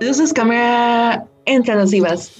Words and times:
Luces, 0.00 0.32
cámara, 0.32 1.28
entre 1.44 1.74
las 1.74 1.90
divas. 1.90 2.32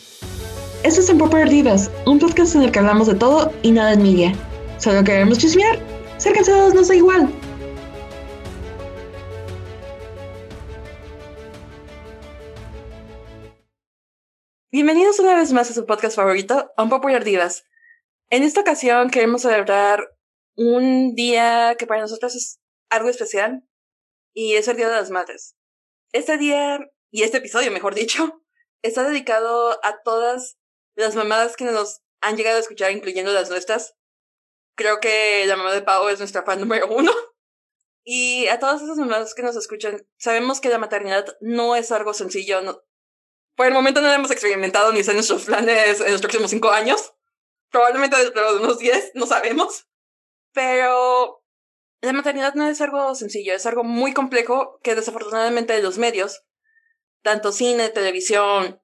Esto 0.83 1.03
es 1.03 1.11
Empower 1.11 1.47
Divas, 1.47 1.91
un 2.07 2.19
podcast 2.19 2.55
en 2.55 2.63
el 2.63 2.73
que 2.73 2.79
hablamos 2.79 3.07
de 3.07 3.15
todo 3.15 3.53
y 3.61 3.71
nada 3.71 3.93
en 3.93 4.03
media. 4.03 4.33
Solo 4.79 5.05
queremos 5.05 5.37
chismear. 5.37 5.79
Ser 6.17 6.33
cansados 6.33 6.73
no 6.73 6.83
da 6.83 6.95
igual. 6.95 7.29
Bienvenidos 14.73 15.19
una 15.21 15.35
vez 15.35 15.53
más 15.53 15.71
a 15.71 15.75
su 15.75 15.85
podcast 15.85 16.17
favorito, 16.17 16.73
Unpopular 16.79 17.25
Divas. 17.25 17.65
En 18.31 18.43
esta 18.43 18.63
ocasión 18.63 19.11
queremos 19.11 19.43
celebrar 19.43 20.17
un 20.57 21.15
día 21.15 21.77
que 21.79 21.87
para 21.87 22.01
nosotros 22.01 22.35
es 22.37 22.59
algo 22.89 23.11
especial 23.11 23.63
y 24.33 24.55
es 24.55 24.67
el 24.67 24.79
Día 24.79 24.89
de 24.89 24.97
las 24.97 25.11
Madres. 25.11 25.57
Este 26.15 26.39
día, 26.39 26.81
y 27.11 27.23
este 27.23 27.39
episodio 27.39 27.71
mejor 27.71 27.95
dicho, 27.95 28.43
está 28.83 29.05
dedicado 29.05 29.79
a 29.85 30.03
todas 30.03 30.59
las 30.95 31.15
mamadas 31.15 31.57
que 31.57 31.65
nos 31.65 32.03
han 32.21 32.37
llegado 32.37 32.57
a 32.57 32.61
escuchar, 32.61 32.93
incluyendo 32.93 33.33
las 33.33 33.51
nuestras. 33.51 33.97
Creo 34.77 35.01
que 35.01 35.45
la 35.47 35.57
mamá 35.57 35.73
de 35.73 35.83
Pau 35.83 36.09
es 36.09 36.19
nuestra 36.19 36.43
fan 36.43 36.61
número 36.61 36.89
uno. 36.89 37.13
Y 38.03 38.49
a 38.49 38.59
todas 38.59 38.81
esas 38.81 38.97
mamadas 38.97 39.35
que 39.35 39.43
nos 39.43 39.55
escuchan, 39.57 40.09
sabemos 40.17 40.63
que 40.63 40.71
la 40.71 40.79
maternidad 40.79 41.37
no 41.43 41.77
es 41.77 41.93
algo 41.93 42.15
sencillo. 42.15 42.63
No, 42.63 42.83
por 43.61 43.67
el 43.67 43.75
momento 43.75 44.01
no 44.01 44.09
lo 44.09 44.15
hemos 44.15 44.31
experimentado 44.31 44.91
ni 44.91 45.01
en 45.01 45.13
nuestros 45.13 45.45
planes 45.45 46.01
en 46.01 46.13
los 46.13 46.23
próximos 46.23 46.51
cinco 46.51 46.71
años. 46.71 47.13
Probablemente 47.71 48.17
dentro 48.17 48.55
de 48.55 48.61
unos 48.61 48.79
diez, 48.79 49.11
no 49.13 49.27
sabemos. 49.27 49.87
Pero 50.53 51.45
la 52.01 52.15
maternidad 52.15 52.55
no 52.55 52.67
es 52.67 52.81
algo 52.81 53.15
sencillo, 53.15 53.55
es 53.55 53.67
algo 53.67 53.85
muy 53.85 54.15
complejo 54.15 54.81
que 54.83 54.95
desafortunadamente 54.95 55.81
los 55.83 55.99
medios, 55.99 56.43
tanto 57.23 57.53
cine, 57.53 57.91
televisión, 57.91 58.81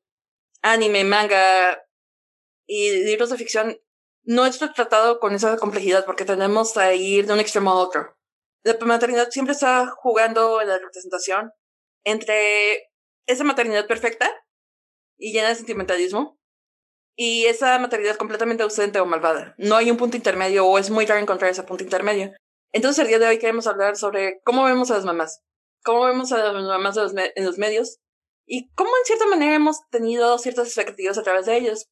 anime, 0.62 1.04
manga 1.04 1.82
y 2.66 3.04
libros 3.04 3.30
de 3.30 3.36
ficción, 3.36 3.80
no 4.24 4.44
es 4.44 4.58
tratado 4.58 5.20
con 5.20 5.34
esa 5.34 5.56
complejidad 5.56 6.04
porque 6.04 6.24
tenemos 6.24 6.76
a 6.76 6.92
ir 6.94 7.26
de 7.26 7.32
un 7.32 7.40
extremo 7.40 7.70
a 7.70 7.76
otro. 7.76 8.16
La 8.64 8.76
maternidad 8.84 9.30
siempre 9.30 9.52
está 9.52 9.86
jugando 9.86 10.60
en 10.60 10.68
la 10.68 10.78
representación 10.78 11.52
entre 12.04 12.90
esa 13.26 13.44
maternidad 13.44 13.86
perfecta 13.86 14.28
y 15.16 15.32
llena 15.32 15.48
de 15.48 15.54
sentimentalismo 15.54 16.40
y 17.16 17.46
esa 17.46 17.78
maternidad 17.78 18.16
completamente 18.16 18.64
ausente 18.64 19.00
o 19.00 19.06
malvada. 19.06 19.54
No 19.58 19.76
hay 19.76 19.90
un 19.90 19.96
punto 19.96 20.16
intermedio 20.16 20.66
o 20.66 20.78
es 20.78 20.90
muy 20.90 21.06
raro 21.06 21.20
encontrar 21.20 21.50
ese 21.50 21.62
punto 21.62 21.84
intermedio. 21.84 22.32
Entonces 22.72 23.02
el 23.02 23.08
día 23.08 23.18
de 23.20 23.28
hoy 23.28 23.38
queremos 23.38 23.66
hablar 23.68 23.96
sobre 23.96 24.40
cómo 24.44 24.64
vemos 24.64 24.90
a 24.90 24.94
las 24.94 25.04
mamás, 25.04 25.42
cómo 25.84 26.04
vemos 26.04 26.32
a 26.32 26.38
las 26.38 26.52
mamás 26.52 26.96
en 27.14 27.44
los 27.44 27.58
medios 27.58 28.00
y 28.46 28.70
cómo 28.70 28.90
en 28.90 29.04
cierta 29.04 29.26
manera 29.26 29.56
hemos 29.56 29.86
tenido 29.90 30.38
ciertas 30.38 30.68
expectativas 30.68 31.18
a 31.18 31.22
través 31.22 31.46
de 31.46 31.56
ellos. 31.56 31.88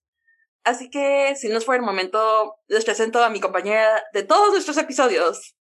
Así 0.62 0.88
que, 0.88 1.34
si 1.36 1.48
no 1.48 1.60
fuera 1.60 1.80
el 1.80 1.86
momento, 1.86 2.56
les 2.68 2.84
presento 2.84 3.22
a 3.22 3.28
mi 3.28 3.40
compañera 3.40 4.02
de 4.14 4.22
todos 4.22 4.50
nuestros 4.52 4.78
episodios. 4.78 5.56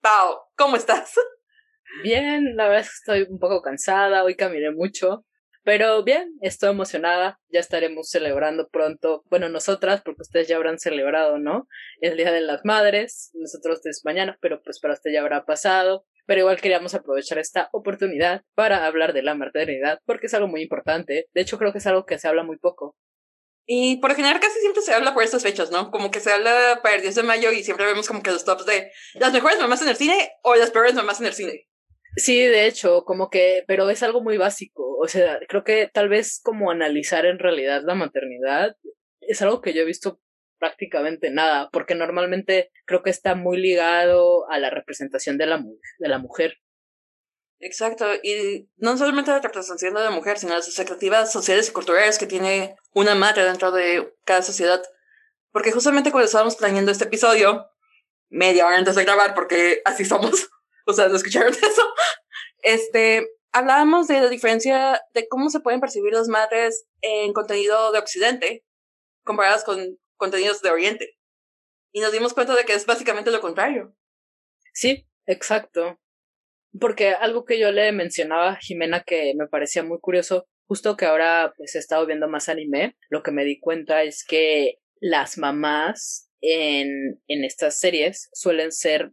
Pau, 0.00 0.38
¿cómo 0.56 0.76
estás? 0.76 1.14
Bien, 2.02 2.56
la 2.56 2.64
verdad 2.64 2.80
es 2.80 2.88
que 2.88 3.12
estoy 3.12 3.26
un 3.30 3.38
poco 3.38 3.62
cansada, 3.62 4.24
hoy 4.24 4.34
caminé 4.34 4.72
mucho, 4.72 5.24
pero 5.64 6.02
bien, 6.02 6.36
estoy 6.40 6.70
emocionada, 6.70 7.38
ya 7.48 7.60
estaremos 7.60 8.08
celebrando 8.10 8.68
pronto, 8.68 9.22
bueno, 9.30 9.48
nosotras, 9.48 10.02
porque 10.02 10.22
ustedes 10.22 10.48
ya 10.48 10.56
habrán 10.56 10.78
celebrado, 10.78 11.38
¿no? 11.38 11.68
El 12.00 12.16
Día 12.16 12.32
de 12.32 12.40
las 12.40 12.64
Madres, 12.64 13.30
nosotros 13.34 13.80
desde 13.82 14.00
mañana, 14.04 14.36
pero 14.40 14.60
pues 14.62 14.80
para 14.80 14.94
usted 14.94 15.12
ya 15.12 15.20
habrá 15.20 15.44
pasado. 15.44 16.04
Pero 16.32 16.40
igual 16.40 16.62
queríamos 16.62 16.94
aprovechar 16.94 17.36
esta 17.36 17.68
oportunidad 17.72 18.42
para 18.54 18.86
hablar 18.86 19.12
de 19.12 19.22
la 19.22 19.34
maternidad, 19.34 19.98
porque 20.06 20.28
es 20.28 20.32
algo 20.32 20.48
muy 20.48 20.62
importante. 20.62 21.26
De 21.34 21.42
hecho, 21.42 21.58
creo 21.58 21.72
que 21.72 21.78
es 21.78 21.86
algo 21.86 22.06
que 22.06 22.18
se 22.18 22.26
habla 22.26 22.42
muy 22.42 22.56
poco. 22.56 22.96
Y 23.66 23.98
por 23.98 24.14
general 24.14 24.40
casi 24.40 24.58
siempre 24.60 24.80
se 24.80 24.94
habla 24.94 25.12
por 25.12 25.24
estas 25.24 25.42
fechas, 25.42 25.70
¿no? 25.70 25.90
Como 25.90 26.10
que 26.10 26.20
se 26.20 26.32
habla 26.32 26.80
para 26.82 26.94
el 26.94 27.02
10 27.02 27.16
de 27.16 27.22
mayo 27.22 27.52
y 27.52 27.62
siempre 27.62 27.84
vemos 27.84 28.08
como 28.08 28.22
que 28.22 28.30
los 28.30 28.46
tops 28.46 28.64
de 28.64 28.90
las 29.12 29.30
mejores 29.34 29.58
mamás 29.58 29.82
en 29.82 29.88
el 29.88 29.96
cine 29.96 30.30
o 30.42 30.54
las 30.54 30.70
peores 30.70 30.94
mamás 30.94 31.20
en 31.20 31.26
el 31.26 31.34
cine. 31.34 31.68
Sí, 32.16 32.38
de 32.38 32.64
hecho, 32.64 33.04
como 33.04 33.28
que, 33.28 33.64
pero 33.66 33.90
es 33.90 34.02
algo 34.02 34.22
muy 34.22 34.38
básico. 34.38 34.96
O 34.96 35.08
sea, 35.08 35.38
creo 35.50 35.64
que 35.64 35.90
tal 35.92 36.08
vez 36.08 36.40
como 36.42 36.70
analizar 36.70 37.26
en 37.26 37.38
realidad 37.38 37.82
la 37.84 37.94
maternidad 37.94 38.74
es 39.20 39.42
algo 39.42 39.60
que 39.60 39.74
yo 39.74 39.82
he 39.82 39.84
visto 39.84 40.18
prácticamente 40.62 41.32
nada, 41.32 41.70
porque 41.72 41.96
normalmente 41.96 42.70
creo 42.86 43.02
que 43.02 43.10
está 43.10 43.34
muy 43.34 43.60
ligado 43.60 44.48
a 44.48 44.60
la 44.60 44.70
representación 44.70 45.36
de 45.36 45.46
la, 45.46 45.60
de 45.98 46.08
la 46.08 46.18
mujer. 46.18 46.58
Exacto, 47.58 48.06
y 48.22 48.70
no 48.76 48.96
solamente 48.96 49.32
la 49.32 49.40
representación 49.40 49.94
de 49.94 50.04
la 50.04 50.10
mujer, 50.12 50.38
sino 50.38 50.54
las 50.54 50.68
expectativas 50.68 51.32
sociales 51.32 51.68
y 51.68 51.72
culturales 51.72 52.16
que 52.16 52.28
tiene 52.28 52.76
una 52.94 53.16
madre 53.16 53.42
dentro 53.42 53.72
de 53.72 54.14
cada 54.24 54.42
sociedad. 54.42 54.80
Porque 55.50 55.72
justamente 55.72 56.12
cuando 56.12 56.26
estábamos 56.26 56.54
planeando 56.54 56.92
este 56.92 57.06
episodio, 57.06 57.66
media 58.28 58.64
hora 58.64 58.76
antes 58.76 58.94
de 58.94 59.02
grabar, 59.02 59.34
porque 59.34 59.82
así 59.84 60.04
somos, 60.04 60.48
o 60.86 60.92
sea, 60.92 61.08
¿no 61.08 61.16
escucharon 61.16 61.52
eso? 61.54 61.82
Este, 62.62 63.26
hablábamos 63.50 64.06
de 64.06 64.20
la 64.20 64.28
diferencia 64.28 65.02
de 65.12 65.26
cómo 65.26 65.50
se 65.50 65.58
pueden 65.58 65.80
percibir 65.80 66.12
las 66.12 66.28
madres 66.28 66.86
en 67.00 67.32
contenido 67.32 67.90
de 67.90 67.98
Occidente 67.98 68.64
comparadas 69.24 69.64
con 69.64 69.98
contenidos 70.22 70.62
de 70.62 70.70
Oriente. 70.70 71.18
Y 71.90 72.00
nos 72.00 72.12
dimos 72.12 72.32
cuenta 72.32 72.54
de 72.54 72.64
que 72.64 72.74
es 72.74 72.86
básicamente 72.86 73.32
lo 73.32 73.40
contrario. 73.40 73.96
Sí, 74.72 75.08
exacto. 75.26 76.00
Porque 76.78 77.08
algo 77.08 77.44
que 77.44 77.58
yo 77.58 77.72
le 77.72 77.90
mencionaba 77.90 78.52
a 78.52 78.56
Jimena 78.56 79.02
que 79.02 79.34
me 79.36 79.48
parecía 79.48 79.82
muy 79.82 79.98
curioso, 79.98 80.46
justo 80.68 80.96
que 80.96 81.06
ahora 81.06 81.52
pues 81.56 81.74
he 81.74 81.80
estado 81.80 82.06
viendo 82.06 82.28
más 82.28 82.48
anime, 82.48 82.96
lo 83.08 83.24
que 83.24 83.32
me 83.32 83.44
di 83.44 83.58
cuenta 83.58 84.04
es 84.04 84.24
que 84.24 84.78
las 85.00 85.38
mamás 85.38 86.30
en, 86.40 87.20
en 87.26 87.44
estas 87.44 87.80
series 87.80 88.30
suelen 88.32 88.70
ser 88.70 89.10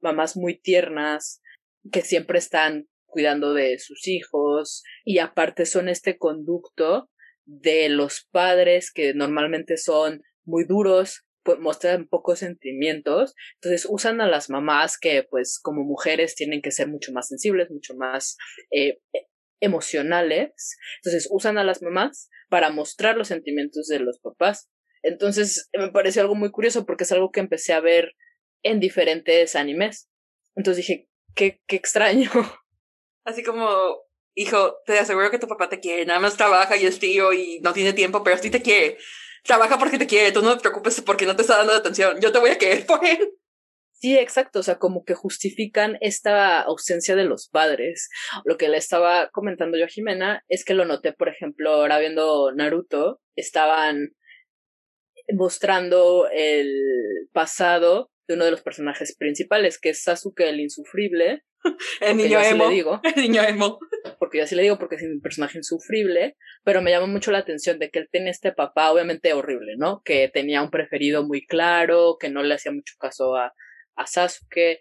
mamás 0.00 0.36
muy 0.36 0.56
tiernas, 0.56 1.42
que 1.90 2.02
siempre 2.02 2.38
están 2.38 2.86
cuidando 3.04 3.52
de 3.52 3.80
sus 3.80 4.06
hijos 4.06 4.84
y 5.04 5.18
aparte 5.18 5.66
son 5.66 5.88
este 5.88 6.18
conducto 6.18 7.10
de 7.46 7.88
los 7.88 8.28
padres 8.30 8.92
que 8.92 9.12
normalmente 9.12 9.76
son 9.76 10.22
muy 10.46 10.64
duros, 10.64 11.26
pues, 11.46 11.60
muestran 11.60 12.08
pocos 12.08 12.40
sentimientos, 12.40 13.34
entonces 13.54 13.86
usan 13.88 14.20
a 14.20 14.26
las 14.26 14.50
mamás 14.50 14.98
que 14.98 15.22
pues 15.22 15.60
como 15.60 15.84
mujeres 15.84 16.34
tienen 16.34 16.60
que 16.60 16.72
ser 16.72 16.88
mucho 16.88 17.12
más 17.12 17.28
sensibles, 17.28 17.70
mucho 17.70 17.94
más 17.94 18.36
eh, 18.72 18.98
emocionales, 19.60 20.76
entonces 20.98 21.28
usan 21.30 21.56
a 21.56 21.64
las 21.64 21.82
mamás 21.82 22.30
para 22.48 22.70
mostrar 22.70 23.16
los 23.16 23.28
sentimientos 23.28 23.86
de 23.86 24.00
los 24.00 24.18
papás. 24.18 24.68
Entonces 25.04 25.68
me 25.72 25.90
pareció 25.90 26.22
algo 26.22 26.34
muy 26.34 26.50
curioso 26.50 26.84
porque 26.84 27.04
es 27.04 27.12
algo 27.12 27.30
que 27.30 27.40
empecé 27.40 27.72
a 27.72 27.80
ver 27.80 28.16
en 28.64 28.80
diferentes 28.80 29.54
animes. 29.54 30.08
Entonces 30.56 30.84
dije, 30.84 31.08
qué, 31.36 31.62
qué 31.68 31.76
extraño. 31.76 32.30
Así 33.24 33.44
como, 33.44 33.68
hijo, 34.34 34.78
te 34.84 34.98
aseguro 34.98 35.30
que 35.30 35.38
tu 35.38 35.46
papá 35.46 35.68
te 35.68 35.78
quiere, 35.78 36.06
nada 36.06 36.18
más 36.18 36.36
trabaja 36.36 36.76
y 36.76 36.86
es 36.86 37.00
y 37.02 37.60
no 37.60 37.72
tiene 37.72 37.92
tiempo, 37.92 38.24
pero 38.24 38.36
sí 38.38 38.50
te 38.50 38.62
quiere 38.62 38.98
trabaja 39.42 39.78
porque 39.78 39.98
te 39.98 40.06
quiere, 40.06 40.32
tú 40.32 40.42
no 40.42 40.56
te 40.56 40.62
preocupes 40.62 41.00
porque 41.00 41.26
no 41.26 41.36
te 41.36 41.42
está 41.42 41.58
dando 41.58 41.72
atención, 41.72 42.20
yo 42.20 42.32
te 42.32 42.38
voy 42.38 42.50
a 42.50 42.58
querer 42.58 42.86
por 42.86 43.04
él. 43.04 43.32
Sí, 43.98 44.18
exacto, 44.18 44.58
o 44.60 44.62
sea, 44.62 44.78
como 44.78 45.04
que 45.04 45.14
justifican 45.14 45.96
esta 46.00 46.60
ausencia 46.60 47.16
de 47.16 47.24
los 47.24 47.48
padres. 47.48 48.10
Lo 48.44 48.58
que 48.58 48.68
le 48.68 48.76
estaba 48.76 49.30
comentando 49.30 49.78
yo 49.78 49.86
a 49.86 49.88
Jimena 49.88 50.44
es 50.48 50.66
que 50.66 50.74
lo 50.74 50.84
noté, 50.84 51.14
por 51.14 51.28
ejemplo, 51.28 51.70
ahora 51.70 51.98
viendo 51.98 52.52
Naruto, 52.52 53.20
estaban 53.36 54.10
mostrando 55.32 56.28
el 56.30 57.28
pasado 57.32 58.10
de 58.28 58.34
uno 58.34 58.44
de 58.44 58.50
los 58.50 58.62
personajes 58.62 59.16
principales, 59.16 59.78
que 59.78 59.90
es 59.90 60.02
Sasuke 60.02 60.48
el 60.48 60.60
insufrible, 60.60 61.42
el 62.00 62.16
niño 62.16 62.40
emo. 62.40 62.68
digo. 62.68 63.00
El 63.16 63.22
niño 63.22 63.42
emo. 63.42 63.78
Porque 64.18 64.38
yo 64.38 64.44
así 64.44 64.54
le 64.54 64.62
digo 64.62 64.78
porque 64.78 64.96
es 64.96 65.02
un 65.02 65.20
personaje 65.20 65.58
insufrible, 65.58 66.36
pero 66.64 66.82
me 66.82 66.90
llama 66.90 67.06
mucho 67.06 67.30
la 67.30 67.38
atención 67.38 67.78
de 67.78 67.90
que 67.90 67.98
él 68.00 68.08
tiene 68.10 68.30
este 68.30 68.52
papá, 68.52 68.90
obviamente 68.90 69.32
horrible, 69.32 69.74
¿no? 69.76 70.02
Que 70.04 70.28
tenía 70.28 70.62
un 70.62 70.70
preferido 70.70 71.26
muy 71.26 71.44
claro, 71.44 72.16
que 72.18 72.30
no 72.30 72.42
le 72.42 72.54
hacía 72.54 72.72
mucho 72.72 72.94
caso 72.98 73.36
a, 73.36 73.52
a 73.96 74.06
Sasuke. 74.06 74.78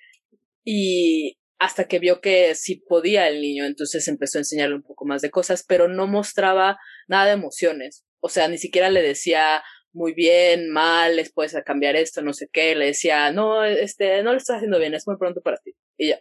Y 0.64 1.38
hasta 1.60 1.88
que 1.88 2.00
vio 2.00 2.22
que 2.22 2.54
sí 2.56 2.84
podía 2.88 3.28
el 3.28 3.42
niño, 3.42 3.66
entonces 3.66 4.08
empezó 4.08 4.38
a 4.38 4.42
enseñarle 4.42 4.76
un 4.76 4.84
poco 4.84 5.06
más 5.06 5.22
de 5.22 5.32
cosas, 5.32 5.64
pero 5.68 5.88
no 5.88 6.08
mostraba 6.08 6.78
nada 7.08 7.26
de 7.26 7.34
emociones. 7.34 8.06
O 8.20 8.30
sea, 8.30 8.48
ni 8.48 8.58
siquiera 8.58 8.90
le 8.90 9.02
decía 9.02 9.64
muy 9.96 10.14
bien, 10.14 10.70
mal, 10.72 11.16
les 11.16 11.32
puedes 11.32 11.56
cambiar 11.66 11.96
esto, 11.96 12.22
no 12.22 12.34
sé 12.34 12.48
qué. 12.52 12.76
Le 12.76 12.88
decía, 12.88 13.32
no, 13.32 13.64
este, 13.64 14.22
no 14.24 14.32
lo 14.34 14.38
estás 14.38 14.58
haciendo 14.58 14.78
bien, 14.78 14.94
es 14.94 15.08
muy 15.08 15.18
pronto 15.18 15.42
para 15.42 15.58
ti. 15.58 15.74
Y 15.98 16.10
ya, 16.10 16.20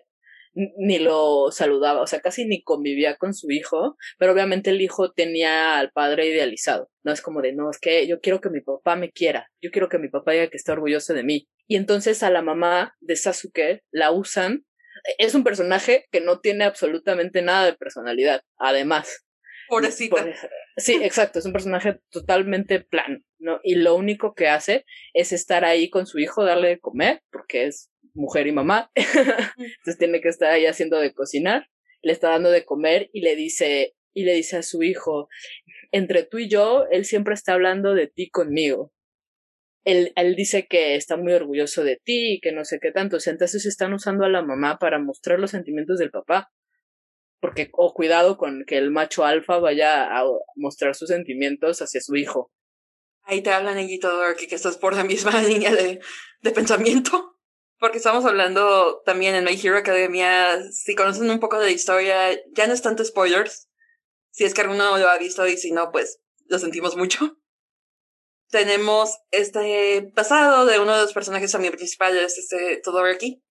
ni 0.55 0.99
lo 0.99 1.51
saludaba, 1.51 2.01
o 2.01 2.07
sea, 2.07 2.21
casi 2.21 2.45
ni 2.45 2.63
convivía 2.63 3.17
con 3.17 3.35
su 3.35 3.51
hijo, 3.51 3.97
pero 4.19 4.33
obviamente 4.33 4.71
el 4.71 4.81
hijo 4.81 5.13
tenía 5.13 5.79
al 5.79 5.91
padre 5.91 6.29
idealizado. 6.29 6.91
No 7.03 7.13
es 7.13 7.21
como 7.21 7.43
de, 7.43 7.53
no, 7.53 7.71
es 7.71 7.79
que 7.79 8.07
yo 8.07 8.21
quiero 8.21 8.41
que 8.41 8.51
mi 8.51 8.61
papá 8.61 8.97
me 8.97 9.11
quiera, 9.11 9.51
yo 9.61 9.71
quiero 9.71 9.89
que 9.89 9.99
mi 9.99 10.09
papá 10.09 10.33
diga 10.33 10.49
que 10.49 10.57
está 10.57 10.73
orgulloso 10.73 11.13
de 11.15 11.25
mí. 11.25 11.49
Y 11.67 11.77
entonces 11.77 12.23
a 12.23 12.31
la 12.31 12.43
mamá 12.43 12.95
de 13.01 13.17
Sasuke 13.17 13.83
la 13.91 14.11
usan. 14.11 14.65
Es 15.19 15.35
un 15.35 15.45
personaje 15.45 16.07
que 16.13 16.21
no 16.21 16.41
tiene 16.41 16.65
absolutamente 16.65 17.43
nada 17.43 17.67
de 17.67 17.75
personalidad, 17.75 18.43
además. 18.57 19.25
Pobrecita. 19.69 20.25
sí, 20.77 21.01
exacto, 21.03 21.39
es 21.39 21.47
un 21.47 21.53
personaje 21.53 22.01
totalmente 22.11 22.81
plano, 22.81 23.19
¿no? 23.39 23.61
Y 23.65 23.77
lo 23.77 23.97
único 23.97 24.35
que 24.35 24.49
hace 24.49 24.85
es 25.15 25.33
estar 25.33 25.65
ahí 25.65 25.91
con 25.91 26.07
su 26.07 26.19
hijo, 26.19 26.45
darle 26.45 26.69
de 26.69 26.81
comer, 26.81 27.23
porque 27.31 27.67
es 27.67 27.91
mujer 28.15 28.47
y 28.47 28.53
mamá, 28.53 28.91
entonces 28.95 29.99
tiene 29.99 30.21
que 30.21 30.29
estar 30.29 30.51
ahí 30.51 30.67
haciendo 30.67 30.99
de 30.99 31.13
cocinar, 31.13 31.69
le 32.03 32.13
está 32.13 32.31
dando 32.31 32.51
de 32.51 32.65
comer 32.65 33.11
y 33.13 33.21
le 33.21 33.37
dice, 33.37 33.95
y 34.15 34.25
le 34.25 34.35
dice 34.35 34.57
a 34.57 34.63
su 34.63 34.83
hijo, 34.83 35.29
entre 35.91 36.23
tú 36.25 36.39
y 36.39 36.49
yo, 36.49 36.87
él 36.91 37.05
siempre 37.05 37.35
está 37.35 37.53
hablando 37.55 37.95
de 37.95 38.07
ti 38.07 38.31
conmigo. 38.31 38.93
Él, 39.85 40.13
él 40.17 40.35
dice 40.35 40.67
que 40.67 40.95
está 40.95 41.17
muy 41.17 41.33
orgulloso 41.35 41.85
de 41.85 42.01
ti 42.03 42.35
y 42.35 42.41
que 42.41 42.53
no 42.53 42.65
sé 42.65 42.79
qué 42.81 42.91
tanto. 42.91 43.19
O 43.19 43.21
sea, 43.21 43.33
entonces 43.33 43.67
están 43.67 43.93
usando 43.93 44.25
a 44.25 44.31
la 44.31 44.43
mamá 44.43 44.79
para 44.79 44.99
mostrar 44.99 45.39
los 45.39 45.51
sentimientos 45.51 45.99
del 45.99 46.11
papá. 46.11 46.51
Porque, 47.39 47.69
o 47.73 47.93
cuidado 47.93 48.39
con 48.39 48.65
que 48.67 48.79
el 48.79 48.91
macho 48.91 49.27
alfa 49.27 49.59
vaya 49.59 50.19
a 50.19 50.25
mostrar 50.57 50.95
sus 50.95 51.11
sentimientos 51.11 51.83
hacia 51.83 52.01
su 52.01 52.17
hijo. 52.17 52.51
Ahí 53.25 53.43
te 53.43 53.51
hablan, 53.51 53.75
Neguito 53.75 54.11
Dorky, 54.11 54.47
que 54.47 54.55
estás 54.55 54.79
por 54.79 54.95
la 54.95 55.05
misma 55.05 55.43
línea 55.43 55.75
de, 55.75 56.01
de 56.41 56.51
pensamiento. 56.51 57.34
Porque 57.85 57.99
estamos 57.99 58.25
hablando 58.25 59.03
también 59.05 59.35
en 59.35 59.45
My 59.45 59.61
Hero 59.63 59.77
Academia, 59.77 60.59
si 60.73 60.95
conocen 60.95 61.29
un 61.29 61.39
poco 61.39 61.59
de 61.59 61.67
la 61.67 61.71
historia, 61.71 62.31
ya 62.55 62.67
no 62.67 62.73
es 62.73 62.81
tanto 62.81 63.05
spoilers, 63.05 63.69
si 64.31 64.45
es 64.45 64.55
que 64.55 64.63
alguno 64.63 64.97
lo 64.97 65.07
ha 65.07 65.19
visto 65.19 65.47
y 65.47 65.59
si 65.59 65.71
no, 65.71 65.93
pues 65.93 66.19
lo 66.47 66.59
sentimos 66.59 66.97
mucho. 66.97 67.37
Tenemos 68.49 69.19
este 69.33 70.11
pasado 70.15 70.65
de 70.65 70.79
uno 70.79 70.97
de 70.97 71.03
los 71.03 71.13
personajes 71.13 71.53
también 71.53 71.75
principales, 71.75 72.39
este 72.39 72.81
Todoroki, 72.83 73.45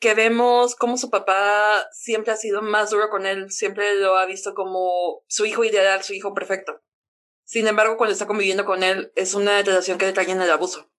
que 0.00 0.14
vemos 0.14 0.74
cómo 0.74 0.96
su 0.96 1.08
papá 1.08 1.86
siempre 1.92 2.32
ha 2.32 2.36
sido 2.36 2.62
más 2.62 2.90
duro 2.90 3.08
con 3.08 3.24
él, 3.24 3.52
siempre 3.52 3.94
lo 4.00 4.16
ha 4.16 4.26
visto 4.26 4.52
como 4.52 5.22
su 5.28 5.46
hijo 5.46 5.62
ideal, 5.62 6.02
su 6.02 6.12
hijo 6.12 6.34
perfecto. 6.34 6.82
Sin 7.44 7.68
embargo, 7.68 7.96
cuando 7.96 8.14
está 8.14 8.26
conviviendo 8.26 8.64
con 8.64 8.82
él, 8.82 9.12
es 9.14 9.34
una 9.34 9.62
relación 9.62 9.96
que 9.96 10.06
detrae 10.06 10.28
en 10.28 10.42
el 10.42 10.50
abuso 10.50 10.90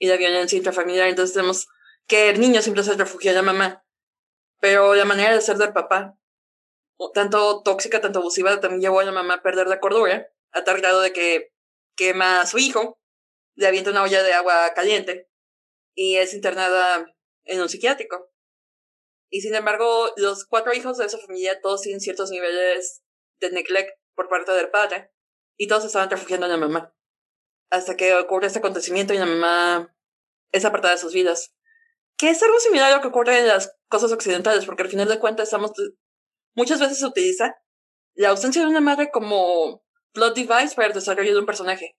y 0.00 0.08
la 0.08 0.16
violencia 0.16 0.58
intrafamiliar. 0.58 1.08
Entonces 1.08 1.34
tenemos 1.34 1.68
que 2.06 2.30
el 2.30 2.40
niño 2.40 2.62
siempre 2.62 2.82
se 2.82 2.94
refugia 2.94 3.32
de 3.32 3.36
la 3.36 3.42
mamá, 3.42 3.84
pero 4.60 4.94
la 4.94 5.04
manera 5.04 5.34
de 5.34 5.40
ser 5.40 5.56
del 5.56 5.72
papá 5.72 6.18
tanto 7.12 7.62
tóxica, 7.62 8.00
tanto 8.00 8.20
abusiva, 8.20 8.60
también 8.60 8.80
llevó 8.80 9.00
a 9.00 9.04
la 9.04 9.12
mamá 9.12 9.34
a 9.34 9.42
perder 9.42 9.66
la 9.66 9.80
cordura, 9.80 10.30
a 10.52 10.64
tal 10.64 10.78
grado 10.78 11.00
de 11.00 11.12
que 11.12 11.52
quema 11.96 12.40
a 12.40 12.46
su 12.46 12.58
hijo, 12.58 12.98
le 13.56 13.66
avienta 13.66 13.90
una 13.90 14.02
olla 14.02 14.22
de 14.22 14.32
agua 14.32 14.72
caliente 14.74 15.28
y 15.94 16.16
es 16.16 16.34
internada 16.34 17.06
en 17.44 17.60
un 17.60 17.68
psiquiátrico. 17.68 18.30
Y 19.30 19.40
sin 19.40 19.54
embargo, 19.54 20.12
los 20.16 20.44
cuatro 20.44 20.72
hijos 20.72 20.98
de 20.98 21.06
esa 21.06 21.18
familia 21.18 21.60
todos 21.60 21.82
tienen 21.82 22.00
ciertos 22.00 22.30
niveles 22.30 23.02
de 23.40 23.50
neglect 23.50 23.98
por 24.14 24.28
parte 24.28 24.52
del 24.52 24.70
padre 24.70 25.12
y 25.56 25.66
todos 25.66 25.84
estaban 25.84 26.10
refugiando 26.10 26.46
en 26.46 26.52
la 26.52 26.58
mamá. 26.58 26.94
Hasta 27.70 27.96
que 27.96 28.14
ocurre 28.14 28.46
este 28.46 28.60
acontecimiento 28.60 29.14
y 29.14 29.18
la 29.18 29.26
mamá 29.26 29.96
es 30.52 30.64
apartada 30.64 30.94
de 30.94 31.00
sus 31.00 31.12
vidas. 31.12 31.54
Que 32.16 32.30
es 32.30 32.42
algo 32.42 32.58
similar 32.60 32.92
a 32.92 32.96
lo 32.96 33.02
que 33.02 33.08
ocurre 33.08 33.40
en 33.40 33.48
las 33.48 33.76
cosas 33.88 34.12
occidentales, 34.12 34.64
porque 34.64 34.82
al 34.82 34.88
final 34.88 35.08
de 35.08 35.18
cuentas 35.18 35.48
estamos 35.48 35.72
muchas 36.54 36.80
veces 36.80 36.98
se 36.98 37.06
utiliza 37.06 37.56
la 38.14 38.30
ausencia 38.30 38.62
de 38.62 38.68
una 38.68 38.80
madre 38.80 39.10
como 39.12 39.84
plot 40.12 40.36
device 40.36 40.74
para 40.74 40.88
el 40.88 40.94
desarrollo 40.94 41.32
de 41.32 41.40
un 41.40 41.46
personaje. 41.46 41.96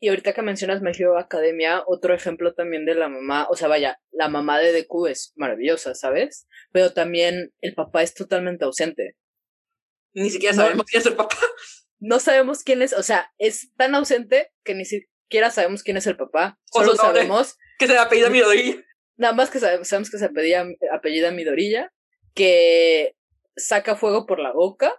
Y 0.00 0.08
ahorita 0.08 0.34
que 0.34 0.42
mencionas 0.42 0.82
My 0.82 0.90
Hero 0.90 1.18
Academia, 1.18 1.82
otro 1.86 2.14
ejemplo 2.14 2.52
también 2.52 2.84
de 2.84 2.94
la 2.94 3.08
mamá, 3.08 3.46
o 3.48 3.56
sea, 3.56 3.68
vaya, 3.68 4.00
la 4.10 4.28
mamá 4.28 4.58
de 4.58 4.72
Deku 4.72 5.06
es 5.06 5.32
maravillosa, 5.36 5.94
¿sabes? 5.94 6.46
Pero 6.72 6.92
también 6.92 7.54
el 7.60 7.74
papá 7.74 8.02
es 8.02 8.12
totalmente 8.12 8.64
ausente. 8.64 9.16
Ni 10.12 10.30
siquiera 10.30 10.54
sabemos 10.54 10.86
quién 10.86 11.00
es 11.00 11.06
el 11.06 11.16
papá. 11.16 11.38
No 12.00 12.20
sabemos 12.20 12.64
quién 12.64 12.82
es, 12.82 12.92
o 12.92 13.02
sea, 13.02 13.32
es 13.38 13.72
tan 13.76 13.94
ausente 13.94 14.52
que 14.62 14.74
ni 14.74 14.84
siquiera 14.84 15.50
sabemos 15.50 15.82
quién 15.82 15.96
es 15.96 16.06
el 16.06 16.16
papá. 16.16 16.58
Solo 16.70 16.96
sabemos 16.96 17.56
que 17.78 17.86
se 17.86 17.96
apellida 17.96 18.28
Midorilla. 18.28 18.84
Nada 19.16 19.34
más 19.34 19.50
que 19.50 19.60
sabemos, 19.60 20.10
que 20.10 20.18
se 20.18 20.24
apellida, 20.24 20.66
apellida 20.92 21.30
Midorilla, 21.30 21.92
que 22.34 23.14
saca 23.56 23.96
fuego 23.96 24.26
por 24.26 24.40
la 24.40 24.52
boca, 24.52 24.94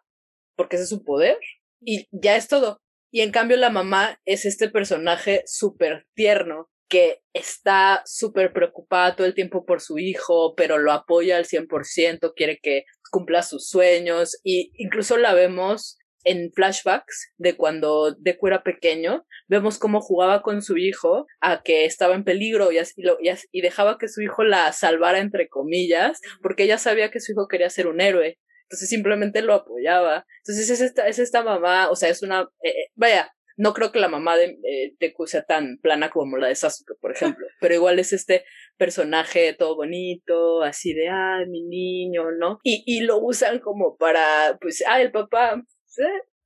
porque 0.55 0.77
ese 0.77 0.83
es 0.83 0.89
su 0.89 1.03
poder, 1.03 1.37
y 1.81 2.07
ya 2.11 2.35
es 2.35 2.47
todo. 2.47 2.81
Y 3.11 3.21
en 3.21 3.31
cambio 3.31 3.57
la 3.57 3.69
mamá 3.69 4.19
es 4.25 4.45
este 4.45 4.69
personaje 4.69 5.43
súper 5.45 6.07
tierno, 6.15 6.69
que 6.87 7.21
está 7.33 8.03
súper 8.05 8.53
preocupada 8.53 9.15
todo 9.15 9.27
el 9.27 9.33
tiempo 9.33 9.65
por 9.65 9.81
su 9.81 9.97
hijo, 9.97 10.53
pero 10.55 10.77
lo 10.77 10.91
apoya 10.91 11.37
al 11.37 11.45
100%, 11.45 12.33
quiere 12.35 12.59
que 12.61 12.85
cumpla 13.11 13.41
sus 13.41 13.67
sueños, 13.69 14.39
y 14.43 14.71
incluso 14.75 15.17
la 15.17 15.33
vemos 15.33 15.97
en 16.25 16.51
flashbacks 16.51 17.33
de 17.37 17.55
cuando 17.55 18.15
Deku 18.19 18.47
era 18.47 18.63
pequeño, 18.63 19.25
vemos 19.47 19.77
cómo 19.77 20.01
jugaba 20.01 20.41
con 20.41 20.61
su 20.61 20.77
hijo 20.77 21.27
a 21.39 21.61
que 21.63 21.85
estaba 21.85 22.15
en 22.15 22.23
peligro 22.23 22.71
y, 22.71 22.79
así 22.79 23.01
lo, 23.01 23.17
y, 23.21 23.61
dejaba 23.61 23.97
que 23.97 24.09
su 24.09 24.21
hijo 24.21 24.43
la 24.43 24.71
salvara 24.73 25.19
entre 25.19 25.47
comillas, 25.47 26.19
porque 26.41 26.63
ella 26.63 26.77
sabía 26.77 27.11
que 27.11 27.19
su 27.19 27.31
hijo 27.31 27.47
quería 27.47 27.69
ser 27.69 27.87
un 27.87 28.01
héroe. 28.01 28.37
Entonces 28.63 28.89
simplemente 28.89 29.43
lo 29.43 29.53
apoyaba. 29.53 30.25
Entonces 30.39 30.69
es 30.71 30.81
esta, 30.81 31.07
es 31.07 31.19
esta 31.19 31.43
mamá, 31.43 31.89
o 31.89 31.95
sea, 31.95 32.09
es 32.09 32.23
una, 32.23 32.41
eh, 32.63 32.69
eh, 32.69 32.89
vaya, 32.95 33.31
no 33.57 33.73
creo 33.73 33.91
que 33.91 33.99
la 33.99 34.09
mamá 34.09 34.35
de 34.35 34.57
eh, 34.63 34.95
Deku 34.99 35.27
sea 35.27 35.43
tan 35.43 35.77
plana 35.81 36.09
como 36.09 36.37
la 36.37 36.47
de 36.47 36.55
Sasuke, 36.55 36.95
por 36.99 37.11
ejemplo, 37.15 37.45
pero 37.59 37.75
igual 37.75 37.99
es 37.99 38.13
este 38.13 38.43
personaje 38.77 39.53
todo 39.53 39.75
bonito, 39.75 40.63
así 40.63 40.93
de, 40.93 41.09
ay, 41.09 41.45
mi 41.47 41.63
niño, 41.63 42.31
¿no? 42.31 42.59
Y, 42.63 42.83
y 42.85 43.01
lo 43.01 43.19
usan 43.19 43.59
como 43.59 43.95
para, 43.97 44.57
pues, 44.59 44.83
ah, 44.87 45.01
el 45.01 45.11
papá, 45.11 45.61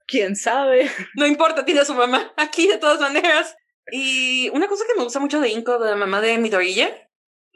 quién 0.06 0.36
sabe. 0.36 0.90
No 1.16 1.26
importa, 1.26 1.66
tiene 1.66 1.82
a 1.82 1.86
su 1.86 1.94
mamá 1.94 2.34
aquí 2.38 2.68
de 2.68 2.78
todas 2.78 3.00
maneras. 3.00 3.56
Y 3.92 4.50
una 4.50 4.68
cosa 4.68 4.86
que 4.88 4.98
me 4.98 5.04
gusta 5.04 5.20
mucho 5.20 5.40
de 5.40 5.50
Inko, 5.50 5.80
de 5.80 5.90
la 5.90 5.96
mamá 5.96 6.22
de 6.22 6.38
Midoriya, 6.38 7.10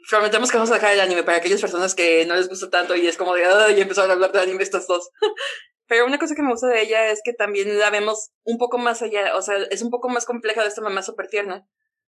prometemos 0.08 0.50
que 0.50 0.56
vamos 0.56 0.70
a 0.70 0.74
dejar 0.74 0.92
el 0.92 1.00
anime 1.00 1.22
para 1.22 1.38
aquellas 1.38 1.60
personas 1.60 1.94
que 1.94 2.26
no 2.26 2.34
les 2.34 2.48
gusta 2.48 2.70
tanto 2.70 2.96
y 2.96 3.06
es 3.06 3.16
como 3.16 3.34
de, 3.34 3.44
ay, 3.44 3.80
empezaron 3.80 4.10
a 4.10 4.14
hablar 4.14 4.32
de 4.32 4.40
anime 4.40 4.62
estos 4.62 4.86
dos. 4.86 5.10
Pero 5.86 6.06
una 6.06 6.18
cosa 6.18 6.34
que 6.34 6.42
me 6.42 6.50
gusta 6.50 6.68
de 6.68 6.82
ella 6.82 7.10
es 7.10 7.20
que 7.22 7.34
también 7.34 7.78
la 7.78 7.90
vemos 7.90 8.30
un 8.42 8.58
poco 8.58 8.78
más 8.78 9.02
allá, 9.02 9.36
o 9.36 9.42
sea, 9.42 9.56
es 9.70 9.82
un 9.82 9.90
poco 9.90 10.08
más 10.08 10.24
compleja 10.24 10.62
de 10.62 10.68
esta 10.68 10.80
mamá 10.80 11.02
súper 11.02 11.28
tierna, 11.28 11.68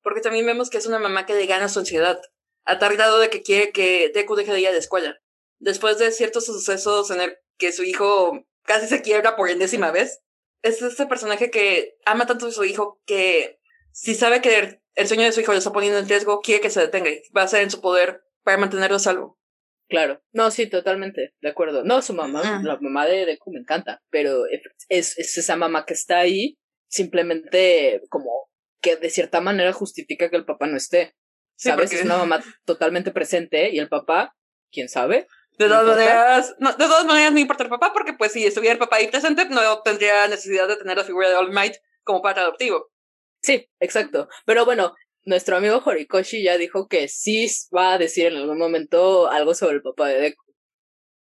porque 0.02 0.22
también 0.22 0.46
vemos 0.46 0.70
que 0.70 0.78
es 0.78 0.86
una 0.86 0.98
mamá 0.98 1.26
que 1.26 1.34
le 1.34 1.46
gana 1.46 1.68
su 1.68 1.78
ansiedad, 1.78 2.20
a 2.64 2.78
tal 2.78 2.94
grado 2.94 3.18
de 3.18 3.28
que 3.28 3.42
quiere 3.42 3.72
que 3.72 4.10
Deku 4.12 4.36
deje 4.36 4.52
de 4.52 4.60
ir 4.60 4.68
a 4.68 4.72
la 4.72 4.78
escuela. 4.78 5.18
Después 5.58 5.98
de 5.98 6.12
ciertos 6.12 6.46
sucesos 6.46 7.10
en 7.10 7.20
el 7.20 7.36
que 7.58 7.72
su 7.72 7.82
hijo 7.82 8.46
casi 8.68 8.86
se 8.86 9.02
quiebra 9.02 9.34
por 9.34 9.50
enésima 9.50 9.90
vez, 9.90 10.20
es 10.62 10.82
este 10.82 11.06
personaje 11.06 11.50
que 11.50 11.96
ama 12.04 12.26
tanto 12.26 12.46
a 12.46 12.52
su 12.52 12.64
hijo 12.64 13.00
que 13.06 13.58
si 13.92 14.14
sabe 14.14 14.40
que 14.40 14.80
el 14.94 15.08
sueño 15.08 15.24
de 15.24 15.32
su 15.32 15.40
hijo 15.40 15.52
lo 15.52 15.58
está 15.58 15.72
poniendo 15.72 15.98
en 15.98 16.08
riesgo, 16.08 16.40
quiere 16.40 16.60
que 16.60 16.70
se 16.70 16.80
detenga 16.80 17.10
y 17.10 17.22
va 17.36 17.42
a 17.42 17.48
ser 17.48 17.62
en 17.62 17.70
su 17.70 17.80
poder 17.80 18.22
para 18.44 18.58
mantenerlo 18.58 18.96
a 18.96 19.00
salvo. 19.00 19.38
Claro, 19.88 20.22
no, 20.32 20.50
sí, 20.50 20.68
totalmente, 20.68 21.34
de 21.40 21.48
acuerdo. 21.48 21.82
No, 21.82 22.02
su 22.02 22.12
mamá, 22.12 22.60
la 22.62 22.78
mamá 22.78 23.06
de 23.06 23.24
Deku 23.24 23.50
me 23.50 23.60
encanta, 23.60 24.02
pero 24.10 24.44
es, 24.88 25.16
es 25.18 25.38
esa 25.38 25.56
mamá 25.56 25.86
que 25.86 25.94
está 25.94 26.18
ahí, 26.18 26.58
simplemente 26.88 28.02
como 28.10 28.50
que 28.82 28.96
de 28.96 29.08
cierta 29.08 29.40
manera 29.40 29.72
justifica 29.72 30.28
que 30.28 30.36
el 30.36 30.44
papá 30.44 30.66
no 30.66 30.76
esté. 30.76 31.14
¿Sabes? 31.56 31.92
Es 31.92 32.04
una 32.04 32.18
mamá 32.18 32.44
totalmente 32.64 33.10
presente 33.10 33.70
y 33.70 33.78
el 33.78 33.88
papá, 33.88 34.36
quién 34.70 34.88
sabe. 34.88 35.26
De 35.58 35.66
todas 35.66 35.86
maneras, 35.86 36.54
no, 36.60 36.70
de 36.70 36.76
todas 36.76 37.04
maneras 37.04 37.32
no 37.32 37.40
importa 37.40 37.64
el 37.64 37.68
papá, 37.68 37.92
porque 37.92 38.12
pues 38.12 38.32
si 38.32 38.46
estuviera 38.46 38.74
el 38.74 38.78
papá 38.78 38.96
ahí 38.96 39.08
presente, 39.08 39.44
no 39.46 39.82
tendría 39.82 40.28
necesidad 40.28 40.68
de 40.68 40.76
tener 40.76 40.96
la 40.96 41.04
figura 41.04 41.28
de 41.28 41.34
All 41.34 41.52
Might 41.52 41.74
como 42.04 42.22
padre 42.22 42.42
adoptivo. 42.42 42.90
Sí, 43.42 43.68
exacto. 43.80 44.28
Pero 44.46 44.64
bueno, 44.64 44.94
nuestro 45.24 45.56
amigo 45.56 45.82
Horikoshi 45.84 46.44
ya 46.44 46.56
dijo 46.56 46.86
que 46.88 47.08
sí 47.08 47.46
va 47.76 47.94
a 47.94 47.98
decir 47.98 48.26
en 48.26 48.36
algún 48.36 48.58
momento 48.58 49.28
algo 49.28 49.52
sobre 49.54 49.74
el 49.74 49.82
papá 49.82 50.08
de 50.08 50.20
Deku. 50.20 50.44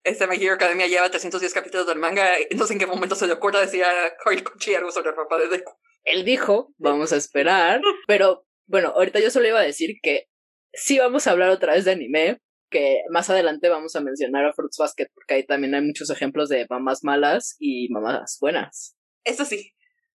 Este 0.05 0.27
My 0.27 0.37
Hero 0.37 0.55
Academia 0.55 0.87
lleva 0.87 1.11
310 1.11 1.53
capítulos 1.55 1.87
del 1.87 1.99
manga, 1.99 2.29
no 2.57 2.67
sé 2.67 2.75
en 2.75 2.79
qué 2.79 2.87
momento 2.87 3.15
se 3.15 3.27
le 3.27 3.35
ocurra 3.35 3.61
decir 3.61 3.85
a 3.85 3.93
Horikoshi 4.25 4.75
algo 4.75 4.91
sobre 4.91 5.11
el 5.11 5.17
papá 5.17 5.39
de 5.39 5.49
Deku. 5.49 5.73
Él 6.03 6.25
dijo, 6.25 6.75
vamos 6.77 7.13
a 7.13 7.17
esperar, 7.17 7.81
pero 8.07 8.47
bueno, 8.67 8.89
ahorita 8.89 9.21
yo 9.21 9.31
solo 9.31 9.49
iba 9.49 9.61
a 9.61 9.65
decir 9.65 9.97
que 10.03 10.29
sí 10.73 10.99
vamos 10.99 11.27
a 11.27 11.31
hablar 11.31 11.51
otra 11.51 11.75
vez 11.75 11.85
de 11.85 11.93
anime, 11.93 12.41
que 12.71 13.03
más 13.11 13.31
adelante 13.31 13.69
vamos 13.69 13.95
a 13.97 14.01
mencionar 14.01 14.45
a 14.45 14.53
Fruits 14.53 14.79
Basket, 14.79 15.09
porque 15.15 15.35
ahí 15.35 15.47
también 15.47 15.75
hay 15.75 15.83
muchos 15.83 16.11
ejemplos 16.11 16.49
de 16.49 16.67
mamás 16.69 17.05
malas 17.05 17.57
y 17.59 17.89
mamás 17.91 18.39
buenas. 18.41 18.97
Eso 19.25 19.45
sí, 19.45 19.73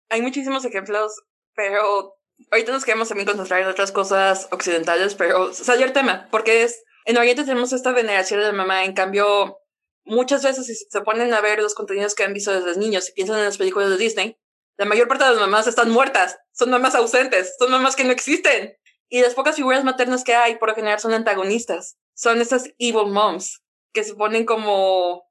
hay 0.08 0.22
muchísimos 0.22 0.64
ejemplos 0.64 1.12
pero 1.56 2.14
ahorita 2.52 2.70
nos 2.70 2.84
queremos 2.84 3.08
también 3.08 3.26
concentrar 3.26 3.62
en 3.62 3.68
otras 3.68 3.90
cosas 3.90 4.46
occidentales, 4.52 5.14
pero 5.14 5.52
salió 5.52 5.86
el 5.86 5.92
tema, 5.92 6.28
porque 6.30 6.62
es, 6.62 6.84
en 7.06 7.16
Oriente 7.16 7.44
tenemos 7.44 7.72
esta 7.72 7.92
veneración 7.92 8.40
de 8.40 8.46
la 8.46 8.52
mamá, 8.52 8.84
en 8.84 8.92
cambio, 8.92 9.58
muchas 10.04 10.44
veces 10.44 10.66
si 10.66 10.74
se 10.74 11.00
ponen 11.00 11.32
a 11.32 11.40
ver 11.40 11.60
los 11.60 11.74
contenidos 11.74 12.14
que 12.14 12.24
han 12.24 12.34
visto 12.34 12.52
desde 12.52 12.78
niños 12.78 13.08
y 13.08 13.12
piensan 13.12 13.38
en 13.38 13.46
las 13.46 13.58
películas 13.58 13.88
de 13.88 13.96
Disney, 13.96 14.38
la 14.76 14.84
mayor 14.84 15.08
parte 15.08 15.24
de 15.24 15.30
las 15.30 15.40
mamás 15.40 15.66
están 15.66 15.90
muertas, 15.90 16.38
son 16.52 16.70
mamás 16.70 16.94
ausentes, 16.94 17.54
son 17.58 17.70
mamás 17.70 17.96
que 17.96 18.04
no 18.04 18.12
existen. 18.12 18.76
Y 19.08 19.20
las 19.20 19.34
pocas 19.34 19.56
figuras 19.56 19.84
maternas 19.84 20.24
que 20.24 20.34
hay, 20.34 20.56
por 20.56 20.68
lo 20.68 20.74
general, 20.74 20.98
son 20.98 21.14
antagonistas. 21.14 21.96
Son 22.14 22.40
estas 22.40 22.72
evil 22.78 23.06
moms, 23.12 23.62
que 23.92 24.04
se 24.04 24.14
ponen 24.14 24.44
como 24.44 25.26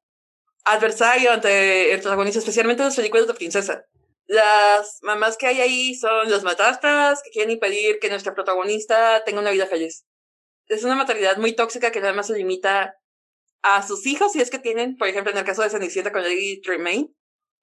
adversario 0.63 1.32
ante 1.32 1.94
el 1.94 2.01
protagonista, 2.01 2.39
especialmente 2.39 2.82
en 2.82 2.88
las 2.88 2.96
películas 2.96 3.27
de 3.27 3.34
princesa. 3.34 3.86
Las 4.27 5.00
mamás 5.03 5.38
que 5.38 5.48
hay 5.48 5.62
ahí 5.62 5.96
son 5.96 6.29
las 6.32 6.44
madrastras 6.44 7.22
que 7.24 7.29
quieren 7.29 7.51
impedir 7.51 8.00
que 8.00 8.10
nuestra 8.10 8.34
protagonista 8.34 9.24
tenga 9.24 9.39
una 9.39 9.51
vida 9.51 9.67
feliz. 9.67 10.05
Es 10.67 10.84
una 10.84 10.96
maternidad 10.96 11.38
muy 11.38 11.53
tóxica 11.53 11.91
que 11.91 12.01
nada 12.01 12.13
más 12.13 12.27
se 12.27 12.34
limita 12.34 12.96
a 13.62 13.86
sus 13.86 14.05
hijos, 14.08 14.32
si 14.32 14.41
es 14.41 14.50
que 14.50 14.60
tienen, 14.60 14.98
por 14.98 15.08
ejemplo, 15.08 15.32
en 15.32 15.38
el 15.38 15.44
caso 15.44 15.62
de 15.62 15.70
Cenicienta 15.70 16.12
con 16.12 16.24
Lady 16.24 16.62
Tremaine, 16.62 17.13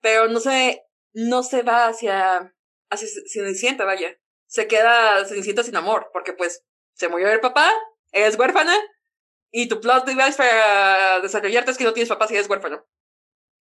pero 0.00 0.28
no 0.28 0.38
se, 0.38 0.84
no 1.12 1.42
se 1.42 1.62
va 1.62 1.86
hacia, 1.86 2.54
hacia 2.90 3.08
Cenicienta, 3.26 3.84
vaya. 3.84 4.16
Se 4.52 4.66
queda 4.66 5.24
Cenicienta 5.24 5.62
sin 5.62 5.76
amor, 5.76 6.10
porque 6.12 6.34
pues 6.34 6.62
se 6.92 7.08
murió 7.08 7.30
el 7.30 7.40
papá, 7.40 7.72
es 8.10 8.38
huérfana, 8.38 8.76
y 9.50 9.66
tu 9.66 9.80
plot 9.80 10.04
device 10.04 10.36
para 10.36 11.20
desarrollarte 11.20 11.70
es 11.70 11.78
que 11.78 11.84
no 11.84 11.94
tienes 11.94 12.10
papá 12.10 12.28
si 12.28 12.34
eres 12.34 12.50
huérfano. 12.50 12.84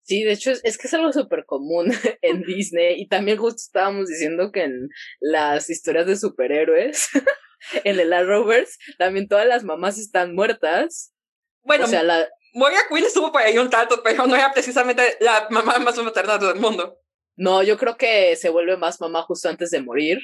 Sí, 0.01 0.23
de 0.23 0.31
hecho 0.31 0.49
es, 0.49 0.77
que 0.79 0.87
es 0.87 0.93
algo 0.95 1.13
súper 1.13 1.45
común 1.45 1.91
en 2.23 2.41
Disney 2.41 2.99
y 2.99 3.07
también 3.07 3.37
justo 3.37 3.57
estábamos 3.57 4.07
diciendo 4.07 4.51
que 4.51 4.63
en 4.63 4.89
las 5.19 5.69
historias 5.69 6.07
de 6.07 6.15
superhéroes, 6.15 7.09
en 7.83 7.99
el 7.99 8.11
Arrowverse, 8.11 8.79
también 8.97 9.27
todas 9.27 9.45
las 9.45 9.63
mamás 9.63 9.99
están 9.99 10.33
muertas. 10.33 11.13
Bueno, 11.61 11.85
o 11.85 11.87
sea, 11.87 12.01
la... 12.01 12.27
Moira 12.55 12.79
Queen 12.89 13.05
estuvo 13.05 13.31
por 13.31 13.43
ahí 13.43 13.59
un 13.59 13.69
tanto, 13.69 14.01
pero 14.03 14.25
no 14.25 14.35
era 14.35 14.51
precisamente 14.51 15.17
la 15.19 15.45
mamá 15.51 15.77
más 15.77 15.95
materna 15.99 16.39
del 16.39 16.55
mundo. 16.55 16.99
No, 17.35 17.61
yo 17.61 17.77
creo 17.77 17.95
que 17.95 18.35
se 18.37 18.49
vuelve 18.49 18.75
más 18.75 18.99
mamá 18.99 19.21
justo 19.21 19.49
antes 19.49 19.69
de 19.69 19.83
morir. 19.83 20.17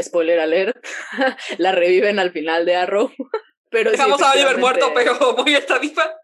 Spoiler 0.00 0.40
alert. 0.40 0.76
la 1.58 1.72
reviven 1.72 2.18
al 2.18 2.32
final 2.32 2.64
de 2.64 2.76
Arrow. 2.76 3.12
Pero 3.70 3.90
Dejamos 3.90 4.20
a 4.20 4.32
Oliver 4.32 4.58
muerto, 4.58 4.92
pero 4.92 5.14
Moira 5.38 5.58
está 5.58 5.78
viva. 5.78 6.14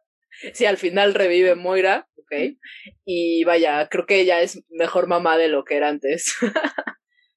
Sí, 0.53 0.67
al 0.67 0.77
final 0.77 1.15
revive 1.15 1.55
Moira, 1.55 2.07
ok. 2.19 2.59
Y 3.07 3.43
vaya, 3.45 3.89
creo 3.89 4.05
que 4.05 4.21
ella 4.21 4.43
es 4.43 4.63
mejor 4.69 5.07
mamá 5.07 5.39
de 5.39 5.49
lo 5.49 5.65
que 5.65 5.79
era 5.79 5.89
antes. 5.89 6.37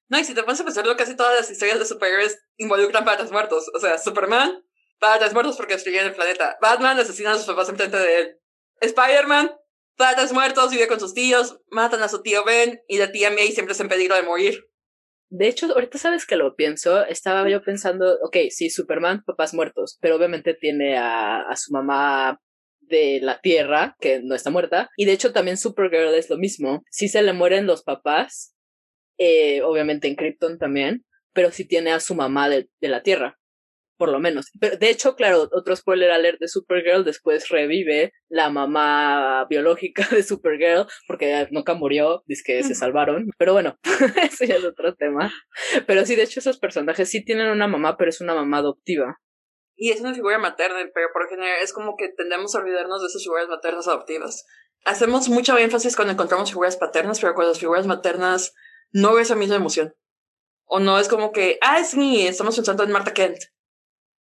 no, 0.08 0.18
y 0.18 0.24
si 0.24 0.34
te 0.34 0.42
pones 0.42 0.60
a 0.60 0.64
pensarlo, 0.64 0.94
casi 0.98 1.16
todas 1.16 1.34
las 1.34 1.50
historias 1.50 1.78
de 1.78 1.86
superhéroes 1.86 2.38
involucran 2.58 3.06
padres 3.06 3.32
muertos. 3.32 3.70
O 3.74 3.80
sea, 3.80 3.96
Superman, 3.96 4.62
padres 4.98 5.32
muertos 5.32 5.56
porque 5.56 5.72
destruyen 5.72 6.04
el 6.04 6.14
planeta. 6.14 6.58
Batman 6.60 6.98
asesina 6.98 7.32
a 7.32 7.38
sus 7.38 7.46
papás 7.46 7.70
enfrente 7.70 7.96
de 7.96 8.18
él. 8.18 8.38
Spider-Man, 8.82 9.50
muertos, 10.32 10.70
vive 10.70 10.88
con 10.88 11.00
sus 11.00 11.14
tíos, 11.14 11.60
matan 11.70 12.02
a 12.02 12.08
su 12.08 12.22
tío 12.22 12.44
Ben 12.44 12.82
y 12.88 12.98
la 12.98 13.12
tía 13.12 13.30
May 13.30 13.52
siempre 13.52 13.72
está 13.72 13.84
en 13.84 13.88
peligro 13.88 14.16
de 14.16 14.22
morir. 14.22 14.68
De 15.34 15.48
hecho, 15.48 15.66
ahorita 15.72 15.96
sabes 15.96 16.26
que 16.26 16.36
lo 16.36 16.54
pienso, 16.56 17.06
estaba 17.06 17.48
yo 17.48 17.62
pensando, 17.62 18.18
ok, 18.22 18.36
sí, 18.50 18.68
Superman, 18.68 19.22
papás 19.24 19.54
muertos, 19.54 19.96
pero 20.02 20.16
obviamente 20.16 20.52
tiene 20.52 20.98
a, 20.98 21.46
su 21.56 21.72
mamá 21.72 22.38
de 22.80 23.18
la 23.22 23.40
Tierra, 23.40 23.96
que 23.98 24.20
no 24.22 24.34
está 24.34 24.50
muerta, 24.50 24.90
y 24.94 25.06
de 25.06 25.12
hecho 25.12 25.32
también 25.32 25.56
Supergirl 25.56 26.12
es 26.14 26.28
lo 26.28 26.36
mismo, 26.36 26.82
sí 26.90 27.08
se 27.08 27.22
le 27.22 27.32
mueren 27.32 27.66
los 27.66 27.82
papás, 27.82 28.54
eh, 29.16 29.62
obviamente 29.62 30.06
en 30.06 30.16
Krypton 30.16 30.58
también, 30.58 31.06
pero 31.32 31.50
sí 31.50 31.66
tiene 31.66 31.92
a 31.92 32.00
su 32.00 32.14
mamá 32.14 32.50
de 32.50 32.68
la 32.80 33.02
Tierra 33.02 33.38
por 34.02 34.10
lo 34.10 34.18
menos. 34.18 34.50
Pero 34.58 34.76
de 34.76 34.90
hecho, 34.90 35.14
claro, 35.14 35.48
otro 35.52 35.76
spoiler 35.76 36.10
alert 36.10 36.40
de 36.40 36.48
Supergirl, 36.48 37.04
después 37.04 37.50
revive 37.50 38.12
la 38.28 38.50
mamá 38.50 39.46
biológica 39.48 40.04
de 40.10 40.24
Supergirl, 40.24 40.88
porque 41.06 41.46
nunca 41.52 41.74
murió, 41.74 42.24
dice 42.26 42.42
que 42.44 42.64
se 42.64 42.74
salvaron. 42.74 43.30
Pero 43.38 43.52
bueno, 43.52 43.78
eso 44.24 44.44
ya 44.44 44.56
es 44.56 44.64
otro 44.64 44.96
tema. 44.96 45.32
Pero 45.86 46.04
sí, 46.04 46.16
de 46.16 46.24
hecho, 46.24 46.40
esos 46.40 46.58
personajes 46.58 47.10
sí 47.10 47.24
tienen 47.24 47.46
una 47.46 47.68
mamá, 47.68 47.96
pero 47.96 48.10
es 48.10 48.20
una 48.20 48.34
mamá 48.34 48.58
adoptiva. 48.58 49.20
Y 49.76 49.90
es 49.90 50.00
una 50.00 50.14
figura 50.14 50.36
materna, 50.38 50.78
pero 50.92 51.06
por 51.12 51.28
general 51.28 51.58
es 51.62 51.72
como 51.72 51.94
que 51.96 52.08
tendemos 52.08 52.56
a 52.56 52.58
olvidarnos 52.58 53.02
de 53.02 53.06
esas 53.06 53.22
figuras 53.22 53.46
maternas 53.46 53.86
adoptivas. 53.86 54.44
Hacemos 54.84 55.28
mucho 55.28 55.56
énfasis 55.58 55.94
cuando 55.94 56.14
encontramos 56.14 56.50
figuras 56.50 56.76
paternas, 56.76 57.20
pero 57.20 57.34
con 57.34 57.46
las 57.46 57.60
figuras 57.60 57.86
maternas 57.86 58.52
no 58.90 59.14
ves 59.14 59.28
esa 59.28 59.36
misma 59.36 59.54
emoción. 59.54 59.94
O 60.64 60.80
no 60.80 60.98
es 60.98 61.06
como 61.06 61.30
que, 61.30 61.58
ah, 61.62 61.84
sí, 61.84 62.26
estamos 62.26 62.56
pensando 62.56 62.82
en 62.82 62.90
Marta 62.90 63.14
Kent. 63.14 63.38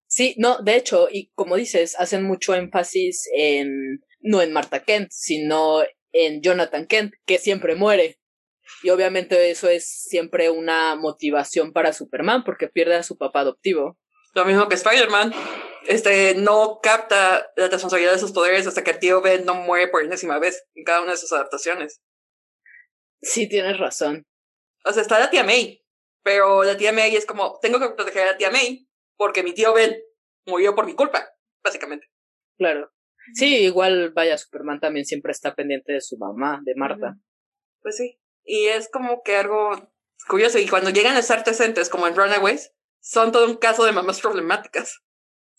Sí, 0.10 0.34
no, 0.40 0.58
de 0.58 0.76
hecho, 0.76 1.08
y 1.12 1.30
como 1.36 1.56
dices, 1.56 1.96
hacen 2.00 2.24
mucho 2.24 2.56
énfasis 2.56 3.30
en, 3.36 4.00
no 4.22 4.42
en 4.42 4.52
Marta 4.52 4.84
Kent, 4.84 5.12
sino 5.12 5.84
en 6.12 6.42
Jonathan 6.42 6.88
Kent, 6.88 7.14
que 7.28 7.38
siempre 7.38 7.76
muere. 7.76 8.20
Y 8.82 8.90
obviamente 8.90 9.52
eso 9.52 9.70
es 9.70 9.88
siempre 9.88 10.50
una 10.50 10.96
motivación 10.96 11.74
para 11.74 11.94
Superman, 11.94 12.44
porque 12.44 12.68
pierde 12.68 12.96
a 12.96 13.04
su 13.04 13.18
papá 13.18 13.42
adoptivo. 13.42 14.00
Lo 14.34 14.46
mismo 14.46 14.68
que 14.68 14.76
Spider-Man. 14.76 15.32
Este 15.88 16.34
no 16.36 16.80
capta 16.82 17.48
la 17.56 17.68
responsabilidad 17.68 18.14
de 18.14 18.20
sus 18.20 18.32
poderes 18.32 18.66
hasta 18.66 18.84
que 18.84 18.92
el 18.92 19.00
tío 19.00 19.22
Ben 19.22 19.46
no 19.46 19.54
muere 19.54 19.90
por 19.90 20.04
enésima 20.04 20.40
vez 20.40 20.66
en 20.74 20.84
cada 20.84 21.02
una 21.02 21.12
de 21.12 21.18
sus 21.18 21.32
adaptaciones. 21.32 22.02
Sí, 23.22 23.48
tienes 23.48 23.78
razón. 23.78 24.26
O 24.86 24.92
sea, 24.92 25.04
está 25.04 25.20
la 25.20 25.30
tía 25.30 25.44
May, 25.44 25.84
pero 26.24 26.64
la 26.64 26.78
tía 26.78 26.94
May 26.94 27.16
es 27.16 27.26
como, 27.26 27.60
tengo 27.62 27.80
que 27.80 27.90
proteger 27.90 28.24
a 28.24 28.32
la 28.32 28.38
tía 28.38 28.52
May, 28.52 28.89
porque 29.20 29.44
mi 29.44 29.54
tío 29.54 29.74
Ben 29.74 30.02
murió 30.48 30.74
por 30.74 30.86
mi 30.86 30.96
culpa, 30.96 31.30
básicamente. 31.62 32.08
Claro. 32.58 32.92
Sí, 33.34 33.58
igual, 33.58 34.12
vaya, 34.12 34.38
Superman 34.38 34.80
también 34.80 35.06
siempre 35.06 35.34
está 35.34 35.54
pendiente 35.54 35.92
de 35.92 36.02
su 36.02 36.18
mamá, 36.18 36.62
de 36.64 36.74
Marta. 36.76 37.18
Pues 37.82 37.98
sí. 37.98 38.18
Y 38.44 38.68
es 38.68 38.90
como 38.90 39.22
que 39.22 39.36
algo 39.36 39.92
curioso. 40.28 40.58
Y 40.58 40.68
cuando 40.68 40.90
llegan 40.90 41.18
a 41.18 41.20
estar 41.20 41.44
presentes, 41.44 41.90
como 41.90 42.08
en 42.08 42.16
Runaways, 42.16 42.72
son 43.02 43.32
todo 43.34 43.46
un 43.46 43.58
caso 43.58 43.86
de 43.86 43.92
mamás 43.92 44.22
problemáticas. 44.22 45.04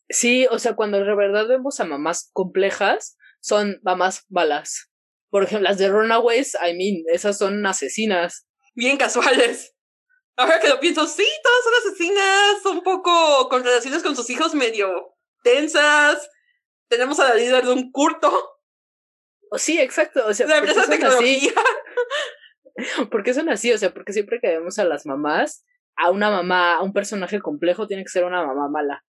Sí, 0.08 0.46
o 0.50 0.58
sea, 0.58 0.74
cuando 0.74 0.98
de 0.98 1.14
verdad 1.14 1.46
vemos 1.46 1.80
a 1.80 1.84
mamás 1.84 2.30
complejas, 2.32 3.18
son 3.40 3.78
mamás 3.82 4.24
balas. 4.28 4.90
Por 5.28 5.44
ejemplo, 5.44 5.68
las 5.68 5.78
de 5.78 5.90
Runaways, 5.90 6.54
I 6.54 6.74
mean, 6.76 7.04
esas 7.12 7.38
son 7.38 7.64
asesinas. 7.66 8.48
Bien 8.74 8.96
casuales. 8.96 9.76
Ahora 10.36 10.60
que 10.60 10.68
lo 10.68 10.80
pienso, 10.80 11.06
sí, 11.06 11.26
todas 11.42 11.64
son 11.64 11.74
asesinas, 11.74 12.66
un 12.66 12.82
poco 12.82 13.48
con 13.48 13.62
relaciones 13.62 14.02
con 14.02 14.16
sus 14.16 14.30
hijos 14.30 14.54
medio 14.54 15.14
tensas. 15.42 16.30
Tenemos 16.88 17.20
a 17.20 17.28
la 17.28 17.34
líder 17.34 17.64
de 17.64 17.72
un 17.72 17.90
culto. 17.90 18.30
Oh, 19.50 19.58
sí, 19.58 19.78
exacto. 19.78 20.26
O 20.26 20.34
sea, 20.34 20.46
la 20.46 20.58
empresa 20.58 20.82
de 20.82 20.96
tecnología. 20.96 21.52
¿Por 23.10 23.22
qué 23.22 23.34
son 23.34 23.48
así? 23.48 23.72
O 23.72 23.78
sea, 23.78 23.92
porque 23.92 24.12
siempre 24.12 24.38
que 24.40 24.48
vemos 24.48 24.78
a 24.78 24.84
las 24.84 25.06
mamás, 25.06 25.64
a 25.96 26.10
una 26.10 26.30
mamá, 26.30 26.76
a 26.76 26.82
un 26.82 26.92
personaje 26.92 27.40
complejo, 27.40 27.86
tiene 27.86 28.04
que 28.04 28.10
ser 28.10 28.24
una 28.24 28.44
mamá 28.44 28.68
mala. 28.68 29.04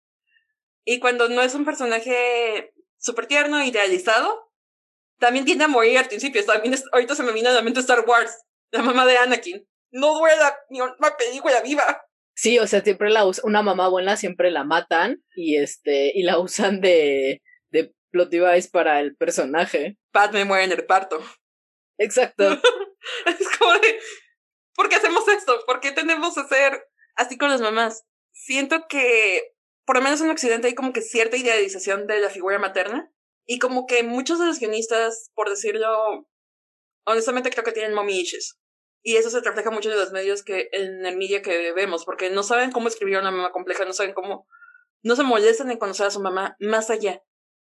Y 0.85 0.99
cuando 0.99 1.29
no 1.29 1.43
es 1.43 1.55
un 1.55 1.65
personaje 1.65 2.73
súper 2.99 3.27
tierno, 3.27 3.63
idealizado, 3.63 4.51
también 5.19 5.45
tiende 5.45 5.65
a 5.65 5.69
morir 5.69 5.99
al 5.99 6.09
principio. 6.09 6.45
También 6.45 6.75
ahorita 6.93 7.15
se 7.15 7.23
me 7.23 7.33
viene 7.33 7.51
a 7.51 7.53
la 7.53 7.63
mente 7.63 7.81
Star 7.81 8.05
Wars, 8.07 8.45
la 8.73 8.83
mamá 8.83 9.07
de 9.07 9.19
Anakin 9.19 9.71
no 9.93 10.19
duela 10.19 10.57
ni 10.69 10.81
una 10.81 11.17
película 11.17 11.61
viva. 11.63 12.05
Sí, 12.35 12.59
o 12.59 12.67
sea, 12.67 12.81
siempre 12.81 13.11
la 13.11 13.27
usa, 13.27 13.43
una 13.45 13.63
mamá 13.63 13.89
buena 13.89 14.17
siempre 14.17 14.51
la 14.51 14.65
matan 14.65 15.23
y 15.35 15.57
este, 15.57 16.13
y 16.15 16.23
la 16.23 16.39
usan 16.41 16.81
de, 16.81 17.43
de 17.71 17.95
plot 18.11 18.31
device 18.31 18.69
para 18.71 19.01
el 19.01 19.17
personaje. 19.17 19.99
me 20.33 20.45
muere 20.45 20.65
en 20.65 20.73
el 20.73 20.87
parto. 20.87 21.21
Exacto. 21.99 22.51
es 23.27 23.59
como 23.59 23.73
de, 23.75 24.01
¿por 24.75 24.89
qué 24.89 24.97
hacemos 24.97 25.27
esto? 25.29 25.61
¿Por 25.67 25.81
qué 25.81 25.93
tenemos 25.93 26.35
que 26.35 26.45
ser 26.45 26.89
así 27.17 27.37
con 27.37 27.51
las 27.51 27.61
mamás? 27.61 28.05
Siento 28.33 28.87
que, 28.89 29.55
por 29.85 29.97
lo 29.97 30.03
menos 30.03 30.21
en 30.21 30.31
Occidente, 30.31 30.69
hay 30.69 30.75
como 30.75 30.93
que 30.93 31.03
cierta 31.03 31.37
idealización 31.37 32.07
de 32.07 32.21
la 32.21 32.31
figura 32.31 32.59
materna. 32.59 33.13
Y 33.47 33.59
como 33.59 33.87
que 33.87 34.03
muchos 34.03 34.39
de 34.39 34.47
los 34.47 34.61
guionistas, 34.61 35.31
por 35.35 35.51
decirlo, 35.51 36.29
honestamente 37.05 37.51
creo 37.51 37.65
que 37.65 37.73
tienen 37.73 37.95
mommy 37.95 38.21
issues. 38.21 38.60
Y 39.03 39.17
eso 39.17 39.31
se 39.31 39.41
refleja 39.41 39.71
mucho 39.71 39.91
en 39.91 39.99
los 39.99 40.13
medios 40.13 40.43
que, 40.43 40.69
en 40.73 41.07
el 41.07 41.17
media 41.17 41.43
que 41.43 41.73
vemos, 41.73 42.05
porque 42.05 42.31
no 42.31 42.43
saben 42.43 42.71
cómo 42.71 42.89
escribir 42.89 43.17
a 43.17 43.21
una 43.21 43.31
mamá 43.31 43.51
compleja, 43.51 43.85
no 43.85 43.93
saben 43.93 44.13
cómo, 44.13 44.47
no 45.03 45.17
se 45.17 45.23
molestan 45.23 45.71
en 45.71 45.79
conocer 45.79 46.07
a 46.07 46.11
su 46.11 46.21
mamá 46.21 46.57
más 46.59 46.91
allá. 46.91 47.23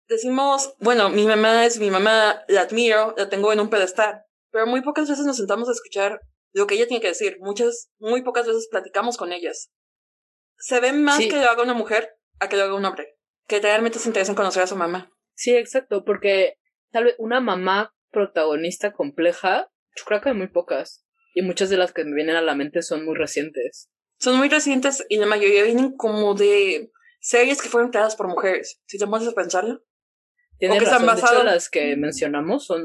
Decimos, 0.08 0.74
bueno, 0.80 1.10
mi 1.10 1.26
mamá 1.26 1.64
es 1.64 1.78
mi 1.78 1.90
mamá, 1.90 2.42
la 2.48 2.62
admiro, 2.62 3.14
la 3.16 3.28
tengo 3.28 3.52
en 3.52 3.60
un 3.60 3.70
pedestal, 3.70 4.24
pero 4.50 4.66
muy 4.66 4.82
pocas 4.82 5.08
veces 5.08 5.24
nos 5.24 5.36
sentamos 5.36 5.68
a 5.68 5.72
escuchar 5.72 6.20
lo 6.52 6.66
que 6.66 6.74
ella 6.74 6.86
tiene 6.86 7.00
que 7.00 7.08
decir. 7.08 7.36
Muchas, 7.40 7.90
muy 7.98 8.22
pocas 8.22 8.46
veces 8.46 8.68
platicamos 8.70 9.16
con 9.16 9.32
ellas. 9.32 9.70
Se 10.58 10.80
ve 10.80 10.92
más 10.92 11.18
que 11.18 11.36
lo 11.36 11.48
haga 11.48 11.62
una 11.62 11.74
mujer 11.74 12.16
a 12.40 12.48
que 12.48 12.56
lo 12.56 12.64
haga 12.64 12.74
un 12.74 12.84
hombre, 12.84 13.16
que 13.46 13.60
realmente 13.60 13.98
se 13.98 14.08
interesa 14.08 14.32
en 14.32 14.36
conocer 14.36 14.62
a 14.62 14.66
su 14.66 14.76
mamá. 14.76 15.10
Sí, 15.34 15.56
exacto, 15.56 16.04
porque 16.04 16.58
tal 16.90 17.04
vez 17.04 17.14
una 17.18 17.40
mamá 17.40 17.94
protagonista 18.10 18.92
compleja, 18.92 19.70
yo 19.96 20.04
creo 20.04 20.20
que 20.20 20.28
hay 20.30 20.34
muy 20.34 20.48
pocas. 20.48 21.04
Y 21.34 21.42
muchas 21.42 21.70
de 21.70 21.76
las 21.76 21.92
que 21.92 22.04
me 22.04 22.14
vienen 22.14 22.36
a 22.36 22.42
la 22.42 22.54
mente 22.54 22.82
son 22.82 23.04
muy 23.04 23.14
recientes. 23.16 23.90
Son 24.18 24.36
muy 24.36 24.48
recientes 24.48 25.04
y 25.08 25.16
la 25.16 25.26
mayoría 25.26 25.64
vienen 25.64 25.96
como 25.96 26.34
de 26.34 26.90
series 27.20 27.60
que 27.62 27.68
fueron 27.68 27.90
creadas 27.90 28.16
por 28.16 28.28
mujeres. 28.28 28.80
Si 28.86 28.98
te 28.98 29.06
pones 29.06 29.26
a 29.28 29.32
pensarlo. 29.32 29.82
Tienes 30.58 30.82
razón, 30.84 31.06
de 31.06 31.20
hecho, 31.20 31.42
las 31.42 31.68
que 31.70 31.96
mencionamos 31.96 32.66
son, 32.66 32.84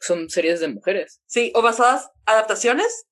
son 0.00 0.28
series 0.28 0.58
de 0.60 0.68
mujeres. 0.68 1.20
Sí, 1.26 1.52
o 1.54 1.62
basadas 1.62 2.10
adaptaciones 2.26 3.06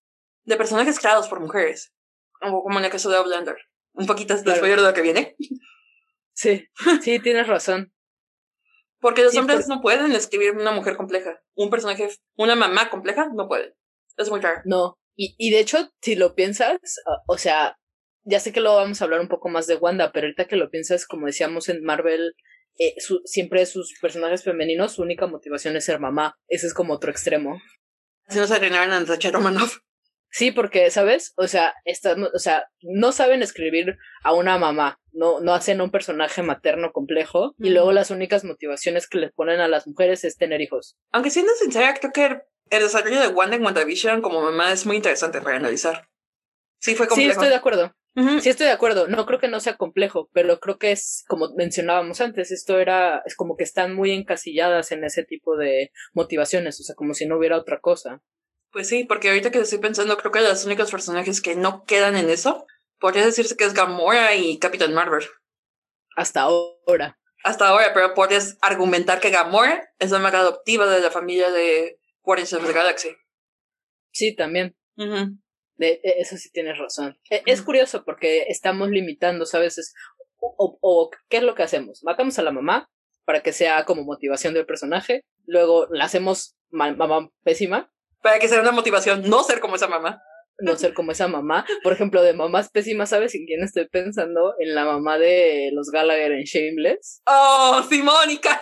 de 0.45 0.57
personajes 0.57 0.99
creados 0.99 1.29
por 1.29 1.39
mujeres. 1.41 1.93
Como 2.41 2.79
en 2.79 2.85
el 2.85 2.91
caso 2.91 3.09
de 3.11 3.17
Outlander. 3.19 3.57
Un 3.93 4.07
poquito 4.07 4.35
después 4.35 4.61
de 4.63 4.77
lo 4.77 4.95
que 4.95 5.03
viene. 5.03 5.37
Sí, 6.33 6.67
sí, 7.03 7.19
tienes 7.21 7.47
razón. 7.47 7.93
Porque 8.99 9.23
los 9.23 9.33
Sí, 9.33 9.39
hombres 9.39 9.67
por- 9.67 9.77
no 9.77 9.83
pueden 9.83 10.13
escribir 10.13 10.53
una 10.53 10.73
mujer 10.73 10.97
compleja. 10.97 11.41
Un 11.55 11.71
personaje, 11.71 12.09
una 12.37 12.55
mamá 12.57 12.89
compleja, 12.91 13.29
no 13.35 13.47
pueden. 13.47 13.75
Es 14.21 14.31
muy 14.31 14.41
raro. 14.41 14.61
No. 14.65 14.99
Y, 15.17 15.35
y 15.39 15.51
de 15.51 15.61
hecho, 15.61 15.91
si 16.01 16.15
lo 16.15 16.35
piensas, 16.35 16.79
o- 17.07 17.35
o 17.35 17.39
sea, 17.39 17.77
ya 18.25 18.39
sé 18.41 18.53
que 18.53 18.61
lo 18.61 18.77
vamos 18.77 19.01
a 19.01 19.05
hablar 19.05 19.21
un 19.21 19.29
poco 19.29 19.49
más 19.49 19.67
de 19.67 19.77
Wanda, 19.77 20.13
pero 20.13 20.27
ahorita 20.27 20.47
que 20.47 20.57
lo 20.57 20.71
piensas, 20.71 21.07
como 21.07 21.27
decíamos 21.27 21.69
en 21.69 21.83
Marvel, 21.83 22.35
eh, 22.79 22.95
su- 22.99 23.21
siempre 23.25 23.67
sus 23.67 23.95
personajes 24.01 24.45
femeninos, 24.45 24.93
su 24.95 25.03
única 25.03 25.27
motivación 25.27 25.77
es 25.77 25.85
ser 25.85 26.01
mamá. 26.01 26.37
Ese 26.49 26.67
es 26.67 26.75
como 26.75 26.95
otro 26.95 27.11
extremo. 27.11 27.61
Así 28.27 28.39
no 28.39 28.47
se 28.47 28.55
arruinaron 28.55 28.93
a 28.93 29.01
Natasha 29.01 29.31
Romanoff. 29.31 29.79
Sí, 30.33 30.53
porque, 30.53 30.91
¿sabes? 30.91 31.33
O 31.37 31.49
sea, 31.49 31.75
o 32.33 32.39
sea, 32.39 32.69
no 32.83 33.11
saben 33.11 33.43
escribir 33.43 33.97
a 34.23 34.33
una 34.33 34.59
mamá, 34.59 35.01
no, 35.13 35.41
no 35.41 35.53
hacen 35.55 35.81
un 35.81 35.91
personaje 35.91 36.43
materno 36.45 36.93
complejo, 36.93 37.57
y 37.59 37.65
Ujú. 37.65 37.73
luego 37.73 37.93
las 37.93 38.13
únicas 38.13 38.45
motivaciones 38.45 39.09
que 39.09 39.19
les 39.19 39.33
ponen 39.33 39.59
a 39.59 39.67
las 39.67 39.89
mujeres 39.89 40.23
es 40.23 40.37
tener 40.37 40.61
hijos. 40.61 40.97
Aunque 41.11 41.31
siendo 41.31 41.53
sincera, 41.55 41.95
creo 41.95 42.13
que 42.13 42.43
el 42.71 42.83
desarrollo 42.83 43.21
de 43.21 43.29
Wanda 43.29 43.57
en 43.57 43.65
WandaVision 43.65 44.23
como 44.23 44.41
mamá 44.41 44.73
es 44.73 44.87
muy 44.87 44.97
interesante 44.97 45.41
para 45.41 45.57
analizar. 45.57 46.09
Sí, 46.79 46.95
fue 46.95 47.07
Sí, 47.07 47.11
complejo. 47.11 47.33
estoy 47.33 47.49
de 47.49 47.55
acuerdo. 47.57 47.95
Sí, 48.41 48.49
estoy 48.51 48.67
de 48.67 48.73
acuerdo. 48.73 49.07
No 49.07 49.25
creo 49.25 49.39
que 49.39 49.49
no 49.49 49.61
sea 49.61 49.77
complejo, 49.77 50.29
pero 50.33 50.59
creo 50.59 50.79
que 50.79 50.91
es, 50.93 51.25
como 51.29 51.55
mencionábamos 51.57 52.21
antes, 52.21 52.51
esto 52.51 52.79
era, 52.81 53.23
es 53.25 53.37
como 53.37 53.57
que 53.57 53.63
están 53.65 53.95
muy 53.95 54.11
encasilladas 54.11 54.91
en 54.93 55.05
ese 55.05 55.25
tipo 55.25 55.57
de 55.57 55.93
motivaciones, 56.13 56.81
o 56.81 56.83
sea, 56.83 56.97
como 56.97 57.15
si 57.15 57.27
no 57.27 57.39
hubiera 57.39 57.57
otra 57.57 57.81
cosa. 57.81 58.21
Pues 58.73 58.89
sí, 58.89 59.05
porque 59.05 59.29
ahorita 59.29 59.51
que 59.51 59.61
estoy 59.61 59.79
pensando, 59.79 60.17
creo 60.17 60.33
que 60.33 60.41
los 60.41 60.65
únicos 60.65 60.91
personajes 60.91 61.41
que 61.41 61.55
no 61.55 61.85
quedan 61.85 62.17
en 62.17 62.31
eso, 62.31 62.67
podría 62.99 63.25
decirse 63.25 63.57
que 63.57 63.65
es 63.65 63.75
Gamora 63.75 64.35
y 64.35 64.59
Capitán 64.59 64.93
Marvel. 64.93 65.25
Hasta 66.17 66.43
ahora. 66.43 67.19
Hasta 67.45 67.69
ahora, 67.69 67.93
pero 67.95 68.15
podrías 68.15 68.59
argumentar 68.61 69.21
que 69.21 69.31
Gamora 69.31 69.89
es 69.99 70.11
la 70.11 70.19
más 70.19 70.35
adoptiva 70.35 70.87
de 70.87 71.01
la 71.01 71.11
familia 71.13 71.51
de 71.51 72.00
Guardians 72.23 72.53
of 72.53 72.67
the 72.67 72.73
Galaxy. 72.73 73.09
Sí, 74.13 74.35
también. 74.35 74.77
Ujú. 74.97 75.37
De, 75.77 76.01
de- 76.03 76.15
eso 76.19 76.37
sí 76.37 76.51
tienes 76.51 76.79
razón. 76.79 77.19
E- 77.31 77.43
Es 77.47 77.61
Ujú. 77.61 77.67
curioso 77.67 78.05
porque 78.05 78.45
estamos 78.49 78.91
limitando, 78.91 79.47
¿sabes? 79.47 79.79
Es- 79.79 79.95
o, 80.39 80.79
o- 80.81 81.11
¿qué 81.29 81.39
es 81.39 81.43
lo 81.43 81.55
que 81.55 81.63
hacemos? 81.63 82.01
Matamos 82.03 82.39
a 82.39 82.43
la 82.43 82.51
mamá 82.51 82.89
para 83.25 83.43
que 83.43 83.53
sea 83.53 83.85
como 83.85 84.03
motivación 84.05 84.55
del 84.55 84.67
personaje, 84.67 85.23
luego 85.47 85.87
la 85.91 86.05
hacemos 86.07 86.57
ma- 86.71 86.93
mamá 86.95 87.31
pésima, 87.45 87.93
Para 88.23 88.39
que 88.39 88.49
sea 88.49 88.61
una 88.61 88.73
motivación 88.73 89.23
no 89.31 89.43
ser 89.45 89.61
como 89.61 89.77
esa 89.77 89.87
mamá. 89.89 90.21
no 90.63 90.77
ser 90.77 90.93
como 90.93 91.13
esa 91.13 91.27
mamá. 91.27 91.65
Por 91.83 91.93
ejemplo, 91.95 92.23
de 92.23 92.35
mamás 92.35 92.69
pésimas, 92.71 93.09
¿sabes 93.09 93.35
en 93.35 93.47
quién 93.47 93.63
estoy 93.63 93.89
pensando? 93.89 94.55
En 94.59 94.75
la 94.75 94.85
mamá 94.85 95.17
de 95.19 95.71
los 95.73 95.89
Gallagher 95.91 96.33
en 96.33 96.43
Shameless. 96.45 97.23
¡Oh, 97.27 97.83
sí, 97.89 98.03
Mónica! 98.03 98.61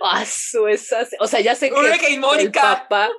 ¡Ah, 0.00 0.24
su 0.26 0.66
esa! 0.68 1.06
O 1.20 1.26
sea, 1.26 1.40
ya 1.40 1.54
sé 1.54 1.70
que 1.70 2.14
el 2.40 2.52
papá... 2.52 3.10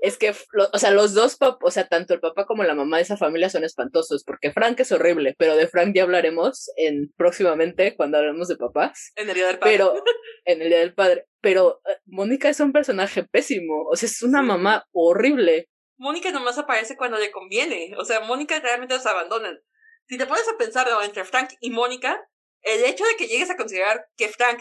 Es 0.00 0.16
que, 0.16 0.32
o 0.72 0.78
sea, 0.78 0.92
los 0.92 1.12
dos 1.12 1.36
papás, 1.36 1.58
o 1.62 1.70
sea, 1.70 1.88
tanto 1.88 2.14
el 2.14 2.20
papá 2.20 2.46
como 2.46 2.62
la 2.62 2.74
mamá 2.74 2.98
de 2.98 3.02
esa 3.02 3.16
familia 3.16 3.50
son 3.50 3.64
espantosos, 3.64 4.22
porque 4.24 4.52
Frank 4.52 4.78
es 4.78 4.92
horrible, 4.92 5.34
pero 5.38 5.56
de 5.56 5.66
Frank 5.66 5.92
ya 5.94 6.04
hablaremos 6.04 6.70
en 6.76 7.12
próximamente 7.16 7.96
cuando 7.96 8.18
hablemos 8.18 8.46
de 8.46 8.56
papás. 8.56 9.10
En 9.16 9.28
el 9.28 9.34
día 9.34 9.46
del 9.48 9.58
padre. 9.58 9.72
Pero, 9.72 9.94
en 10.44 10.62
el 10.62 10.68
Día 10.68 10.78
del 10.78 10.94
Padre. 10.94 11.26
Pero 11.40 11.80
eh, 11.86 11.96
Mónica 12.06 12.48
es 12.48 12.60
un 12.60 12.72
personaje 12.72 13.24
pésimo, 13.24 13.88
o 13.90 13.96
sea, 13.96 14.08
es 14.08 14.22
una 14.22 14.40
Sí. 14.40 14.46
mamá 14.46 14.86
horrible. 14.92 15.68
Mónica 15.96 16.30
nomás 16.30 16.58
aparece 16.58 16.96
cuando 16.96 17.18
le 17.18 17.32
conviene. 17.32 17.92
O 17.98 18.04
sea, 18.04 18.20
Mónica 18.20 18.60
realmente 18.60 18.94
los 18.94 19.06
abandonan. 19.06 19.58
Si 20.08 20.16
te 20.18 20.26
pones 20.26 20.48
a 20.48 20.58
pensar 20.58 20.88
entre 21.04 21.24
Frank 21.24 21.50
y 21.60 21.70
Mónica, 21.70 22.20
el 22.62 22.84
hecho 22.84 23.04
de 23.04 23.16
que 23.16 23.26
llegues 23.26 23.50
a 23.50 23.56
considerar 23.56 24.06
que 24.16 24.28
Frank 24.28 24.60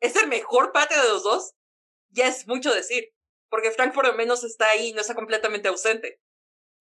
es 0.00 0.16
el 0.16 0.28
mejor 0.28 0.72
padre 0.72 0.96
de 0.96 1.08
los 1.08 1.22
dos, 1.22 1.54
ya 2.10 2.28
es 2.28 2.46
mucho 2.46 2.72
decir. 2.72 3.10
Porque 3.50 3.70
Frank 3.70 3.94
por 3.94 4.06
lo 4.06 4.14
menos 4.14 4.44
está 4.44 4.68
ahí, 4.68 4.92
no 4.92 5.00
está 5.00 5.14
completamente 5.14 5.68
ausente. 5.68 6.20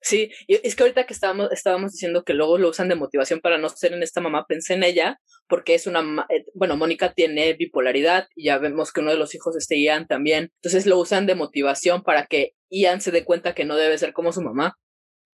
Sí, 0.02 0.32
y 0.48 0.56
es 0.66 0.76
que 0.76 0.84
ahorita 0.84 1.06
que 1.06 1.14
estábamos, 1.14 1.52
estábamos 1.52 1.92
diciendo 1.92 2.24
que 2.24 2.34
luego 2.34 2.58
lo 2.58 2.70
usan 2.70 2.88
de 2.88 2.96
motivación 2.96 3.40
para 3.40 3.58
no 3.58 3.68
ser 3.70 3.94
en 3.94 4.04
esta 4.04 4.22
mamá, 4.22 4.46
pensé 4.48 4.76
en 4.76 4.84
ella, 4.84 5.20
porque 5.48 5.74
es 5.74 5.88
una, 5.88 6.26
eh, 6.30 6.46
bueno, 6.54 6.78
Mónica 6.78 7.14
tiene 7.14 7.54
bipolaridad 7.54 8.28
y 8.36 8.46
ya 8.46 8.60
vemos 8.60 8.94
que 8.94 9.02
uno 9.02 9.12
de 9.12 9.18
los 9.18 9.34
hijos 9.34 9.56
es 9.56 9.64
este 9.64 9.82
Ian 9.82 10.08
también, 10.08 10.52
entonces 10.62 10.86
lo 10.86 11.00
usan 11.00 11.26
de 11.26 11.36
motivación 11.36 12.04
para 12.04 12.28
que 12.28 12.54
Ian 12.70 13.02
se 13.02 13.12
dé 13.12 13.26
cuenta 13.26 13.56
que 13.56 13.66
no 13.66 13.76
debe 13.76 13.98
ser 13.98 14.14
como 14.14 14.32
su 14.32 14.42
mamá. 14.42 14.78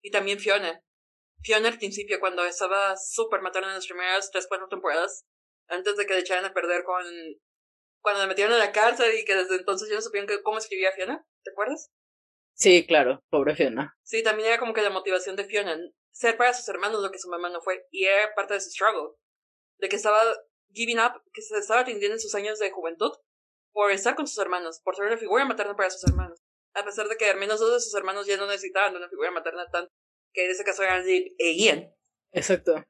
Y 0.02 0.12
también 0.12 0.40
Fiona. 0.40 0.82
Fiona 1.42 1.70
al 1.70 1.78
principio, 1.78 2.20
cuando 2.20 2.44
estaba 2.44 2.98
súper 2.98 3.42
materna 3.42 3.70
en 3.70 3.76
las 3.76 3.88
primeras 3.88 4.30
tres, 4.30 4.46
cuatro 4.48 4.68
temporadas, 4.68 5.26
antes 5.68 5.96
de 5.96 6.06
que 6.06 6.16
le 6.16 6.20
echaran 6.20 6.46
a 6.46 6.54
perder 6.54 6.84
con... 6.84 7.04
Cuando 8.02 8.22
la 8.22 8.28
metieron 8.28 8.54
en 8.54 8.60
la 8.60 8.72
cárcel 8.72 9.18
y 9.18 9.26
que 9.26 9.36
desde 9.36 9.56
entonces 9.58 9.90
ya 9.90 9.96
no 9.96 10.02
supieron 10.02 10.28
que- 10.28 10.42
cómo 10.42 10.58
escribía 10.58 10.92
Fiona, 10.94 11.26
¿te 11.44 11.52
acuerdas? 11.52 11.92
Sí, 12.54 12.86
claro, 12.86 13.24
pobre 13.30 13.56
Fiona. 13.56 13.98
Sí, 14.04 14.24
también 14.24 14.50
era 14.50 14.60
como 14.60 14.74
que 14.74 14.82
la 14.82 14.90
motivación 14.90 15.36
de 15.36 15.46
Fiona, 15.46 15.78
ser 16.12 16.38
para 16.38 16.54
sus 16.54 16.68
hermanos 16.70 17.02
lo 17.02 17.12
que 17.12 17.20
su 17.20 17.30
mamá 17.30 17.50
no 17.50 17.62
fue, 17.62 17.86
y 17.92 18.06
era 18.06 18.34
parte 18.36 18.54
de 18.56 18.62
su 18.62 18.70
struggle, 18.72 19.16
de 19.80 19.90
que 19.90 19.96
estaba 19.96 20.22
giving 20.74 21.00
up, 21.00 21.22
que 21.34 21.42
se 21.42 21.58
estaba 21.58 21.84
rindiendo 21.84 22.16
en 22.16 22.20
sus 22.20 22.36
años 22.36 22.60
de 22.60 22.72
juventud 22.72 23.12
por 23.72 23.92
estar 23.92 24.16
con 24.16 24.28
sus 24.28 24.38
hermanos, 24.40 24.82
por 24.84 24.96
ser 24.96 25.06
una 25.06 25.18
figura 25.18 25.46
materna 25.46 25.76
para 25.76 25.90
sus 25.90 26.04
hermanos, 26.10 26.42
a 26.74 26.84
pesar 26.84 27.08
de 27.08 27.16
que 27.18 27.30
al 27.30 27.38
menos 27.38 27.60
dos 27.60 27.74
de 27.74 27.80
sus 27.80 27.94
hermanos 27.96 28.28
ya 28.28 28.38
no 28.38 28.46
necesitaban 28.48 28.92
de 28.94 29.00
una 29.00 29.10
figura 29.10 29.32
materna 29.32 29.66
tanto, 29.72 29.92
que 30.34 30.46
en 30.46 30.52
ese 30.52 30.64
caso 30.64 30.84
eran 30.84 31.06
Liv 31.06 31.34
e 31.38 31.54
Ian. 31.56 31.94
Exacto. 32.32 32.84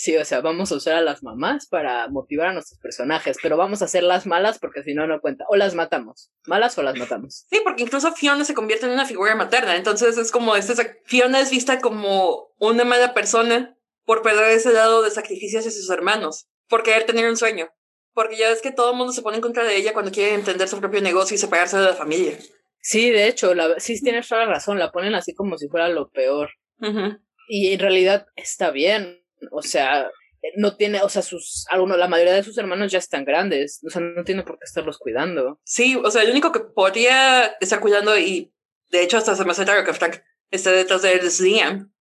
Sí, 0.00 0.16
o 0.16 0.24
sea, 0.24 0.40
vamos 0.40 0.70
a 0.70 0.76
usar 0.76 0.94
a 0.94 1.00
las 1.00 1.24
mamás 1.24 1.66
para 1.66 2.06
motivar 2.06 2.46
a 2.46 2.52
nuestros 2.52 2.78
personajes, 2.78 3.36
pero 3.42 3.56
vamos 3.56 3.82
a 3.82 3.86
hacerlas 3.86 4.26
malas 4.26 4.60
porque 4.60 4.84
si 4.84 4.94
no, 4.94 5.08
no 5.08 5.20
cuenta. 5.20 5.44
O 5.48 5.56
las 5.56 5.74
matamos. 5.74 6.30
¿Malas 6.46 6.78
o 6.78 6.84
las 6.84 6.96
matamos? 6.96 7.46
Sí, 7.50 7.58
porque 7.64 7.82
incluso 7.82 8.12
Fiona 8.12 8.44
se 8.44 8.54
convierte 8.54 8.86
en 8.86 8.92
una 8.92 9.06
figura 9.06 9.34
materna, 9.34 9.74
entonces 9.74 10.16
es 10.16 10.30
como, 10.30 10.54
este, 10.54 11.00
Fiona 11.04 11.40
es 11.40 11.50
vista 11.50 11.80
como 11.80 12.52
una 12.60 12.84
mala 12.84 13.12
persona 13.12 13.76
por 14.04 14.22
perder 14.22 14.52
ese 14.52 14.72
lado 14.72 15.02
de 15.02 15.10
sacrificio 15.10 15.58
hacia 15.58 15.72
sus 15.72 15.90
hermanos, 15.90 16.48
por 16.68 16.84
querer 16.84 17.04
tener 17.04 17.28
un 17.28 17.36
sueño, 17.36 17.68
porque 18.14 18.36
ya 18.36 18.50
ves 18.50 18.62
que 18.62 18.70
todo 18.70 18.92
el 18.92 18.96
mundo 18.96 19.12
se 19.12 19.22
pone 19.22 19.38
en 19.38 19.42
contra 19.42 19.64
de 19.64 19.74
ella 19.74 19.94
cuando 19.94 20.12
quiere 20.12 20.32
emprender 20.32 20.68
su 20.68 20.78
propio 20.78 21.00
negocio 21.00 21.34
y 21.34 21.38
separarse 21.38 21.76
de 21.76 21.86
la 21.86 21.94
familia. 21.94 22.38
Sí, 22.80 23.10
de 23.10 23.26
hecho, 23.26 23.52
la, 23.52 23.80
sí 23.80 24.00
tienes 24.00 24.28
toda 24.28 24.44
la 24.44 24.52
razón, 24.52 24.78
la 24.78 24.92
ponen 24.92 25.16
así 25.16 25.34
como 25.34 25.58
si 25.58 25.68
fuera 25.68 25.88
lo 25.88 26.08
peor. 26.08 26.50
Y 27.48 27.72
en 27.72 27.80
realidad 27.80 28.28
está 28.36 28.70
bien. 28.70 29.24
O 29.50 29.62
sea, 29.62 30.10
no 30.56 30.76
tiene, 30.76 31.02
o 31.02 31.08
sea, 31.08 31.22
sus, 31.22 31.66
algunos, 31.70 31.98
la 31.98 32.08
mayoría 32.08 32.34
de 32.34 32.42
sus 32.42 32.56
hermanos 32.58 32.92
ya 32.92 32.98
están 32.98 33.24
grandes. 33.24 33.80
O 33.86 33.90
sea, 33.90 34.00
no 34.00 34.24
tiene 34.24 34.42
por 34.44 34.58
qué 34.58 34.64
estarlos 34.64 34.98
cuidando. 34.98 35.60
Sí, 35.64 35.96
o 36.02 36.10
sea, 36.10 36.22
el 36.22 36.30
único 36.30 36.52
que 36.52 36.60
podría 36.60 37.46
estar 37.60 37.80
cuidando 37.80 38.16
y 38.18 38.52
de 38.90 39.02
hecho 39.02 39.16
hasta 39.18 39.34
se 39.34 39.44
me 39.44 39.50
hace 39.52 39.64
raro 39.64 39.84
que 39.84 39.92
Frank 39.94 40.16
esté 40.50 40.70
detrás 40.70 41.02
de 41.02 41.12
él 41.12 41.20
es 41.22 41.40
Liam. 41.40 41.92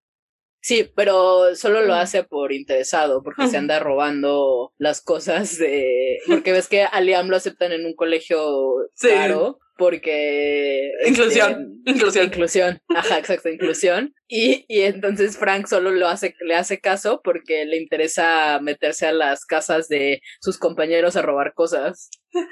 Sí, 0.61 0.91
pero 0.95 1.55
solo 1.55 1.81
lo 1.81 1.93
Mm. 1.93 1.97
hace 1.97 2.23
por 2.23 2.51
interesado, 2.51 3.23
porque 3.23 3.43
se 3.43 3.49
Ujú. 3.49 3.57
anda 3.57 3.79
robando 3.79 4.73
las 4.77 5.01
cosas 5.01 5.57
de... 5.57 6.17
Porque 6.27 6.51
ves 6.51 6.67
que 6.67 6.83
a 6.83 6.99
Liam 6.99 7.29
lo 7.29 7.37
aceptan 7.37 7.71
en 7.71 7.85
un 7.85 7.95
colegio 7.95 8.73
Sí. 8.95 9.09
caro, 9.09 9.59
porque... 9.77 10.91
este, 10.99 11.09
Inclusión, 11.09 11.81
inclusión. 11.85 12.25
Inclusión, 12.25 12.81
ajá, 12.95 13.19
exacto, 13.19 13.49
inclusión. 13.49 14.13
Y, 14.29 14.65
y 14.67 14.81
entonces 14.81 15.37
Frank 15.37 15.67
solo 15.67 15.89
lo 15.91 16.09
hace, 16.09 16.35
le 16.41 16.53
hace 16.53 16.81
caso 16.81 17.21
porque 17.23 17.63
le 17.63 17.77
interesa 17.77 18.59
meterse 18.61 19.07
a 19.07 19.13
las 19.13 19.45
casas 19.45 19.87
de 19.87 20.19
sus 20.41 20.57
compañeros 20.57 21.15
a 21.15 21.21
robar 21.21 21.53
cosas. 21.53 22.09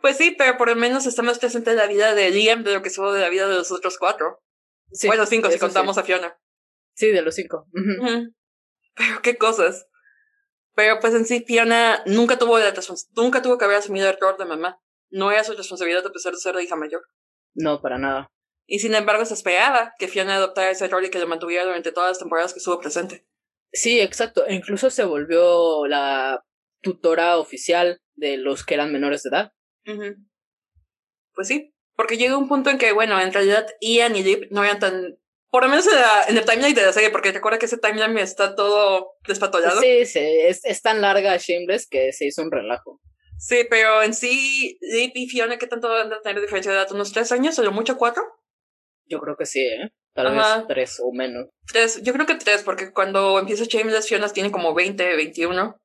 Pues 0.00 0.18
sí, 0.18 0.34
pero 0.36 0.58
por 0.58 0.68
lo 0.68 0.76
menos 0.76 1.06
está 1.06 1.22
más 1.22 1.38
presente 1.38 1.70
en 1.70 1.78
la 1.78 1.86
vida 1.86 2.14
de 2.14 2.28
Liam 2.28 2.62
de 2.62 2.74
lo 2.74 2.82
que 2.82 2.88
estuvo 2.88 3.10
de 3.10 3.22
la 3.22 3.30
vida 3.30 3.48
de 3.48 3.54
los 3.54 3.72
otros 3.72 3.96
cuatro. 3.96 4.42
Sí, 4.92 5.06
bueno, 5.06 5.24
cinco 5.24 5.50
si 5.50 5.58
contamos 5.58 5.96
sí. 5.96 6.00
a 6.02 6.04
Fiona. 6.04 6.38
Sí, 6.92 7.10
de 7.10 7.22
los 7.22 7.34
cinco. 7.34 7.66
Pero 7.72 9.22
qué 9.22 9.38
cosas. 9.38 9.86
Pero 10.74 10.98
pues 11.00 11.14
en 11.14 11.24
sí, 11.24 11.42
Fiona 11.46 12.02
nunca 12.04 12.38
tuvo, 12.38 12.58
la 12.58 12.74
nunca 13.16 13.40
tuvo 13.40 13.56
que 13.56 13.64
haber 13.64 13.78
asumido 13.78 14.10
el 14.10 14.18
rol 14.20 14.36
de 14.38 14.44
mamá. 14.44 14.78
No 15.14 15.30
era 15.30 15.44
su 15.44 15.54
responsabilidad 15.54 16.04
a 16.06 16.12
pesar 16.12 16.32
de 16.32 16.38
ser 16.40 16.54
la 16.54 16.62
hija 16.62 16.76
mayor. 16.76 17.02
No, 17.54 17.80
para 17.80 17.98
nada. 17.98 18.26
Y 18.66 18.78
sin 18.80 18.94
embargo 18.94 19.24
se 19.24 19.34
esperaba 19.34 19.92
que 19.98 20.08
Fiona 20.08 20.36
adoptara 20.36 20.70
ese 20.70 20.88
rol 20.88 21.04
y 21.04 21.10
que 21.10 21.18
lo 21.18 21.26
mantuviera 21.26 21.64
durante 21.64 21.92
todas 21.92 22.10
las 22.10 22.18
temporadas 22.18 22.52
que 22.52 22.58
estuvo 22.58 22.80
presente. 22.80 23.26
Sí, 23.72 24.00
exacto. 24.00 24.46
E 24.46 24.54
incluso 24.54 24.90
se 24.90 25.04
volvió 25.04 25.86
la 25.86 26.42
tutora 26.82 27.38
oficial 27.38 28.00
de 28.14 28.36
los 28.38 28.64
que 28.64 28.74
eran 28.74 28.92
menores 28.92 29.22
de 29.22 29.28
edad. 29.30 29.52
Pues 31.34 31.48
sí, 31.48 31.74
porque 31.96 32.16
llega 32.16 32.36
un 32.36 32.48
punto 32.48 32.70
en 32.70 32.78
que, 32.78 32.92
bueno, 32.92 33.20
en 33.20 33.32
realidad 33.32 33.66
Ian 33.80 34.16
y 34.16 34.22
Lip 34.22 34.50
no 34.50 34.64
eran 34.64 34.78
tan... 34.78 35.18
Por 35.50 35.62
lo 35.62 35.68
menos 35.68 35.86
en, 35.86 35.94
la- 35.94 36.24
en 36.28 36.36
el 36.36 36.44
timeline 36.44 36.74
de 36.74 36.82
la 36.86 36.92
serie, 36.92 37.10
porque 37.10 37.30
recuerda 37.30 37.58
que 37.58 37.66
ese 37.66 37.78
timeline 37.78 38.18
está 38.18 38.56
todo 38.56 39.12
despatolado. 39.26 39.80
Sí, 39.80 40.04
sí, 40.04 40.18
es, 40.20 40.64
es 40.64 40.82
tan 40.82 41.00
larga 41.00 41.36
Shameless 41.36 41.86
que 41.88 42.12
se 42.12 42.26
hizo 42.26 42.42
un 42.42 42.50
relajo. 42.50 43.00
Sí, 43.38 43.66
pero 43.68 44.02
en 44.02 44.14
sí, 44.14 44.78
Lip 44.80 45.12
y 45.14 45.28
Fiona, 45.28 45.58
¿qué 45.58 45.66
tanto 45.66 45.88
van 45.88 46.12
a 46.12 46.20
tener 46.20 46.40
diferencia 46.40 46.72
de 46.72 46.78
edad? 46.78 46.92
¿Unos 46.92 47.12
tres 47.12 47.32
años? 47.32 47.58
¿O 47.58 47.62
lo 47.62 47.72
mucho 47.72 47.96
cuatro? 47.96 48.22
Yo 49.06 49.20
creo 49.20 49.36
que 49.36 49.46
sí, 49.46 49.60
¿eh? 49.60 49.92
Tal 50.14 50.28
Ajá. 50.28 50.58
vez 50.58 50.66
tres 50.68 51.00
o 51.02 51.12
menos. 51.12 51.48
Tres, 51.70 52.02
yo 52.02 52.12
creo 52.12 52.26
que 52.26 52.36
tres, 52.36 52.62
porque 52.62 52.92
cuando 52.92 53.38
empieza 53.38 53.64
Shameless, 53.64 54.08
Fiona 54.08 54.28
tiene 54.28 54.50
como 54.50 54.74
20, 54.74 55.16
21. 55.16 55.76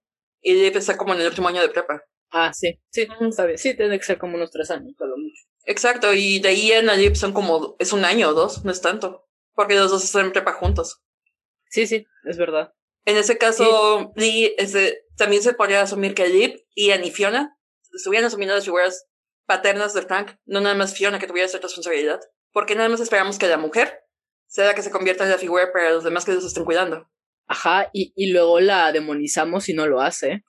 Y 0.42 0.54
Lip 0.54 0.76
está 0.76 0.98
como 0.98 1.14
en 1.14 1.22
el 1.22 1.28
último 1.28 1.48
año 1.48 1.62
de 1.62 1.70
prepa. 1.70 2.04
Ah, 2.32 2.54
sí, 2.54 2.80
sí, 2.92 3.08
está 3.22 3.46
bien. 3.46 3.58
Sí, 3.58 3.76
tiene 3.76 3.98
que 3.98 4.06
ser 4.06 4.20
como 4.20 4.36
unos 4.36 4.52
tres 4.52 4.70
años, 4.72 4.94
lo 5.00 5.18
mucho. 5.18 5.44
Exacto, 5.66 6.14
y 6.14 6.40
de 6.40 6.50
ahí 6.50 6.72
en 6.72 6.90
Alip 6.90 7.16
son 7.16 7.34
como, 7.34 7.76
es 7.80 7.92
un 7.92 8.06
año 8.06 8.30
o 8.30 8.34
dos, 8.34 8.64
no 8.64 8.72
es 8.72 8.82
tanto. 8.82 9.28
Porque 9.54 9.76
los 9.76 9.92
dos 9.92 10.04
están 10.04 10.28
en 10.28 10.32
prepa 10.32 10.54
juntos. 10.54 11.02
Sí, 11.70 11.88
sí, 11.88 12.06
es 12.24 12.38
verdad. 12.38 12.74
En 13.06 13.18
ese 13.18 13.38
caso, 13.38 14.12
Lee, 14.16 14.54
este, 14.58 15.04
también 15.20 15.44
se 15.44 15.54
podría 15.54 15.82
asumir 15.82 16.16
que 16.16 16.28
Lip, 16.28 16.62
Ian 16.76 17.06
y 17.06 17.12
Fiona 17.12 17.56
estuvieran 17.94 18.26
asumiendo 18.26 18.56
las 18.56 18.66
figuras 18.66 19.06
paternas 19.46 19.94
de 19.94 20.02
Frank, 20.02 20.38
no 20.46 20.62
nada 20.62 20.76
más 20.76 20.96
Fiona 20.96 21.20
que 21.20 21.28
tuviera 21.28 21.46
esa 21.46 21.60
responsabilidad. 21.60 22.20
Porque 22.52 22.74
nada 22.74 22.90
más 22.90 23.00
esperamos 23.00 23.38
que 23.38 23.48
la 23.48 23.58
mujer 23.58 24.00
sea 24.48 24.66
la 24.66 24.74
que 24.74 24.82
se 24.82 24.90
convierta 24.90 25.24
en 25.26 25.30
la 25.30 25.38
figura 25.38 25.72
para 25.72 25.92
los 25.92 26.04
demás 26.04 26.26
que 26.26 26.32
los 26.32 26.44
estén 26.44 26.66
cuidando. 26.66 27.08
Ajá, 27.48 27.90
y, 27.94 28.14
y 28.16 28.32
luego 28.32 28.60
la 28.60 28.92
demonizamos 28.92 29.66
si 29.66 29.74
no 29.74 29.86
lo 29.86 30.02
hace. 30.02 30.44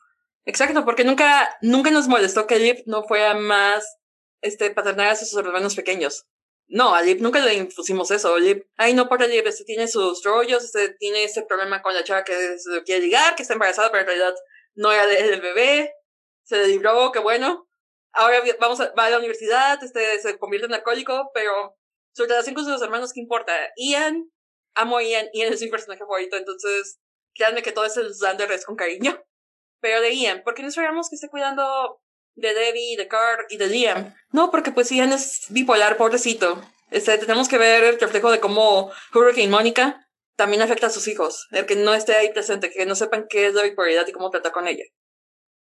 Exacto, 0.45 0.85
porque 0.85 1.05
nunca, 1.05 1.57
nunca 1.61 1.91
nos 1.91 2.09
molestó 2.09 2.47
que 2.47 2.59
Lip 2.59 2.79
no 2.87 3.03
fuera 3.03 3.35
más 3.35 3.99
este, 4.41 4.71
paternal 4.71 5.09
a 5.09 5.17
sus 5.17 5.37
hermanos 5.37 5.75
pequeños. 5.75 6.27
No, 6.69 6.95
a 6.95 7.03
Lip 7.03 7.21
nunca 7.21 7.45
le 7.45 7.55
impusimos 7.55 8.11
eso. 8.11 8.39
Lip, 8.39 8.65
ay, 8.77 8.95
no 8.95 9.09
por 9.09 9.27
Lip, 9.29 9.47
este 9.47 9.65
tiene 9.65 9.89
sus 9.89 10.23
rollos, 10.23 10.65
este 10.65 10.95
tiene 10.95 11.25
ese 11.25 11.43
problema 11.43 11.83
con 11.83 11.95
la 11.95 12.05
chava 12.05 12.25
que 12.25 12.59
se 12.59 12.83
quiere 12.85 13.03
ligar, 13.03 13.35
que 13.35 13.43
está 13.43 13.55
embarazada, 13.55 13.91
pero 13.91 14.03
en 14.03 14.07
realidad 14.07 14.35
no 14.81 14.91
era 14.91 15.07
del 15.07 15.41
bebé. 15.41 15.95
Se 16.43 16.67
libró, 16.67 17.13
qué 17.13 17.19
bueno. 17.19 17.69
Ahora 18.13 18.43
vamos 18.59 18.81
a, 18.81 18.93
va 18.93 19.07
a 19.07 19.11
la 19.11 19.19
universidad, 19.19 19.83
este, 19.85 20.19
se 20.19 20.39
convierte 20.39 20.67
en 20.67 20.75
alcohólico, 20.75 21.31
pero 21.33 21.77
su 22.13 22.25
relación 22.25 22.55
con 22.55 22.65
sus 22.65 22.83
hermanos, 22.83 23.13
¿qué 23.13 23.21
importa? 23.21 23.53
Ian, 23.77 24.33
amo 24.75 24.97
a 24.97 25.03
Ian, 25.03 25.29
Ian 25.33 25.53
es 25.53 25.61
mi 25.61 25.69
personaje 25.69 26.01
favorito, 26.01 26.37
entonces 26.37 26.99
créanme 27.35 27.63
que 27.63 27.73
todo 27.73 27.85
es 27.85 27.97
el 27.99 28.13
Xander 28.15 28.51
es 28.51 28.65
con 28.65 28.75
cariño. 28.75 29.23
Pero 29.81 30.01
de 30.01 30.15
Ian, 30.15 30.43
¿por 30.43 30.55
qué 30.55 30.63
no 30.63 30.69
esperamos 30.69 31.09
que 31.09 31.17
esté 31.17 31.29
cuidando 31.29 32.03
de 32.35 32.55
Debbie, 32.55 32.97
de 32.97 33.07
Carl 33.07 33.47
y 33.51 33.59
de 33.59 33.67
Liam? 33.69 34.15
No, 34.33 34.51
porque 34.51 34.73
pues 34.73 34.91
Ian 34.91 35.13
es 35.13 35.45
bipolar, 35.51 35.97
pobrecito. 35.97 36.61
Este, 36.91 37.17
tenemos 37.19 37.49
que 37.49 37.59
ver 37.59 37.85
el 37.85 38.01
reflejo 38.01 38.31
de 38.31 38.41
cómo 38.41 38.91
Hurricane 39.15 39.49
Mónica 39.49 40.10
también 40.41 40.63
afecta 40.63 40.87
a 40.87 40.91
sus 40.91 41.07
hijos. 41.07 41.49
El 41.51 41.67
que 41.67 41.77
no 41.77 41.93
esté 41.93 42.15
ahí 42.15 42.33
presente, 42.33 42.71
que 42.71 42.87
no 42.87 42.95
sepan 42.95 43.27
qué 43.29 43.49
es 43.49 43.53
la 43.53 43.63
bipolaridad 43.63 44.09
y 44.09 44.13
cómo 44.13 44.31
tratar 44.31 44.53
con 44.53 44.67
ella. 44.67 44.85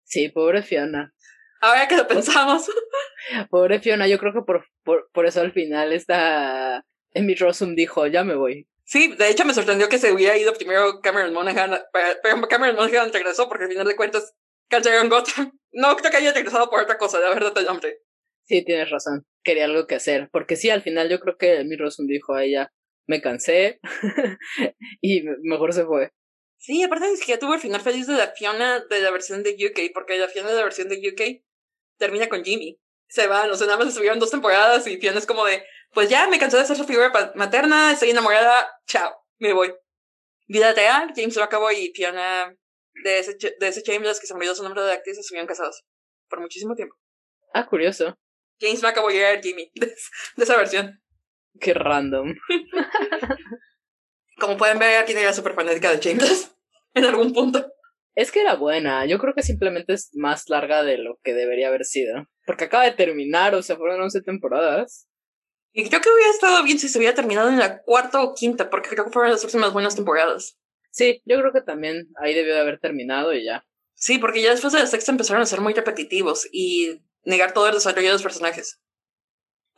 Sí, 0.05 0.29
pobre 0.29 0.63
Fiona. 0.63 1.15
Ahora 1.63 1.89
que 1.89 1.97
lo 1.97 2.07
pensamos. 2.07 2.71
pobre 3.51 3.81
Fiona, 3.81 4.07
yo 4.09 4.19
creo 4.19 4.35
que 4.35 4.43
por, 4.43 4.67
por, 4.85 5.09
por 5.11 5.25
eso 5.25 5.41
al 5.41 5.53
final 5.53 5.95
esta 5.95 6.85
Emmy 7.13 7.35
Rossum 7.35 7.75
dijo, 7.75 8.07
ya 8.09 8.25
me 8.25 8.35
voy. 8.35 8.69
Sí, 8.85 9.15
de 9.17 9.31
hecho 9.31 9.47
me 9.47 9.55
sorprendió 9.55 9.89
que 9.89 9.97
se 9.97 10.13
hubiera 10.13 10.37
ido 10.37 10.53
primero 10.53 11.01
Cameron 11.01 11.33
Monaghan, 11.33 11.81
pero 12.23 12.47
Cameron 12.47 12.77
Monaghan 12.77 13.11
regresó 13.11 13.49
porque 13.49 13.65
al 13.65 13.71
final 13.71 13.87
de 13.87 13.97
cuentas 13.97 14.35
cancelaron 14.69 15.09
Gotham. 15.09 15.53
No 15.71 15.97
creo 15.97 16.11
que 16.11 16.17
haya 16.17 16.33
regresado 16.33 16.69
por 16.71 16.81
otra 16.81 16.99
cosa, 16.99 17.21
la 17.21 17.29
verdad 17.29 17.57
el 17.57 17.69
hombre. 17.69 18.01
Sí, 18.45 18.65
tienes 18.65 18.91
razón. 18.91 19.27
Quería 19.45 19.67
algo 19.67 19.87
que 19.87 19.95
hacer. 19.95 20.29
Porque 20.33 20.57
sí, 20.57 20.71
al 20.71 20.83
final 20.83 21.11
yo 21.11 21.21
creo 21.21 21.37
que 21.37 21.61
Emmy 21.61 21.77
Rossum 21.77 22.07
dijo 22.07 22.35
a 22.35 22.43
ella, 22.43 22.73
me 23.09 23.21
cansé 23.21 23.81
y 25.01 25.23
mejor 25.43 25.73
se 25.73 25.85
fue. 25.85 26.13
Sí, 26.59 26.83
aparte 26.83 27.11
es 27.11 27.21
que 27.21 27.33
ya 27.33 27.39
tuvo 27.39 27.55
el 27.55 27.61
final 27.61 27.81
feliz 27.81 28.07
de 28.07 28.17
la 28.17 28.29
Fiona 28.29 28.81
de 28.81 29.01
la 29.01 29.11
versión 29.11 29.43
de 29.43 29.53
UK, 29.53 29.93
porque 29.95 30.19
la 30.19 30.29
Fiona 30.29 30.51
de 30.51 30.57
la 30.57 30.65
versión 30.65 30.89
de 30.89 30.97
UK 30.97 31.43
termina 31.97 32.29
con 32.29 32.45
Jimmy. 32.45 32.79
Se 33.09 33.27
van, 33.27 33.51
o 33.51 33.57
sea, 33.57 33.67
nada 33.67 33.79
más 33.79 33.89
estuvieron 33.89 34.19
dos 34.19 34.31
temporadas 34.31 34.87
y 34.87 34.99
Fiona 34.99 35.19
es 35.19 35.27
como 35.27 35.45
de, 35.47 35.65
pues 35.93 36.11
ya 36.11 36.29
me 36.29 36.39
cansé 36.39 36.59
de 36.59 36.67
ser 36.67 36.77
su 36.77 36.85
figura 36.85 37.11
materna, 37.35 37.93
estoy 37.93 38.11
enamorada, 38.11 38.71
chao, 38.87 39.25
me 39.39 39.53
voy. 39.53 39.73
Vida 40.47 40.75
real, 40.75 41.13
James 41.17 41.39
acabó 41.39 41.71
y 41.71 41.93
Fiona 41.95 42.55
de 43.05 43.19
ese, 43.21 43.37
de 43.59 43.69
ese 43.69 43.83
Chambers 43.83 44.21
que 44.21 44.27
se 44.27 44.35
olvidó 44.35 44.55
su 44.55 44.63
nombre 44.63 44.83
de 44.83 44.93
actriz 44.93 45.17
estuvieron 45.19 45.47
casados 45.47 45.85
por 46.29 46.41
muchísimo 46.41 46.75
tiempo. 46.75 46.97
Ah, 47.55 47.67
curioso. 47.67 48.19
James 48.61 48.83
McAvoy 48.83 49.17
era 49.17 49.41
Jimmy 49.41 49.71
de, 49.75 49.95
esa 50.37 50.57
versión. 50.57 51.01
Qué 51.61 51.75
random. 51.75 52.35
Como 54.39 54.57
pueden 54.57 54.79
ver, 54.79 55.03
aquí 55.03 55.13
era 55.13 55.33
súper 55.33 55.55
fanática 55.55 55.91
de 55.91 56.01
Chambers 56.01 56.55
en 56.95 57.05
algún 57.05 57.33
punto. 57.33 57.73
Es 58.15 58.33
que 58.33 58.41
era 58.41 58.57
buena, 58.57 59.07
yo 59.07 59.19
creo 59.19 59.33
que 59.35 59.43
simplemente 59.43 59.93
es 59.93 60.11
más 60.15 60.49
larga 60.49 60.83
de 60.83 60.99
lo 60.99 61.19
que 61.23 61.35
debería 61.35 61.69
haber 61.69 61.85
sido. 61.85 62.27
Porque 62.47 62.65
acaba 62.65 62.85
de 62.85 62.93
terminar, 62.93 63.55
o 63.55 63.63
sea, 63.63 63.77
fueron 63.77 64.01
11 64.01 64.23
temporadas. 64.23 65.09
Y 65.73 65.89
creo 65.89 66.01
que 66.01 66.11
hubiera 66.11 66.31
estado 66.31 66.63
bien 66.65 66.79
si 66.79 66.89
se 66.89 66.99
hubiera 66.99 67.15
terminado 67.15 67.49
en 67.49 67.59
la 67.59 67.83
cuarta 67.83 68.21
o 68.23 68.35
quinta, 68.35 68.71
porque 68.71 68.89
creo 68.89 69.05
que 69.05 69.13
fueron 69.13 69.31
las 69.31 69.45
últimas 69.45 69.73
buenas 69.73 69.95
temporadas. 69.95 70.59
Sí, 70.91 71.23
yo 71.27 71.39
creo 71.39 71.53
que 71.53 71.61
también 71.61 72.09
ahí 72.21 72.35
debió 72.35 72.55
de 72.55 72.61
haber 72.61 72.81
terminado 72.81 73.33
y 73.35 73.45
ya. 73.45 73.65
Sí, 73.95 74.19
porque 74.19 74.43
ya 74.43 74.51
después 74.51 74.73
de 74.73 74.81
la 74.81 74.87
sexta 74.87 75.13
empezaron 75.13 75.43
a 75.43 75.47
ser 75.47 75.61
muy 75.61 75.75
repetitivos 75.75 76.49
y 76.51 77.03
negar 77.25 77.53
todo 77.53 77.69
el 77.69 77.75
desarrollo 77.75 78.09
de 78.09 78.15
los 78.15 78.23
personajes. 78.23 78.81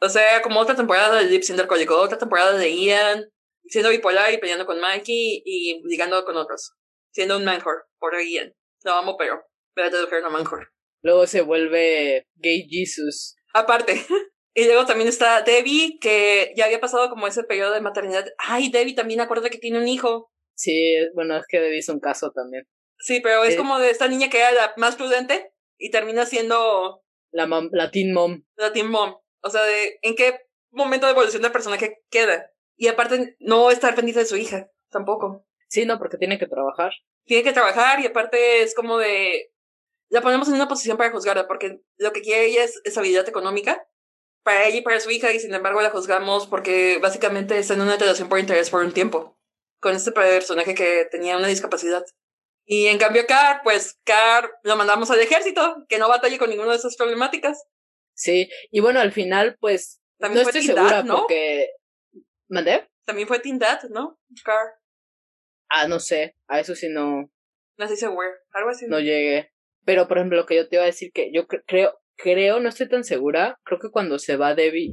O 0.00 0.08
sea, 0.08 0.42
como 0.42 0.60
otra 0.60 0.74
temporada 0.74 1.18
de 1.18 1.28
Lip 1.28 1.42
siendo 1.42 1.62
alcohólico, 1.62 1.96
otra 1.96 2.18
temporada 2.18 2.56
de 2.56 2.74
Ian 2.74 3.30
siendo 3.70 3.90
bipolar 3.90 4.32
y 4.32 4.38
peleando 4.38 4.66
con 4.66 4.80
Mikey 4.80 5.42
y 5.44 5.82
ligando 5.84 6.24
con 6.24 6.36
otros. 6.36 6.74
Siendo 7.12 7.36
un 7.36 7.44
manhor 7.44 7.86
por 7.98 8.20
Ian. 8.20 8.54
Lo 8.84 8.92
amo, 8.92 9.16
pero 9.16 9.42
voy 9.76 9.84
a 9.84 10.02
mujer 10.02 10.22
no 10.22 10.30
manhor. 10.30 10.72
Luego 11.02 11.26
se 11.26 11.40
vuelve 11.40 12.26
gay 12.34 12.66
Jesus. 12.68 13.36
Aparte. 13.54 14.04
Y 14.52 14.64
luego 14.64 14.84
también 14.84 15.08
está 15.08 15.42
Debbie, 15.42 15.98
que 16.00 16.52
ya 16.56 16.64
había 16.64 16.80
pasado 16.80 17.08
como 17.08 17.28
ese 17.28 17.44
periodo 17.44 17.72
de 17.72 17.80
maternidad. 17.80 18.26
Ay, 18.36 18.68
Debbie 18.68 18.96
también 18.96 19.20
acuerda 19.20 19.48
que 19.48 19.58
tiene 19.58 19.78
un 19.78 19.86
hijo. 19.86 20.32
Sí, 20.56 20.96
bueno, 21.14 21.36
es 21.36 21.44
que 21.48 21.60
Debbie 21.60 21.78
es 21.78 21.88
un 21.88 22.00
caso 22.00 22.32
también. 22.34 22.64
Sí, 22.98 23.20
pero 23.20 23.44
es 23.44 23.56
como 23.56 23.78
de 23.78 23.90
esta 23.90 24.08
niña 24.08 24.28
que 24.28 24.38
era 24.38 24.50
la 24.50 24.74
más 24.76 24.96
prudente 24.96 25.52
y 25.78 25.92
termina 25.92 26.26
siendo... 26.26 27.00
La, 27.30 27.48
la 27.70 27.90
teen 27.92 28.12
mom. 28.12 28.42
La 28.56 28.72
teen 28.72 28.90
mom. 28.90 29.14
O 29.42 29.50
sea, 29.50 29.62
de 29.62 29.98
en 30.02 30.14
qué 30.16 30.40
momento 30.70 31.06
de 31.06 31.12
evolución 31.12 31.42
del 31.42 31.52
personaje 31.52 32.02
queda. 32.10 32.50
Y 32.76 32.88
aparte, 32.88 33.36
no 33.40 33.70
estar 33.70 33.94
pendiente 33.94 34.20
de 34.20 34.26
su 34.26 34.36
hija, 34.36 34.70
tampoco. 34.90 35.46
Sí, 35.68 35.84
no, 35.84 35.98
porque 35.98 36.16
tiene 36.16 36.38
que 36.38 36.46
trabajar. 36.46 36.92
Tiene 37.24 37.44
que 37.44 37.52
trabajar 37.52 38.00
y 38.00 38.06
aparte 38.06 38.62
es 38.62 38.74
como 38.74 38.98
de... 38.98 39.52
La 40.08 40.22
ponemos 40.22 40.48
en 40.48 40.54
una 40.54 40.66
posición 40.66 40.96
para 40.96 41.12
juzgarla 41.12 41.46
porque 41.46 41.82
lo 41.96 42.12
que 42.12 42.22
quiere 42.22 42.46
ella 42.46 42.64
es 42.64 42.80
estabilidad 42.84 43.28
económica 43.28 43.86
para 44.42 44.66
ella 44.66 44.78
y 44.78 44.82
para 44.82 44.98
su 44.98 45.10
hija 45.10 45.32
y 45.32 45.38
sin 45.38 45.54
embargo 45.54 45.80
la 45.80 45.90
juzgamos 45.90 46.46
porque 46.46 46.98
básicamente 47.00 47.58
está 47.58 47.74
en 47.74 47.82
una 47.82 47.96
relación 47.96 48.28
por 48.28 48.40
interés 48.40 48.70
por 48.70 48.82
un 48.82 48.92
tiempo 48.92 49.38
con 49.80 49.94
este 49.94 50.12
personaje 50.12 50.74
que 50.74 51.06
tenía 51.10 51.36
una 51.36 51.46
discapacidad. 51.46 52.04
Y 52.64 52.86
en 52.86 52.98
cambio 52.98 53.26
Car, 53.26 53.62
pues 53.64 53.98
Car 54.04 54.50
lo 54.62 54.76
mandamos 54.76 55.10
al 55.10 55.20
ejército, 55.20 55.84
que 55.88 55.98
no 55.98 56.08
batalle 56.08 56.38
con 56.38 56.50
ninguna 56.50 56.70
de 56.70 56.76
esas 56.76 56.96
problemáticas. 56.96 57.64
Sí, 58.20 58.50
y 58.70 58.80
bueno, 58.80 59.00
al 59.00 59.12
final 59.12 59.56
pues 59.58 60.02
También 60.18 60.42
no 60.42 60.48
estoy 60.50 60.62
segura 60.62 61.02
¿no? 61.02 61.20
porque... 61.20 61.70
¿Mandé? 62.48 62.86
También 63.06 63.26
fue 63.26 63.38
Teen 63.38 63.58
Dad, 63.58 63.84
¿no? 63.88 64.20
Car. 64.44 64.74
Ah, 65.70 65.88
no 65.88 65.98
sé, 66.00 66.36
a 66.46 66.60
eso 66.60 66.74
sí 66.74 66.90
no... 66.90 67.30
No 67.78 67.88
sé 67.88 67.96
si 67.96 68.04
algo 68.04 68.20
así. 68.68 68.86
No 68.88 69.00
llegué. 69.00 69.54
Pero, 69.86 70.06
por 70.06 70.18
ejemplo, 70.18 70.36
lo 70.36 70.44
que 70.44 70.56
yo 70.56 70.68
te 70.68 70.76
iba 70.76 70.82
a 70.82 70.86
decir 70.86 71.12
que 71.14 71.32
yo 71.32 71.46
creo, 71.46 71.98
creo, 72.16 72.60
no 72.60 72.68
estoy 72.68 72.90
tan 72.90 73.04
segura, 73.04 73.58
creo 73.64 73.80
que 73.80 73.90
cuando 73.90 74.18
se 74.18 74.36
va 74.36 74.54
Debbie, 74.54 74.92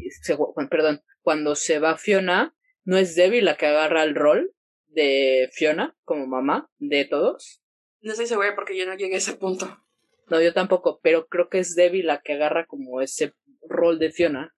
perdón, 0.70 1.02
cuando 1.22 1.56
se 1.56 1.80
va 1.80 1.98
Fiona, 1.98 2.56
no 2.86 2.98
es 2.98 3.16
Debbie 3.16 3.42
la 3.42 3.58
que 3.58 3.66
agarra 3.66 4.04
el 4.04 4.16
rol 4.16 4.54
de 4.86 5.50
Fiona 5.52 5.98
como 6.06 6.28
mamá 6.28 6.70
de 6.78 7.04
todos. 7.04 7.62
No 8.00 8.12
estoy 8.12 8.28
segura 8.28 8.56
porque 8.56 8.78
yo 8.78 8.86
no 8.86 8.96
llegué 8.96 9.16
a 9.16 9.18
ese 9.18 9.36
punto. 9.36 9.84
No, 10.28 10.42
yo 10.42 10.54
tampoco, 10.54 11.00
pero 11.02 11.28
creo 11.28 11.50
que 11.50 11.60
es 11.60 11.76
Debbie 11.76 12.04
la 12.04 12.22
que 12.22 12.34
agarra 12.34 12.66
como 12.66 13.02
ese 13.02 13.34
rol 13.62 14.00
de 14.00 14.12
Fiona. 14.12 14.56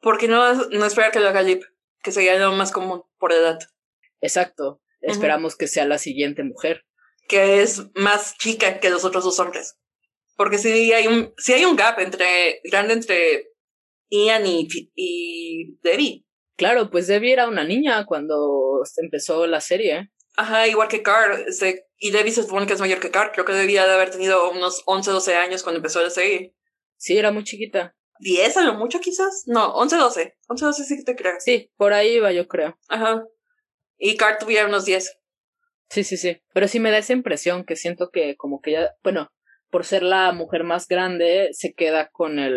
Porque 0.00 0.28
no, 0.28 0.54
no 0.54 0.86
esperar 0.86 1.12
que 1.12 1.20
lo 1.20 1.28
haga 1.28 1.42
Lip, 1.42 1.62
que 2.02 2.12
sería 2.12 2.38
lo 2.38 2.52
más 2.52 2.72
común 2.72 3.02
por 3.18 3.32
edad. 3.32 3.58
Exacto, 4.20 4.80
esperamos 5.00 5.56
que 5.56 5.66
sea 5.66 5.84
la 5.86 5.98
siguiente 5.98 6.42
mujer. 6.42 6.84
Que 7.28 7.62
es 7.62 7.82
más 7.94 8.36
chica 8.38 8.80
que 8.80 8.90
los 8.90 9.04
otros 9.04 9.24
dos 9.24 9.38
hombres. 9.38 9.78
Porque 10.36 10.58
sí 10.58 10.92
hay 10.92 11.06
un, 11.06 11.34
sí 11.36 11.52
hay 11.52 11.64
un 11.64 11.76
gap 11.76 11.98
entre, 12.00 12.60
grande 12.64 12.94
entre 12.94 13.50
Ian 14.08 14.46
y, 14.46 14.66
y 14.94 15.78
Debbie. 15.82 16.24
Claro, 16.56 16.90
pues 16.90 17.06
Debbie 17.06 17.32
era 17.32 17.48
una 17.48 17.64
niña 17.64 18.04
cuando 18.06 18.82
empezó 18.96 19.46
la 19.46 19.60
serie. 19.60 20.10
Ajá, 20.36 20.66
igual 20.68 20.88
que 20.88 21.02
Carl. 21.02 21.44
Este, 21.46 21.86
y 21.98 22.10
Debbie 22.10 22.32
se 22.32 22.42
supone 22.42 22.66
que 22.66 22.74
es 22.74 22.80
mayor 22.80 23.00
que 23.00 23.10
Carl. 23.10 23.32
Creo 23.32 23.44
que 23.44 23.52
debía 23.52 23.86
de 23.86 23.92
haber 23.92 24.10
tenido 24.10 24.50
unos 24.50 24.82
11, 24.86 25.10
12 25.10 25.34
años 25.34 25.62
cuando 25.62 25.78
empezó 25.78 26.02
la 26.02 26.10
serie. 26.10 26.54
Sí, 26.96 27.16
era 27.16 27.30
muy 27.30 27.44
chiquita. 27.44 27.96
¿10 28.20 28.56
a 28.56 28.62
lo 28.62 28.74
mucho 28.74 29.00
quizás? 29.00 29.44
No, 29.46 29.72
11, 29.74 29.96
12. 29.96 30.36
11, 30.48 30.64
12 30.64 30.84
sí 30.84 30.96
que 30.96 31.04
te 31.04 31.16
creo. 31.16 31.34
Sí, 31.38 31.72
por 31.76 31.92
ahí 31.92 32.16
iba 32.16 32.32
yo 32.32 32.46
creo. 32.48 32.78
Ajá. 32.88 33.24
Y 33.98 34.16
Carl 34.16 34.38
tuviera 34.38 34.66
unos 34.66 34.84
10. 34.84 35.18
Sí, 35.88 36.04
sí, 36.04 36.16
sí. 36.16 36.40
Pero 36.52 36.68
sí 36.68 36.80
me 36.80 36.90
da 36.90 36.98
esa 36.98 37.12
impresión 37.12 37.64
que 37.64 37.76
siento 37.76 38.10
que 38.10 38.36
como 38.36 38.60
que 38.60 38.72
ya, 38.72 38.94
bueno, 39.02 39.30
por 39.70 39.84
ser 39.84 40.02
la 40.02 40.32
mujer 40.32 40.64
más 40.64 40.86
grande, 40.88 41.50
se 41.52 41.72
queda 41.74 42.10
con 42.10 42.38
el 42.38 42.54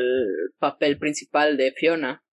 papel 0.60 0.98
principal 0.98 1.58
de 1.58 1.72
Fiona. 1.72 2.24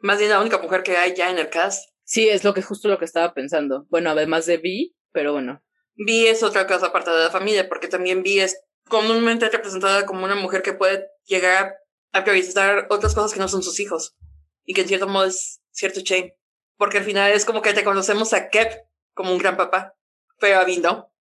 Más 0.00 0.18
bien 0.18 0.30
la 0.30 0.40
única 0.40 0.58
mujer 0.58 0.82
que 0.82 0.96
hay 0.96 1.14
ya 1.14 1.30
en 1.30 1.38
el 1.38 1.50
cast. 1.50 1.90
Sí, 2.06 2.28
es 2.28 2.44
lo 2.44 2.54
que 2.54 2.62
justo 2.62 2.88
lo 2.88 2.98
que 2.98 3.04
estaba 3.04 3.34
pensando. 3.34 3.86
Bueno, 3.90 4.10
además 4.10 4.46
de 4.46 4.58
Vi, 4.58 4.96
pero 5.10 5.32
bueno. 5.32 5.64
Vi 5.96 6.28
es 6.28 6.44
otra 6.44 6.66
cosa 6.68 6.86
aparte 6.86 7.10
de 7.10 7.24
la 7.24 7.30
familia, 7.30 7.68
porque 7.68 7.88
también 7.88 8.22
Vi 8.22 8.38
es 8.38 8.62
comúnmente 8.88 9.48
representada 9.48 10.06
como 10.06 10.24
una 10.24 10.36
mujer 10.36 10.62
que 10.62 10.72
puede 10.72 11.08
llegar 11.24 11.74
a 12.12 12.22
priorizar 12.22 12.86
otras 12.90 13.12
cosas 13.12 13.34
que 13.34 13.40
no 13.40 13.48
son 13.48 13.64
sus 13.64 13.80
hijos. 13.80 14.16
Y 14.64 14.72
que 14.72 14.82
en 14.82 14.88
cierto 14.88 15.08
modo 15.08 15.24
es 15.24 15.60
cierto 15.72 16.00
shame. 16.00 16.36
Porque 16.76 16.98
al 16.98 17.04
final 17.04 17.32
es 17.32 17.44
como 17.44 17.60
que 17.60 17.72
reconocemos 17.72 18.32
a 18.32 18.50
Kev 18.50 18.84
como 19.12 19.32
un 19.32 19.38
gran 19.38 19.56
papá, 19.56 19.96
pero 20.38 20.60
a 20.60 20.64
no. 20.64 21.12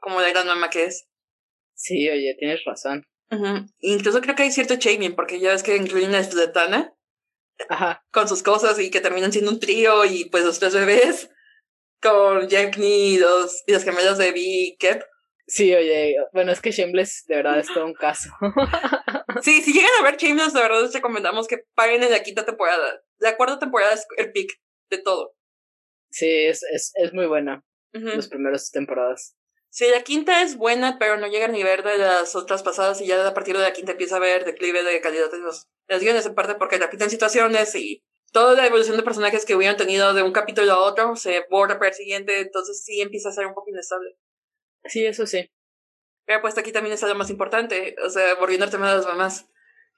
Como 0.00 0.20
la 0.20 0.30
gran 0.30 0.48
mamá 0.48 0.70
que 0.70 0.86
es. 0.86 1.06
Sí, 1.74 2.08
oye, 2.08 2.34
tienes 2.36 2.64
razón. 2.64 3.06
Incluso 3.78 4.20
creo 4.20 4.34
que 4.34 4.42
hay 4.42 4.50
cierto 4.50 4.74
shaming, 4.74 5.14
porque 5.14 5.38
ya 5.38 5.52
ves 5.52 5.62
que 5.62 5.76
incluyen 5.76 6.16
a 6.16 6.52
Tana 6.52 6.96
Ajá. 7.68 8.04
con 8.10 8.28
sus 8.28 8.42
cosas 8.42 8.78
y 8.78 8.90
que 8.90 9.00
terminan 9.00 9.32
siendo 9.32 9.50
un 9.50 9.60
trío 9.60 10.04
y 10.04 10.26
pues 10.26 10.44
los 10.44 10.58
tres 10.58 10.74
bebés 10.74 11.30
con 12.00 12.48
Jack 12.48 12.78
y 12.78 13.18
los, 13.18 13.62
y 13.66 13.72
las 13.72 13.84
gemelas 13.84 14.18
de 14.18 14.32
Vi 14.32 14.68
y 14.68 14.76
Kev. 14.76 15.04
Sí, 15.46 15.74
oye, 15.74 16.16
bueno, 16.32 16.52
es 16.52 16.60
que 16.60 16.70
Shameless 16.70 17.24
de 17.26 17.36
verdad 17.36 17.58
es 17.58 17.66
todo 17.66 17.84
un 17.84 17.94
caso. 17.94 18.30
sí, 19.42 19.60
si 19.62 19.72
llegan 19.72 19.90
a 19.98 20.04
ver 20.04 20.16
Shameless, 20.16 20.52
de 20.52 20.60
verdad 20.60 20.82
les 20.82 20.94
recomendamos 20.94 21.48
que 21.48 21.64
paguen 21.74 22.02
en 22.02 22.12
la 22.12 22.22
quinta 22.22 22.46
temporada. 22.46 23.02
La 23.18 23.36
cuarta 23.36 23.58
temporada 23.58 23.92
es 23.92 24.06
el 24.16 24.30
pick 24.30 24.52
de 24.90 24.98
todo. 24.98 25.34
Sí, 26.10 26.28
es, 26.28 26.62
es, 26.72 26.92
es 26.94 27.12
muy 27.12 27.26
buena. 27.26 27.64
Las 27.92 28.28
primeras 28.28 28.70
temporadas. 28.70 29.36
Sí, 29.70 29.86
la 29.88 30.02
quinta 30.02 30.42
es 30.42 30.56
buena, 30.56 30.98
pero 30.98 31.16
no 31.16 31.28
llega 31.28 31.46
a 31.46 31.48
nivel 31.48 31.84
de 31.84 31.98
las 31.98 32.34
otras 32.34 32.64
pasadas 32.64 33.00
y 33.00 33.06
ya 33.06 33.26
a 33.26 33.34
partir 33.34 33.56
de 33.56 33.62
la 33.62 33.72
quinta 33.72 33.92
empieza 33.92 34.16
a 34.16 34.18
haber 34.18 34.44
declive 34.44 34.82
de 34.82 35.00
calidad 35.00 35.30
de 35.30 35.38
los, 35.38 35.68
de 35.86 35.94
los 35.94 36.02
guiones, 36.02 36.26
en 36.26 36.34
parte 36.34 36.56
porque 36.56 36.76
repiten 36.76 37.08
situaciones 37.08 37.72
y 37.76 38.04
toda 38.32 38.54
la 38.54 38.66
evolución 38.66 38.96
de 38.96 39.04
personajes 39.04 39.44
que 39.44 39.54
hubieran 39.54 39.76
tenido 39.76 40.12
de 40.12 40.24
un 40.24 40.32
capítulo 40.32 40.72
a 40.72 40.78
otro 40.78 41.14
se 41.14 41.46
borra 41.48 41.78
para 41.78 41.90
el 41.90 41.94
siguiente, 41.94 42.40
entonces 42.40 42.82
sí 42.84 43.00
empieza 43.00 43.28
a 43.28 43.32
ser 43.32 43.46
un 43.46 43.54
poco 43.54 43.70
inestable. 43.70 44.16
Sí, 44.84 45.06
eso 45.06 45.24
sí. 45.26 45.48
Pero 46.26 46.40
pues 46.40 46.58
aquí 46.58 46.72
también 46.72 46.94
está 46.94 47.06
lo 47.06 47.14
más 47.14 47.30
importante, 47.30 47.94
o 48.04 48.10
sea, 48.10 48.34
volviendo 48.34 48.64
al 48.64 48.72
tema 48.72 48.90
de 48.90 48.96
las 48.96 49.06
mamás. 49.06 49.46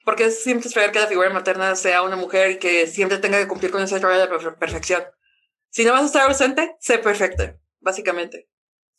Porque 0.05 0.25
es 0.25 0.43
siempre 0.43 0.69
esperar 0.69 0.93
que 0.93 0.99
la 0.99 1.07
figura 1.07 1.31
materna 1.31 1.77
sea 1.77 2.03
una 2.03 2.17
mujer 2.17 2.53
y 2.53 2.59
que 2.59 2.87
siempre 2.87 3.19
tenga 3.19 3.39
que 3.39 3.49
cumplir 3.49 3.71
con 3.71 3.83
esa 3.83 3.99
rol 3.99 4.19
de 4.19 4.51
perfección. 4.53 5.05
Si 5.71 5.85
no 5.85 5.93
vas 5.93 6.03
a 6.03 6.07
estar 6.07 6.23
ausente, 6.29 6.77
sé 6.81 6.99
perfecta, 6.99 7.59
básicamente. 7.81 8.52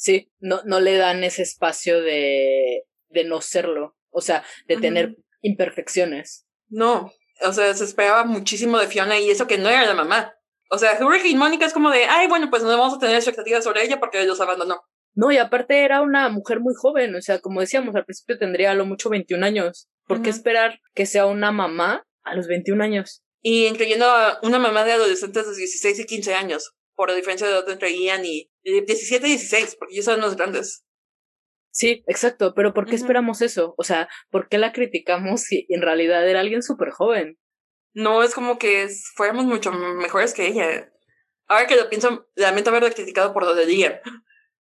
Sí, 0.04 0.30
no, 0.42 0.60
no 0.66 0.82
le 0.82 0.98
dan 0.98 1.24
ese 1.24 1.44
espacio 1.44 2.02
de, 2.02 2.84
de 3.08 3.24
no 3.24 3.40
serlo, 3.40 3.96
o 4.10 4.20
sea, 4.20 4.44
de 4.68 4.76
tener 4.76 5.16
imperfecciones. 5.42 6.46
No, 6.68 7.14
o 7.40 7.54
sea, 7.54 7.74
se 7.74 7.86
esperaba 7.86 8.26
muchísimo 8.26 8.78
de 8.80 8.88
Fiona 8.88 9.18
y 9.18 9.30
eso 9.30 9.48
que 9.48 9.58
no 9.58 9.70
era 9.70 9.86
la 9.86 9.94
mamá. 9.94 10.36
O 10.70 10.78
sea, 10.78 10.98
Hurricane 11.00 11.30
y 11.30 11.36
Mónica 11.36 11.66
es 11.66 11.72
como 11.72 11.90
de, 11.90 12.04
ay, 12.04 12.28
bueno, 12.28 12.50
pues 12.50 12.64
no 12.64 12.68
vamos 12.68 12.96
a 12.96 13.00
tener 13.00 13.16
expectativas 13.16 13.64
sobre 13.64 13.86
ella 13.86 14.02
porque 14.02 14.26
los 14.26 14.42
abandonó. 14.42 14.82
No, 15.14 15.32
y 15.32 15.38
aparte 15.38 15.86
era 15.86 16.02
una 16.02 16.28
mujer 16.28 16.60
muy 16.60 16.74
joven, 16.76 17.16
o 17.16 17.22
sea, 17.22 17.40
como 17.40 17.62
decíamos, 17.62 17.96
al 17.96 18.04
principio 18.04 18.38
tendría 18.38 18.72
a 18.72 18.74
lo 18.74 18.86
mucho 18.86 19.10
21 19.10 19.46
años. 19.46 19.88
¿Por 20.06 20.22
qué 20.22 20.32
esperar 20.32 20.82
que 20.94 21.06
sea 21.06 21.28
una 21.28 21.54
mamá 21.54 22.06
a 22.24 22.36
los 22.36 22.48
21 22.48 22.84
años? 22.84 23.24
Y 23.42 23.68
incluyendo 23.68 24.06
a 24.06 24.40
una 24.44 24.60
mamá 24.60 24.84
de 24.84 24.92
adolescentes 24.92 25.50
de 25.50 25.56
16 25.56 26.00
y 26.00 26.06
15 26.06 26.34
años, 26.34 26.74
por 26.96 27.10
la 27.10 27.16
diferencia 27.16 27.48
de 27.48 27.54
edad 27.54 27.70
entre 27.70 27.96
Ian 27.96 28.26
y 28.26 28.52
17 28.64 29.26
y 29.26 29.30
16, 29.32 29.76
porque 29.78 29.96
ellos 29.96 30.06
son 30.06 30.22
los 30.22 30.36
grandes. 30.36 30.86
Sí, 31.72 32.04
exacto, 32.08 32.54
pero 32.56 32.74
¿por 32.74 32.86
qué 32.86 32.96
esperamos 32.96 33.42
eso? 33.42 33.74
O 33.78 33.84
sea, 33.84 34.08
¿por 34.30 34.48
qué 34.48 34.60
la 34.60 34.74
criticamos 34.74 35.42
si 35.42 35.66
en 35.70 35.82
realidad 35.82 36.28
era 36.28 36.40
alguien 36.40 36.62
súper 36.62 36.92
joven? 36.92 37.40
No, 37.94 38.22
es 38.22 38.36
como 38.36 38.60
que 38.60 38.88
fuéramos 39.16 39.46
mucho 39.46 39.72
mejores 39.72 40.34
que 40.34 40.48
ella. 40.48 40.92
Ahora 41.48 41.68
que 41.68 41.76
lo 41.76 41.90
pienso, 41.90 42.28
lamento 42.36 42.70
haberla 42.70 42.92
criticado 42.92 43.34
por 43.34 43.44
lo 43.44 43.56
de 43.56 43.76
Ian, 43.76 44.00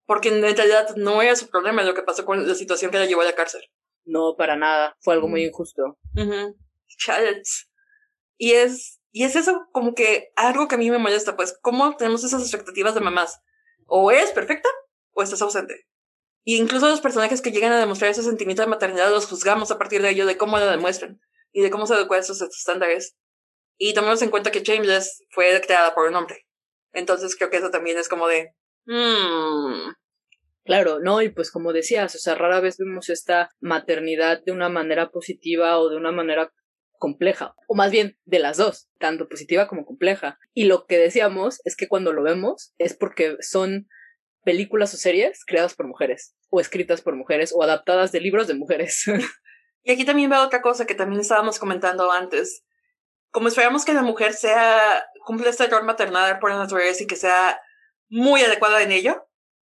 porque 0.05 0.29
en 0.29 0.41
realidad 0.41 0.95
no 0.97 1.21
era 1.21 1.35
su 1.35 1.49
problema 1.49 1.83
lo 1.83 1.93
que 1.93 2.03
pasó 2.03 2.25
con 2.25 2.45
la 2.47 2.55
situación 2.55 2.91
que 2.91 2.99
la 2.99 3.05
llevó 3.05 3.21
a 3.21 3.25
la 3.25 3.35
cárcel. 3.35 3.61
No, 4.03 4.35
para 4.37 4.55
nada, 4.55 4.97
fue 5.01 5.13
algo 5.13 5.27
muy 5.27 5.45
injusto. 5.45 5.97
Y 8.37 8.51
es, 8.51 8.96
y 9.11 9.23
es 9.23 9.35
eso 9.35 9.67
como 9.71 9.93
que 9.93 10.31
algo 10.35 10.67
que 10.67 10.75
a 10.75 10.77
mí 10.77 10.89
me 10.91 10.97
molesta, 10.97 11.35
pues, 11.35 11.57
¿cómo 11.61 11.95
tenemos 11.95 12.23
esas 12.23 12.41
expectativas 12.41 12.93
de 12.93 13.01
mamás? 13.01 13.41
O 13.85 14.11
eres 14.11 14.31
perfecta 14.31 14.69
o 15.11 15.23
estás 15.23 15.41
ausente. 15.41 15.87
Y 16.43 16.57
incluso 16.57 16.87
los 16.87 17.01
personajes 17.01 17.41
que 17.41 17.51
llegan 17.51 17.73
a 17.73 17.79
demostrar 17.79 18.11
ese 18.11 18.23
sentimiento 18.23 18.61
de 18.61 18.69
maternidad 18.69 19.09
los 19.09 19.25
juzgamos 19.25 19.71
a 19.71 19.77
partir 19.77 20.01
de 20.01 20.11
ello, 20.11 20.25
de 20.25 20.37
cómo 20.37 20.57
lo 20.59 20.65
demuestran 20.65 21.19
y 21.51 21.61
de 21.61 21.69
cómo 21.69 21.87
se 21.87 21.93
adecuan 21.93 22.21
esos 22.21 22.41
estándares. 22.41 23.17
Y 23.77 23.93
tomemos 23.93 24.21
en 24.21 24.29
cuenta 24.29 24.51
que 24.51 24.61
Shameless 24.61 25.25
fue 25.31 25.59
creada 25.61 25.93
por 25.93 26.07
un 26.07 26.15
hombre. 26.15 26.45
Entonces 26.93 27.35
creo 27.35 27.49
que 27.49 27.57
eso 27.57 27.69
también 27.69 27.97
es 27.97 28.09
como 28.09 28.27
de... 28.27 28.53
Hmm. 28.85 29.91
Claro, 30.63 30.99
no, 30.99 31.21
y 31.21 31.29
pues 31.29 31.51
como 31.51 31.73
decías, 31.73 32.13
o 32.15 32.17
sea, 32.17 32.35
rara 32.35 32.59
vez 32.59 32.77
vemos 32.77 33.09
esta 33.09 33.49
maternidad 33.59 34.41
de 34.45 34.51
una 34.51 34.69
manera 34.69 35.11
positiva 35.11 35.79
o 35.79 35.89
de 35.89 35.97
una 35.97 36.11
manera 36.11 36.51
compleja, 36.97 37.55
o 37.67 37.75
más 37.75 37.91
bien 37.91 38.17
de 38.25 38.39
las 38.39 38.57
dos, 38.57 38.89
tanto 38.99 39.27
positiva 39.27 39.67
como 39.67 39.85
compleja. 39.85 40.37
Y 40.53 40.65
lo 40.65 40.85
que 40.85 40.97
decíamos 40.97 41.61
es 41.65 41.75
que 41.75 41.87
cuando 41.87 42.13
lo 42.13 42.23
vemos 42.23 42.73
es 42.77 42.95
porque 42.95 43.37
son 43.41 43.87
películas 44.43 44.93
o 44.93 44.97
series 44.97 45.43
creadas 45.45 45.75
por 45.75 45.87
mujeres, 45.87 46.35
o 46.49 46.59
escritas 46.59 47.01
por 47.01 47.15
mujeres, 47.15 47.53
o 47.53 47.63
adaptadas 47.63 48.11
de 48.11 48.21
libros 48.21 48.47
de 48.47 48.55
mujeres. 48.55 49.03
y 49.83 49.91
aquí 49.91 50.05
también 50.05 50.29
veo 50.29 50.41
otra 50.41 50.61
cosa 50.61 50.85
que 50.85 50.95
también 50.95 51.21
estábamos 51.21 51.59
comentando 51.59 52.11
antes. 52.11 52.63
Como 53.31 53.49
esperamos 53.49 53.83
que 53.83 53.93
la 53.93 54.03
mujer 54.03 54.33
sea, 54.33 55.05
cumple 55.25 55.49
este 55.49 55.67
rol 55.67 55.83
maternal 55.83 56.39
por 56.39 56.51
naturaleza 56.51 57.03
y 57.03 57.07
que 57.07 57.17
sea 57.17 57.59
muy 58.09 58.41
adecuada 58.41 58.81
en 58.81 58.91
ello, 58.91 59.27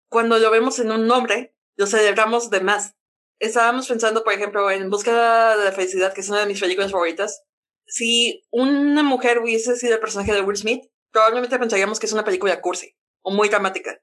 cuando 0.09 0.39
lo 0.39 0.51
vemos 0.51 0.79
en 0.79 0.91
un 0.91 1.11
hombre, 1.11 1.55
lo 1.77 1.87
celebramos 1.87 2.51
de 2.51 2.61
más. 2.61 2.95
Estábamos 3.43 3.89
pensando, 3.89 4.23
por 4.23 4.33
ejemplo, 4.33 4.71
en 4.71 4.89
Búsqueda 4.89 5.57
de 5.57 5.65
la 5.65 5.73
Felicidad, 5.73 6.13
que 6.13 6.21
es 6.21 6.29
una 6.29 6.39
de 6.39 6.47
mis 6.47 6.61
películas 6.61 6.93
favoritas. 6.93 7.43
Si 7.87 8.45
una 8.53 9.03
mujer 9.03 9.41
hubiese 9.41 9.75
sido 9.75 9.95
el 9.95 10.01
personaje 10.01 10.33
de 10.33 10.43
Will 10.43 10.57
Smith, 10.57 10.85
probablemente 11.11 11.59
pensaríamos 11.59 11.99
que 11.99 12.07
es 12.07 12.13
una 12.13 12.23
película 12.23 12.61
cursi 12.61 12.95
o 13.21 13.33
muy 13.33 13.49
dramática. 13.49 14.01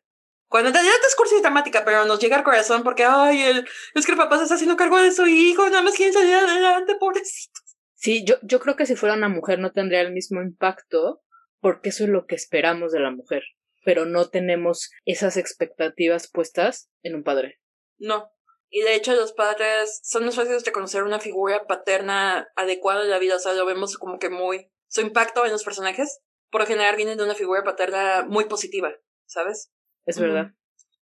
Cuando 0.50 0.68
en 0.68 0.74
realidad 0.74 0.96
es 1.08 1.16
cursi 1.16 1.38
y 1.38 1.42
dramática, 1.42 1.86
pero 1.86 2.04
nos 2.04 2.20
llega 2.20 2.36
al 2.36 2.44
corazón 2.44 2.84
porque, 2.84 3.06
ay, 3.06 3.42
el, 3.44 3.66
es 3.96 4.06
que 4.06 4.12
el 4.12 4.18
papá 4.18 4.36
se 4.36 4.44
está 4.44 4.56
haciendo 4.56 4.76
cargo 4.76 4.98
de 4.98 5.14
su 5.14 5.26
hijo, 5.26 5.70
nada 5.70 5.84
más 5.84 5.96
quiere 5.96 6.12
salir 6.12 6.36
adelante, 6.36 6.98
pobrecito. 7.00 7.62
Sí, 7.96 8.26
yo, 8.26 8.36
yo 8.42 8.60
creo 8.60 8.76
que 8.76 8.86
si 8.86 8.98
fuera 8.98 9.16
una 9.16 9.30
mujer 9.30 9.60
no 9.60 9.72
tendría 9.72 10.02
el 10.02 10.12
mismo 10.12 10.42
impacto, 10.42 11.22
porque 11.62 11.90
eso 11.90 12.04
es 12.04 12.10
lo 12.10 12.26
que 12.26 12.36
esperamos 12.36 12.92
de 12.92 13.00
la 13.00 13.12
mujer, 13.12 13.44
pero 13.86 14.04
no 14.04 14.28
tenemos 14.28 14.92
esas 15.06 15.38
expectativas 15.38 16.30
puestas 16.30 16.90
en 17.04 17.16
un 17.16 17.24
padre. 17.24 17.62
No. 17.98 18.34
Y 18.70 18.82
de 18.82 18.96
hecho 18.96 19.16
los 19.16 19.34
padres 19.34 20.00
son 20.04 20.26
más 20.26 20.36
fáciles 20.36 20.64
de 20.64 20.72
conocer 20.72 21.04
una 21.04 21.20
figura 21.20 21.66
paterna 21.66 22.48
adecuada 22.56 23.04
en 23.04 23.10
la 23.10 23.18
vida, 23.18 23.36
o 23.36 23.40
sea, 23.40 23.54
lo 23.54 23.66
vemos 23.66 23.98
como 23.98 24.20
que 24.20 24.30
muy... 24.30 24.72
Su 24.88 25.02
impacto 25.02 25.46
en 25.46 25.52
los 25.52 25.64
personajes, 25.64 26.22
por 26.50 26.62
lo 26.62 26.68
general, 26.68 26.96
viene 26.96 27.16
de 27.16 27.24
una 27.24 27.36
figura 27.36 27.64
paterna 27.64 28.26
muy 28.28 28.46
positiva, 28.46 28.92
¿sabes? 29.26 29.72
Es 30.06 30.20
verdad. 30.20 30.52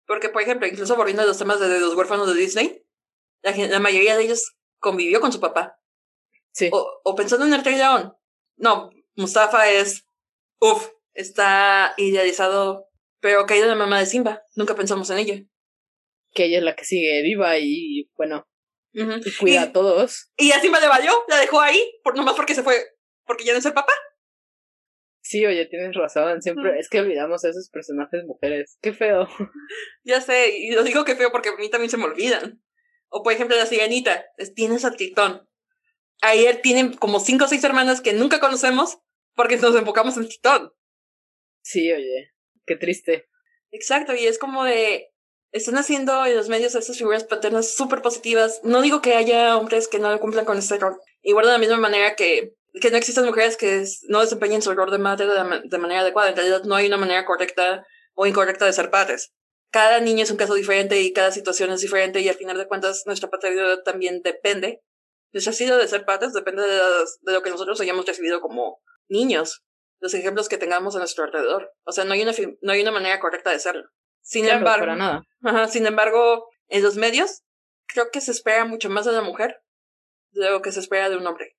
Porque, 0.07 0.29
por 0.29 0.41
ejemplo, 0.41 0.67
incluso 0.67 0.95
volviendo 0.95 1.23
a 1.23 1.25
los 1.25 1.37
temas 1.37 1.59
de 1.59 1.79
los 1.79 1.95
huérfanos 1.95 2.27
de 2.27 2.39
Disney, 2.39 2.83
la, 3.41 3.79
mayoría 3.79 4.17
de 4.17 4.23
ellos 4.23 4.55
convivió 4.79 5.19
con 5.21 5.31
su 5.31 5.39
papá. 5.39 5.79
Sí. 6.51 6.69
O, 6.71 7.15
pensando 7.15 7.45
en 7.45 7.53
el 7.53 7.63
Rey 7.63 7.75
León. 7.75 8.15
No, 8.55 8.89
Mustafa 9.15 9.69
es. 9.69 10.07
Uf, 10.59 10.89
está 11.13 11.93
idealizado, 11.97 12.89
pero 13.19 13.45
caído 13.45 13.65
de 13.65 13.71
la 13.71 13.77
mamá 13.77 13.99
de 13.99 14.05
Simba. 14.05 14.43
Nunca 14.55 14.75
pensamos 14.75 15.09
en 15.09 15.17
ella. 15.19 15.43
Que 16.35 16.45
ella 16.45 16.59
es 16.59 16.63
la 16.63 16.75
que 16.75 16.85
sigue 16.85 17.23
viva 17.23 17.57
y, 17.57 18.11
bueno, 18.15 18.47
y 18.93 19.35
cuida 19.39 19.63
a 19.63 19.71
todos. 19.71 20.31
Y 20.37 20.51
a 20.51 20.59
Simba 20.59 20.79
le 20.79 20.87
valió, 20.87 21.11
la 21.27 21.39
dejó 21.39 21.59
ahí, 21.61 21.81
por, 22.03 22.15
nomás 22.15 22.35
porque 22.35 22.53
se 22.53 22.61
fue, 22.61 22.75
porque 23.25 23.43
ya 23.43 23.53
no 23.53 23.59
es 23.59 23.65
el 23.65 23.73
papá. 23.73 23.93
Sí, 25.21 25.43
oye, 25.43 25.65
tienes 25.65 25.95
razón. 25.95 26.39
Siempre 26.43 26.77
es 26.77 26.87
que 26.87 26.99
olvidamos 26.99 27.43
a 27.43 27.49
esos 27.49 27.69
personajes 27.71 28.23
mujeres. 28.25 28.77
Qué 28.81 28.93
feo. 28.93 29.27
Ya 30.03 30.21
sé, 30.21 30.55
y 30.59 30.69
lo 30.69 30.83
digo 30.83 31.03
que 31.03 31.15
feo 31.15 31.31
porque 31.31 31.49
a 31.49 31.55
mí 31.55 31.67
también 31.67 31.89
se 31.89 31.97
me 31.97 32.03
olvidan. 32.03 32.61
O 33.09 33.23
por 33.23 33.33
ejemplo, 33.33 33.57
la 33.57 33.65
sirenita. 33.65 34.23
Tienes 34.53 34.85
a 34.85 34.91
Tritón. 34.91 35.49
Ayer 36.21 36.61
tienen 36.61 36.93
como 36.93 37.19
cinco 37.19 37.45
o 37.45 37.47
seis 37.47 37.63
hermanas 37.63 38.01
que 38.01 38.13
nunca 38.13 38.39
conocemos 38.39 38.99
porque 39.33 39.57
nos 39.57 39.75
enfocamos 39.75 40.15
en 40.17 40.27
Tritón. 40.27 40.71
Sí, 41.63 41.91
oye, 41.91 42.33
qué 42.67 42.75
triste. 42.75 43.27
Exacto, 43.71 44.13
y 44.13 44.27
es 44.27 44.37
como 44.37 44.63
de. 44.63 45.11
Están 45.55 45.77
haciendo 45.77 46.25
en 46.25 46.35
los 46.35 46.49
medios 46.49 46.75
esas 46.75 46.97
figuras 46.97 47.23
paternas 47.23 47.73
súper 47.75 48.01
positivas. 48.01 48.59
No 48.63 48.81
digo 48.81 49.01
que 49.01 49.15
haya 49.15 49.55
hombres 49.55 49.87
que 49.87 49.99
no 49.99 50.19
cumplan 50.19 50.43
con 50.43 50.57
este 50.57 50.77
rol. 50.77 50.99
Igual 51.21 51.45
de 51.45 51.53
la 51.53 51.57
misma 51.57 51.77
manera 51.77 52.17
que 52.17 52.53
que 52.81 52.91
no 52.91 52.97
existan 52.97 53.25
mujeres 53.25 53.55
que 53.55 53.85
no 54.09 54.19
desempeñen 54.19 54.61
su 54.61 54.73
rol 54.73 54.91
de 54.91 54.97
madre 54.97 55.27
de, 55.27 55.77
manera 55.77 56.01
adecuada. 56.01 56.31
En 56.31 56.35
realidad 56.35 56.63
no 56.65 56.75
hay 56.75 56.87
una 56.87 56.97
manera 56.97 57.23
correcta 57.23 57.87
o 58.15 58.25
incorrecta 58.25 58.65
de 58.65 58.73
ser 58.73 58.91
padres. 58.91 59.31
Cada 59.71 60.01
niño 60.01 60.23
es 60.23 60.31
un 60.31 60.35
caso 60.35 60.55
diferente 60.55 60.99
y 60.99 61.13
cada 61.13 61.31
situación 61.31 61.71
es 61.71 61.79
diferente 61.79 62.19
y 62.19 62.27
al 62.27 62.35
final 62.35 62.57
de 62.57 62.67
cuentas 62.67 63.03
nuestra 63.05 63.29
paternidad 63.29 63.81
también 63.83 64.21
depende. 64.23 64.83
Nuestra 65.31 65.53
sido 65.53 65.77
de 65.77 65.87
ser 65.87 66.03
padres 66.03 66.33
depende 66.33 66.63
de, 66.63 67.31
lo 67.31 67.43
que 67.43 67.49
nosotros 67.49 67.79
hayamos 67.79 68.05
recibido 68.05 68.41
como 68.41 68.81
niños, 69.07 69.63
los 70.01 70.13
ejemplos 70.13 70.49
que 70.49 70.57
tengamos 70.57 70.97
a 70.97 70.99
nuestro 70.99 71.23
alrededor. 71.23 71.71
O 71.85 71.93
sea, 71.93 72.03
no 72.03 72.11
hay 72.11 72.23
una, 72.23 72.33
no 72.59 72.73
hay 72.73 72.81
una 72.81 72.91
manera 72.91 73.21
correcta 73.21 73.51
de 73.51 73.59
serlo. 73.59 73.89
Sin 74.25 74.49
embargo, 74.49 74.85
para 74.85 74.95
nada. 74.95 75.67
sin 75.67 75.85
embargo, 75.85 76.49
en 76.67 76.81
los 76.81 76.95
medios 76.95 77.43
creo 77.85 78.09
que 78.11 78.21
se 78.21 78.31
espera 78.31 78.65
mucho 78.65 78.89
más 78.89 79.05
de 79.05 79.11
la 79.11 79.21
mujer 79.21 79.61
de 80.31 80.49
lo 80.49 80.61
que 80.61 80.71
se 80.71 80.79
espera 80.79 81.09
de 81.09 81.17
un 81.17 81.27
hombre. 81.27 81.55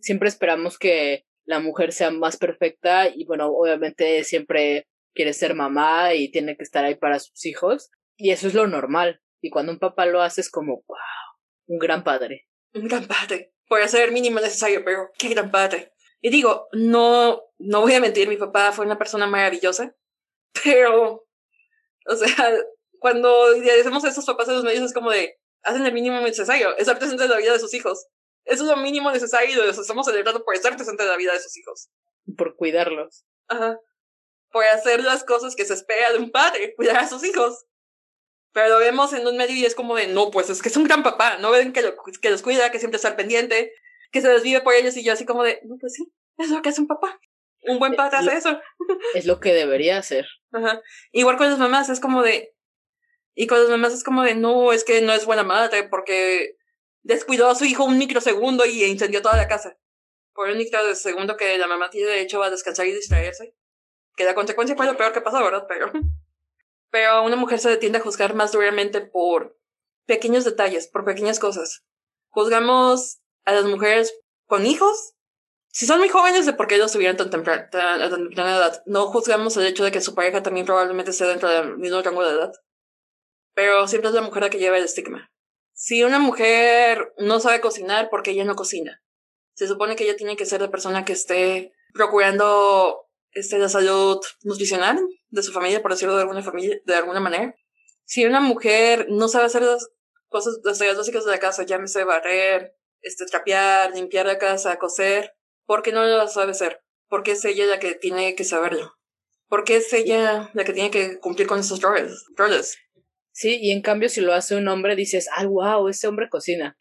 Siempre 0.00 0.28
esperamos 0.28 0.78
que 0.78 1.26
la 1.44 1.58
mujer 1.58 1.92
sea 1.92 2.12
más 2.12 2.36
perfecta 2.36 3.08
y 3.08 3.24
bueno, 3.24 3.48
obviamente 3.48 4.22
siempre 4.22 4.88
quiere 5.14 5.32
ser 5.32 5.54
mamá 5.54 6.14
y 6.14 6.30
tiene 6.30 6.56
que 6.56 6.62
estar 6.62 6.84
ahí 6.84 6.94
para 6.94 7.18
sus 7.18 7.44
hijos 7.44 7.90
y 8.16 8.30
eso 8.30 8.46
es 8.46 8.54
lo 8.54 8.68
normal. 8.68 9.20
Y 9.42 9.50
cuando 9.50 9.72
un 9.72 9.80
papá 9.80 10.06
lo 10.06 10.22
hace 10.22 10.42
es 10.42 10.50
como, 10.50 10.84
wow, 10.86 10.96
un 11.66 11.78
gran 11.78 12.04
padre. 12.04 12.46
Un 12.72 12.86
gran 12.86 13.06
padre. 13.06 13.52
Puede 13.66 13.88
ser 13.88 14.08
el 14.08 14.12
mínimo 14.12 14.38
necesario, 14.38 14.84
pero 14.84 15.10
qué 15.18 15.28
gran 15.28 15.50
padre. 15.50 15.92
Y 16.20 16.30
digo, 16.30 16.68
no, 16.72 17.42
no 17.58 17.80
voy 17.80 17.94
a 17.94 18.00
mentir, 18.00 18.28
mi 18.28 18.36
papá 18.36 18.72
fue 18.72 18.86
una 18.86 18.98
persona 18.98 19.26
maravillosa, 19.26 19.96
pero, 20.62 21.26
o 22.06 22.16
sea, 22.16 22.26
cuando 23.00 23.52
decimos 23.54 24.04
a 24.04 24.08
esos 24.08 24.26
papás 24.26 24.46
de 24.46 24.54
los 24.54 24.64
medios 24.64 24.84
es 24.84 24.94
como 24.94 25.10
de, 25.10 25.38
hacen 25.62 25.84
el 25.84 25.92
mínimo 25.92 26.20
necesario, 26.20 26.76
estar 26.76 26.98
presente 26.98 27.24
en 27.24 27.30
la 27.30 27.38
vida 27.38 27.52
de 27.52 27.58
sus 27.58 27.74
hijos. 27.74 28.06
Eso 28.44 28.64
es 28.64 28.70
lo 28.70 28.76
mínimo 28.76 29.10
necesario 29.10 29.50
y 29.50 29.66
los 29.66 29.78
estamos 29.78 30.06
celebrando 30.06 30.44
por 30.44 30.54
estar 30.54 30.74
presente 30.74 31.02
en 31.02 31.08
la 31.08 31.16
vida 31.16 31.32
de 31.32 31.40
sus 31.40 31.56
hijos. 31.56 31.88
Por 32.36 32.56
cuidarlos. 32.56 33.24
Ajá. 33.48 33.78
Por 34.50 34.64
hacer 34.64 35.04
las 35.04 35.24
cosas 35.24 35.54
que 35.54 35.64
se 35.64 35.74
espera 35.74 36.12
de 36.12 36.18
un 36.18 36.30
padre, 36.30 36.74
cuidar 36.74 36.96
a 36.96 37.08
sus 37.08 37.22
hijos. 37.24 37.66
Pero 38.52 38.70
lo 38.70 38.78
vemos 38.78 39.12
en 39.12 39.26
un 39.26 39.36
medio 39.36 39.54
y 39.54 39.64
es 39.64 39.74
como 39.74 39.94
de, 39.94 40.08
no, 40.08 40.30
pues 40.30 40.50
es 40.50 40.60
que 40.60 40.68
es 40.68 40.76
un 40.76 40.84
gran 40.84 41.02
papá, 41.02 41.38
no 41.38 41.50
ven 41.50 41.72
que, 41.72 41.94
que 42.20 42.30
los 42.30 42.42
cuida, 42.42 42.72
que 42.72 42.80
siempre 42.80 42.96
está 42.96 43.08
al 43.08 43.16
pendiente, 43.16 43.72
que 44.10 44.20
se 44.20 44.28
desvive 44.28 44.60
por 44.62 44.74
ellos 44.74 44.96
y 44.96 45.04
yo 45.04 45.12
así 45.12 45.24
como 45.24 45.44
de, 45.44 45.60
no, 45.64 45.76
pues 45.78 45.94
sí, 45.94 46.12
es 46.38 46.50
lo 46.50 46.60
que 46.62 46.70
hace 46.70 46.80
un 46.80 46.88
papá. 46.88 47.20
Un 47.62 47.78
buen 47.78 47.94
padre 47.94 48.18
hace 48.18 48.36
eso. 48.36 48.60
Es 49.14 49.26
lo 49.26 49.40
que 49.40 49.52
debería 49.52 49.98
hacer. 49.98 50.26
Ajá. 50.52 50.80
Igual 51.12 51.36
con 51.36 51.50
las 51.50 51.58
mamás, 51.58 51.88
es 51.88 52.00
como 52.00 52.22
de, 52.22 52.54
y 53.34 53.46
con 53.46 53.60
las 53.60 53.68
mamás 53.68 53.94
es 53.94 54.04
como 54.04 54.22
de, 54.22 54.34
no, 54.34 54.72
es 54.72 54.84
que 54.84 55.00
no 55.00 55.12
es 55.12 55.24
buena 55.24 55.42
madre 55.42 55.84
porque 55.84 56.56
descuidó 57.02 57.48
a 57.48 57.54
su 57.54 57.64
hijo 57.64 57.84
un 57.84 57.98
microsegundo 57.98 58.66
y 58.66 58.84
incendió 58.84 59.22
toda 59.22 59.36
la 59.36 59.48
casa. 59.48 59.78
Por 60.32 60.48
un 60.48 60.58
microsegundo 60.58 61.36
que 61.36 61.58
la 61.58 61.66
mamá 61.66 61.90
tiene 61.90 62.08
derecho 62.08 62.42
a 62.42 62.50
descansar 62.50 62.86
y 62.86 62.92
distraerse. 62.92 63.54
Que 64.16 64.24
la 64.24 64.34
consecuencia 64.34 64.76
fue 64.76 64.86
lo 64.86 64.96
peor 64.96 65.12
que 65.12 65.20
pasó, 65.20 65.42
¿verdad? 65.42 65.66
Pero, 65.68 65.90
pero 66.90 67.22
una 67.22 67.36
mujer 67.36 67.58
se 67.58 67.76
tiende 67.76 67.98
a 67.98 68.02
juzgar 68.02 68.34
más 68.34 68.52
duramente 68.52 69.00
por 69.00 69.58
pequeños 70.06 70.44
detalles, 70.44 70.88
por 70.88 71.04
pequeñas 71.04 71.38
cosas. 71.38 71.84
Juzgamos 72.28 73.20
a 73.44 73.52
las 73.52 73.64
mujeres 73.64 74.14
con 74.46 74.66
hijos. 74.66 75.14
Si 75.72 75.86
son 75.86 75.98
muy 75.98 76.08
jóvenes, 76.08 76.46
de 76.46 76.52
por 76.52 76.66
qué 76.66 76.74
ellos 76.74 76.92
tuvieron 76.92 77.16
tan 77.16 77.30
temprana, 77.30 77.68
edad. 77.72 78.82
No 78.86 79.06
juzgamos 79.06 79.56
el 79.56 79.66
hecho 79.66 79.84
de 79.84 79.92
que 79.92 80.00
su 80.00 80.14
pareja 80.14 80.42
también 80.42 80.66
probablemente 80.66 81.12
esté 81.12 81.26
dentro 81.26 81.48
del 81.48 81.78
mismo 81.78 82.02
rango 82.02 82.24
de 82.24 82.32
edad. 82.32 82.52
Pero 83.54 83.86
siempre 83.86 84.08
es 84.08 84.14
la 84.14 84.22
mujer 84.22 84.42
la 84.42 84.50
que 84.50 84.58
lleva 84.58 84.78
el 84.78 84.84
estigma. 84.84 85.30
Si 85.72 86.02
una 86.02 86.18
mujer 86.18 87.14
no 87.18 87.40
sabe 87.40 87.60
cocinar, 87.60 88.10
porque 88.10 88.32
ella 88.32 88.44
no 88.44 88.56
cocina? 88.56 89.02
Se 89.54 89.68
supone 89.68 89.96
que 89.96 90.04
ella 90.04 90.16
tiene 90.16 90.36
que 90.36 90.44
ser 90.44 90.60
la 90.60 90.70
persona 90.70 91.04
que 91.04 91.12
esté 91.12 91.72
procurando 91.94 93.08
este, 93.32 93.58
la 93.58 93.68
salud 93.68 94.20
nutricional 94.42 94.98
de 95.28 95.42
su 95.42 95.52
familia, 95.52 95.82
por 95.82 95.92
decirlo 95.92 96.16
de 96.16 96.22
alguna, 96.22 96.42
familia, 96.42 96.80
de 96.84 96.94
alguna 96.94 97.20
manera. 97.20 97.54
Si 98.04 98.24
una 98.24 98.40
mujer 98.40 99.06
no 99.08 99.28
sabe 99.28 99.46
hacer 99.46 99.62
las 99.62 99.88
cosas, 100.28 100.58
las 100.64 100.78
básicas 100.96 101.24
de 101.24 101.30
la 101.30 101.38
casa, 101.38 101.62
llámese 101.62 102.02
barrer, 102.04 102.74
este, 103.02 103.24
trapear, 103.26 103.94
limpiar 103.94 104.26
la 104.26 104.38
casa, 104.38 104.78
coser, 104.78 105.32
¿por 105.70 105.82
qué 105.84 105.92
no 105.92 106.04
lo 106.04 106.26
sabe 106.26 106.50
hacer? 106.50 106.82
Porque 107.08 107.30
es 107.30 107.44
ella 107.44 107.64
la 107.64 107.78
que 107.78 107.94
tiene 107.94 108.34
que 108.34 108.42
saberlo. 108.42 108.96
Porque 109.46 109.76
es 109.76 109.92
ella 109.92 110.50
la 110.52 110.64
que 110.64 110.72
tiene 110.72 110.90
que 110.90 111.20
cumplir 111.20 111.46
con 111.46 111.60
esos 111.60 111.80
roles. 111.80 112.24
roles. 112.34 112.76
Sí, 113.30 113.56
y 113.62 113.70
en 113.70 113.80
cambio 113.80 114.08
si 114.08 114.20
lo 114.20 114.34
hace 114.34 114.56
un 114.56 114.66
hombre 114.66 114.96
dices, 114.96 115.28
ay, 115.32 115.46
wow, 115.46 115.86
este 115.86 116.08
hombre 116.08 116.28
cocina. 116.28 116.76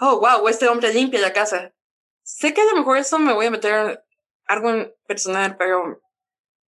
Oh, 0.00 0.18
wow, 0.18 0.48
este 0.48 0.66
hombre 0.66 0.94
limpia 0.94 1.20
la 1.20 1.34
casa. 1.34 1.74
Sé 2.22 2.54
que 2.54 2.62
a 2.62 2.64
lo 2.64 2.76
mejor 2.78 2.96
esto 2.96 3.18
me 3.18 3.34
voy 3.34 3.44
a 3.44 3.50
meter 3.50 4.02
algo 4.46 4.70
en 4.70 4.94
personal, 5.06 5.58
pero 5.58 6.00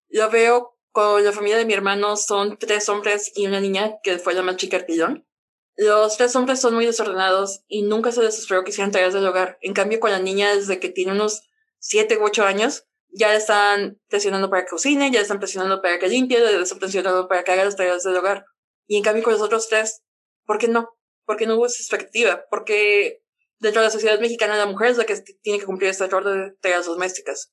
yo 0.09 0.31
veo 0.31 0.77
con 0.91 1.25
la 1.25 1.31
familia 1.31 1.59
de 1.59 1.65
mi 1.65 1.75
hermano 1.75 2.17
son 2.17 2.59
tres 2.59 2.89
hombres 2.89 3.31
y 3.37 3.47
una 3.47 3.61
niña 3.61 4.01
que 4.03 4.19
fue 4.19 4.35
la 4.35 4.43
más 4.43 4.57
chica 4.57 4.79
del. 4.79 5.29
Los 5.77 6.17
tres 6.17 6.35
hombres 6.35 6.61
son 6.61 6.75
muy 6.75 6.87
desordenados 6.87 7.63
y 7.69 7.83
nunca 7.83 8.11
se 8.11 8.21
les 8.21 8.37
esperó 8.37 8.65
que 8.65 8.71
hicieran 8.71 8.91
tareas 8.91 9.15
del 9.15 9.29
hogar. 9.29 9.59
En 9.63 9.75
cambio, 9.75 10.01
con 10.01 10.11
la 10.11 10.19
niña, 10.19 10.57
desde 10.57 10.81
que 10.81 10.89
tiene 10.89 11.13
unos 11.13 11.45
siete 11.83 12.17
u 12.17 12.25
ocho 12.25 12.45
años, 12.45 12.87
ya 13.11 13.35
están 13.35 14.01
presionando 14.09 14.49
para 14.49 14.63
que 14.63 14.71
cocine, 14.71 15.11
ya 15.11 15.21
están 15.21 15.39
presionando 15.39 15.83
para 15.83 15.99
que 15.99 16.09
limpie, 16.09 16.41
ya 16.41 16.51
están 16.51 16.79
presionando 16.79 17.29
para 17.29 17.45
que 17.45 17.53
haga 17.53 17.65
las 17.65 17.77
tareas 17.77 18.05
del 18.05 18.17
hogar. 18.17 18.47
Y 18.87 18.97
en 18.97 19.03
cambio 19.03 19.23
con 19.23 19.33
los 19.33 19.43
otros 19.43 19.69
tres, 19.69 20.03
¿por 20.47 20.59
qué 20.59 20.69
no? 20.69 20.89
Porque 21.27 21.47
no 21.47 21.57
hubo 21.57 21.67
esa 21.67 21.83
expectativa, 21.83 22.47
porque 22.51 23.23
dentro 23.59 23.83
de 23.83 23.89
la 23.89 23.93
sociedad 23.93 24.19
mexicana 24.21 24.57
la 24.57 24.67
mujer 24.67 24.91
es 24.91 24.97
la 24.97 25.05
que 25.05 25.17
tiene 25.43 25.59
que 25.59 25.67
cumplir 25.67 25.91
este 25.91 26.07
rol 26.07 26.25
de 26.25 26.55
tareas 26.61 26.87
domésticas. 26.87 27.53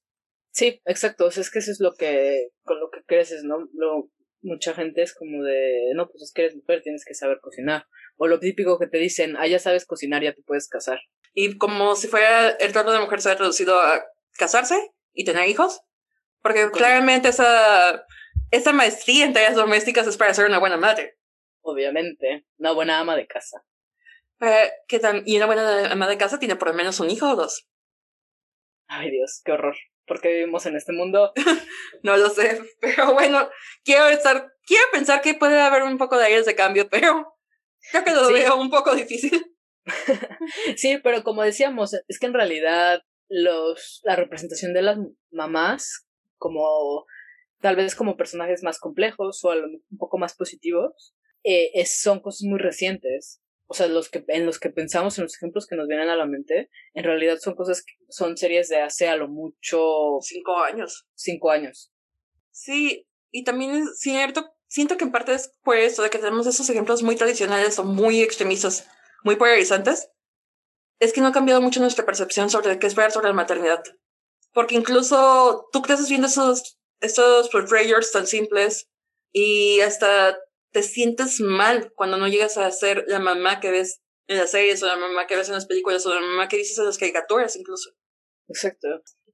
Sí, 0.51 0.81
exacto, 0.85 1.25
o 1.25 1.31
sea, 1.31 1.41
es 1.41 1.51
que 1.51 1.59
eso 1.59 1.71
es 1.71 1.79
lo 1.79 1.93
que, 1.93 2.49
con 2.63 2.79
lo 2.79 2.89
que 2.89 3.03
creces, 3.03 3.43
¿no? 3.43 3.67
Lo, 3.73 4.09
mucha 4.41 4.73
gente 4.73 5.01
es 5.01 5.13
como 5.13 5.43
de, 5.43 5.91
no, 5.95 6.09
pues 6.09 6.23
es 6.23 6.31
que 6.33 6.43
eres 6.43 6.55
mujer, 6.55 6.81
tienes 6.81 7.05
que 7.05 7.13
saber 7.13 7.39
cocinar. 7.41 7.85
O 8.17 8.27
lo 8.27 8.39
típico 8.39 8.79
que 8.79 8.87
te 8.87 8.97
dicen, 8.97 9.35
ah, 9.37 9.47
ya 9.47 9.59
sabes 9.59 9.85
cocinar, 9.85 10.23
ya 10.23 10.33
te 10.33 10.41
puedes 10.43 10.67
casar. 10.67 10.99
Y 11.33 11.57
como 11.57 11.95
si 11.95 12.07
fuera 12.07 12.49
el 12.49 12.73
rol 12.73 12.91
de 12.91 12.99
mujer 12.99 13.21
se 13.21 13.31
ha 13.31 13.35
reducido 13.35 13.79
a 13.79 14.03
casarse 14.37 14.91
y 15.13 15.25
tener 15.25 15.47
hijos. 15.47 15.81
Porque 16.41 16.69
claramente 16.71 17.29
esa, 17.29 18.05
esa 18.51 18.71
maestría 18.71 19.25
en 19.25 19.33
tareas 19.33 19.55
domésticas 19.55 20.07
es 20.07 20.17
para 20.17 20.33
ser 20.33 20.45
una 20.45 20.59
buena 20.59 20.77
madre 20.77 21.19
obviamente, 21.61 22.45
una 22.57 22.71
buena 22.71 22.99
ama 22.99 23.15
de 23.15 23.27
casa. 23.27 23.63
Eh, 24.41 24.71
¿qué 24.87 24.99
tan, 24.99 25.23
y 25.25 25.37
una 25.37 25.45
buena 25.45 25.91
ama 25.91 26.07
de 26.07 26.17
casa 26.17 26.39
tiene 26.39 26.55
por 26.55 26.69
lo 26.69 26.73
menos 26.73 26.99
un 26.99 27.09
hijo 27.09 27.29
o 27.29 27.35
dos. 27.35 27.67
Ay 28.87 29.11
Dios, 29.11 29.41
qué 29.43 29.51
horror. 29.51 29.75
¿Por 30.05 30.21
qué 30.21 30.29
vivimos 30.29 30.65
en 30.65 30.75
este 30.75 30.93
mundo? 30.93 31.33
no 32.03 32.17
lo 32.17 32.29
sé, 32.29 32.59
pero 32.79 33.13
bueno, 33.13 33.49
quiero 33.83 34.07
estar, 34.07 34.51
quiero 34.65 34.83
pensar 34.91 35.21
que 35.21 35.35
puede 35.35 35.59
haber 35.59 35.83
un 35.83 35.97
poco 35.97 36.17
de 36.17 36.25
aires 36.25 36.45
de 36.45 36.55
cambio, 36.55 36.89
pero 36.89 37.35
creo 37.91 38.03
que 38.03 38.11
lo 38.11 38.31
veo 38.31 38.55
un 38.55 38.69
poco 38.69 38.95
difícil. 38.95 39.55
sí, 40.77 40.99
pero 41.03 41.23
como 41.23 41.43
decíamos, 41.43 41.93
es 42.07 42.19
que 42.19 42.25
en 42.25 42.33
realidad 42.33 43.03
los, 43.29 44.01
la 44.03 44.15
representación 44.15 44.73
de 44.73 44.81
las 44.81 44.97
mamás 45.31 46.07
como 46.37 47.05
tal 47.61 47.75
vez 47.75 47.95
como 47.95 48.17
personajes 48.17 48.63
más 48.63 48.79
complejos 48.79 49.43
o 49.43 49.49
un 49.49 49.97
poco 49.97 50.17
más 50.17 50.35
positivos, 50.35 51.13
eh, 51.43 51.71
es, 51.73 52.01
son 52.01 52.19
cosas 52.19 52.43
muy 52.43 52.59
recientes. 52.59 53.41
O 53.67 53.75
sea, 53.75 53.87
los 53.87 54.09
que, 54.09 54.23
en 54.29 54.45
los 54.45 54.59
que 54.59 54.71
pensamos, 54.71 55.17
en 55.17 55.25
los 55.25 55.35
ejemplos 55.35 55.67
que 55.67 55.75
nos 55.75 55.87
vienen 55.87 56.09
a 56.09 56.15
la 56.15 56.25
mente, 56.25 56.69
en 56.93 57.03
realidad 57.03 57.37
son 57.39 57.55
cosas 57.55 57.83
que 57.83 57.93
son 58.09 58.35
series 58.35 58.67
de 58.69 58.77
hace 58.77 59.07
a 59.07 59.15
lo 59.15 59.27
mucho... 59.27 60.17
Cinco 60.21 60.57
años. 60.63 61.07
Cinco 61.13 61.51
años. 61.51 61.93
Sí, 62.51 63.07
y 63.29 63.43
también 63.43 63.75
es 63.75 63.99
cierto, 63.99 64.51
siento 64.67 64.97
que 64.97 65.03
en 65.03 65.11
parte 65.11 65.33
es 65.33 65.53
por 65.63 65.77
eso, 65.77 66.01
de 66.01 66.09
que 66.09 66.17
tenemos 66.17 66.47
esos 66.47 66.67
ejemplos 66.69 67.03
muy 67.03 67.15
tradicionales 67.15 67.77
o 67.77 67.83
muy 67.83 68.21
extremistas, 68.21 68.87
muy 69.23 69.35
polarizantes, 69.35 70.09
es 70.99 71.13
que 71.13 71.21
no 71.21 71.27
ha 71.27 71.31
cambiado 71.31 71.61
mucho 71.61 71.79
nuestra 71.79 72.05
percepción 72.05 72.49
sobre 72.49 72.77
qué 72.79 72.87
esperar 72.87 73.11
sobre 73.11 73.27
la 73.27 73.33
maternidad. 73.33 73.81
Porque 74.53 74.75
incluso 74.75 75.67
tú 75.71 75.81
creces 75.81 76.09
viendo 76.09 76.27
esos, 76.27 76.79
estos 76.99 77.49
portrayers 77.49 78.11
tan 78.11 78.27
simples 78.27 78.89
y 79.31 79.79
hasta 79.81 80.37
te 80.71 80.83
sientes 80.83 81.39
mal 81.39 81.91
cuando 81.95 82.17
no 82.17 82.27
llegas 82.27 82.57
a 82.57 82.69
ser 82.71 83.05
la 83.07 83.19
mamá 83.19 83.59
que 83.59 83.71
ves 83.71 84.01
en 84.27 84.37
las 84.37 84.51
series 84.51 84.83
o 84.83 84.87
la 84.87 84.97
mamá 84.97 85.25
que 85.25 85.35
ves 85.35 85.47
en 85.47 85.55
las 85.55 85.65
películas 85.65 86.05
o 86.05 86.13
la 86.13 86.21
mamá 86.21 86.47
que 86.47 86.57
dices 86.57 86.77
en 86.77 86.85
las 86.85 86.97
caricaturas 86.97 87.55
incluso. 87.55 87.91
Exacto. 88.47 88.87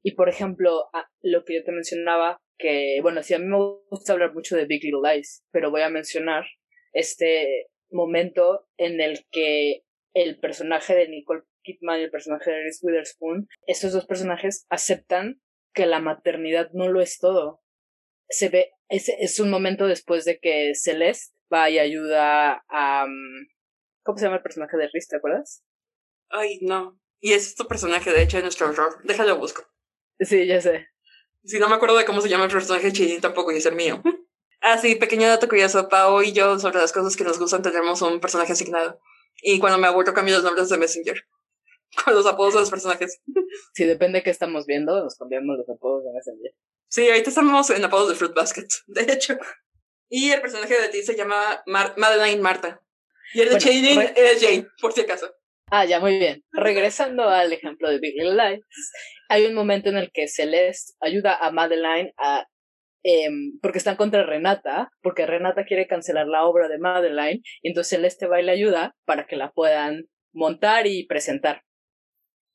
Y 0.03 0.11
por 0.11 0.29
ejemplo, 0.29 0.89
lo 1.21 1.43
que 1.45 1.55
yo 1.55 1.63
te 1.63 1.71
mencionaba, 1.71 2.39
que 2.57 2.99
bueno, 3.01 3.23
sí, 3.23 3.33
a 3.33 3.39
mí 3.39 3.45
me 3.45 3.57
gusta 3.89 4.13
hablar 4.13 4.33
mucho 4.33 4.55
de 4.55 4.65
Big 4.65 4.83
Little 4.83 5.01
Lies, 5.03 5.43
pero 5.51 5.71
voy 5.71 5.81
a 5.81 5.89
mencionar 5.89 6.45
este 6.93 7.67
momento 7.89 8.67
en 8.77 9.01
el 9.01 9.25
que 9.31 9.83
el 10.13 10.39
personaje 10.39 10.95
de 10.95 11.09
Nicole 11.09 11.43
Kidman 11.65 11.99
y 11.99 12.03
el 12.03 12.11
personaje 12.11 12.51
de 12.51 12.63
Reese 12.63 12.85
Witherspoon, 12.85 13.47
estos 13.67 13.93
dos 13.93 14.05
personajes 14.05 14.65
aceptan 14.69 15.41
que 15.73 15.85
la 15.85 15.99
maternidad 15.99 16.69
no 16.73 16.87
lo 16.87 17.01
es 17.01 17.19
todo. 17.19 17.61
Se 18.29 18.49
ve 18.49 18.71
es, 18.89 19.09
es 19.09 19.39
un 19.39 19.49
momento 19.49 19.87
después 19.87 20.25
de 20.25 20.39
que 20.39 20.73
Celeste 20.75 21.35
va 21.51 21.69
y 21.69 21.79
ayuda 21.79 22.63
a... 22.69 23.05
Mm, 23.07 23.47
¿Cómo 24.03 24.17
se 24.17 24.25
llama 24.25 24.37
el 24.37 24.43
personaje 24.43 24.77
de 24.77 24.89
Riz, 24.93 25.07
te 25.07 25.17
acuerdas? 25.17 25.63
Ay, 26.29 26.59
no. 26.61 26.99
Y 27.19 27.33
es 27.33 27.55
tu 27.55 27.67
personaje, 27.67 28.11
de 28.11 28.21
hecho, 28.21 28.37
de 28.37 28.43
nuestro 28.43 28.69
horror. 28.69 28.99
Déjalo 29.03 29.37
busco. 29.37 29.63
Sí, 30.19 30.45
ya 30.45 30.61
sé. 30.61 30.87
Si 31.43 31.59
no 31.59 31.67
me 31.69 31.75
acuerdo 31.75 31.97
de 31.97 32.05
cómo 32.05 32.21
se 32.21 32.29
llama 32.29 32.45
el 32.45 32.51
personaje 32.51 32.91
Chini, 32.91 33.19
tampoco 33.19 33.51
y 33.51 33.57
es 33.57 33.65
el 33.65 33.75
mío. 33.75 34.01
ah, 34.61 34.77
sí, 34.77 34.95
pequeño 34.95 35.27
dato 35.27 35.47
curioso. 35.47 35.89
Pao 35.89 36.21
y 36.21 36.33
yo, 36.33 36.59
sobre 36.59 36.79
las 36.79 36.91
cosas 36.91 37.15
que 37.15 37.23
nos 37.23 37.39
gustan, 37.39 37.63
tenemos 37.63 38.01
un 38.01 38.19
personaje 38.19 38.53
asignado. 38.53 38.99
Y 39.41 39.59
cuando 39.59 39.79
me 39.79 39.87
aburro, 39.87 40.13
cambio 40.13 40.35
los 40.35 40.43
nombres 40.43 40.69
de 40.69 40.77
Messenger. 40.77 41.25
Con 42.03 42.15
los 42.15 42.25
apodos 42.25 42.53
de 42.53 42.59
los 42.61 42.69
personajes. 42.69 43.21
Sí, 43.73 43.85
depende 43.85 44.19
de 44.19 44.23
qué 44.23 44.29
estamos 44.29 44.65
viendo, 44.65 45.03
nos 45.03 45.15
cambiamos 45.17 45.57
los 45.57 45.69
apodos 45.69 46.03
de 46.03 46.11
Messenger. 46.13 46.51
Sí, 46.87 47.07
ahorita 47.09 47.29
estamos 47.29 47.69
en 47.69 47.81
de 47.81 48.15
Fruit 48.15 48.33
Basket, 48.33 48.67
de 48.87 49.13
hecho. 49.13 49.37
Y 50.09 50.31
el 50.31 50.41
personaje 50.41 50.79
de 50.79 50.89
ti 50.89 51.01
se 51.01 51.15
llama 51.15 51.63
Madeline 51.65 52.41
Marta. 52.41 52.81
Y 53.33 53.41
el 53.41 53.49
de 53.49 53.59
Jane 53.59 54.13
es 54.15 54.41
Jane, 54.41 54.67
por 54.79 54.93
si 54.93 55.01
acaso. 55.01 55.33
Ah, 55.71 55.83
ya, 55.83 55.99
muy 55.99 56.19
bien. 56.19 56.43
Regresando 56.51 57.27
al 57.27 57.51
ejemplo 57.51 57.89
de 57.89 57.99
Big 57.99 58.13
Little 58.15 58.35
Lies, 58.35 58.63
hay 59.29 59.45
un 59.45 59.55
momento 59.55 59.89
en 59.89 59.97
el 59.97 60.11
que 60.11 60.27
Celeste 60.27 60.93
ayuda 61.01 61.35
a 61.35 61.51
Madeline 61.51 62.13
a 62.17 62.47
em, 63.03 63.59
porque 63.61 63.79
están 63.79 63.95
contra 63.95 64.23
Renata, 64.23 64.91
porque 65.01 65.25
Renata 65.25 65.65
quiere 65.65 65.87
cancelar 65.87 66.27
la 66.27 66.45
obra 66.45 66.67
de 66.67 66.77
Madeline, 66.77 67.41
y 67.61 67.69
entonces 67.69 67.89
Celeste 67.89 68.27
va 68.27 68.39
y 68.39 68.45
le 68.45 68.51
ayuda 68.51 68.95
para 69.05 69.25
que 69.25 69.35
la 69.35 69.51
puedan 69.51 70.05
montar 70.33 70.85
y 70.85 71.07
presentar. 71.07 71.63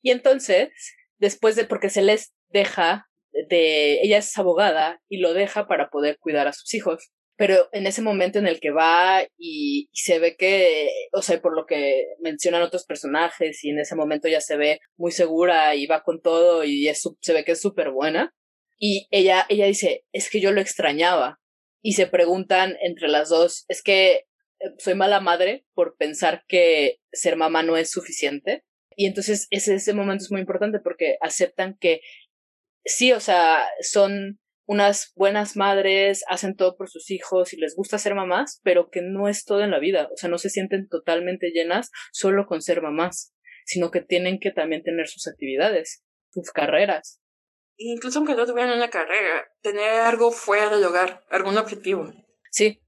Y 0.02 0.10
entonces, 0.10 0.70
después 1.18 1.56
de, 1.56 1.64
porque 1.64 1.90
Celeste 1.90 2.34
deja 2.48 3.08
de, 3.48 4.00
ella 4.02 4.18
es 4.18 4.36
abogada 4.38 5.00
y 5.08 5.18
lo 5.18 5.34
deja 5.34 5.66
para 5.66 5.90
poder 5.90 6.18
cuidar 6.18 6.48
a 6.48 6.52
sus 6.52 6.72
hijos 6.74 7.10
pero 7.40 7.70
en 7.72 7.86
ese 7.86 8.02
momento 8.02 8.38
en 8.38 8.46
el 8.46 8.60
que 8.60 8.70
va 8.70 9.26
y, 9.38 9.88
se 9.94 10.18
ve 10.18 10.36
que, 10.36 10.90
o 11.10 11.22
sea, 11.22 11.40
por 11.40 11.56
lo 11.56 11.64
que 11.64 12.08
mencionan 12.20 12.60
otros 12.60 12.84
personajes 12.84 13.64
y 13.64 13.70
en 13.70 13.78
ese 13.78 13.96
momento 13.96 14.28
ya 14.28 14.42
se 14.42 14.58
ve 14.58 14.80
muy 14.98 15.10
segura 15.10 15.74
y 15.74 15.86
va 15.86 16.02
con 16.02 16.20
todo 16.20 16.64
y 16.64 16.86
es, 16.86 17.02
se 17.22 17.32
ve 17.32 17.42
que 17.42 17.52
es 17.52 17.60
súper 17.62 17.92
buena. 17.92 18.34
Y 18.78 19.08
ella, 19.10 19.46
ella 19.48 19.64
dice, 19.64 20.04
es 20.12 20.28
que 20.28 20.42
yo 20.42 20.52
lo 20.52 20.60
extrañaba. 20.60 21.40
Y 21.80 21.94
se 21.94 22.06
preguntan 22.06 22.76
entre 22.82 23.08
las 23.08 23.30
dos, 23.30 23.64
es 23.68 23.82
que 23.82 24.26
eh, 24.58 24.74
soy 24.76 24.94
mala 24.94 25.20
madre 25.20 25.64
por 25.72 25.96
pensar 25.96 26.44
que 26.46 26.98
ser 27.10 27.36
mamá 27.36 27.62
no 27.62 27.78
es 27.78 27.90
suficiente. 27.90 28.64
Y 29.00 29.06
entonces 29.06 29.46
ese, 29.48 29.76
ese 29.76 29.94
momento 29.94 30.24
es 30.24 30.30
muy 30.30 30.42
importante 30.42 30.78
porque 30.78 31.16
aceptan 31.22 31.74
que 31.80 32.02
sí, 32.84 33.14
o 33.14 33.20
sea, 33.20 33.66
son 33.80 34.38
unas 34.66 35.12
buenas 35.16 35.56
madres 35.56 36.22
hacen 36.28 36.54
todo 36.54 36.76
por 36.76 36.90
sus 36.90 37.10
hijos 37.10 37.54
y 37.54 37.56
les 37.56 37.74
gusta 37.74 37.96
ser 37.96 38.14
mamás, 38.14 38.60
pero 38.62 38.90
que 38.90 39.00
no 39.00 39.26
es 39.26 39.46
todo 39.46 39.62
en 39.62 39.70
la 39.70 39.78
vida, 39.78 40.10
o 40.12 40.18
sea, 40.18 40.28
no 40.28 40.36
se 40.36 40.50
sienten 40.50 40.86
totalmente 40.86 41.50
llenas 41.50 41.90
solo 42.12 42.44
con 42.44 42.60
ser 42.60 42.82
mamás, 42.82 43.32
sino 43.64 43.90
que 43.90 44.02
tienen 44.02 44.38
que 44.38 44.50
también 44.50 44.82
tener 44.82 45.08
sus 45.08 45.26
actividades, 45.26 46.04
sus 46.28 46.50
carreras. 46.50 47.22
Incluso 47.78 48.18
aunque 48.18 48.34
no 48.34 48.44
tuvieran 48.44 48.76
una 48.76 48.90
carrera, 48.90 49.48
tener 49.62 50.00
algo 50.00 50.30
fuera 50.30 50.68
del 50.68 50.84
hogar, 50.84 51.24
algún 51.30 51.56
objetivo. 51.56 52.12
Sí, 52.50 52.82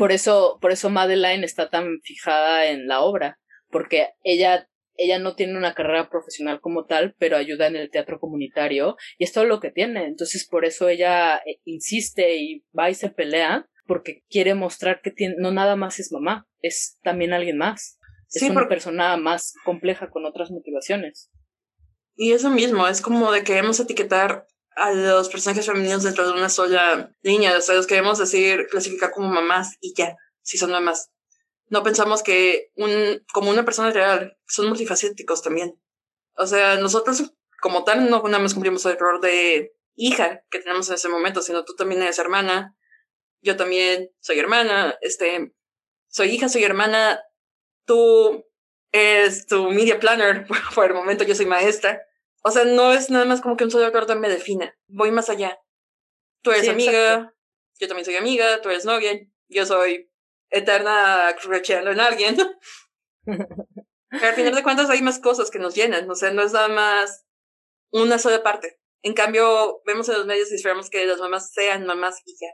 por 0.00 0.10
eso, 0.10 0.58
por 0.60 0.72
eso 0.72 0.90
Madeline 0.90 1.44
está 1.44 1.70
tan 1.70 2.00
fijada 2.02 2.66
en 2.66 2.88
la 2.88 3.02
obra, 3.02 3.38
porque 3.70 4.08
ella 4.24 4.68
ella 4.96 5.18
no 5.18 5.34
tiene 5.34 5.56
una 5.56 5.74
carrera 5.74 6.08
profesional 6.08 6.60
como 6.60 6.84
tal, 6.84 7.14
pero 7.18 7.36
ayuda 7.36 7.66
en 7.66 7.76
el 7.76 7.90
teatro 7.90 8.18
comunitario 8.18 8.96
y 9.18 9.24
es 9.24 9.32
todo 9.32 9.44
lo 9.44 9.60
que 9.60 9.70
tiene. 9.70 10.06
Entonces, 10.06 10.46
por 10.48 10.64
eso 10.64 10.88
ella 10.88 11.36
eh, 11.38 11.60
insiste 11.64 12.36
y 12.36 12.64
va 12.76 12.90
y 12.90 12.94
se 12.94 13.10
pelea 13.10 13.68
porque 13.86 14.22
quiere 14.28 14.54
mostrar 14.54 15.00
que 15.02 15.10
tiene, 15.10 15.34
no 15.38 15.50
nada 15.50 15.76
más 15.76 15.98
es 15.98 16.12
mamá, 16.12 16.46
es 16.60 16.98
también 17.02 17.32
alguien 17.32 17.58
más. 17.58 17.98
Es 18.30 18.44
una 18.44 18.66
persona 18.66 19.18
más 19.18 19.52
compleja 19.62 20.08
con 20.08 20.24
otras 20.24 20.50
motivaciones. 20.50 21.30
Y 22.14 22.32
eso 22.32 22.48
mismo, 22.48 22.88
es 22.88 23.02
como 23.02 23.30
de 23.30 23.44
queremos 23.44 23.78
etiquetar 23.78 24.46
a 24.74 24.92
los 24.92 25.28
personajes 25.28 25.66
femeninos 25.66 26.02
dentro 26.02 26.26
de 26.26 26.32
una 26.32 26.48
sola 26.48 27.14
línea, 27.20 27.56
o 27.56 27.60
sea, 27.60 27.74
los 27.74 27.86
queremos 27.86 28.18
decir, 28.18 28.66
clasificar 28.70 29.10
como 29.10 29.28
mamás 29.28 29.76
y 29.80 29.92
ya, 29.94 30.16
si 30.40 30.56
son 30.56 30.70
mamás 30.70 31.10
no 31.72 31.82
pensamos 31.82 32.22
que 32.22 32.70
un, 32.74 33.24
como 33.32 33.50
una 33.50 33.64
persona 33.64 33.90
real 33.90 34.36
son 34.46 34.68
multifacéticos 34.68 35.40
también. 35.40 35.80
O 36.36 36.46
sea, 36.46 36.76
nosotros 36.76 37.32
como 37.62 37.82
tal 37.82 38.10
no 38.10 38.22
nada 38.24 38.40
más 38.40 38.52
cumplimos 38.52 38.84
el 38.84 38.92
error 38.92 39.22
de 39.22 39.74
hija 39.94 40.44
que 40.50 40.58
tenemos 40.58 40.90
en 40.90 40.96
ese 40.96 41.08
momento, 41.08 41.40
sino 41.40 41.64
tú 41.64 41.74
también 41.74 42.02
eres 42.02 42.18
hermana, 42.18 42.76
yo 43.40 43.56
también 43.56 44.10
soy 44.20 44.38
hermana, 44.38 44.98
este, 45.00 45.54
soy 46.08 46.32
hija, 46.32 46.50
soy 46.50 46.62
hermana, 46.62 47.22
tú 47.86 48.44
eres 48.92 49.46
tu 49.46 49.70
media 49.70 49.98
planner, 49.98 50.46
por 50.74 50.84
el 50.84 50.92
momento 50.92 51.24
yo 51.24 51.34
soy 51.34 51.46
maestra. 51.46 52.02
O 52.42 52.50
sea, 52.50 52.66
no 52.66 52.92
es 52.92 53.08
nada 53.08 53.24
más 53.24 53.40
como 53.40 53.56
que 53.56 53.64
un 53.64 53.70
solo 53.70 53.86
error 53.86 54.14
me 54.18 54.28
defina, 54.28 54.76
voy 54.88 55.10
más 55.10 55.30
allá. 55.30 55.58
Tú 56.42 56.50
eres 56.50 56.68
amiga, 56.68 57.32
yo 57.80 57.88
también 57.88 58.04
soy 58.04 58.16
amiga, 58.16 58.60
tú 58.60 58.68
eres 58.68 58.84
novia, 58.84 59.18
yo 59.48 59.64
soy 59.64 60.11
eterna 60.52 61.34
crucheando 61.40 61.90
en 61.90 62.00
alguien. 62.00 62.36
Pero 63.24 64.26
al 64.26 64.34
final 64.34 64.54
de 64.54 64.62
cuentas 64.62 64.90
hay 64.90 65.02
más 65.02 65.18
cosas 65.18 65.50
que 65.50 65.58
nos 65.58 65.74
llenan, 65.74 66.08
o 66.10 66.14
sea, 66.14 66.32
no 66.32 66.42
es 66.42 66.52
nada 66.52 66.68
más 66.68 67.26
una 67.90 68.18
sola 68.18 68.42
parte. 68.42 68.78
En 69.02 69.14
cambio, 69.14 69.82
vemos 69.84 70.08
en 70.08 70.16
los 70.16 70.26
medios 70.26 70.52
y 70.52 70.56
esperamos 70.56 70.90
que 70.90 71.06
las 71.06 71.18
mamás 71.18 71.52
sean 71.52 71.86
mamás 71.86 72.20
y 72.24 72.32
ya, 72.40 72.52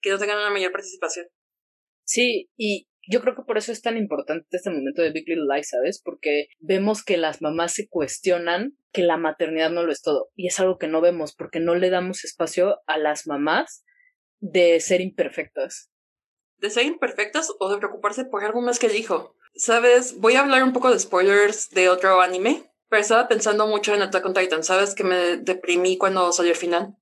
que 0.00 0.10
no 0.10 0.18
tengan 0.18 0.38
una 0.38 0.50
mayor 0.50 0.72
participación. 0.72 1.26
Sí, 2.04 2.50
y 2.56 2.88
yo 3.08 3.20
creo 3.20 3.34
que 3.36 3.42
por 3.42 3.56
eso 3.56 3.72
es 3.72 3.82
tan 3.82 3.96
importante 3.96 4.46
este 4.50 4.70
momento 4.70 5.02
de 5.02 5.12
Big 5.12 5.28
Little 5.28 5.46
Lies, 5.52 5.68
¿sabes? 5.68 6.02
Porque 6.02 6.48
vemos 6.58 7.04
que 7.04 7.16
las 7.16 7.40
mamás 7.40 7.72
se 7.72 7.88
cuestionan 7.88 8.76
que 8.92 9.02
la 9.02 9.16
maternidad 9.16 9.70
no 9.70 9.84
lo 9.84 9.92
es 9.92 10.02
todo. 10.02 10.30
Y 10.34 10.48
es 10.48 10.58
algo 10.58 10.76
que 10.76 10.88
no 10.88 11.00
vemos 11.00 11.34
porque 11.34 11.60
no 11.60 11.74
le 11.76 11.90
damos 11.90 12.24
espacio 12.24 12.80
a 12.86 12.98
las 12.98 13.26
mamás 13.26 13.84
de 14.40 14.80
ser 14.80 15.00
imperfectas 15.00 15.90
de 16.58 16.70
ser 16.70 16.86
imperfectas 16.86 17.52
o 17.58 17.70
de 17.70 17.78
preocuparse 17.78 18.24
por 18.24 18.44
algo 18.44 18.60
más 18.60 18.78
que 18.78 18.88
dijo. 18.88 19.34
Sabes, 19.54 20.18
voy 20.18 20.34
a 20.34 20.40
hablar 20.40 20.62
un 20.62 20.72
poco 20.72 20.90
de 20.90 20.98
spoilers 20.98 21.70
de 21.70 21.88
otro 21.88 22.20
anime, 22.20 22.70
pero 22.88 23.02
estaba 23.02 23.28
pensando 23.28 23.66
mucho 23.66 23.94
en 23.94 24.02
Attack 24.02 24.26
on 24.26 24.34
Titan. 24.34 24.64
Sabes 24.64 24.94
que 24.94 25.04
me 25.04 25.36
deprimí 25.38 25.96
cuando 25.98 26.32
salió 26.32 26.52
el 26.52 26.58
final. 26.58 26.96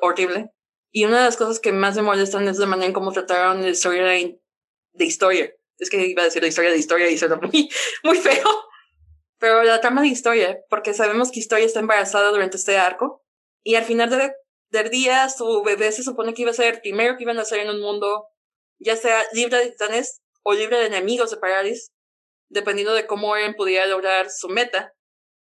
horrible. 0.00 0.52
Y 0.90 1.04
una 1.04 1.18
de 1.18 1.24
las 1.24 1.36
cosas 1.36 1.58
que 1.58 1.72
más 1.72 1.96
me 1.96 2.02
molestan 2.02 2.46
es 2.48 2.58
la 2.58 2.66
manera 2.66 2.86
en 2.86 2.92
cómo 2.92 3.12
trataron 3.12 3.62
la 3.62 3.70
historia 3.70 4.04
de, 4.04 5.04
historia. 5.04 5.50
Es 5.78 5.88
que 5.88 6.06
iba 6.06 6.22
a 6.22 6.26
decir 6.26 6.42
la 6.42 6.48
historia 6.48 6.70
de 6.70 6.76
historia 6.76 7.10
y 7.10 7.16
suena 7.16 7.36
muy, 7.36 7.70
muy 8.04 8.18
feo. 8.18 8.48
Pero 9.38 9.62
la 9.64 9.80
trama 9.80 10.02
de 10.02 10.08
historia, 10.08 10.60
porque 10.68 10.92
sabemos 10.92 11.32
que 11.32 11.40
historia 11.40 11.64
está 11.64 11.80
embarazada 11.80 12.30
durante 12.30 12.58
este 12.58 12.76
arco. 12.76 13.24
Y 13.64 13.76
al 13.76 13.84
final 13.84 14.10
de, 14.10 14.32
del 14.70 14.90
día, 14.90 15.28
su 15.30 15.62
bebé 15.62 15.92
se 15.92 16.02
supone 16.02 16.34
que 16.34 16.42
iba 16.42 16.50
a 16.50 16.54
ser 16.54 16.74
el 16.74 16.80
primero 16.80 17.16
que 17.16 17.22
iban 17.22 17.38
a 17.38 17.44
ser 17.44 17.60
en 17.60 17.70
un 17.70 17.80
mundo 17.80 18.26
ya 18.82 18.96
sea 18.96 19.22
libre 19.32 19.58
de 19.58 19.70
titanes 19.70 20.22
o 20.42 20.54
libre 20.54 20.78
de 20.78 20.86
enemigos 20.86 21.30
de 21.30 21.36
Paradis, 21.36 21.92
dependiendo 22.48 22.94
de 22.94 23.06
cómo 23.06 23.36
Eren 23.36 23.54
pudiera 23.54 23.86
lograr 23.86 24.30
su 24.30 24.48
meta. 24.48 24.94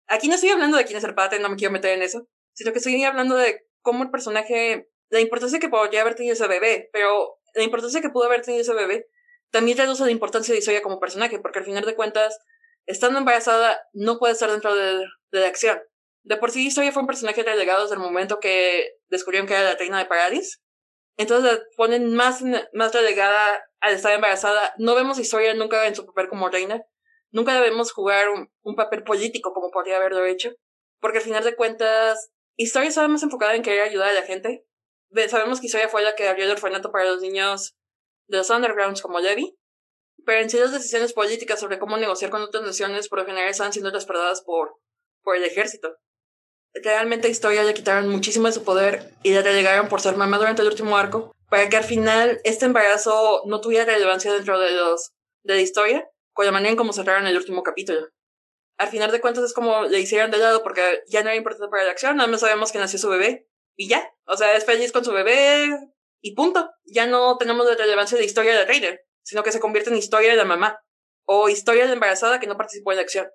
Aquí 0.08 0.28
no 0.28 0.36
estoy 0.36 0.50
hablando 0.50 0.78
de 0.78 0.86
quién 0.86 0.98
es 0.98 1.04
el 1.04 1.16
padre, 1.16 1.40
no 1.40 1.50
me 1.50 1.56
quiero 1.56 1.72
meter 1.72 1.92
en 1.92 2.02
eso, 2.02 2.28
sino 2.54 2.72
que 2.72 2.80
estoy 2.80 3.02
hablando 3.04 3.36
de 3.36 3.68
cómo 3.82 4.04
el 4.04 4.10
personaje, 4.10 4.90
la 5.10 5.20
importancia 5.20 5.60
que 5.60 5.70
podría 5.70 6.02
haber 6.02 6.16
tenido 6.16 6.34
ese 6.34 6.48
bebé, 6.48 6.90
pero 6.92 7.40
la 7.54 7.64
importancia 7.64 8.02
que 8.02 8.10
pudo 8.10 8.26
haber 8.26 8.42
tenido 8.42 8.62
ese 8.62 8.74
bebé 8.74 9.08
también 9.52 9.78
reduce 9.78 10.04
la 10.04 10.12
importancia 10.12 10.54
de 10.54 10.60
Isoya 10.60 10.82
como 10.82 11.00
personaje, 11.00 11.40
porque 11.40 11.60
al 11.60 11.66
final 11.66 11.86
de 11.86 11.96
cuentas, 11.96 12.38
estando 12.86 13.20
embarazada, 13.20 13.80
no 13.94 14.20
puede 14.20 14.34
estar 14.34 14.52
dentro 14.52 14.76
de, 14.76 15.06
de 15.32 15.40
la 15.40 15.48
acción. 15.48 15.80
De 16.24 16.36
por 16.36 16.52
sí, 16.52 16.68
Isoya 16.68 16.92
fue 16.92 17.04
un 17.04 17.08
personaje 17.08 17.44
relegado 17.44 17.84
desde 17.84 17.96
el 17.96 18.02
momento 18.02 18.40
que 18.40 18.92
descubrieron 19.08 19.48
que 19.48 19.54
era 19.54 19.64
la 19.64 19.76
reina 19.76 20.00
de 20.00 20.06
Paradis, 20.06 20.62
entonces 21.18 21.61
ponen 21.76 22.13
más, 22.13 22.43
más 22.74 22.93
relegada 22.93 23.68
al 23.80 23.95
estar 23.95 24.13
embarazada. 24.13 24.74
No 24.78 24.95
vemos 24.95 25.18
historia 25.18 25.53
nunca 25.55 25.88
en 25.88 25.95
su 25.95 26.05
papel 26.05 26.30
como 26.30 26.49
reina. 26.49 26.84
Nunca 27.32 27.53
la 27.53 27.61
vemos 27.61 27.91
jugar 27.91 28.28
un, 28.30 28.76
papel 28.76 29.03
político 29.03 29.51
como 29.51 29.72
podría 29.72 29.97
haberlo 29.97 30.24
hecho. 30.26 30.51
Porque 30.99 31.18
al 31.18 31.24
final 31.24 31.43
de 31.43 31.55
cuentas, 31.55 32.32
Historia 32.55 32.89
estaba 32.89 33.07
más 33.07 33.22
enfocada 33.22 33.55
en 33.55 33.61
querer 33.63 33.82
ayudar 33.82 34.09
a 34.09 34.13
la 34.13 34.24
gente. 34.24 34.65
Sabemos 35.28 35.59
que 35.59 35.65
Historia 35.65 35.89
fue 35.89 36.03
la 36.03 36.15
que 36.15 36.28
abrió 36.28 36.45
el 36.45 36.51
orfanato 36.51 36.91
para 36.91 37.05
los 37.05 37.22
niños 37.22 37.76
de 38.28 38.38
los 38.38 38.49
undergrounds 38.49 39.01
como 39.01 39.20
Levi. 39.20 39.57
Pero 40.24 40.41
en 40.41 40.49
sí 40.49 40.57
las 40.59 40.72
decisiones 40.72 41.13
políticas 41.13 41.59
sobre 41.59 41.80
cómo 41.80 41.97
negociar 41.97 42.30
con 42.30 42.41
otras 42.41 42.63
naciones 42.63 43.09
por 43.09 43.20
lo 43.20 43.26
general 43.26 43.49
están 43.49 43.74
siendo 43.74 43.91
respaldadas 43.91 44.41
por, 44.41 44.76
por 45.24 45.36
el 45.36 45.43
ejército 45.43 45.97
realmente 46.74 47.30
Historia 47.30 47.63
le 47.63 47.74
quitaron 47.74 48.09
muchísimo 48.09 48.47
de 48.47 48.53
su 48.53 48.63
poder 48.63 49.13
y 49.24 49.34
la 49.34 49.41
relegaron 49.41 49.88
por 49.88 50.01
ser 50.01 50.15
mamá 50.15 50.38
durante 50.38 50.61
el 50.61 50.68
último 50.68 50.97
arco, 50.97 51.32
para 51.49 51.70
que 51.70 51.78
al 51.78 51.84
final 51.84 52.39
este 52.43 52.65
embarazo 52.65 53.43
no 53.45 53.61
tuviera 53.61 53.86
relevancia 53.86 54.34
dentro 54.34 54.59
de 54.59 54.72
los 54.72 55.13
de 55.43 55.55
la 55.55 55.61
historia, 55.61 56.09
con 56.34 56.45
la 56.45 56.51
manera 56.51 56.72
en 56.72 56.76
cómo 56.76 56.93
cerraron 56.93 57.26
el 57.26 57.38
último 57.38 57.63
capítulo. 57.63 58.07
Al 58.78 58.89
final 58.89 59.11
de 59.11 59.22
cuentas 59.22 59.43
es 59.43 59.53
como 59.53 59.84
le 59.84 59.99
hicieron 59.99 60.30
de 60.30 60.38
lado 60.38 60.61
porque 60.61 61.03
ya 61.07 61.24
no 61.24 61.30
era 61.30 61.38
importante 61.38 61.70
para 61.70 61.86
la 61.86 61.91
acción, 61.91 62.18
nada 62.18 62.30
más 62.30 62.41
sabemos 62.41 62.72
que 62.72 62.78
nació 62.78 62.99
su 62.99 63.09
bebé 63.09 63.47
y 63.76 63.88
ya. 63.88 64.11
O 64.26 64.38
sea, 64.38 64.55
es 64.55 64.65
feliz 64.65 64.91
con 64.91 65.03
su 65.03 65.11
bebé 65.11 65.70
y 66.22 66.36
punto. 66.36 66.70
Ya 66.86 67.07
no 67.07 67.38
tenemos 67.38 67.65
la 67.65 67.76
relevancia 67.76 68.18
de 68.18 68.26
historia 68.26 68.55
de 68.55 68.65
Raider, 68.65 69.05
sino 69.24 69.41
que 69.41 69.51
se 69.51 69.59
convierte 69.59 69.89
en 69.89 69.97
historia 69.97 70.30
de 70.30 70.36
la 70.36 70.45
mamá 70.45 70.80
o 71.26 71.49
historia 71.49 71.84
de 71.84 71.89
la 71.89 71.93
embarazada 71.95 72.39
que 72.39 72.47
no 72.47 72.57
participó 72.57 72.91
en 72.91 72.97
la 72.97 73.03
acción 73.03 73.28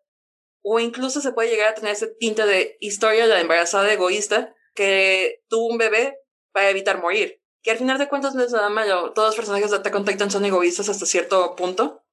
o 0.62 0.78
incluso 0.78 1.20
se 1.20 1.32
puede 1.32 1.50
llegar 1.50 1.68
a 1.68 1.74
tener 1.74 1.92
ese 1.92 2.06
tinte 2.06 2.46
de 2.46 2.76
historia 2.80 3.26
de 3.26 3.34
la 3.34 3.40
embarazada 3.40 3.92
egoísta 3.92 4.54
que 4.74 5.42
tuvo 5.48 5.66
un 5.66 5.78
bebé 5.78 6.18
para 6.52 6.70
evitar 6.70 7.00
morir. 7.00 7.40
Que 7.62 7.72
al 7.72 7.78
final 7.78 7.98
de 7.98 8.08
cuentas 8.08 8.34
no 8.34 8.42
es 8.42 8.52
nada 8.52 8.70
malo. 8.70 9.12
Todos 9.12 9.28
los 9.28 9.36
personajes 9.36 9.70
de 9.70 9.76
Attack 9.76 9.94
on 9.94 10.30
son 10.30 10.44
egoístas 10.44 10.88
hasta 10.88 11.06
cierto 11.06 11.54
punto. 11.56 12.04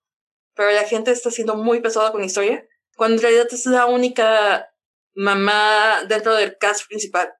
Pero 0.56 0.72
la 0.72 0.84
gente 0.84 1.12
está 1.12 1.32
siendo 1.32 1.56
muy 1.56 1.80
pesada 1.80 2.12
con 2.12 2.22
la 2.22 2.28
historia. 2.28 2.68
Cuando 2.96 3.16
en 3.16 3.22
realidad 3.22 3.48
es 3.52 3.66
la 3.66 3.86
única 3.86 4.72
mamá 5.16 6.04
dentro 6.08 6.36
del 6.36 6.58
cast 6.58 6.88
principal. 6.88 7.34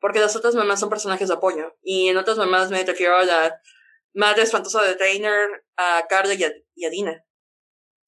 Porque 0.00 0.20
las 0.20 0.36
otras 0.36 0.54
mamás 0.54 0.80
son 0.80 0.88
personajes 0.88 1.28
de 1.28 1.34
apoyo. 1.34 1.76
Y 1.82 2.08
en 2.08 2.16
otras 2.16 2.38
mamás 2.38 2.70
me 2.70 2.84
refiero 2.84 3.16
a 3.16 3.24
la 3.24 3.60
madre 4.14 4.42
espantosa 4.42 4.82
de 4.82 4.94
Trainer, 4.94 5.64
a 5.76 6.06
Carla 6.08 6.34
y 6.34 6.84
a 6.84 6.90
Dina. 6.90 7.24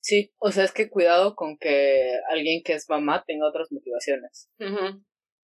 Sí, 0.05 0.34
o 0.36 0.52
sea, 0.52 0.64
es 0.64 0.72
que 0.72 0.90
cuidado 0.90 1.34
con 1.34 1.57
que 1.57 2.20
alguien 2.30 2.62
que 2.62 2.74
es 2.74 2.90
mamá 2.90 3.24
tenga 3.26 3.48
otras 3.48 3.72
motivaciones. 3.72 4.50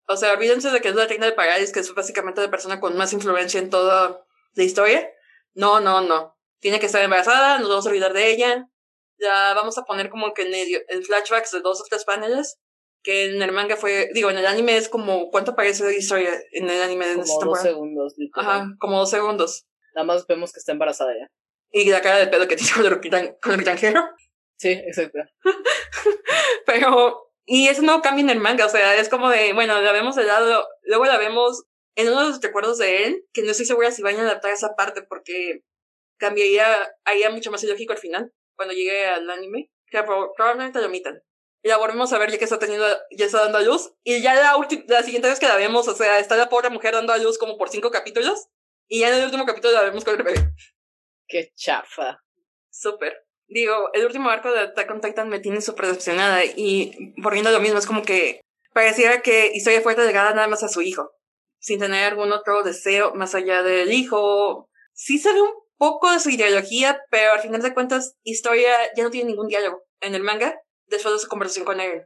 O 0.08 0.18
sea, 0.18 0.34
olvídense 0.34 0.72
de 0.72 0.82
que 0.82 0.88
es 0.88 0.95
la 0.95 1.05
reina 1.05 1.28
de 1.28 1.34
Paradis, 1.34 1.72
que 1.72 1.80
es 1.80 1.93
básicamente 1.93 2.41
la 2.41 2.49
persona 2.49 2.80
con 2.80 2.97
más 2.97 3.14
influencia 3.14 3.60
en 3.60 3.70
toda 3.70 4.26
la 4.55 4.64
historia. 4.64 5.08
No, 5.53 5.80
no, 5.80 6.01
no. 6.01 6.36
Tiene 6.60 6.80
que 6.80 6.88
estar 6.88 7.03
embarazada, 7.03 7.60
nos 7.60 7.70
vamos 7.70 7.86
a 7.86 7.89
olvidar 7.89 8.14
de 8.14 8.32
ella. 8.32 8.68
Ya 9.20 9.53
vamos 9.53 9.78
a 9.78 9.84
poner 9.84 10.10
como 10.10 10.34
que 10.34 10.41
en, 10.41 10.49
medio, 10.49 10.80
en 10.88 11.03
flashbacks 11.03 11.51
de 11.51 11.62
dos 11.62 11.80
o 11.80 11.84
tres 11.88 12.03
paneles 12.03 12.58
que 13.03 13.26
en 13.26 13.39
el 13.39 13.51
manga 13.51 13.76
fue, 13.76 14.10
digo, 14.16 14.32
en 14.32 14.39
el 14.39 14.47
anime 14.47 14.76
es 14.76 14.89
como, 14.89 15.30
¿cuánto 15.30 15.55
parece 15.55 15.84
la 15.84 15.93
historia 15.93 16.32
en 16.51 16.68
el 16.68 16.82
anime 16.82 17.05
de 17.10 17.16
Como 17.18 17.45
dos 17.45 17.62
segundos. 17.62 18.16
Ajá, 18.34 18.70
como 18.80 18.97
dos 18.97 19.12
segundos. 19.12 19.68
Nada 19.93 20.08
más 20.08 20.26
vemos 20.26 20.51
que 20.51 20.58
está 20.58 20.72
embarazada 20.72 21.14
ya. 21.14 21.32
Y 21.70 21.91
la 21.91 22.01
cara 22.01 22.18
de 22.18 22.26
pedo 22.26 22.47
que 22.47 22.55
tiene 22.55 22.72
con 23.39 23.53
el, 23.53 23.64
granjero. 23.64 24.03
Sí, 24.58 24.70
exacto. 24.70 25.20
Pero, 26.66 27.32
y 27.45 27.68
eso 27.68 27.82
no 27.82 28.01
cambia 28.01 28.24
en 28.24 28.30
el 28.30 28.39
manga, 28.39 28.66
o 28.66 28.70
sea, 28.70 28.95
es 28.95 29.10
como 29.10 29.30
de, 29.30 29.53
bueno, 29.53 29.80
la 29.82 29.91
vemos 29.91 30.16
de 30.16 30.24
lado, 30.24 30.68
luego 30.84 31.05
la 31.05 31.18
vemos 31.18 31.64
en 31.95 32.10
uno 32.10 32.22
de 32.22 32.30
los 32.30 32.41
recuerdos 32.41 32.78
de 32.78 33.05
él, 33.05 33.26
que 33.34 33.43
no 33.43 33.51
estoy 33.51 33.66
segura 33.66 33.91
si 33.91 34.01
van 34.01 34.18
a 34.18 34.22
adaptar 34.22 34.51
esa 34.51 34.76
parte 34.76 35.01
porque 35.01 35.64
cambiaría, 36.18 36.66
haría 37.05 37.30
mucho 37.30 37.51
más 37.51 37.64
ilógico 37.64 37.93
al 37.93 37.99
final, 37.99 38.34
cuando 38.55 38.74
llegue 38.74 39.05
al 39.05 39.30
anime, 39.30 39.72
que 39.88 40.03
probablemente 40.03 40.80
lo 40.80 40.88
omitan 40.88 41.22
y 41.64 41.70
la 41.70 41.78
volvemos 41.78 42.14
a 42.14 42.18
ver 42.18 42.32
ya 42.32 42.38
que 42.38 42.43
está 42.43 42.60
teniendo, 42.60 42.86
ya 43.12 43.26
está 43.26 43.41
dando 43.41 43.58
a 43.58 43.62
luz. 43.62 43.93
Y 44.03 44.22
ya 44.22 44.36
la, 44.36 44.55
la 44.88 45.03
siguiente 45.03 45.28
vez 45.28 45.39
que 45.39 45.47
la 45.47 45.55
vemos, 45.55 45.88
o 45.88 45.95
sea, 45.95 46.20
está 46.20 46.36
la 46.38 46.49
pobre 46.49 46.70
mujer 46.70 46.93
dando 46.93 47.14
a 47.14 47.18
luz 47.18 47.38
como 47.38 47.58
por 47.58 47.70
cinco 47.70 47.91
capítulos. 47.91 48.47
Y 48.88 49.01
ya 49.01 49.10
en 49.10 49.16
el 49.16 49.26
último 49.26 49.45
capítulo 49.45 49.74
la 49.74 49.82
vemos 49.82 50.05
con 50.05 50.16
el 50.16 50.24
bebé. 50.24 50.53
Qué 51.28 51.51
chafa. 51.55 52.24
Súper. 52.70 53.27
Digo, 53.48 53.89
el 53.93 54.06
último 54.06 54.30
arco 54.30 54.52
de 54.52 54.60
Attack 54.60 54.91
on 54.91 55.02
Titan 55.02 55.30
me 55.30 55.39
tiene 55.39 55.62
súper 55.62 55.88
decepcionada. 55.88 56.41
Y 56.43 57.14
por 57.22 57.34
viendo 57.34 57.52
lo 57.52 57.60
mismo, 57.60 57.80
es 57.80 57.88
como 57.88 58.04
que 58.04 58.41
pareciera 58.74 59.22
que 59.22 59.52
Historia 59.54 59.82
fue 59.82 59.95
delegada 59.95 60.34
nada 60.34 60.48
más 60.48 60.64
a 60.64 60.70
su 60.70 60.82
hijo. 60.82 61.12
Sin 61.60 61.80
tener 61.80 62.04
algún 62.04 62.32
otro 62.32 62.64
deseo 62.64 63.14
más 63.16 63.36
allá 63.36 63.64
del 63.64 63.91
hijo. 63.91 64.70
Sí 64.93 65.18
sale 65.18 65.41
un 65.41 65.52
poco 65.78 66.12
de 66.12 66.20
su 66.20 66.30
ideología, 66.30 67.02
pero 67.10 67.34
al 67.34 67.39
final 67.39 67.62
de 67.62 67.74
cuentas, 67.74 68.16
Historia 68.24 68.74
ya 68.95 69.04
no 69.04 69.10
tiene 69.10 69.30
ningún 69.30 69.48
diálogo. 69.48 69.84
En 70.02 70.14
el 70.14 70.24
manga, 70.24 70.60
después 70.86 71.14
de 71.14 71.20
su 71.20 71.28
conversación 71.28 71.66
con 71.66 71.80
él. 71.80 72.04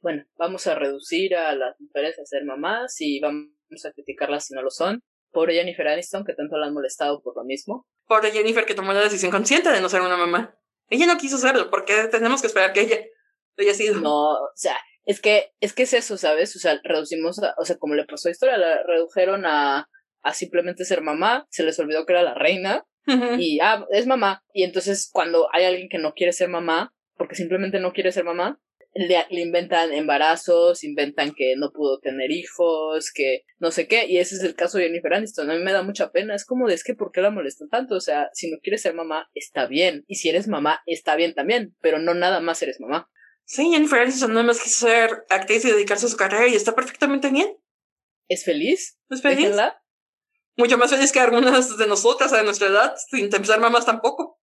Bueno, 0.00 0.24
vamos 0.36 0.66
a 0.66 0.76
reducir 0.76 1.34
a 1.34 1.54
las 1.54 1.74
mujeres 1.80 2.18
a 2.18 2.24
ser 2.24 2.44
mamás 2.44 3.00
y 3.00 3.20
vamos 3.20 3.50
a 3.84 3.92
criticarlas 3.92 4.46
si 4.46 4.54
no 4.54 4.62
lo 4.62 4.70
son. 4.70 5.00
Pobre 5.32 5.54
Jennifer 5.54 5.88
Aniston, 5.88 6.24
que 6.24 6.34
tanto 6.34 6.56
la 6.56 6.66
han 6.66 6.74
molestado 6.74 7.20
por 7.20 7.36
lo 7.36 7.44
mismo. 7.44 7.86
Pobre 8.08 8.32
Jennifer, 8.32 8.66
que 8.66 8.74
tomó 8.74 8.92
la 8.92 9.00
decisión 9.00 9.30
consciente 9.30 9.70
de 9.70 9.80
no 9.80 9.88
ser 9.88 10.00
una 10.00 10.16
mamá. 10.16 10.58
Ella 10.88 11.06
no 11.06 11.18
quiso 11.18 11.38
serlo, 11.38 11.70
porque 11.70 12.08
tenemos 12.10 12.40
que 12.40 12.48
esperar 12.48 12.72
que 12.72 12.80
ella 12.80 12.98
lo 13.56 13.62
haya 13.62 13.74
sido. 13.74 14.00
No, 14.00 14.32
o 14.32 14.50
sea, 14.56 14.76
es 15.04 15.20
que, 15.20 15.52
es 15.60 15.74
que 15.74 15.84
es 15.84 15.92
eso, 15.92 16.16
¿sabes? 16.16 16.56
O 16.56 16.58
sea, 16.58 16.80
reducimos, 16.82 17.38
o 17.38 17.64
sea, 17.64 17.76
como 17.76 17.94
le 17.94 18.06
pasó 18.06 18.28
a 18.28 18.32
historia, 18.32 18.56
la 18.56 18.82
redujeron 18.82 19.46
a, 19.46 19.88
a 20.22 20.34
simplemente 20.34 20.84
ser 20.84 21.02
mamá, 21.02 21.46
se 21.50 21.62
les 21.62 21.78
olvidó 21.78 22.06
que 22.06 22.14
era 22.14 22.22
la 22.22 22.34
reina, 22.34 22.84
y 23.38 23.58
ah, 23.60 23.86
es 23.90 24.06
mamá. 24.06 24.44
Y 24.52 24.64
entonces 24.64 25.08
cuando 25.10 25.48
hay 25.54 25.64
alguien 25.64 25.88
que 25.88 25.98
no 25.98 26.12
quiere 26.12 26.32
ser 26.32 26.50
mamá, 26.50 26.94
porque 27.16 27.34
simplemente 27.34 27.80
no 27.80 27.92
quiere 27.92 28.12
ser 28.12 28.24
mamá, 28.24 28.60
le, 28.94 29.26
inventan 29.30 29.92
embarazos, 29.92 30.84
inventan 30.84 31.32
que 31.34 31.54
no 31.56 31.70
pudo 31.72 31.98
tener 31.98 32.30
hijos, 32.30 33.12
que 33.12 33.44
no 33.58 33.70
sé 33.70 33.86
qué, 33.86 34.06
y 34.06 34.18
ese 34.18 34.36
es 34.36 34.42
el 34.42 34.54
caso 34.54 34.78
de 34.78 34.84
Jennifer 34.84 35.14
Aniston. 35.14 35.50
A 35.50 35.54
mí 35.54 35.62
me 35.62 35.72
da 35.72 35.82
mucha 35.82 36.10
pena, 36.10 36.34
es 36.34 36.44
como 36.44 36.66
de 36.66 36.74
es 36.74 36.84
que 36.84 36.94
¿por 36.94 37.12
qué 37.12 37.20
la 37.20 37.30
molestan 37.30 37.68
tanto? 37.68 37.96
O 37.96 38.00
sea, 38.00 38.30
si 38.32 38.50
no 38.50 38.58
quieres 38.62 38.82
ser 38.82 38.94
mamá, 38.94 39.30
está 39.34 39.66
bien, 39.66 40.04
y 40.08 40.16
si 40.16 40.28
eres 40.28 40.48
mamá, 40.48 40.80
está 40.86 41.16
bien 41.16 41.34
también, 41.34 41.76
pero 41.80 41.98
no 41.98 42.14
nada 42.14 42.40
más 42.40 42.62
eres 42.62 42.80
mamá. 42.80 43.10
Sí, 43.44 43.70
Jennifer 43.70 44.00
Aniston 44.00 44.32
nada 44.32 44.44
más 44.44 44.60
quiso 44.60 44.86
ser 44.86 45.24
actriz 45.30 45.64
y 45.64 45.70
dedicarse 45.70 46.06
a 46.06 46.10
su 46.10 46.16
carrera 46.16 46.48
y 46.48 46.54
está 46.54 46.74
perfectamente 46.74 47.30
bien. 47.30 47.56
¿Es 48.28 48.44
feliz? 48.44 48.98
¿Es 49.08 49.22
feliz? 49.22 49.56
Mucho 50.56 50.76
más 50.76 50.90
feliz 50.90 51.12
que 51.12 51.20
algunas 51.20 51.78
de 51.78 51.86
nosotras 51.86 52.32
a 52.32 52.42
nuestra 52.42 52.68
edad, 52.68 52.94
sin 53.08 53.30
ser 53.30 53.60
mamás 53.60 53.86
tampoco. 53.86 54.38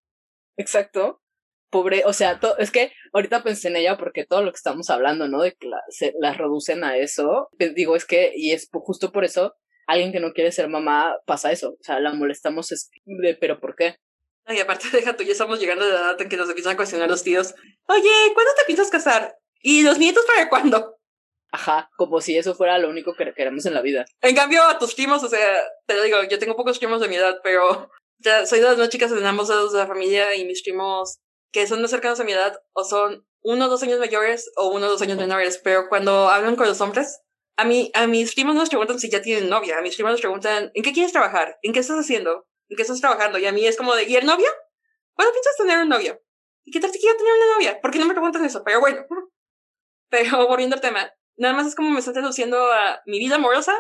Exacto 0.58 1.22
pobre, 1.70 2.03
o 2.05 2.13
sea, 2.13 2.39
es 2.59 2.72
que 2.72 2.91
ahorita 3.13 3.43
pensé 3.43 3.68
en 3.68 3.78
ella 3.78 3.97
porque 3.97 4.26
todo 4.26 4.41
lo 4.43 4.51
que 4.51 4.57
estamos 4.57 4.89
hablando, 4.89 5.28
¿no? 5.28 5.41
De 5.41 5.53
que 5.53 5.68
la, 5.68 5.82
se, 5.89 6.13
las 6.20 6.38
reducen 6.38 6.84
a 6.84 6.97
eso, 6.97 7.49
pues, 7.57 7.74
digo, 7.76 7.95
es 7.95 8.05
que, 8.05 8.32
y 8.36 8.51
es 8.51 8.70
justo 8.72 9.11
por 9.11 9.26
eso, 9.26 9.55
alguien 9.88 10.11
que 10.11 10.20
no 10.20 10.34
quiere 10.34 10.51
ser 10.51 10.68
mamá 10.70 11.16
pasa 11.26 11.51
eso, 11.51 11.72
o 11.80 11.84
sea, 11.84 11.99
la 11.99 12.13
molestamos, 12.13 12.72
es 12.72 12.89
de, 13.05 13.36
pero 13.36 13.59
¿por 13.59 13.76
qué? 13.76 13.97
Y 14.47 14.59
aparte, 14.59 14.88
deja 14.91 15.16
tú, 15.16 15.24
ya 15.24 15.32
estamos 15.32 15.59
llegando 15.59 15.86
a 15.86 15.88
la 15.88 15.95
edad 15.95 16.22
en 16.22 16.30
que 16.30 16.38
nos 16.38 16.49
empiezan 16.49 16.74
a 16.74 16.78
cuestionar 16.78 17.09
los 17.09 17.24
tíos, 17.24 17.53
oye, 17.88 18.11
¿cuándo 18.34 18.51
te 18.57 18.66
piensas 18.66 18.89
casar? 18.89 19.38
¿Y 19.61 19.82
los 19.82 19.97
nietos 19.97 20.26
para 20.26 20.49
cuándo? 20.49 20.99
Ajá, 21.51 21.89
como 21.95 22.20
si 22.20 22.38
eso 22.38 22.53
fuera 22.53 22.78
lo 22.78 22.89
único 22.89 23.16
que 23.16 23.34
queremos 23.34 23.66
en 23.66 23.74
la 23.74 23.82
vida. 23.82 24.05
En 24.22 24.36
cambio, 24.36 24.61
a 24.63 24.78
tus 24.78 24.93
primos, 24.93 25.24
o 25.24 25.30
sea, 25.30 25.63
te 25.86 25.95
lo 25.95 26.03
digo, 26.03 26.18
yo 26.30 26.38
tengo 26.38 26.55
pocos 26.55 26.78
primos 26.78 26.99
de 26.99 27.07
mi 27.07 27.16
edad, 27.16 27.39
pero 27.43 27.89
ya 28.20 28.45
soy 28.45 28.59
de 28.59 28.66
las 28.66 28.78
más 28.78 28.89
chicas 28.89 29.11
en 29.11 29.26
ambos 29.26 29.49
lados 29.49 29.72
de 29.72 29.80
la 29.80 29.88
familia 29.88 30.36
y 30.36 30.45
mis 30.45 30.61
primos 30.63 31.20
que 31.56 31.68
son 31.68 31.82
más 31.82 31.89
cercanos 31.89 32.20
a 32.20 32.26
mi 32.26 32.34
edad 32.34 32.62
o 32.74 32.84
son 32.84 33.26
uno 33.41 33.68
o 33.68 33.70
dos 33.70 33.82
años 33.82 33.97
mayores 33.97 34.51
o 34.58 34.74
uno 34.74 34.88
o 34.88 34.89
dos 34.89 35.01
años 35.01 35.18
menores, 35.18 35.58
pero 35.64 35.88
cuando 35.88 36.28
hablan 36.28 36.58
con 36.58 36.68
los 36.68 36.82
hombres, 36.82 37.22
a 37.56 37.64
mí, 37.64 37.91
a 37.93 38.08
mis 38.08 38.34
primos 38.34 38.56
nos 38.56 38.68
preguntan 38.68 38.99
si 38.99 39.10
ya 39.10 39.22
tienen 39.22 39.47
novia, 39.47 39.78
a 39.78 39.82
mis 39.82 39.95
primos 39.95 40.12
nos 40.12 40.20
preguntan, 40.20 40.72
¿en 40.74 40.84
qué 40.84 40.91
quieres 40.91 41.14
trabajar? 41.14 41.58
¿En 41.62 41.72
qué 41.72 41.80
estás 41.80 41.97
haciendo? 41.97 42.45
¿En 42.68 42.76
qué 42.76 42.82
estás 42.82 42.99
trabajando? 42.99 43.39
Y 43.39 43.45
a 43.45 43.53
mí 43.53 43.66
es 43.66 43.78
como 43.78 43.95
de, 43.95 44.03
¿y 44.03 44.18
el 44.18 44.26
novio? 44.26 44.49
¿Cuándo 45.14 45.32
piensas 45.32 45.56
tener 45.56 45.80
un 45.80 45.88
novio? 45.88 46.22
¿Y 46.66 46.72
qué 46.74 46.82
tal 46.82 46.91
si 46.91 46.99
quiero 46.99 47.16
tener 47.16 47.32
una 47.32 47.53
novia? 47.53 47.80
¿Por 47.80 47.91
qué 47.91 47.99
no 47.99 48.06
me 48.06 48.16
preguntan 48.16 48.43
eso? 48.43 48.62
Pero 48.66 48.82
bueno, 48.82 49.06
pero 50.10 50.49
volviendo 50.49 50.76
al 50.76 50.82
tema, 50.82 51.10
nada 51.38 51.53
más 51.53 51.68
es 51.68 51.76
como 51.76 51.89
me 51.89 51.99
están 51.99 52.16
traduciendo 52.16 52.58
a 52.70 53.01
mi 53.06 53.18
vida 53.18 53.36
amorosa 53.36 53.74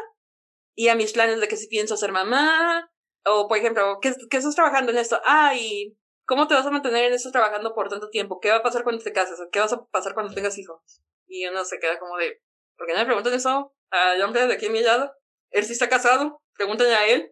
y 0.75 0.87
a 0.87 0.95
mis 0.95 1.11
planes 1.11 1.41
de 1.41 1.49
que 1.49 1.57
si 1.57 1.67
pienso 1.67 1.97
ser 1.97 2.13
mamá, 2.13 2.89
o 3.25 3.49
por 3.49 3.57
ejemplo, 3.57 3.99
¿qué, 4.01 4.13
qué 4.29 4.37
estás 4.37 4.55
trabajando 4.55 4.93
en 4.93 4.99
esto? 4.99 5.19
Ah, 5.25 5.53
y 5.55 5.97
¿Cómo 6.25 6.47
te 6.47 6.55
vas 6.55 6.65
a 6.65 6.71
mantener 6.71 7.05
en 7.05 7.13
eso 7.13 7.31
trabajando 7.31 7.73
por 7.73 7.89
tanto 7.89 8.09
tiempo? 8.09 8.39
¿Qué 8.39 8.49
va 8.49 8.57
a 8.57 8.63
pasar 8.63 8.83
cuando 8.83 9.03
te 9.03 9.13
cases? 9.13 9.39
¿Qué 9.51 9.59
vas 9.59 9.73
a 9.73 9.85
pasar 9.85 10.13
cuando 10.13 10.33
tengas 10.33 10.57
hijos? 10.57 10.81
Y 11.27 11.45
uno 11.47 11.63
se 11.65 11.79
queda 11.79 11.99
como 11.99 12.17
de, 12.17 12.41
¿por 12.77 12.87
qué 12.87 12.93
no 12.93 12.99
le 12.99 13.05
preguntan 13.05 13.33
eso 13.33 13.73
al 13.91 14.21
hombre 14.21 14.47
de 14.47 14.53
aquí 14.53 14.65
a 14.65 14.71
mi 14.71 14.81
lado? 14.81 15.13
Él 15.51 15.63
sí 15.63 15.73
está 15.73 15.87
casado, 15.87 16.41
pregúntale 16.55 16.95
a 16.95 17.07
él. 17.07 17.31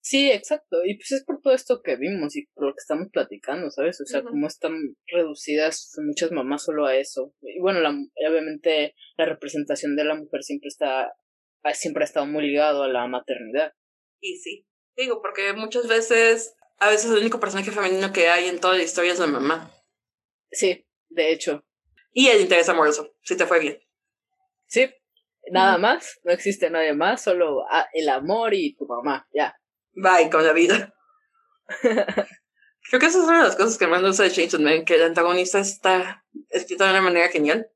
Sí, 0.00 0.30
exacto. 0.30 0.84
Y 0.84 0.96
pues 0.96 1.10
es 1.12 1.24
por 1.24 1.40
todo 1.40 1.52
esto 1.52 1.80
que 1.82 1.96
vimos 1.96 2.36
y 2.36 2.46
por 2.54 2.66
lo 2.66 2.72
que 2.74 2.78
estamos 2.78 3.08
platicando, 3.10 3.70
¿sabes? 3.70 4.00
O 4.00 4.04
sea, 4.04 4.22
cómo 4.22 4.46
están 4.46 4.72
reducidas 5.06 5.92
muchas 6.06 6.30
mamás 6.30 6.62
solo 6.62 6.86
a 6.86 6.94
eso. 6.94 7.34
Y 7.40 7.58
bueno, 7.60 7.80
la, 7.80 7.90
obviamente 8.28 8.94
la 9.16 9.24
representación 9.24 9.96
de 9.96 10.04
la 10.04 10.14
mujer 10.14 10.44
siempre 10.44 10.68
está, 10.68 11.12
siempre 11.72 12.04
ha 12.04 12.06
estado 12.06 12.26
muy 12.26 12.46
ligado 12.46 12.84
a 12.84 12.88
la 12.88 13.08
maternidad. 13.08 13.72
Y 14.20 14.36
sí, 14.36 14.68
digo, 14.96 15.20
porque 15.20 15.54
muchas 15.54 15.88
veces 15.88 16.54
a 16.78 16.88
veces 16.88 17.10
el 17.10 17.18
único 17.18 17.40
personaje 17.40 17.70
femenino 17.70 18.12
que 18.12 18.28
hay 18.28 18.48
en 18.48 18.60
toda 18.60 18.76
la 18.76 18.82
historia 18.82 19.12
es 19.12 19.18
la 19.18 19.26
mamá. 19.26 19.70
Sí, 20.50 20.86
de 21.08 21.32
hecho. 21.32 21.64
Y 22.12 22.28
el 22.28 22.40
interés 22.40 22.68
amoroso, 22.68 23.14
si 23.22 23.36
te 23.36 23.46
fue 23.46 23.60
bien. 23.60 23.78
Sí, 24.66 24.90
nada 25.50 25.78
más, 25.78 26.18
no 26.24 26.32
existe 26.32 26.70
nadie 26.70 26.92
más, 26.92 27.22
solo 27.22 27.64
ah, 27.70 27.88
el 27.92 28.08
amor 28.08 28.54
y 28.54 28.74
tu 28.74 28.86
mamá, 28.86 29.28
ya. 29.32 29.58
Bye 29.92 30.30
con 30.30 30.44
la 30.44 30.52
vida. 30.52 30.94
Creo 32.88 33.00
que 33.00 33.06
esa 33.06 33.18
es 33.18 33.24
una 33.24 33.38
de 33.38 33.48
las 33.48 33.56
cosas 33.56 33.78
que 33.78 33.86
más 33.86 34.00
me 34.00 34.08
gusta 34.08 34.22
de 34.22 34.30
Chainsaw 34.30 34.60
Man, 34.60 34.84
que 34.84 34.94
el 34.94 35.02
antagonista 35.02 35.58
está 35.58 36.24
escrito 36.50 36.84
de 36.84 36.90
una 36.90 37.02
manera 37.02 37.28
genial. 37.28 37.68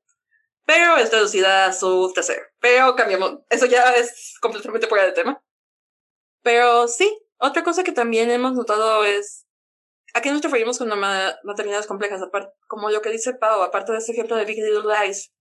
Pero 0.65 0.95
es 0.97 1.09
traducida 1.09 1.65
a 1.65 1.73
su 1.73 2.11
tercero. 2.13 2.43
Pero 2.59 2.95
cambiamos. 2.95 3.39
Eso 3.49 3.65
ya 3.65 3.91
es 3.95 4.35
completamente 4.39 4.87
fuera 4.87 5.05
de 5.05 5.11
tema. 5.11 5.43
Pero 6.43 6.87
sí, 6.87 7.19
otra 7.41 7.63
cosa 7.63 7.83
que 7.83 7.91
también 7.91 8.29
hemos 8.29 8.53
notado 8.53 9.03
es 9.03 9.45
a 10.13 10.21
qué 10.21 10.31
nos 10.31 10.41
referimos 10.41 10.77
con 10.77 10.89
maternidades 11.43 11.87
complejas, 11.87 12.21
aparte, 12.21 12.53
como 12.67 12.89
lo 12.89 13.01
que 13.01 13.09
dice 13.09 13.33
Pau, 13.33 13.61
aparte 13.61 13.91
de 13.91 13.97
este 13.97 14.11
ejemplo 14.11 14.35
de 14.35 14.45
Big 14.45 14.57
Little 14.57 14.83
Lies, 14.83 15.31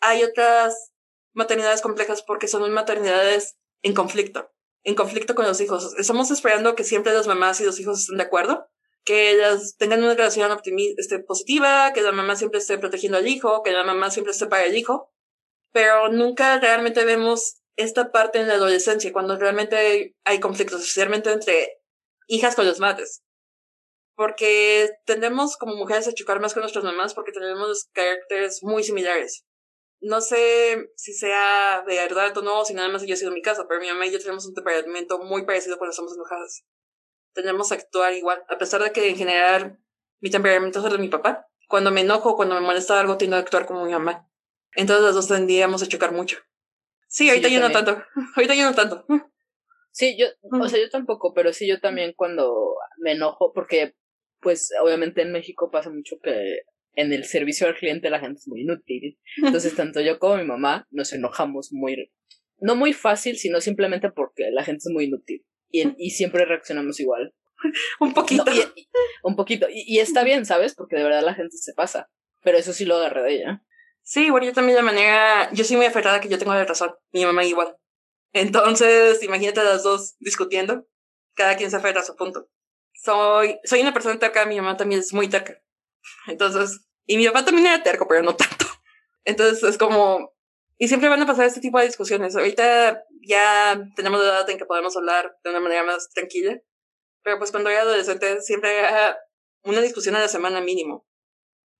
hay 0.00 0.24
otras 0.24 0.92
maternidades 1.32 1.82
complejas 1.82 2.22
porque 2.22 2.48
son 2.48 2.70
maternidades 2.72 3.58
en 3.82 3.94
conflicto, 3.94 4.50
en 4.82 4.94
conflicto 4.94 5.34
con 5.34 5.46
los 5.46 5.60
hijos. 5.60 5.94
Estamos 5.98 6.30
esperando 6.30 6.74
que 6.74 6.84
siempre 6.84 7.12
las 7.12 7.26
mamás 7.26 7.60
y 7.60 7.64
los 7.64 7.78
hijos 7.80 8.00
estén 8.00 8.16
de 8.16 8.24
acuerdo, 8.24 8.68
que 9.04 9.32
ellas 9.32 9.76
tengan 9.76 10.02
una 10.02 10.14
relación 10.14 10.56
este, 10.96 11.18
positiva, 11.18 11.92
que 11.92 12.02
la 12.02 12.12
mamá 12.12 12.36
siempre 12.36 12.60
esté 12.60 12.78
protegiendo 12.78 13.18
al 13.18 13.26
hijo, 13.26 13.62
que 13.62 13.72
la 13.72 13.84
mamá 13.84 14.10
siempre 14.10 14.32
esté 14.32 14.46
para 14.46 14.64
el 14.64 14.76
hijo, 14.76 15.12
pero 15.72 16.08
nunca 16.08 16.58
realmente 16.58 17.04
vemos 17.04 17.59
esta 17.76 18.12
parte 18.12 18.40
en 18.40 18.48
la 18.48 18.54
adolescencia, 18.54 19.12
cuando 19.12 19.36
realmente 19.38 20.16
hay 20.24 20.40
conflictos, 20.40 20.80
especialmente 20.80 21.32
entre 21.32 21.80
hijas 22.26 22.54
con 22.54 22.66
los 22.66 22.80
madres. 22.80 23.22
Porque 24.14 24.90
tendemos 25.06 25.56
como 25.56 25.76
mujeres 25.76 26.06
a 26.08 26.12
chocar 26.12 26.40
más 26.40 26.52
con 26.52 26.62
nuestras 26.62 26.84
mamás 26.84 27.14
porque 27.14 27.32
tenemos 27.32 27.88
caracteres 27.92 28.62
muy 28.62 28.84
similares. 28.84 29.44
No 30.02 30.20
sé 30.20 30.90
si 30.96 31.12
sea 31.12 31.84
de 31.86 31.96
verdad 31.96 32.36
o 32.36 32.42
no, 32.42 32.64
si 32.64 32.74
nada 32.74 32.88
más 32.88 33.02
haya 33.02 33.16
sido 33.16 33.32
mi 33.32 33.42
caso, 33.42 33.66
pero 33.68 33.80
mi 33.80 33.88
mamá 33.88 34.06
y 34.06 34.12
yo 34.12 34.18
tenemos 34.18 34.46
un 34.46 34.54
temperamento 34.54 35.18
muy 35.18 35.44
parecido 35.44 35.78
cuando 35.78 35.90
estamos 35.90 36.14
enojadas. 36.14 36.64
Tenemos 37.34 37.68
que 37.68 37.74
actuar 37.74 38.12
igual, 38.14 38.42
a 38.48 38.58
pesar 38.58 38.82
de 38.82 38.92
que 38.92 39.08
en 39.08 39.16
general 39.16 39.78
Mi 40.22 40.30
temperamento 40.30 40.80
es 40.80 40.84
el 40.84 40.92
de 40.92 40.98
mi 40.98 41.08
papá. 41.08 41.48
Cuando 41.66 41.90
me 41.90 42.02
enojo, 42.02 42.36
cuando 42.36 42.54
me 42.54 42.60
molesta 42.60 43.00
algo, 43.00 43.16
tiendo 43.16 43.36
a 43.36 43.40
actuar 43.40 43.66
como 43.66 43.84
mi 43.86 43.92
mamá. 43.92 44.28
Entonces 44.74 45.04
los 45.04 45.14
dos 45.14 45.28
tendríamos 45.28 45.82
a 45.82 45.88
chocar 45.88 46.12
mucho. 46.12 46.38
Sí, 47.10 47.28
ahorita 47.28 47.48
yo 47.48 47.58
no 47.58 47.72
tanto. 47.72 48.00
Ahorita 48.36 48.54
yo 48.54 48.64
no 48.64 48.74
tanto. 48.74 49.04
Sí, 49.90 50.16
yo, 50.16 50.26
o 50.42 50.68
sea, 50.68 50.78
yo 50.78 50.88
tampoco, 50.88 51.34
pero 51.34 51.52
sí 51.52 51.66
yo 51.66 51.80
también 51.80 52.12
cuando 52.16 52.76
me 52.98 53.12
enojo, 53.12 53.52
porque 53.52 53.94
pues 54.40 54.70
obviamente 54.80 55.20
en 55.22 55.32
México 55.32 55.70
pasa 55.72 55.90
mucho 55.90 56.20
que 56.22 56.60
en 56.94 57.12
el 57.12 57.24
servicio 57.24 57.66
al 57.66 57.74
cliente 57.74 58.10
la 58.10 58.20
gente 58.20 58.38
es 58.38 58.46
muy 58.46 58.60
inútil. 58.60 59.18
Entonces 59.44 59.74
tanto 59.74 60.00
yo 60.00 60.20
como 60.20 60.36
mi 60.36 60.44
mamá 60.44 60.86
nos 60.90 61.12
enojamos 61.12 61.72
muy, 61.72 62.12
no 62.60 62.76
muy 62.76 62.92
fácil, 62.92 63.36
sino 63.36 63.60
simplemente 63.60 64.12
porque 64.12 64.52
la 64.52 64.62
gente 64.62 64.84
es 64.86 64.92
muy 64.92 65.06
inútil. 65.06 65.44
Y, 65.68 65.92
y 65.98 66.10
siempre 66.10 66.44
reaccionamos 66.44 67.00
igual. 67.00 67.34
un 68.00 68.14
poquito. 68.14 68.44
un 69.24 69.34
poquito. 69.34 69.66
Y, 69.68 69.96
y, 69.96 69.98
está 69.98 70.22
bien, 70.22 70.46
¿sabes? 70.46 70.76
Porque 70.76 70.96
de 70.96 71.02
verdad 71.02 71.22
la 71.24 71.34
gente 71.34 71.56
se 71.56 71.74
pasa. 71.74 72.08
Pero 72.44 72.56
eso 72.56 72.72
sí 72.72 72.84
lo 72.84 72.96
agarré 72.96 73.22
de 73.22 73.34
ella. 73.34 73.64
Sí, 74.10 74.28
bueno, 74.28 74.44
yo 74.44 74.52
también 74.52 74.74
de 74.74 74.82
manera, 74.82 75.48
yo 75.52 75.62
soy 75.62 75.76
muy 75.76 75.86
aferrada 75.86 76.20
que 76.20 76.28
yo 76.28 76.36
tengo 76.36 76.52
la 76.52 76.64
razón. 76.64 76.92
Mi 77.12 77.24
mamá 77.24 77.44
igual. 77.44 77.76
Entonces, 78.32 79.22
imagínate 79.22 79.62
las 79.62 79.84
dos 79.84 80.16
discutiendo. 80.18 80.84
Cada 81.36 81.56
quien 81.56 81.70
se 81.70 81.76
aferra 81.76 82.00
a 82.00 82.04
su 82.04 82.16
punto. 82.16 82.48
Soy, 82.92 83.60
soy 83.62 83.82
una 83.82 83.94
persona 83.94 84.18
terca, 84.18 84.46
mi 84.46 84.56
mamá 84.56 84.76
también 84.76 85.00
es 85.00 85.12
muy 85.12 85.28
terca. 85.28 85.62
Entonces, 86.26 86.80
y 87.06 87.18
mi 87.18 87.26
papá 87.28 87.44
también 87.44 87.68
era 87.68 87.84
terco, 87.84 88.08
pero 88.08 88.24
no 88.24 88.34
tanto. 88.34 88.66
Entonces 89.24 89.62
es 89.62 89.78
como, 89.78 90.34
y 90.76 90.88
siempre 90.88 91.08
van 91.08 91.22
a 91.22 91.26
pasar 91.26 91.46
este 91.46 91.60
tipo 91.60 91.78
de 91.78 91.86
discusiones. 91.86 92.34
Ahorita 92.34 93.04
ya 93.22 93.80
tenemos 93.94 94.20
la 94.20 94.26
edad 94.26 94.50
en 94.50 94.58
que 94.58 94.66
podemos 94.66 94.96
hablar 94.96 95.36
de 95.44 95.50
una 95.50 95.60
manera 95.60 95.84
más 95.84 96.10
tranquila. 96.10 96.60
Pero 97.22 97.38
pues 97.38 97.52
cuando 97.52 97.70
era 97.70 97.82
adolescente 97.82 98.42
siempre 98.42 98.76
era 98.76 99.16
una 99.62 99.80
discusión 99.80 100.16
a 100.16 100.20
la 100.20 100.26
semana 100.26 100.60
mínimo. 100.60 101.06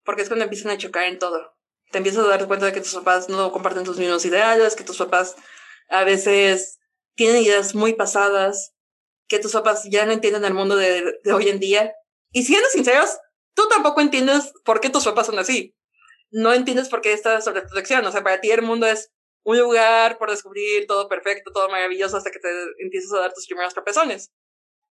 Porque 0.04 0.22
es 0.22 0.28
cuando 0.28 0.44
empiezan 0.44 0.70
a 0.70 0.78
chocar 0.78 1.06
en 1.06 1.18
todo. 1.18 1.56
Te 1.90 1.98
empiezas 1.98 2.24
a 2.24 2.28
dar 2.28 2.46
cuenta 2.46 2.66
de 2.66 2.72
que 2.72 2.80
tus 2.80 2.94
papás 2.94 3.28
no 3.28 3.50
comparten 3.52 3.84
tus 3.84 3.98
mismos 3.98 4.24
ideales, 4.24 4.76
que 4.76 4.84
tus 4.84 4.98
papás 4.98 5.34
a 5.88 6.04
veces 6.04 6.78
tienen 7.14 7.42
ideas 7.42 7.74
muy 7.74 7.94
pasadas, 7.94 8.74
que 9.26 9.38
tus 9.38 9.52
papás 9.52 9.84
ya 9.90 10.06
no 10.06 10.12
entienden 10.12 10.44
el 10.44 10.54
mundo 10.54 10.76
de, 10.76 11.20
hoy 11.32 11.48
en 11.48 11.58
día. 11.58 11.92
Y 12.32 12.44
siendo 12.44 12.68
sinceros, 12.68 13.18
tú 13.54 13.68
tampoco 13.68 14.00
entiendes 14.00 14.52
por 14.64 14.80
qué 14.80 14.90
tus 14.90 15.04
papás 15.04 15.26
son 15.26 15.38
así. 15.38 15.76
No 16.30 16.52
entiendes 16.52 16.88
por 16.88 17.00
qué 17.00 17.12
esta 17.12 17.40
sobreprotección. 17.40 18.06
O 18.06 18.12
sea, 18.12 18.22
para 18.22 18.40
ti 18.40 18.50
el 18.50 18.62
mundo 18.62 18.86
es 18.86 19.10
un 19.42 19.58
lugar 19.58 20.18
por 20.18 20.30
descubrir 20.30 20.86
todo 20.86 21.08
perfecto, 21.08 21.50
todo 21.52 21.68
maravilloso 21.68 22.16
hasta 22.16 22.30
que 22.30 22.38
te 22.38 22.48
empiezas 22.78 23.12
a 23.12 23.20
dar 23.20 23.32
tus 23.32 23.46
primeros 23.46 23.74
tropezones. 23.74 24.30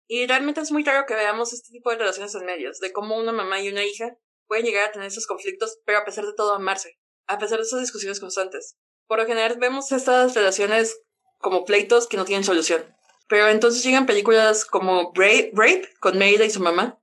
Y 0.09 0.27
realmente 0.27 0.61
es 0.63 0.73
muy 0.73 0.83
raro 0.85 1.07
que 1.07 1.15
veamos 1.15 1.53
este 1.53 1.71
tipo 1.71 1.91
de 1.91 1.99
relaciones 1.99 2.35
en 2.35 2.47
medios, 2.47 2.81
de 2.81 2.93
cómo 2.93 3.17
una 3.17 3.31
mamá 3.31 3.61
y 3.61 3.69
una 3.69 3.85
hija 3.85 4.17
pueden 4.49 4.65
llegar 4.65 4.89
a 4.89 4.93
tener 4.93 5.07
esos 5.07 5.27
conflictos, 5.27 5.79
pero 5.85 5.99
a 5.99 6.05
pesar 6.05 6.27
de 6.27 6.33
todo 6.33 6.55
amarse, 6.55 6.99
a 7.27 7.39
pesar 7.39 7.59
de 7.59 7.65
esas 7.65 7.81
discusiones 7.81 8.19
constantes. 8.19 8.77
Por 9.07 9.19
lo 9.19 9.27
general 9.27 9.57
vemos 9.59 9.93
estas 9.93 10.35
relaciones 10.35 11.01
como 11.39 11.65
pleitos 11.65 12.09
que 12.09 12.17
no 12.17 12.25
tienen 12.25 12.45
solución. 12.45 12.85
Pero 13.29 13.49
entonces 13.49 13.85
llegan 13.85 14.07
películas 14.07 14.65
como 14.65 15.13
Rape, 15.15 15.89
con 16.01 16.19
Merida 16.19 16.45
y 16.45 16.51
su 16.51 16.61
mamá. 16.61 17.01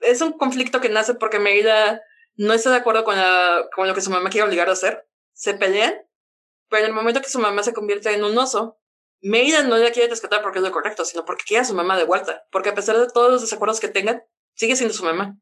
Es 0.00 0.20
un 0.20 0.32
conflicto 0.32 0.80
que 0.80 0.88
nace 0.88 1.14
porque 1.14 1.40
Merida 1.40 2.00
no 2.36 2.54
está 2.54 2.70
de 2.70 2.76
acuerdo 2.76 3.04
con 3.04 3.16
lo 3.88 3.94
que 3.94 4.00
su 4.00 4.10
mamá 4.10 4.30
quiere 4.30 4.46
obligar 4.46 4.68
a 4.68 4.72
hacer. 4.72 5.08
Se 5.32 5.54
pelean, 5.54 5.94
pero 6.68 6.84
en 6.84 6.90
el 6.90 6.94
momento 6.94 7.20
que 7.20 7.28
su 7.28 7.40
mamá 7.40 7.62
se 7.64 7.72
convierte 7.72 8.12
en 8.12 8.24
un 8.24 8.38
oso, 8.38 8.78
Merida 9.20 9.64
no 9.64 9.76
la 9.76 9.90
quiere 9.90 10.08
rescatar 10.08 10.42
porque 10.42 10.58
es 10.58 10.64
lo 10.64 10.70
correcto, 10.70 11.04
sino 11.04 11.24
porque 11.24 11.44
quiere 11.44 11.62
a 11.62 11.64
su 11.64 11.74
mamá 11.74 11.96
de 11.96 12.04
vuelta. 12.04 12.46
Porque 12.52 12.68
a 12.68 12.74
pesar 12.74 12.96
de 12.96 13.08
todos 13.08 13.32
los 13.32 13.40
desacuerdos 13.40 13.80
que 13.80 13.88
tengan, 13.88 14.22
sigue 14.54 14.76
siendo 14.76 14.94
su 14.94 15.04
mamá. 15.04 15.36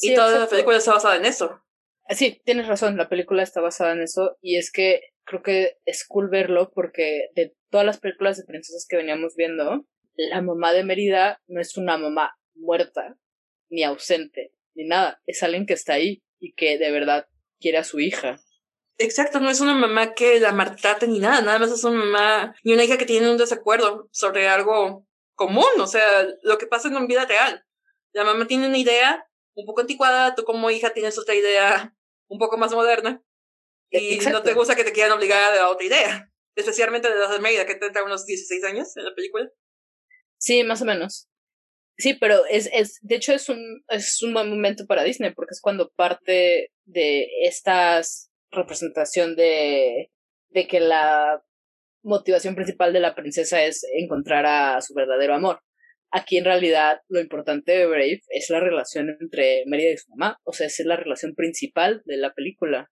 Y 0.00 0.14
toda 0.14 0.38
la 0.38 0.46
película 0.46 0.76
está 0.76 0.94
basada 0.94 1.16
en 1.16 1.24
eso. 1.24 1.62
Sí, 2.08 2.40
tienes 2.44 2.68
razón, 2.68 2.96
la 2.96 3.08
película 3.08 3.42
está 3.42 3.60
basada 3.60 3.92
en 3.92 4.02
eso 4.02 4.36
y 4.40 4.56
es 4.56 4.70
que 4.70 5.00
creo 5.24 5.42
que 5.42 5.78
es 5.84 6.06
cool 6.06 6.28
verlo 6.28 6.70
porque 6.72 7.28
de 7.34 7.54
todas 7.70 7.84
las 7.84 7.98
películas 7.98 8.36
de 8.36 8.44
princesas 8.44 8.86
que 8.88 8.96
veníamos 8.96 9.34
viendo, 9.36 9.84
la 10.14 10.40
mamá 10.40 10.72
de 10.72 10.84
Merida 10.84 11.42
no 11.48 11.60
es 11.60 11.76
una 11.76 11.98
mamá 11.98 12.36
muerta, 12.54 13.16
ni 13.68 13.82
ausente, 13.82 14.52
ni 14.74 14.86
nada, 14.86 15.20
es 15.26 15.42
alguien 15.42 15.66
que 15.66 15.74
está 15.74 15.94
ahí 15.94 16.22
y 16.38 16.54
que 16.54 16.78
de 16.78 16.90
verdad 16.90 17.26
quiere 17.58 17.78
a 17.78 17.84
su 17.84 17.98
hija. 17.98 18.40
Exacto, 18.98 19.40
no 19.40 19.50
es 19.50 19.60
una 19.60 19.74
mamá 19.74 20.14
que 20.14 20.40
la 20.40 20.52
maltrate 20.52 21.06
ni 21.08 21.18
nada, 21.18 21.42
nada 21.42 21.58
más 21.58 21.72
es 21.72 21.84
una 21.84 21.98
mamá 22.04 22.54
y 22.62 22.72
una 22.72 22.84
hija 22.84 22.96
que 22.96 23.04
tiene 23.04 23.30
un 23.30 23.36
desacuerdo 23.36 24.08
sobre 24.12 24.48
algo 24.48 25.06
común, 25.34 25.64
o 25.80 25.86
sea, 25.86 26.26
lo 26.42 26.56
que 26.56 26.66
pasa 26.66 26.88
en 26.88 26.96
una 26.96 27.06
vida 27.06 27.26
real. 27.26 27.64
La 28.12 28.24
mamá 28.24 28.46
tiene 28.46 28.68
una 28.68 28.78
idea 28.78 29.26
un 29.56 29.66
poco 29.66 29.80
anticuada, 29.80 30.34
tú 30.34 30.44
como 30.44 30.70
hija 30.70 30.90
tienes 30.90 31.18
otra 31.18 31.34
idea 31.34 31.96
un 32.28 32.38
poco 32.38 32.56
más 32.56 32.72
moderna 32.72 33.22
y 33.90 34.18
no 34.30 34.42
te 34.42 34.54
gusta 34.54 34.76
que 34.76 34.84
te 34.84 34.92
quieran 34.92 35.12
obligar 35.12 35.56
a 35.56 35.70
otra 35.70 35.86
idea, 35.86 36.32
especialmente 36.54 37.08
de 37.08 37.18
los 37.18 37.30
de 37.30 37.38
Mérida, 37.40 37.66
que 37.66 37.74
tendrá 37.74 38.04
unos 38.04 38.26
16 38.26 38.64
años 38.64 38.96
en 38.96 39.04
la 39.04 39.14
película. 39.14 39.50
Sí, 40.38 40.62
más 40.64 40.82
o 40.82 40.84
menos. 40.84 41.28
Sí, 41.98 42.14
pero 42.14 42.44
es, 42.46 42.68
es, 42.72 42.98
de 43.00 43.16
hecho 43.16 43.32
es 43.32 43.48
un, 43.48 43.82
es 43.88 44.22
un 44.22 44.34
buen 44.34 44.50
momento 44.50 44.86
para 44.86 45.02
Disney, 45.02 45.32
porque 45.32 45.52
es 45.52 45.60
cuando 45.62 45.90
parte 45.92 46.72
de 46.84 47.26
estas 47.42 48.30
representación 48.50 49.34
de, 49.34 50.12
de 50.50 50.66
que 50.66 50.80
la 50.80 51.42
motivación 52.02 52.54
principal 52.54 52.92
de 52.92 53.00
la 53.00 53.14
princesa 53.14 53.62
es 53.64 53.84
encontrar 53.94 54.44
a 54.46 54.80
su 54.82 54.94
verdadero 54.94 55.34
amor. 55.34 55.60
Aquí 56.10 56.38
en 56.38 56.44
realidad 56.44 57.00
lo 57.08 57.20
importante 57.20 57.72
de 57.72 57.86
Brave 57.86 58.22
es 58.28 58.50
la 58.50 58.60
relación 58.60 59.16
entre 59.20 59.64
Mérida 59.66 59.90
y 59.90 59.96
su 59.96 60.10
mamá, 60.10 60.38
o 60.44 60.52
sea, 60.52 60.66
es 60.66 60.80
la 60.84 60.96
relación 60.96 61.34
principal 61.34 62.02
de 62.04 62.16
la 62.16 62.32
película. 62.32 62.90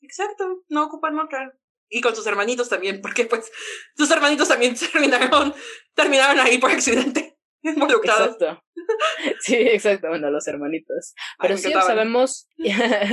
Exacto, 0.00 0.64
no 0.68 0.86
ocupan 0.86 1.18
otra. 1.18 1.52
Y 1.90 2.00
con 2.00 2.14
sus 2.14 2.26
hermanitos 2.26 2.68
también, 2.68 3.00
porque 3.00 3.24
pues 3.24 3.50
sus 3.96 4.10
hermanitos 4.10 4.48
también 4.48 4.74
terminaron, 4.92 5.54
terminaron 5.94 6.40
ahí 6.40 6.58
por 6.58 6.70
accidente. 6.70 7.36
Involucrados. 7.62 8.32
Exacto. 8.32 8.62
Sí, 9.40 9.54
exacto, 9.54 10.08
bueno, 10.08 10.30
los 10.30 10.46
hermanitos. 10.48 11.14
Pero 11.38 11.58
sí, 11.58 11.70
sabemos, 11.72 12.48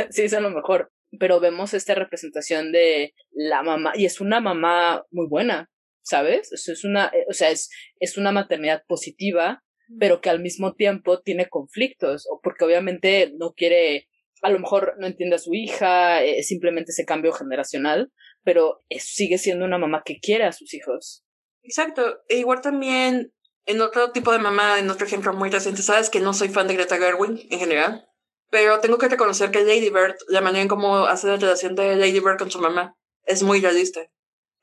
sí, 0.09 0.29
son 0.29 0.43
lo 0.43 0.49
mejor 0.51 0.89
pero 1.17 1.39
vemos 1.39 1.73
esta 1.73 1.95
representación 1.95 2.71
de 2.71 3.13
la 3.31 3.63
mamá, 3.63 3.93
y 3.95 4.05
es 4.05 4.21
una 4.21 4.39
mamá 4.39 5.03
muy 5.11 5.27
buena, 5.27 5.69
¿sabes? 6.05 6.51
es 6.51 6.83
una, 6.85 7.07
eh, 7.07 7.25
o 7.27 7.33
sea, 7.33 7.49
es, 7.49 7.69
es 7.99 8.17
una 8.17 8.31
maternidad 8.31 8.83
positiva, 8.87 9.63
pero 9.99 10.21
que 10.21 10.29
al 10.29 10.39
mismo 10.39 10.73
tiempo 10.73 11.21
tiene 11.21 11.49
conflictos, 11.49 12.27
o 12.31 12.39
porque 12.41 12.63
obviamente 12.63 13.33
no 13.37 13.53
quiere, 13.53 14.07
a 14.41 14.49
lo 14.49 14.59
mejor 14.59 14.95
no 14.99 15.07
entiende 15.07 15.35
a 15.35 15.39
su 15.39 15.53
hija, 15.53 16.23
eh, 16.23 16.43
simplemente 16.43 16.91
ese 16.91 17.05
cambio 17.05 17.33
generacional, 17.33 18.11
pero 18.43 18.83
sigue 18.97 19.37
siendo 19.37 19.65
una 19.65 19.77
mamá 19.77 20.03
que 20.05 20.19
quiere 20.19 20.45
a 20.45 20.51
sus 20.51 20.73
hijos. 20.73 21.25
Exacto, 21.63 22.21
e 22.29 22.37
igual 22.37 22.61
también 22.61 23.33
en 23.65 23.81
otro 23.81 24.11
tipo 24.11 24.31
de 24.31 24.39
mamá, 24.39 24.79
en 24.79 24.89
otro 24.89 25.07
ejemplo 25.07 25.33
muy 25.33 25.49
reciente, 25.49 25.81
sabes 25.81 26.09
que 26.11 26.19
no 26.19 26.33
soy 26.33 26.49
fan 26.49 26.67
de 26.67 26.75
Greta 26.75 26.97
Gerwig 26.97 27.47
en 27.49 27.59
general, 27.59 28.07
pero 28.51 28.79
tengo 28.79 28.99
que 28.99 29.09
reconocer 29.09 29.49
que 29.49 29.63
Lady 29.63 29.89
Bird, 29.89 30.15
la 30.27 30.41
manera 30.41 30.61
en 30.61 30.67
cómo 30.67 31.05
hace 31.05 31.27
la 31.27 31.37
relación 31.37 31.75
de 31.75 31.95
Lady 31.95 32.19
Bird 32.19 32.37
con 32.37 32.51
su 32.51 32.59
mamá, 32.59 32.95
es 33.23 33.41
muy 33.41 33.59
realista. 33.59 34.01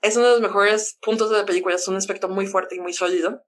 Es 0.03 0.16
uno 0.16 0.26
de 0.26 0.32
los 0.32 0.40
mejores 0.40 0.98
puntos 1.00 1.30
de 1.30 1.38
la 1.38 1.46
película, 1.46 1.76
es 1.76 1.88
un 1.88 1.96
aspecto 1.96 2.28
muy 2.28 2.46
fuerte 2.46 2.74
y 2.74 2.80
muy 2.80 2.92
sólido. 2.92 3.44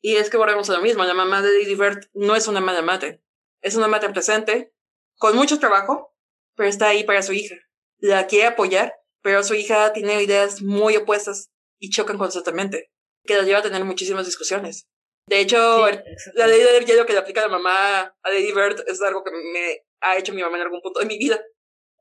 Y 0.00 0.16
es 0.16 0.30
que 0.30 0.36
volvemos 0.36 0.70
a 0.70 0.74
lo 0.74 0.80
mismo, 0.80 1.04
la 1.04 1.14
mamá 1.14 1.42
de 1.42 1.52
Lady 1.58 1.74
Bird 1.74 2.08
no 2.14 2.34
es 2.34 2.48
una 2.48 2.60
mala 2.60 2.82
madre, 2.82 3.22
es 3.60 3.76
una 3.76 3.88
madre 3.88 4.10
presente, 4.10 4.72
con 5.18 5.36
mucho 5.36 5.58
trabajo, 5.58 6.16
pero 6.56 6.68
está 6.68 6.88
ahí 6.88 7.04
para 7.04 7.22
su 7.22 7.32
hija. 7.32 7.56
La 7.98 8.26
quiere 8.26 8.46
apoyar, 8.46 8.94
pero 9.22 9.44
su 9.44 9.54
hija 9.54 9.92
tiene 9.92 10.22
ideas 10.22 10.62
muy 10.62 10.96
opuestas 10.96 11.52
y 11.78 11.90
chocan 11.90 12.18
constantemente, 12.18 12.90
que 13.24 13.36
la 13.36 13.42
lleva 13.42 13.60
a 13.60 13.62
tener 13.62 13.84
muchísimas 13.84 14.26
discusiones. 14.26 14.88
De 15.28 15.40
hecho, 15.40 15.86
la 16.34 16.46
ley 16.46 16.62
del 16.62 16.84
hielo 16.84 17.06
que 17.06 17.12
le 17.12 17.20
aplica 17.20 17.40
a 17.40 17.48
la 17.48 17.56
mamá 17.56 18.00
a 18.00 18.30
Lady 18.30 18.52
Bird 18.52 18.84
es 18.88 19.00
algo 19.02 19.22
que 19.22 19.30
me 19.30 19.84
ha 20.00 20.16
hecho 20.16 20.32
mi 20.32 20.42
mamá 20.42 20.56
en 20.56 20.64
algún 20.64 20.80
punto 20.80 21.00
de 21.00 21.06
mi 21.06 21.18
vida. 21.18 21.40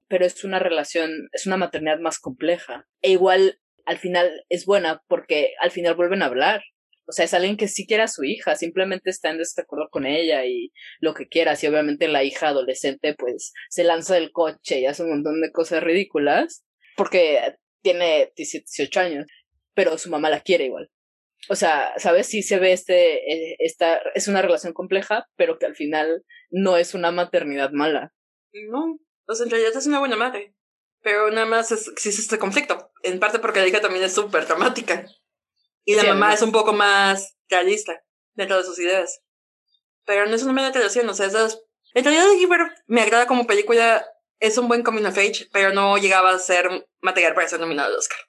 Pero 0.08 0.26
es 0.26 0.44
una 0.44 0.60
relación, 0.60 1.30
es 1.32 1.46
una 1.46 1.58
maternidad 1.58 2.00
más 2.00 2.20
compleja. 2.20 2.88
E 3.02 3.12
igual, 3.12 3.62
al 3.92 4.00
final 4.00 4.46
es 4.50 4.66
buena 4.66 5.04
porque 5.08 5.54
al 5.60 5.72
final 5.72 5.96
vuelven 5.96 6.22
a 6.24 6.28
hablar. 6.28 6.64
O 7.08 7.14
sea, 7.14 7.26
es 7.26 7.34
alguien 7.34 7.58
que 7.58 7.68
sí 7.68 7.86
quiere 7.86 8.04
a 8.04 8.08
su 8.08 8.24
hija, 8.24 8.56
simplemente 8.56 9.10
está 9.10 9.32
en 9.32 9.38
desacuerdo 9.38 9.90
con 9.90 10.06
ella 10.06 10.46
y 10.46 10.72
lo 11.00 11.14
que 11.14 11.28
quiera. 11.28 11.58
Y 11.62 11.68
obviamente 11.68 12.08
la 12.08 12.24
hija 12.24 12.50
adolescente, 12.50 13.16
pues, 13.18 13.54
se 13.70 13.84
lanza 13.84 14.16
del 14.16 14.32
coche 14.32 14.80
y 14.80 14.86
hace 14.86 15.04
un 15.04 15.10
montón 15.10 15.42
de 15.42 15.52
cosas 15.52 15.84
ridículas 15.84 16.64
porque 16.96 17.56
tiene 17.82 18.32
18 18.36 19.00
años, 19.00 19.26
pero 19.74 19.98
su 19.98 20.10
mamá 20.10 20.30
la 20.30 20.42
quiere 20.42 20.66
igual 20.66 20.90
o 21.50 21.56
sea, 21.56 21.94
¿sabes? 21.98 22.28
Sí 22.28 22.44
se 22.44 22.60
ve 22.60 22.72
este, 22.72 23.32
eh, 23.32 23.56
esta, 23.60 24.00
es 24.14 24.28
una 24.28 24.42
relación 24.42 24.74
compleja, 24.74 25.28
pero 25.36 25.58
que 25.58 25.66
al 25.66 25.76
final 25.76 26.24
no 26.50 26.78
es 26.78 26.94
una 26.94 27.12
maternidad 27.12 27.72
mala. 27.72 28.14
No, 28.70 29.00
o 29.28 29.34
sea, 29.34 29.46
en 29.46 29.52
realidad 29.52 29.76
es 29.76 29.88
una 29.88 30.00
buena 30.00 30.16
madre. 30.16 30.54
Pero 31.02 31.32
nada 31.32 31.46
más 31.46 31.72
existe 31.72 32.22
este 32.22 32.38
conflicto. 32.38 32.92
En 33.04 33.20
parte 33.20 33.40
porque 33.40 33.60
la 33.60 33.68
hija 33.68 33.82
también 33.82 34.04
es 34.04 34.14
súper 34.14 34.46
dramática. 34.46 35.06
Y 35.84 35.96
la 35.96 36.04
mamá 36.04 36.34
es 36.34 36.42
un 36.42 36.52
poco 36.52 36.74
más 36.74 37.38
realista 37.50 38.04
dentro 38.34 38.58
de 38.58 38.64
sus 38.64 38.80
ideas. 38.80 39.22
Pero 40.06 40.26
no 40.26 40.36
es 40.36 40.44
una 40.44 40.54
mala 40.54 40.72
relación, 40.72 41.08
o 41.10 41.14
sea, 41.14 41.28
esas 41.28 41.62
En 41.94 42.04
realidad, 42.04 42.26
Giver 42.38 42.62
me 42.88 43.02
agrada 43.02 43.28
como 43.28 43.48
película, 43.48 44.06
es 44.40 44.58
un 44.58 44.68
buen 44.68 44.84
coming 44.84 45.06
of 45.06 45.18
age, 45.18 45.48
pero 45.52 45.74
no 45.74 45.98
llegaba 45.98 46.32
a 46.32 46.40
ser 46.40 46.88
material 47.02 47.34
para 47.34 47.48
ser 47.48 47.60
nominado 47.60 47.90
al 47.90 47.96
Oscar. 47.96 48.20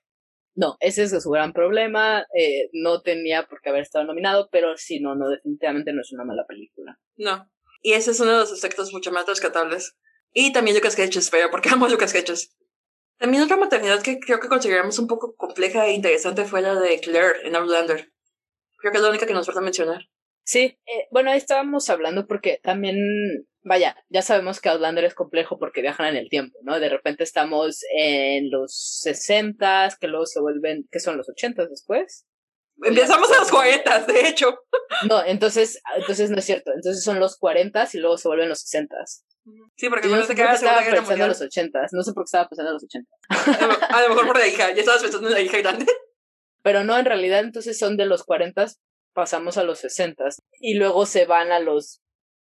No, 0.55 0.77
ese 0.81 1.05
es 1.05 1.23
su 1.23 1.31
gran 1.31 1.53
problema. 1.53 2.27
Eh, 2.37 2.69
no 2.73 3.01
tenía 3.01 3.47
por 3.47 3.61
qué 3.61 3.71
haber 3.71 3.83
estado 3.83 4.05
nominado, 4.05 4.49
pero 4.51 4.77
sí, 4.77 5.01
no, 5.01 5.15
no, 5.15 5.29
definitivamente 5.29 5.93
no 5.93 6.03
es 6.03 6.13
una 6.13 6.25
mala 6.25 6.45
película. 6.47 6.99
No. 7.17 7.51
Y 7.81 7.95
ese 7.95 8.11
es 8.11 8.21
uno 8.21 8.33
de 8.33 8.39
los 8.39 8.53
aspectos 8.53 8.93
mucho 8.93 9.11
más 9.13 9.27
rescatables. 9.27 9.97
Y 10.33 10.53
también 10.53 10.77
Lucas 10.77 10.99
Hedges, 10.99 11.31
pero 11.31 11.51
porque 11.51 11.69
amo 11.73 11.89
Lucas 11.89 12.15
Hedges. 12.15 12.55
También 13.23 13.45
otra 13.45 13.57
maternidad 13.57 14.03
que 14.03 14.19
creo 14.19 14.41
que 14.41 14.49
consideramos 14.49 14.99
un 14.99 15.07
poco 15.07 15.37
compleja 15.37 15.87
e 15.87 15.93
interesante 15.93 16.45
fue 16.45 16.61
la 16.61 16.75
de 16.75 16.99
Claire 16.99 17.47
en 17.47 17.55
Outlander. 17.55 18.11
Creo 18.79 18.91
que 18.91 18.99
es 18.99 19.03
la 19.05 19.11
única 19.11 19.29
que 19.29 19.33
nos 19.33 19.47
falta 19.47 19.61
mencionar. 19.61 20.09
Sí, 20.43 20.77
eh, 20.87 21.07
bueno, 21.13 21.31
ahí 21.31 21.39
estábamos 21.39 21.89
hablando 21.89 22.27
porque 22.27 22.59
también, 22.61 22.97
vaya, 23.63 23.97
ya 24.09 24.23
sabemos 24.23 24.61
que 24.61 24.71
Outlander 24.71 25.05
es 25.05 25.15
complejo 25.15 25.57
porque 25.57 25.83
viajan 25.83 26.09
en 26.09 26.17
el 26.17 26.31
tiempo, 26.31 26.59
¿no? 26.65 26.81
De 26.81 26.89
repente 26.89 27.23
estamos 27.23 27.85
en 27.97 28.51
los 28.51 28.75
60, 29.03 29.99
que 30.01 30.09
luego 30.09 30.27
se 30.27 30.41
vuelven, 30.41 30.89
que 30.91 30.99
son 30.99 31.17
los 31.17 31.29
80 31.29 31.67
después. 31.67 32.27
Empezamos 32.83 33.31
a 33.31 33.39
los 33.39 33.53
40, 33.53 34.01
de 34.01 34.29
hecho. 34.29 34.59
No, 35.09 35.25
entonces, 35.25 35.81
entonces 35.97 36.29
no 36.31 36.39
es 36.39 36.45
cierto. 36.45 36.73
Entonces 36.75 37.05
son 37.05 37.21
los 37.21 37.39
40 37.39 37.89
y 37.93 37.99
luego 37.99 38.19
se 38.19 38.27
vuelven 38.27 38.49
los 38.49 38.63
60. 38.63 38.97
Sí, 39.77 39.89
porque 39.89 40.09
no 40.09 40.17
no 40.17 40.23
sé 40.23 40.35
qué 40.35 40.43
queda 40.43 40.55
estaba 40.55 40.83
Guerra 40.83 40.99
pensando 40.99 41.25
en 41.25 41.29
los 41.31 41.41
80. 41.41 41.87
No 41.93 42.03
sé 42.03 42.13
por 42.13 42.25
qué 42.25 42.27
estaba 42.27 42.49
pensando 42.49 42.71
en 42.71 42.75
los 42.75 42.85
80. 42.85 43.11
A 43.97 44.03
lo 44.03 44.09
mejor 44.11 44.27
por 44.27 44.39
la 44.39 44.47
hija. 44.47 44.73
Ya 44.73 44.81
estabas 44.81 45.03
pensando 45.03 45.29
en 45.29 45.35
la 45.35 45.41
hija 45.41 45.59
grande. 45.59 45.87
Pero 46.63 46.85
no, 46.85 46.97
en 46.97 47.05
realidad 47.05 47.41
entonces 47.41 47.79
son 47.79 47.97
de 47.97 48.07
los 48.07 48.23
40, 48.23 48.67
pasamos 49.13 49.59
a 49.59 49.65
los 49.65 49.81
60 49.81 50.25
y 50.61 50.75
luego 50.75 51.07
se 51.07 51.27
van 51.27 51.51
a 51.51 51.59
los 51.59 52.01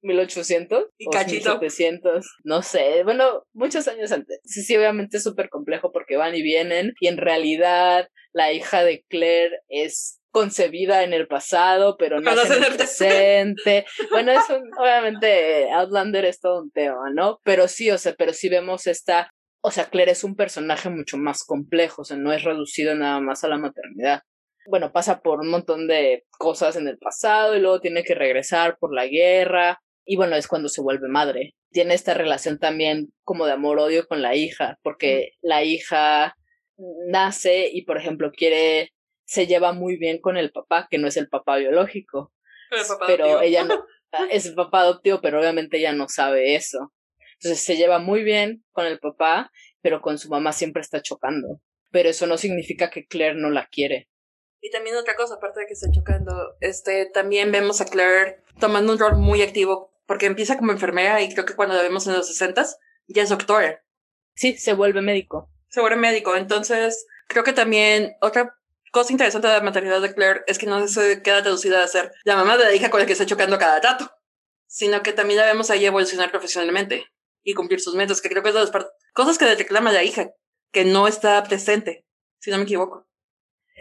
1800 0.03 0.87
Y 0.99 1.07
o 1.07 1.11
cachito. 1.11 1.51
1700, 1.61 2.27
no 2.45 2.63
sé, 2.63 3.05
bueno, 3.05 3.45
muchos 3.53 3.87
años 3.89 4.11
antes. 4.13 4.41
Sí, 4.45 4.63
sí, 4.63 4.77
obviamente 4.77 5.19
es 5.19 5.23
súper 5.23 5.49
complejo 5.49 5.93
porque 5.93 6.17
van 6.17 6.35
y 6.35 6.43
vienen 6.43 6.95
y 7.01 7.09
en 7.09 7.19
realidad 7.19 8.09
la 8.33 8.53
hija 8.53 8.83
de 8.83 9.05
Claire 9.09 9.61
es 9.69 10.20
concebida 10.31 11.03
en 11.03 11.13
el 11.13 11.27
pasado, 11.27 11.97
pero 11.99 12.21
no 12.21 12.33
en 12.33 12.39
el 12.39 12.53
en 12.53 12.65
el 12.65 12.77
presente. 12.77 13.85
Bueno, 14.11 14.33
es 14.33 14.49
un, 14.51 14.63
obviamente 14.79 15.71
Outlander 15.73 16.25
es 16.25 16.41
todo 16.41 16.63
un 16.63 16.71
tema, 16.71 17.11
¿no? 17.15 17.41
Pero 17.45 17.69
sí, 17.69 17.91
o 17.91 17.99
sea, 17.99 18.15
pero 18.17 18.33
sí 18.33 18.49
vemos 18.49 18.87
esta, 18.87 19.31
o 19.63 19.71
sea, 19.71 19.87
Claire 19.87 20.13
es 20.13 20.25
un 20.25 20.37
personaje 20.37 20.89
mucho 20.91 21.17
más 21.17 21.45
complejo, 21.45 22.03
o 22.03 22.05
sea, 22.05 22.17
no 22.17 22.33
es 22.33 22.45
reducido 22.45 22.95
nada 22.95 23.21
más 23.21 23.45
a 23.45 23.49
la 23.49 23.59
maternidad. 23.59 24.23
Bueno, 24.69 24.93
pasa 24.93 25.21
por 25.21 25.41
un 25.41 25.51
montón 25.51 25.89
de 25.89 26.25
cosas 26.39 26.77
en 26.77 26.87
el 26.87 26.99
pasado 26.99 27.57
y 27.57 27.61
luego 27.61 27.81
tiene 27.81 28.05
que 28.05 28.15
regresar 28.15 28.77
por 28.79 28.95
la 28.95 29.07
guerra 29.07 29.81
y 30.05 30.17
bueno, 30.17 30.37
es 30.37 30.49
cuando 30.49 30.69
se 30.69 30.83
vuelve 30.83 31.09
madre. 31.09 31.55
Tiene 31.71 31.95
esta 31.95 32.15
relación 32.15 32.59
también 32.59 33.13
como 33.23 33.47
de 33.47 33.53
amor-odio 33.53 34.07
con 34.07 34.23
la 34.23 34.35
hija, 34.35 34.79
porque 34.83 35.35
la 35.41 35.63
hija 35.63 36.35
nace 37.09 37.69
y, 37.73 37.85
por 37.85 37.97
ejemplo, 37.97 38.33
quiere, 38.33 38.93
se 39.31 39.47
lleva 39.47 39.73
muy 39.73 39.97
bien 39.97 40.21
con 40.21 40.37
el 40.37 40.51
papá, 40.51 40.89
que 40.91 40.99
no 40.99 41.07
es 41.07 41.17
el 41.17 41.29
papá 41.29 41.57
biológico, 41.57 42.33
Pero, 42.69 42.83
el 42.83 42.89
papá 42.89 43.07
pero 43.07 43.41
ella 43.41 43.63
no, 43.63 43.87
es 44.33 44.45
el 44.47 44.57
papá 44.57 44.81
adoptivo, 44.81 45.21
pero 45.21 45.39
obviamente 45.39 45.79
ella 45.79 45.93
no 45.93 46.09
sabe 46.09 46.57
eso. 46.57 46.93
Entonces 47.35 47.65
se 47.65 47.77
lleva 47.77 48.01
muy 48.01 48.25
bien 48.25 48.65
con 48.73 48.87
el 48.87 48.99
papá, 48.99 49.53
pero 49.83 50.01
con 50.03 50.19
su 50.19 50.29
mamá 50.31 50.53
siempre 50.53 50.83
está 50.83 51.01
chocando. 51.01 51.61
Pero 51.93 52.09
eso 52.09 52.27
no 52.27 52.39
significa 52.39 52.91
que 52.91 53.07
Claire 53.07 53.37
no 53.37 53.51
la 53.51 53.69
quiere. 53.69 54.09
Y 54.61 54.71
también 54.71 54.97
otra 54.97 55.15
cosa, 55.15 55.35
aparte 55.37 55.61
de 55.61 55.67
que 55.67 55.75
está 55.75 55.89
chocando, 55.93 56.57
este, 56.61 57.07
también 57.07 57.53
vemos 57.53 57.81
a 57.81 57.85
Claire 57.85 58.43
tomando 58.59 58.93
un 58.93 58.99
rol 58.99 59.17
muy 59.17 59.43
activo, 59.43 59.93
porque 60.07 60.27
empieza 60.27 60.59
como 60.59 60.73
enfermera 60.73 61.23
y 61.23 61.33
creo 61.33 61.47
que 61.47 61.55
cuando 61.55 61.77
la 61.77 61.83
vemos 61.83 62.05
en 62.09 62.15
los 62.15 62.27
60 62.27 62.67
ya 63.07 63.23
es 63.23 63.29
doctora, 63.29 63.81
Sí, 64.35 64.57
se 64.57 64.73
vuelve 64.73 65.03
médico. 65.03 65.51
se 65.69 65.81
vuelve 65.81 65.99
médico. 65.99 66.35
Entonces, 66.35 67.07
creo 67.29 67.45
que 67.45 67.53
también 67.53 68.17
otra 68.21 68.57
cosa 68.91 69.13
interesante 69.13 69.49
de 69.49 69.55
la 69.55 69.61
maternidad 69.61 70.01
de 70.01 70.15
Claire 70.15 70.43
es 70.47 70.59
que 70.59 70.67
no 70.67 70.87
se 70.89 71.23
queda 71.23 71.41
reducida 71.41 71.83
a 71.83 71.89
ser 71.89 72.13
la 72.25 72.37
mamá 72.37 72.57
de 72.57 72.65
la 72.65 72.75
hija 72.75 72.91
con 72.91 73.01
la 73.01 73.07
que 73.07 73.13
está 73.13 73.27
chocando 73.27 73.59
cada 73.59 73.81
rato, 73.81 74.11
sino 74.67 75.03
que 75.03 75.13
también 75.13 75.41
la 75.41 75.47
vemos 75.47 75.71
ahí 75.71 75.85
evolucionar 75.85 76.31
profesionalmente 76.31 77.07
y 77.43 77.55
cumplir 77.55 77.81
sus 77.81 77.95
metas, 77.95 78.21
que 78.21 78.29
creo 78.29 78.43
que 78.43 78.51
es 78.51 78.55
de 78.55 78.61
las 78.61 78.73
cosas 79.13 79.39
que 79.39 79.45
le 79.47 79.55
reclama 79.55 79.93
la 79.93 80.05
hija, 80.05 80.31
que 80.73 80.85
no 80.85 81.09
está 81.09 81.43
presente, 81.43 82.05
si 82.39 82.51
no 82.51 82.59
me 82.59 82.65
equivoco. 82.65 83.07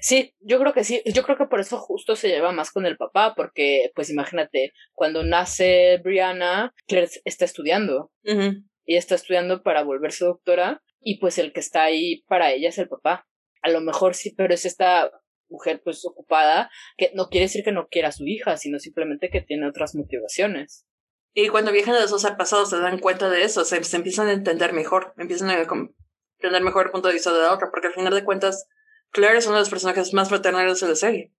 Sí, 0.02 0.34
yo 0.40 0.60
creo 0.60 0.74
que 0.74 0.84
sí. 0.84 1.02
Yo 1.06 1.24
creo 1.24 1.38
que 1.38 1.48
por 1.48 1.60
eso 1.60 1.78
justo 1.78 2.16
se 2.16 2.30
lleva 2.30 2.52
más 2.52 2.72
con 2.72 2.86
el 2.86 2.98
papá, 2.98 3.34
porque, 3.36 3.92
pues 3.96 4.10
imagínate, 4.10 4.72
cuando 4.94 5.24
nace 5.24 6.00
Brianna, 6.04 6.74
Claire 6.88 7.10
está 7.26 7.46
estudiando. 7.46 8.12
Ella 8.24 8.64
está 8.86 9.16
estudiando 9.16 9.62
para 9.62 9.84
volverse 9.84 10.26
doctora 10.26 10.82
y 11.02 11.20
pues 11.20 11.38
el 11.38 11.54
que 11.54 11.60
está 11.60 11.84
ahí 11.84 12.24
para 12.28 12.52
ella 12.52 12.70
es 12.70 12.78
el 12.78 12.88
papá. 12.88 13.28
A 13.62 13.70
lo 13.70 13.82
mejor 13.82 14.16
sí, 14.16 14.34
pero 14.36 14.54
es 14.54 14.66
esta 14.66 15.12
mujer 15.50 15.82
pues 15.84 16.06
ocupada 16.06 16.70
que 16.98 17.12
no 17.16 17.30
quiere 17.30 17.46
decir 17.46 17.64
que 17.64 17.72
no 17.72 17.88
quiera 17.88 18.10
a 18.10 18.12
su 18.12 18.26
hija, 18.26 18.56
sino 18.58 18.80
simplemente 18.80 19.30
que 19.30 19.42
tiene 19.42 19.68
otras 19.68 19.96
motivaciones. 19.96 20.86
Y 21.34 21.50
cuando 21.50 21.72
viajan 21.72 21.96
de 21.96 22.02
los 22.02 22.12
dos 22.12 22.26
al 22.26 22.38
pasado 22.38 22.66
se 22.66 22.80
dan 22.80 23.00
cuenta 23.00 23.30
de 23.30 23.44
eso, 23.44 23.66
se, 23.66 23.84
se 23.84 23.98
empiezan 23.98 24.28
a 24.28 24.34
entender 24.34 24.74
mejor, 24.74 25.14
empiezan 25.18 25.50
a 25.50 25.66
com- 25.68 25.94
entender 26.38 26.64
mejor 26.64 26.88
el 26.88 26.92
punto 26.92 27.08
de 27.08 27.16
vista 27.16 27.34
de 27.34 27.40
la 27.40 27.54
otra, 27.54 27.70
porque 27.72 27.88
al 27.88 27.94
final 27.94 28.14
de 28.14 28.24
cuentas, 28.24 28.68
Claire 29.12 29.38
es 29.38 29.46
uno 29.46 29.56
de 29.56 29.62
los 29.62 29.70
personajes 29.70 30.14
más 30.14 30.30
fraternales 30.30 30.80
de 30.80 30.88
la 30.88 30.96
serie. 30.96 31.34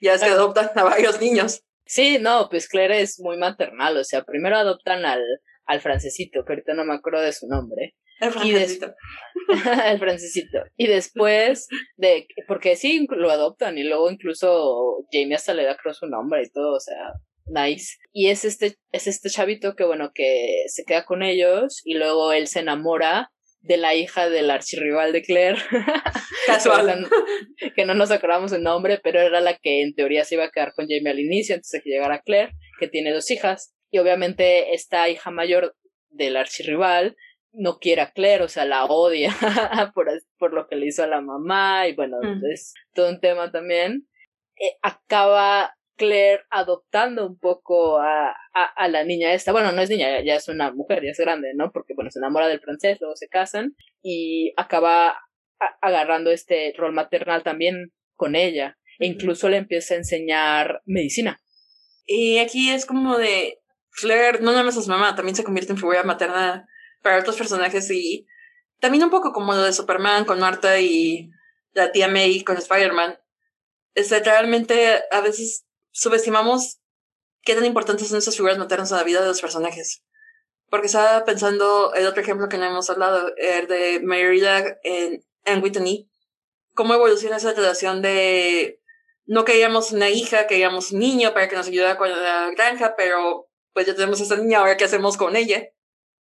Ya 0.00 0.14
es 0.14 0.22
que 0.22 0.30
adoptan 0.30 0.70
a 0.74 0.82
varios 0.82 1.20
niños. 1.20 1.64
Sí, 1.86 2.18
no, 2.18 2.48
pues 2.48 2.68
Claire 2.68 3.00
es 3.00 3.20
muy 3.20 3.36
maternal, 3.36 3.96
o 3.96 4.04
sea, 4.04 4.24
primero 4.24 4.56
adoptan 4.56 5.04
al, 5.04 5.22
al 5.66 5.80
francesito, 5.80 6.44
que 6.44 6.52
ahorita 6.52 6.74
no 6.74 6.84
me 6.84 6.94
acuerdo 6.94 7.20
de 7.20 7.32
su 7.32 7.46
nombre, 7.46 7.94
El 8.20 8.32
francesito. 8.32 8.94
el 9.86 9.98
francesito, 9.98 10.58
y 10.76 10.86
después 10.86 11.68
de, 11.96 12.26
porque 12.46 12.76
sí, 12.76 13.06
lo 13.10 13.30
adoptan 13.30 13.76
y 13.78 13.84
luego 13.84 14.10
incluso 14.10 15.04
Jamie 15.12 15.34
hasta 15.34 15.54
le 15.54 15.64
da 15.64 15.76
creo 15.76 15.94
su 15.94 16.06
nombre 16.06 16.42
y 16.44 16.50
todo, 16.50 16.76
o 16.76 16.80
sea, 16.80 17.12
nice. 17.46 17.96
Y 18.12 18.28
es 18.28 18.44
este, 18.44 18.76
es 18.92 19.06
este 19.06 19.30
chavito 19.30 19.74
que 19.74 19.84
bueno, 19.84 20.12
que 20.14 20.64
se 20.68 20.84
queda 20.84 21.04
con 21.04 21.22
ellos 21.22 21.82
y 21.84 21.94
luego 21.94 22.32
él 22.32 22.46
se 22.46 22.60
enamora 22.60 23.30
de 23.64 23.78
la 23.78 23.94
hija 23.94 24.28
del 24.28 24.50
archirrival 24.50 25.12
de 25.12 25.22
Claire. 25.22 25.58
Casual. 26.46 27.08
que 27.74 27.84
no 27.86 27.94
nos 27.94 28.10
acordamos 28.10 28.52
el 28.52 28.62
nombre, 28.62 29.00
pero 29.02 29.20
era 29.20 29.40
la 29.40 29.56
que 29.56 29.82
en 29.82 29.94
teoría 29.94 30.24
se 30.24 30.34
iba 30.34 30.44
a 30.44 30.50
quedar 30.50 30.74
con 30.74 30.86
Jamie 30.86 31.10
al 31.10 31.18
inicio 31.18 31.54
antes 31.54 31.70
de 31.70 31.80
que 31.80 31.90
llegara 31.90 32.20
Claire, 32.20 32.52
que 32.78 32.88
tiene 32.88 33.12
dos 33.12 33.30
hijas. 33.30 33.74
Y 33.90 33.98
obviamente 33.98 34.74
esta 34.74 35.08
hija 35.08 35.30
mayor 35.30 35.74
del 36.10 36.36
archirrival 36.36 37.16
no 37.54 37.78
quiere 37.78 38.02
a 38.02 38.10
Claire, 38.12 38.44
o 38.44 38.48
sea, 38.48 38.64
la 38.64 38.84
odia 38.86 39.30
por, 39.94 40.08
por 40.38 40.52
lo 40.52 40.66
que 40.66 40.76
le 40.76 40.86
hizo 40.86 41.02
a 41.02 41.06
la 41.06 41.20
mamá 41.20 41.86
y 41.88 41.94
bueno, 41.94 42.18
Mm. 42.22 42.44
es 42.52 42.74
todo 42.94 43.08
un 43.10 43.20
tema 43.20 43.50
también. 43.50 44.08
Eh, 44.56 44.76
acaba 44.82 45.74
Claire 45.96 46.42
adoptando 46.50 47.26
un 47.26 47.38
poco 47.38 47.98
a, 47.98 48.30
a, 48.30 48.64
a 48.76 48.88
la 48.88 49.04
niña 49.04 49.32
esta. 49.32 49.52
Bueno, 49.52 49.70
no 49.72 49.80
es 49.82 49.90
niña, 49.90 50.10
ya, 50.18 50.24
ya 50.24 50.34
es 50.36 50.48
una 50.48 50.72
mujer, 50.72 51.02
ya 51.04 51.10
es 51.10 51.18
grande, 51.18 51.52
¿no? 51.54 51.70
Porque, 51.72 51.94
bueno, 51.94 52.10
se 52.10 52.18
enamora 52.18 52.48
del 52.48 52.60
francés, 52.60 52.98
luego 53.00 53.14
se 53.16 53.28
casan 53.28 53.76
y 54.02 54.52
acaba 54.56 55.10
a- 55.10 55.78
agarrando 55.80 56.30
este 56.32 56.72
rol 56.76 56.92
maternal 56.92 57.42
también 57.44 57.92
con 58.16 58.34
ella. 58.34 58.76
E 58.98 59.06
incluso 59.06 59.48
le 59.48 59.56
empieza 59.58 59.94
a 59.94 59.98
enseñar 59.98 60.80
medicina. 60.84 61.40
Y 62.06 62.38
aquí 62.38 62.70
es 62.70 62.86
como 62.86 63.16
de 63.18 63.58
Claire, 64.00 64.40
no 64.40 64.50
nada 64.50 64.64
más 64.64 64.76
es 64.76 64.88
mamá, 64.88 65.14
también 65.14 65.36
se 65.36 65.44
convierte 65.44 65.72
en 65.72 65.78
figura 65.78 66.02
materna 66.02 66.66
para 67.04 67.20
otros 67.20 67.36
personajes 67.36 67.88
y 67.90 68.26
también 68.80 69.04
un 69.04 69.10
poco 69.10 69.32
como 69.32 69.52
lo 69.52 69.62
de 69.62 69.74
Superman 69.74 70.24
con 70.24 70.40
Marta 70.40 70.80
y 70.80 71.30
la 71.72 71.92
tía 71.92 72.08
May 72.08 72.42
con 72.42 72.56
Spider-Man. 72.56 73.20
Este, 73.94 74.20
realmente 74.20 75.02
a 75.12 75.20
veces 75.20 75.66
subestimamos 75.92 76.80
qué 77.42 77.54
tan 77.54 77.66
importantes 77.66 78.08
son 78.08 78.18
esas 78.18 78.34
figuras 78.34 78.58
maternas 78.58 78.90
en 78.90 78.96
la 78.96 79.04
vida 79.04 79.20
de 79.20 79.28
los 79.28 79.42
personajes. 79.42 80.02
Porque 80.70 80.86
estaba 80.86 81.24
pensando 81.24 81.92
el 81.94 82.06
otro 82.06 82.22
ejemplo 82.22 82.48
que 82.48 82.56
no 82.56 82.64
hemos 82.64 82.88
hablado, 82.88 83.32
el 83.36 83.68
de 83.68 84.00
Merida 84.02 84.78
en, 84.82 85.22
en 85.44 85.62
Whitney, 85.62 86.08
cómo 86.72 86.94
evoluciona 86.94 87.36
esa 87.36 87.52
relación 87.52 88.00
de 88.00 88.80
no 89.26 89.44
queríamos 89.44 89.92
una 89.92 90.08
hija, 90.08 90.46
queríamos 90.46 90.90
un 90.92 91.00
niño 91.00 91.34
para 91.34 91.48
que 91.48 91.56
nos 91.56 91.68
ayudara 91.68 91.98
con 91.98 92.10
la 92.10 92.50
granja, 92.56 92.94
pero 92.96 93.48
pues 93.74 93.86
ya 93.86 93.94
tenemos 93.94 94.20
a 94.20 94.22
esta 94.22 94.36
niña, 94.36 94.60
ahora 94.60 94.76
qué 94.78 94.84
hacemos 94.84 95.18
con 95.18 95.36
ella. 95.36 95.68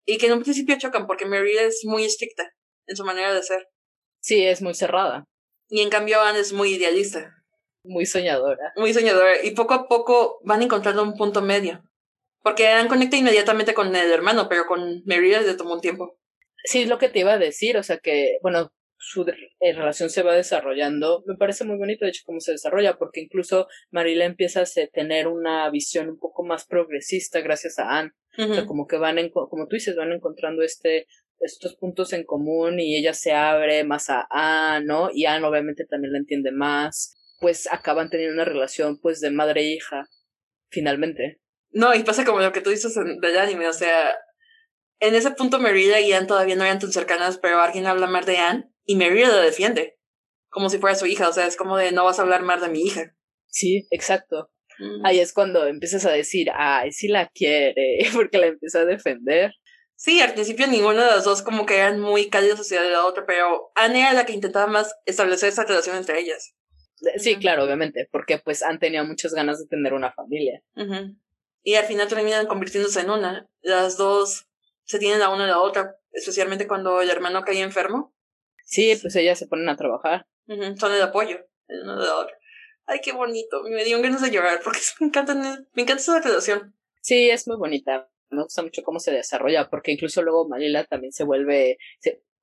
Y 0.04 0.18
que 0.18 0.26
en 0.26 0.32
un 0.32 0.42
principio 0.42 0.78
chocan 0.78 1.06
porque 1.06 1.26
Merida 1.26 1.62
es 1.62 1.82
muy 1.84 2.04
estricta 2.04 2.50
en 2.86 2.96
su 2.96 3.04
manera 3.04 3.32
de 3.32 3.42
ser. 3.42 3.68
Sí, 4.20 4.44
es 4.44 4.62
muy 4.62 4.74
cerrada, 4.74 5.24
Y 5.68 5.80
en 5.80 5.90
cambio 5.90 6.20
Anne 6.20 6.38
es 6.38 6.52
muy 6.52 6.74
idealista, 6.74 7.34
muy 7.84 8.06
soñadora. 8.06 8.72
muy 8.76 8.92
soñadora. 8.94 9.44
Y 9.44 9.52
poco 9.52 9.74
a 9.74 9.88
poco 9.88 10.40
van 10.44 10.62
encontrando 10.62 11.02
un 11.02 11.14
punto 11.14 11.42
medio. 11.42 11.82
Porque 12.42 12.68
Anne 12.68 12.88
conecta 12.88 13.16
inmediatamente 13.16 13.74
con 13.74 13.94
el 13.94 14.12
hermano, 14.12 14.48
pero 14.48 14.66
con 14.66 15.02
Merida 15.04 15.40
le 15.40 15.54
tomó 15.54 15.74
un 15.74 15.80
tiempo. 15.80 16.18
Sí, 16.64 16.82
es 16.82 16.88
lo 16.88 16.98
que 16.98 17.08
te 17.08 17.20
iba 17.20 17.32
a 17.32 17.38
decir, 17.38 17.76
o 17.76 17.82
sea 17.82 17.98
que, 17.98 18.38
bueno, 18.42 18.72
su 18.98 19.22
eh, 19.22 19.72
relación 19.72 20.10
se 20.10 20.22
va 20.22 20.34
desarrollando. 20.34 21.24
Me 21.26 21.36
parece 21.36 21.64
muy 21.64 21.76
bonito, 21.76 22.04
de 22.04 22.10
hecho, 22.10 22.22
cómo 22.24 22.40
se 22.40 22.52
desarrolla, 22.52 22.98
porque 22.98 23.20
incluso 23.20 23.66
Marila 23.90 24.24
empieza 24.24 24.62
a 24.62 24.86
tener 24.92 25.26
una 25.26 25.68
visión 25.70 26.08
un 26.08 26.18
poco 26.18 26.44
más 26.44 26.66
progresista 26.66 27.40
gracias 27.40 27.78
a 27.78 27.98
Anne. 27.98 28.12
O 28.38 28.54
sea, 28.54 28.64
como 28.64 28.86
que 28.86 28.96
van, 28.96 29.18
en, 29.18 29.30
como 29.30 29.66
tú 29.68 29.76
dices, 29.76 29.94
van 29.94 30.12
encontrando 30.12 30.62
este, 30.62 31.06
estos 31.40 31.76
puntos 31.76 32.12
en 32.12 32.24
común 32.24 32.80
y 32.80 32.96
ella 32.96 33.12
se 33.12 33.32
abre 33.32 33.84
más 33.84 34.08
a 34.08 34.26
Anne, 34.30 34.86
¿no? 34.86 35.10
Y 35.12 35.26
Anne 35.26 35.46
obviamente 35.46 35.84
también 35.84 36.12
la 36.12 36.18
entiende 36.18 36.50
más. 36.52 37.14
Pues 37.40 37.70
acaban 37.70 38.08
teniendo 38.08 38.34
una 38.34 38.44
relación, 38.44 38.98
pues, 39.00 39.20
de 39.20 39.30
madre 39.30 39.62
e 39.62 39.74
hija, 39.74 40.08
finalmente. 40.70 41.40
No, 41.70 41.94
y 41.94 42.04
pasa 42.04 42.24
como 42.24 42.40
lo 42.40 42.52
que 42.52 42.60
tú 42.60 42.70
dices 42.70 42.94
del 42.94 43.38
anime, 43.38 43.68
o 43.68 43.72
sea, 43.72 44.14
en 45.00 45.14
ese 45.14 45.32
punto 45.32 45.58
Merida 45.58 46.00
y 46.00 46.12
Anne 46.12 46.26
todavía 46.26 46.54
no 46.54 46.64
eran 46.64 46.78
tan 46.78 46.92
cercanas, 46.92 47.38
pero 47.38 47.60
alguien 47.60 47.86
habla 47.86 48.06
mal 48.06 48.24
de 48.24 48.38
Anne 48.38 48.70
y 48.84 48.96
Merida 48.96 49.28
la 49.28 49.40
defiende, 49.40 49.98
como 50.48 50.68
si 50.68 50.78
fuera 50.78 50.94
su 50.94 51.06
hija, 51.06 51.28
o 51.28 51.32
sea, 51.32 51.46
es 51.46 51.56
como 51.56 51.76
de 51.76 51.92
no 51.92 52.04
vas 52.04 52.18
a 52.18 52.22
hablar 52.22 52.42
mal 52.42 52.60
de 52.60 52.68
mi 52.68 52.82
hija. 52.82 53.16
Sí, 53.48 53.86
exacto. 53.90 54.50
Ahí 55.04 55.20
es 55.20 55.32
cuando 55.32 55.66
empiezas 55.66 56.04
a 56.06 56.12
decir, 56.12 56.48
ay, 56.54 56.92
sí 56.92 57.08
la 57.08 57.28
quiere, 57.28 57.98
porque 58.14 58.38
la 58.38 58.46
empieza 58.46 58.80
a 58.80 58.84
defender. 58.84 59.52
Sí, 59.94 60.20
al 60.20 60.34
principio 60.34 60.66
ninguna 60.66 61.04
de 61.04 61.10
las 61.10 61.24
dos 61.24 61.42
como 61.42 61.64
que 61.64 61.76
eran 61.76 62.00
muy 62.00 62.28
cálidas 62.28 62.58
hacia 62.58 62.82
la 62.82 63.06
otra, 63.06 63.24
pero 63.24 63.70
Anne 63.76 64.00
era 64.00 64.12
la 64.14 64.26
que 64.26 64.32
intentaba 64.32 64.66
más 64.66 64.94
establecer 65.06 65.48
esa 65.50 65.64
relación 65.64 65.96
entre 65.96 66.18
ellas. 66.18 66.54
Sí, 67.18 67.36
claro, 67.36 67.64
obviamente, 67.64 68.08
porque 68.10 68.38
pues 68.38 68.62
han 68.62 68.78
tenido 68.78 69.04
muchas 69.04 69.34
ganas 69.34 69.58
de 69.58 69.66
tener 69.66 69.92
una 69.92 70.12
familia. 70.12 70.62
Y 71.62 71.74
al 71.74 71.84
final 71.84 72.08
terminan 72.08 72.46
convirtiéndose 72.46 73.00
en 73.00 73.10
una. 73.10 73.48
Las 73.60 73.96
dos 73.96 74.48
se 74.84 74.98
tienen 74.98 75.20
la 75.20 75.28
una 75.28 75.44
a 75.44 75.48
la 75.48 75.60
otra, 75.60 75.96
especialmente 76.10 76.66
cuando 76.66 77.00
el 77.00 77.10
hermano 77.10 77.42
cae 77.42 77.60
enfermo. 77.60 78.14
Sí, 78.64 78.96
pues 79.00 79.14
ellas 79.16 79.38
se 79.38 79.46
ponen 79.46 79.68
a 79.68 79.76
trabajar. 79.76 80.26
Son 80.78 80.92
el 80.92 81.02
apoyo, 81.02 81.38
el 81.68 81.82
uno 81.82 82.00
de 82.00 82.06
la 82.06 82.16
otra. 82.16 82.36
Ay, 82.92 83.00
qué 83.02 83.12
bonito. 83.12 83.62
Me 83.62 83.84
dio 83.84 84.02
ganas 84.02 84.20
de 84.20 84.30
llorar 84.30 84.60
porque 84.62 84.80
me 85.00 85.06
encanta, 85.06 85.34
me 85.34 85.82
encanta 85.82 86.02
esa 86.02 86.20
relación. 86.20 86.74
Sí, 87.00 87.30
es 87.30 87.48
muy 87.48 87.56
bonita. 87.56 88.08
Me 88.28 88.42
gusta 88.42 88.62
mucho 88.62 88.82
cómo 88.82 88.98
se 89.00 89.12
desarrolla, 89.12 89.70
porque 89.70 89.92
incluso 89.92 90.22
luego 90.22 90.48
Malila 90.48 90.84
también 90.84 91.12
se 91.12 91.24
vuelve, 91.24 91.78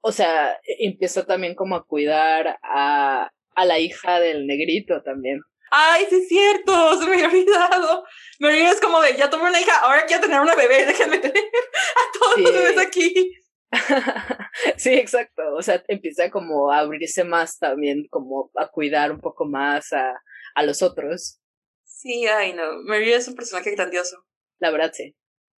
o 0.02 0.12
sea, 0.12 0.54
e, 0.64 0.88
empieza 0.88 1.26
también 1.26 1.56
como 1.56 1.76
a 1.76 1.86
cuidar 1.86 2.60
a, 2.64 3.32
a 3.56 3.66
la 3.66 3.80
hija 3.80 4.20
del 4.20 4.47
negrito 4.47 5.02
también. 5.04 5.39
Ay, 5.72 6.06
sí 6.10 6.16
es 6.16 6.28
cierto, 6.28 7.00
se 7.00 7.06
me 7.06 7.14
había 7.14 7.28
olvidado. 7.28 8.04
Me 8.39 8.70
es 8.70 8.82
como 8.82 9.02
de, 9.02 9.16
ya 9.16 9.30
tomé 9.30 9.50
una 9.50 9.62
hija, 9.62 9.80
ahora 9.82 10.06
quiero 10.08 10.24
tener 10.24 10.41
una 10.41 10.56
bebé, 10.56 10.86
déjenme 10.86 11.20
tener 11.20 11.43
a 11.43 12.20
todos 12.20 12.39
los 12.39 12.54
bebés 12.54 12.78
aquí. 12.78 13.34
sí, 14.78 14.93
exacto. 14.93 15.43
O 15.56 15.62
sea, 15.62 15.84
empieza 15.88 16.30
como 16.32 16.72
a 16.72 16.80
abrirse 16.80 17.24
más 17.24 17.60
también, 17.60 18.08
como 18.10 18.52
a 18.56 18.68
cuidar 18.68 19.12
un 19.12 19.20
poco 19.20 19.45
más 19.45 19.93
a, 19.93 20.20
a 20.56 20.64
los 20.64 20.82
otros. 20.82 21.39
Sí, 21.84 22.28
ay 22.28 22.54
no, 22.54 22.64
María 22.86 23.18
es 23.18 23.28
un 23.28 23.36
personaje 23.36 23.72
grandioso. 23.72 24.26
La 24.60 24.72
verdad, 24.72 24.91
sí. 24.93 25.16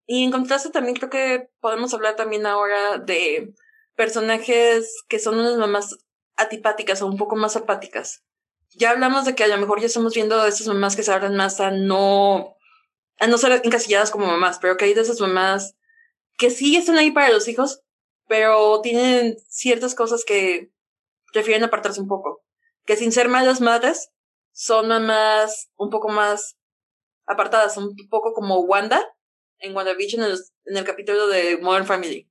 Y 0.06 0.24
en 0.24 0.32
contraste 0.32 0.70
también 0.70 0.96
creo 0.96 1.10
que 1.10 1.50
podemos 1.60 1.94
hablar 1.94 2.16
también 2.16 2.46
ahora 2.46 2.98
de 2.98 3.54
personajes 3.96 5.04
que 5.08 5.20
son 5.20 5.38
unas 5.38 5.58
mamás 5.58 5.98
atipáticas 6.36 7.02
o 7.02 7.08
un 7.08 7.18
poco 7.18 7.36
más 7.36 7.56
apáticas. 7.56 8.24
Ya 8.72 8.92
hablamos 8.92 9.26
de 9.26 9.36
que 9.36 9.44
a 9.44 9.48
lo 9.48 9.58
mejor 9.58 9.80
ya 9.80 9.88
estamos 9.88 10.14
viendo 10.14 10.42
de 10.42 10.50
esas 10.50 10.68
mamás 10.68 10.96
que 10.96 11.04
se 11.04 11.12
abren 11.12 11.36
más 11.36 11.60
a 11.60 11.72
no, 11.72 12.56
a 13.20 13.28
no 13.28 13.38
ser 13.38 13.62
encasilladas 13.64 14.12
como 14.12 14.28
mamás, 14.28 14.60
pero 14.60 14.78
que 14.78 14.86
hay 14.86 14.94
de 14.94 15.02
esas 15.02 15.20
mamás 15.20 15.76
que 16.38 16.50
sí 16.50 16.78
están 16.78 16.98
ahí 16.98 17.12
para 17.12 17.30
los 17.30 17.48
hijos, 17.48 17.82
pero 18.28 18.82
tienen 18.82 19.38
ciertas 19.50 19.94
cosas 19.94 20.24
que 20.26 20.72
prefieren 21.34 21.64
apartarse 21.66 22.00
un 22.00 22.08
poco. 22.08 22.44
Que 22.86 22.96
sin 22.96 23.12
ser 23.12 23.28
malas 23.28 23.60
madres, 23.60 24.12
son 24.52 24.88
mamás 24.88 25.72
un 25.78 25.90
poco 25.90 26.10
más 26.10 26.58
apartadas, 27.26 27.78
un 27.78 27.96
poco 28.10 28.34
como 28.34 28.60
Wanda 28.62 29.06
en 29.60 29.76
WandaVision 29.76 30.24
en 30.24 30.32
el, 30.32 30.38
en 30.66 30.78
el 30.78 30.84
capítulo 30.84 31.28
de 31.28 31.58
Modern 31.58 31.86
Family. 31.86 32.30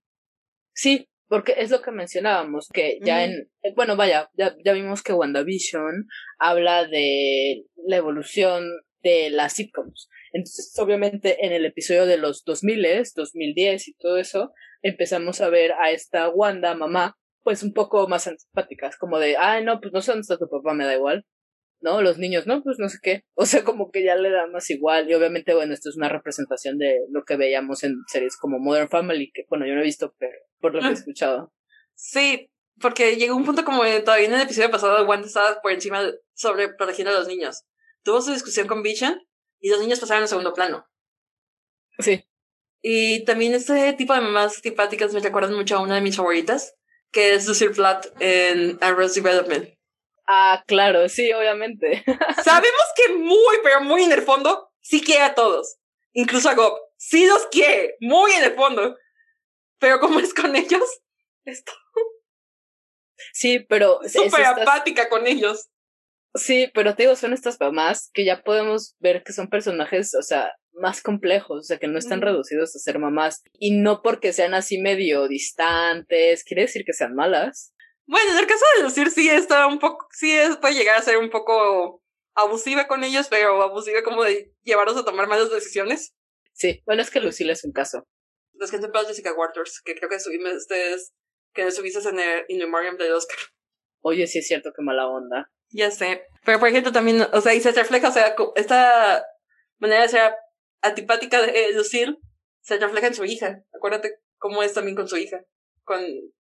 Sí, 0.73 1.09
porque 1.29 1.55
es 1.59 1.71
lo 1.71 1.83
que 1.83 1.91
mencionábamos, 1.91 2.69
que 2.73 2.99
ya 3.05 3.25
en, 3.25 3.51
eh, 3.63 3.73
bueno, 3.77 3.97
vaya, 3.97 4.31
ya, 4.35 4.57
ya 4.65 4.73
vimos 4.73 5.03
que 5.03 5.13
WandaVision 5.13 6.07
habla 6.39 6.87
de 6.87 7.67
la 7.77 7.97
evolución 7.97 8.65
de 9.03 9.31
las 9.31 9.55
sitcoms. 9.55 10.09
Entonces, 10.33 10.73
obviamente, 10.79 11.45
en 11.45 11.53
el 11.53 11.65
episodio 11.67 12.07
de 12.07 12.17
los 12.17 12.45
2000, 12.45 13.05
2010 13.15 13.89
y 13.89 13.95
todo 13.95 14.19
eso, 14.19 14.53
empezamos 14.83 15.41
a 15.41 15.49
ver 15.49 15.73
a 15.73 15.91
esta 15.91 16.29
Wanda, 16.29 16.75
mamá, 16.75 17.17
pues 17.43 17.63
un 17.63 17.73
poco 17.73 18.09
más 18.09 18.27
antipáticas, 18.27 18.97
como 18.97 19.19
de, 19.19 19.37
ay, 19.37 19.65
no, 19.65 19.81
pues 19.81 19.93
no 19.93 20.01
sé 20.01 20.13
dónde 20.13 20.23
está 20.23 20.39
tu 20.39 20.49
papá, 20.49 20.75
me 20.75 20.85
da 20.85 20.95
igual. 20.95 21.25
¿No? 21.81 22.03
Los 22.03 22.19
niños, 22.19 22.47
no, 22.47 22.63
pues 22.63 22.79
no 22.79 22.89
sé 22.89 22.99
qué. 23.03 23.25
O 23.35 23.47
sea, 23.47 23.65
como 23.65 23.91
que 23.91 24.05
ya 24.05 24.17
le 24.17 24.31
da 24.31 24.47
más 24.47 24.69
igual. 24.71 25.09
Y 25.09 25.15
obviamente, 25.15 25.55
bueno, 25.55 25.75
esto 25.75 25.89
es 25.89 25.97
una 25.97 26.09
representación 26.09 26.79
de 26.79 27.01
lo 27.11 27.25
que 27.25 27.37
veíamos 27.37 27.85
en 27.85 27.97
series 28.09 28.37
como 28.37 28.59
Modern 28.59 28.89
Family, 28.89 29.31
que 29.33 29.45
bueno, 29.49 29.67
yo 29.67 29.75
no 29.75 29.81
he 29.81 29.85
visto, 29.85 30.15
pero 30.19 30.37
por 30.61 30.75
lo 30.75 30.81
que 30.81 30.87
he 30.87 30.91
ah. 30.91 30.95
escuchado. 30.95 31.53
Sí, 31.95 32.51
porque 32.81 33.17
llegó 33.17 33.37
un 33.37 33.45
punto 33.45 33.65
como 33.65 33.83
todavía 34.05 34.27
en 34.27 34.35
el 34.35 34.43
episodio 34.43 34.71
pasado, 34.71 35.07
Wanda 35.07 35.27
estaba 35.27 35.61
por 35.61 35.73
encima 35.73 36.03
sobre 36.35 36.69
protegiendo 36.69 37.13
a 37.13 37.19
los 37.19 37.29
niños. 37.29 37.65
Tuvo 38.03 38.21
su 38.23 38.33
discusión 38.33 38.67
con 38.67 38.83
Vision 38.83 39.21
y 39.61 39.71
los 39.71 39.81
niños 39.81 40.01
pasaron 40.01 40.25
a 40.25 40.29
segundo 40.29 40.55
plano. 40.55 40.87
Sí. 41.99 42.25
Y 42.81 43.25
también 43.25 43.55
este 43.55 43.93
tipo 43.95 44.15
de 44.15 44.21
mamás 44.21 44.55
simpáticas 44.55 45.13
me 45.13 45.21
recuerdan 45.21 45.55
mucho 45.55 45.77
a 45.77 45.83
una 45.83 45.97
de 45.97 46.01
mis 46.01 46.17
favoritas, 46.17 46.75
que 47.11 47.35
es 47.35 47.49
Lucille 47.49 47.75
Platt 47.75 48.07
en 48.21 48.79
Arrows 48.81 49.15
Development. 49.15 49.69
Ah, 50.31 50.63
claro, 50.67 51.09
sí, 51.09 51.33
obviamente. 51.33 52.05
Sabemos 52.45 52.85
que 52.95 53.15
muy, 53.15 53.57
pero 53.63 53.81
muy 53.81 54.03
en 54.03 54.13
el 54.13 54.21
fondo, 54.21 54.71
sí 54.83 55.01
quiere 55.01 55.23
a 55.23 55.35
todos. 55.35 55.79
Incluso 56.13 56.51
a 56.51 56.55
Gob. 56.55 56.79
Sí 56.99 57.27
los 57.27 57.47
quiere, 57.47 57.97
muy 58.01 58.33
en 58.33 58.45
el 58.45 58.55
fondo. 58.55 58.95
Pero 59.79 60.01
como 60.01 60.21
es 60.21 60.35
con 60.35 60.55
ellos, 60.55 60.83
esto. 61.45 61.73
Sí, 63.33 63.61
pero. 63.61 64.01
Súper 64.07 64.45
apática 64.45 65.09
con 65.09 65.27
ellos. 65.27 65.69
Sí, 66.35 66.71
pero 66.75 66.95
te 66.95 67.05
digo, 67.05 67.17
son 67.17 67.33
estas 67.33 67.59
mamás 67.59 68.11
que 68.13 68.25
ya 68.25 68.43
podemos 68.43 68.97
ver 68.99 69.23
que 69.23 69.33
son 69.33 69.49
personajes, 69.49 70.15
o 70.15 70.23
sea, 70.23 70.53
más 70.73 71.01
complejos, 71.01 71.61
o 71.61 71.63
sea, 71.63 71.79
que 71.79 71.89
no 71.89 71.99
están 71.99 72.21
reducidos 72.21 72.77
a 72.77 72.79
ser 72.79 72.99
mamás. 72.99 73.43
Y 73.55 73.79
no 73.79 74.03
porque 74.03 74.33
sean 74.33 74.53
así 74.55 74.79
medio 74.79 75.27
distantes, 75.27 76.45
quiere 76.45 76.63
decir 76.63 76.85
que 76.85 76.93
sean 76.93 77.15
malas. 77.15 77.73
Bueno, 78.09 78.33
en 78.33 78.39
el 78.39 78.47
caso 78.47 78.65
de 78.75 78.85
Lucir 78.85 79.11
sí 79.11 79.29
está 79.29 79.67
un 79.67 79.79
poco, 79.79 80.09
sí 80.13 80.33
es, 80.33 80.57
puede 80.57 80.75
llegar 80.75 80.97
a 80.97 81.03
ser 81.03 81.19
un 81.19 81.29
poco 81.29 82.03
abusiva 82.35 82.89
con 82.89 83.05
ellos, 83.05 83.29
pero 83.29 83.63
abusiva 83.63 84.03
como 84.03 84.25
de 84.25 84.51
llevarlos 84.63 84.97
a 84.97 85.05
tomar 85.05 85.29
malas 85.29 85.51
decisiones. 85.51 86.15
Sí, 86.55 86.83
bueno, 86.87 87.03
es 87.03 87.11
que 87.11 87.21
Lucille 87.21 87.53
es 87.53 87.65
un 87.65 87.73
caso. 87.73 88.09
Los 88.55 88.71
que 88.71 88.79
para 88.79 89.07
Jessica 89.07 89.35
Waters, 89.35 89.83
que 89.85 89.95
creo 89.95 90.09
que 90.09 90.19
subimos 90.21 90.55
ustedes, 90.55 91.13
que 91.53 91.71
subiste 91.71 92.09
en 92.09 92.19
el 92.19 92.47
In 92.49 92.61
Memoriam 92.61 92.97
de 92.97 93.13
Oscar. 93.13 93.37
Oye, 94.01 94.27
sí 94.27 94.39
es 94.39 94.47
cierto, 94.47 94.73
qué 94.75 94.83
mala 94.83 95.07
onda. 95.07 95.53
Ya 95.69 95.91
sé. 95.91 96.25
Pero 96.47 96.59
por 96.59 96.69
ejemplo 96.69 96.93
también, 96.93 97.21
o 97.21 97.41
sea, 97.43 97.55
y 97.55 97.61
se 97.61 97.73
refleja, 97.73 98.09
o 98.09 98.13
sea, 98.13 98.35
esta 98.57 99.23
manera 99.77 100.03
de 100.03 100.09
ser 100.09 100.35
antipática 100.81 101.43
de 101.43 101.73
Lucille 101.75 102.17
se 102.63 102.79
refleja 102.79 103.09
en 103.09 103.15
su 103.15 103.27
hija. 103.27 103.63
Acuérdate 103.75 104.15
cómo 104.39 104.63
es 104.63 104.73
también 104.73 104.97
con 104.97 105.09
su 105.09 105.19
hija. 105.19 105.43
Con 105.85 106.01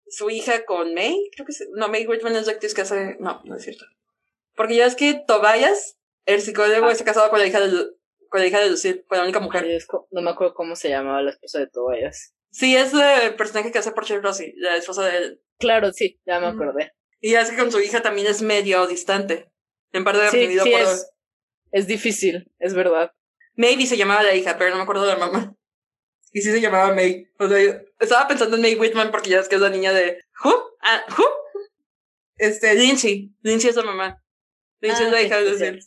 su 0.08 0.30
hija 0.30 0.66
con 0.66 0.94
May, 0.94 1.30
creo 1.36 1.46
que 1.46 1.54
no, 1.74 1.88
May 1.88 2.06
Whitman 2.06 2.36
es 2.36 2.48
la 2.48 2.54
actriz 2.54 2.74
que 2.74 2.82
hace, 2.82 3.18
no, 3.20 3.42
no 3.46 3.56
es 3.56 3.64
cierto. 3.64 3.86
Porque 4.56 4.76
ya 4.76 4.86
es 4.86 4.96
que 4.96 5.22
Tobias, 5.26 5.98
el 6.26 6.42
psicólogo, 6.42 6.88
ah. 6.88 6.92
está 6.92 7.06
casado 7.06 7.30
con 7.30 7.40
la 7.40 7.48
hija 7.48 7.60
de, 7.60 7.88
con 8.30 8.42
la 8.42 8.48
hija 8.48 8.60
de 8.60 8.70
Lucille, 8.70 9.04
con 9.06 9.18
la 9.18 9.24
única 9.24 9.40
mujer. 9.40 9.66
no 10.12 10.22
me 10.22 10.32
acuerdo 10.32 10.54
cómo 10.54 10.76
se 10.76 10.90
llamaba 10.90 11.22
la 11.22 11.32
esposa 11.32 11.60
de 11.60 11.68
Tobias. 11.68 12.36
Sí, 12.52 12.76
es 12.76 12.94
el 12.94 13.36
personaje 13.36 13.72
que 13.72 13.80
hace 13.80 13.92
por 13.92 14.08
Rossi, 14.08 14.54
la 14.58 14.76
esposa 14.76 15.04
de 15.06 15.18
él. 15.18 15.42
Claro, 15.58 15.92
sí, 15.92 16.20
ya 16.26 16.40
me 16.40 16.48
acordé. 16.48 16.94
Y 17.20 17.32
ya 17.32 17.42
es 17.42 17.50
que 17.50 17.58
con 17.58 17.72
su 17.72 17.80
hija 17.80 18.02
también 18.02 18.28
es 18.28 18.44
medio 18.44 18.86
distante. 18.86 19.50
En 19.92 20.04
parte 20.04 20.22
de 20.22 20.30
sí, 20.30 20.60
sí 20.60 20.74
es, 20.74 21.12
es 21.72 21.88
difícil, 21.88 22.52
es 22.60 22.76
verdad. 22.76 23.12
Maybe 23.56 23.86
se 23.86 23.98
llamaba 23.98 24.24
la 24.24 24.36
hija, 24.36 24.58
pero 24.58 24.70
no 24.70 24.78
me 24.78 24.84
acuerdo 24.84 25.06
de 25.06 25.14
la 25.14 25.20
mamá. 25.20 25.56
Y 26.34 26.42
sí 26.42 26.52
se 26.52 26.60
llamaba 26.60 26.94
May. 26.94 27.30
O 27.38 27.48
sea, 27.48 27.84
estaba 28.00 28.28
pensando 28.28 28.56
en 28.56 28.64
May 28.64 28.76
Whitman 28.76 29.12
porque 29.12 29.30
ya 29.30 29.40
es 29.40 29.48
que 29.48 29.56
es 29.56 29.62
la 29.62 29.70
niña 29.70 29.94
de. 29.94 30.20
¿Who? 30.44 30.78
Ah, 30.82 31.06
¿Who? 31.16 31.24
Este, 32.38 32.74
Lindsay. 32.74 33.32
Lindsay 33.44 33.70
es 33.70 33.76
la 33.76 33.84
mamá. 33.84 34.22
Lindsay 34.82 35.06
es 35.06 35.12
la 35.12 35.20
ah, 35.20 35.22
hija 35.22 35.38
de 35.38 35.52
Lucille. 35.52 35.80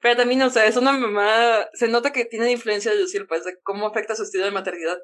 Pero 0.00 0.16
también, 0.16 0.42
o 0.42 0.50
sea, 0.50 0.66
es 0.66 0.76
una 0.76 0.92
mamá. 0.92 1.68
Se 1.72 1.86
nota 1.86 2.12
que 2.12 2.24
tiene 2.24 2.50
influencia 2.50 2.90
de 2.90 2.98
Lucille, 2.98 3.26
pues, 3.26 3.44
de 3.44 3.60
cómo 3.62 3.86
afecta 3.86 4.16
su 4.16 4.24
estilo 4.24 4.44
de 4.44 4.50
maternidad. 4.50 4.98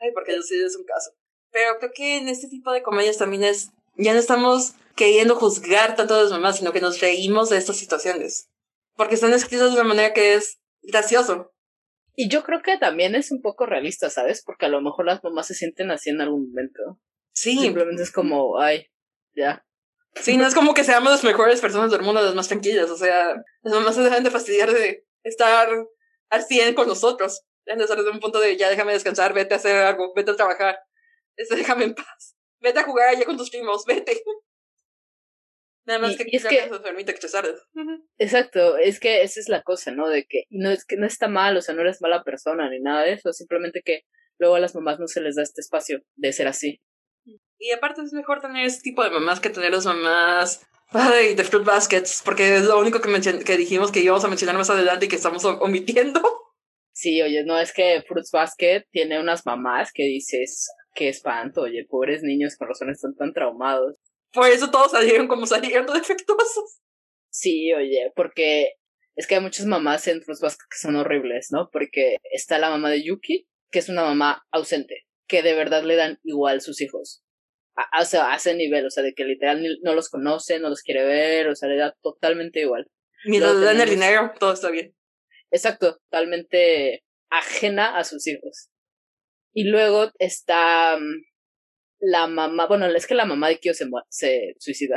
Ay, 0.00 0.12
porque 0.14 0.34
Lucille 0.34 0.64
es 0.64 0.76
un 0.76 0.84
caso. 0.84 1.10
Pero 1.50 1.78
creo 1.78 1.92
que 1.94 2.16
en 2.16 2.28
este 2.28 2.48
tipo 2.48 2.72
de 2.72 2.82
comedias 2.82 3.18
también 3.18 3.44
es. 3.44 3.70
Ya 3.96 4.14
no 4.14 4.18
estamos 4.18 4.74
queriendo 4.96 5.36
juzgar 5.36 5.94
tanto 5.94 6.14
a 6.14 6.22
las 6.22 6.30
mamás, 6.30 6.58
sino 6.58 6.72
que 6.72 6.80
nos 6.80 7.00
reímos 7.00 7.50
de 7.50 7.58
estas 7.58 7.76
situaciones. 7.76 8.48
Porque 8.96 9.16
están 9.16 9.32
escritas 9.34 9.74
de 9.74 9.80
una 9.80 9.88
manera 9.88 10.14
que 10.14 10.34
es 10.34 10.58
gracioso. 10.82 11.52
Y 12.20 12.28
yo 12.28 12.42
creo 12.42 12.62
que 12.62 12.76
también 12.78 13.14
es 13.14 13.30
un 13.30 13.40
poco 13.40 13.64
realista, 13.64 14.10
¿sabes? 14.10 14.42
Porque 14.44 14.66
a 14.66 14.68
lo 14.68 14.80
mejor 14.80 15.06
las 15.06 15.22
mamás 15.22 15.46
se 15.46 15.54
sienten 15.54 15.92
así 15.92 16.10
en 16.10 16.20
algún 16.20 16.48
momento. 16.48 17.00
Sí. 17.32 17.56
Simplemente 17.56 18.02
es 18.02 18.10
como, 18.10 18.58
ay, 18.58 18.88
ya. 19.36 19.64
Sí, 20.16 20.36
no 20.36 20.44
es 20.44 20.52
como 20.52 20.74
que 20.74 20.82
seamos 20.82 21.12
las 21.12 21.22
mejores 21.22 21.60
personas 21.60 21.92
del 21.92 22.02
mundo, 22.02 22.20
las 22.20 22.34
más 22.34 22.48
tranquilas. 22.48 22.90
O 22.90 22.96
sea, 22.96 23.36
las 23.62 23.72
mamás 23.72 23.94
se 23.94 24.00
dejan 24.00 24.24
de 24.24 24.32
fastidiar 24.32 24.72
de 24.72 25.06
estar 25.22 25.68
al 26.28 26.42
100 26.42 26.74
con 26.74 26.88
nosotros. 26.88 27.42
Deben 27.64 27.78
de 27.78 27.84
estar 27.84 27.96
desde 27.96 28.10
un 28.10 28.18
punto 28.18 28.40
de 28.40 28.56
ya 28.56 28.68
déjame 28.68 28.94
descansar, 28.94 29.32
vete 29.32 29.54
a 29.54 29.58
hacer 29.58 29.76
algo, 29.76 30.12
vete 30.16 30.32
a 30.32 30.36
trabajar. 30.36 30.76
Este, 31.36 31.54
déjame 31.54 31.84
en 31.84 31.94
paz. 31.94 32.34
Vete 32.58 32.80
a 32.80 32.82
jugar 32.82 33.10
allá 33.10 33.26
con 33.26 33.36
tus 33.36 33.48
primos, 33.48 33.84
vete. 33.86 34.24
Nada 35.88 36.00
más 36.00 36.12
Y- 36.12 36.16
que 36.18 36.24
y 36.30 36.36
es 36.36 36.42
que 36.44 36.48
que- 36.56 36.64
eso 36.64 36.82
permite 36.82 37.10
expresar. 37.12 37.46
Exacto, 38.18 38.76
es 38.76 39.00
que 39.00 39.22
esa 39.22 39.40
es 39.40 39.48
la 39.48 39.62
cosa, 39.62 39.90
¿no? 39.90 40.08
De 40.08 40.26
que 40.26 40.44
no 40.50 40.70
es 40.70 40.84
que 40.84 40.96
no 40.98 41.06
está 41.06 41.28
mal, 41.28 41.56
o 41.56 41.62
sea, 41.62 41.74
no 41.74 41.80
eres 41.80 42.02
mala 42.02 42.22
persona 42.22 42.68
ni 42.68 42.78
nada 42.78 43.02
de 43.04 43.14
eso, 43.14 43.32
simplemente 43.32 43.80
que 43.82 44.02
luego 44.38 44.56
a 44.56 44.60
las 44.60 44.74
mamás 44.74 45.00
no 45.00 45.06
se 45.08 45.22
les 45.22 45.36
da 45.36 45.42
este 45.42 45.62
espacio 45.62 46.00
de 46.16 46.32
ser 46.34 46.46
así. 46.46 46.82
Y 47.58 47.70
aparte 47.72 48.02
es 48.02 48.12
mejor 48.12 48.40
tener 48.40 48.66
ese 48.66 48.82
tipo 48.82 49.02
de 49.02 49.10
mamás 49.10 49.40
que 49.40 49.50
tener 49.50 49.72
las 49.72 49.86
mamás 49.86 50.64
ay, 50.90 51.34
de 51.34 51.42
fruit 51.44 51.64
baskets, 51.64 52.22
porque 52.24 52.56
es 52.56 52.64
lo 52.64 52.78
único 52.78 53.00
que, 53.00 53.10
que 53.44 53.56
dijimos 53.56 53.90
que 53.90 54.00
íbamos 54.00 54.24
a 54.24 54.28
mencionar 54.28 54.56
más 54.56 54.68
adelante 54.70 55.06
y 55.06 55.08
que 55.08 55.16
estamos 55.16 55.42
omitiendo. 55.44 56.20
Sí, 56.92 57.22
oye, 57.22 57.44
no 57.44 57.58
es 57.58 57.72
que 57.72 58.02
Fruits 58.06 58.30
Basket 58.32 58.84
tiene 58.90 59.20
unas 59.20 59.46
mamás 59.46 59.90
que 59.92 60.02
dices, 60.04 60.68
qué 60.94 61.08
espanto, 61.08 61.62
oye, 61.62 61.86
pobres 61.88 62.22
niños 62.22 62.56
con 62.56 62.68
razón 62.68 62.90
están 62.90 63.14
tan 63.14 63.32
traumados. 63.32 63.96
Por 64.32 64.48
eso 64.48 64.70
todos 64.70 64.92
salieron 64.92 65.28
como 65.28 65.46
salieron 65.46 65.86
de 65.86 65.92
defectuosos. 65.98 66.80
Sí, 67.30 67.72
oye, 67.72 68.12
porque 68.16 68.72
es 69.16 69.26
que 69.26 69.36
hay 69.36 69.40
muchas 69.40 69.66
mamás 69.66 70.06
en 70.08 70.22
Fruits 70.22 70.40
Basket 70.40 70.64
que 70.70 70.78
son 70.78 70.96
horribles, 70.96 71.48
¿no? 71.50 71.68
Porque 71.72 72.16
está 72.32 72.58
la 72.58 72.70
mamá 72.70 72.90
de 72.90 73.02
Yuki, 73.02 73.48
que 73.70 73.78
es 73.80 73.88
una 73.88 74.02
mamá 74.02 74.46
ausente, 74.50 75.06
que 75.26 75.42
de 75.42 75.54
verdad 75.54 75.82
le 75.82 75.96
dan 75.96 76.18
igual 76.24 76.60
sus 76.60 76.80
hijos. 76.80 77.22
A- 77.76 78.00
o 78.02 78.04
sea, 78.04 78.32
a 78.32 78.36
ese 78.36 78.54
nivel, 78.54 78.86
o 78.86 78.90
sea, 78.90 79.02
de 79.02 79.14
que 79.14 79.24
literal 79.24 79.62
no 79.82 79.94
los 79.94 80.08
conoce, 80.08 80.58
no 80.58 80.68
los 80.68 80.82
quiere 80.82 81.04
ver, 81.04 81.48
o 81.48 81.54
sea, 81.54 81.68
le 81.68 81.76
da 81.76 81.94
totalmente 82.02 82.60
igual. 82.60 82.90
Mientras 83.24 83.56
le 83.56 83.66
dan 83.66 83.80
el 83.80 83.90
dinero, 83.90 84.32
todo 84.38 84.52
está 84.52 84.70
bien. 84.70 84.94
Exacto, 85.50 85.98
totalmente 86.10 87.04
ajena 87.30 87.98
a 87.98 88.04
sus 88.04 88.26
hijos. 88.26 88.70
Y 89.52 89.64
luego 89.64 90.10
está 90.18 90.96
mm, 90.98 91.22
la 92.00 92.26
mamá, 92.26 92.66
bueno, 92.66 92.86
es 92.86 93.06
que 93.06 93.14
la 93.14 93.24
mamá 93.24 93.48
de 93.48 93.58
Kyo 93.58 93.74
se, 93.74 93.88
se 94.08 94.54
suicida. 94.58 94.96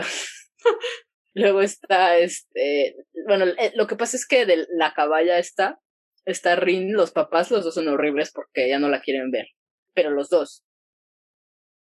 luego 1.33 1.61
está 1.61 2.17
este, 2.17 2.95
bueno, 3.25 3.45
eh, 3.57 3.71
lo 3.75 3.87
que 3.87 3.95
pasa 3.95 4.17
es 4.17 4.27
que 4.27 4.45
de 4.45 4.67
la 4.69 4.93
caballa 4.93 5.37
está, 5.37 5.79
está 6.25 6.55
Rin, 6.55 6.93
los 6.93 7.11
papás, 7.11 7.51
los 7.51 7.63
dos 7.63 7.73
son 7.73 7.87
horribles 7.87 8.31
porque 8.31 8.69
ya 8.69 8.79
no 8.79 8.89
la 8.89 9.01
quieren 9.01 9.31
ver. 9.31 9.47
Pero 9.93 10.11
los 10.11 10.29
dos. 10.29 10.63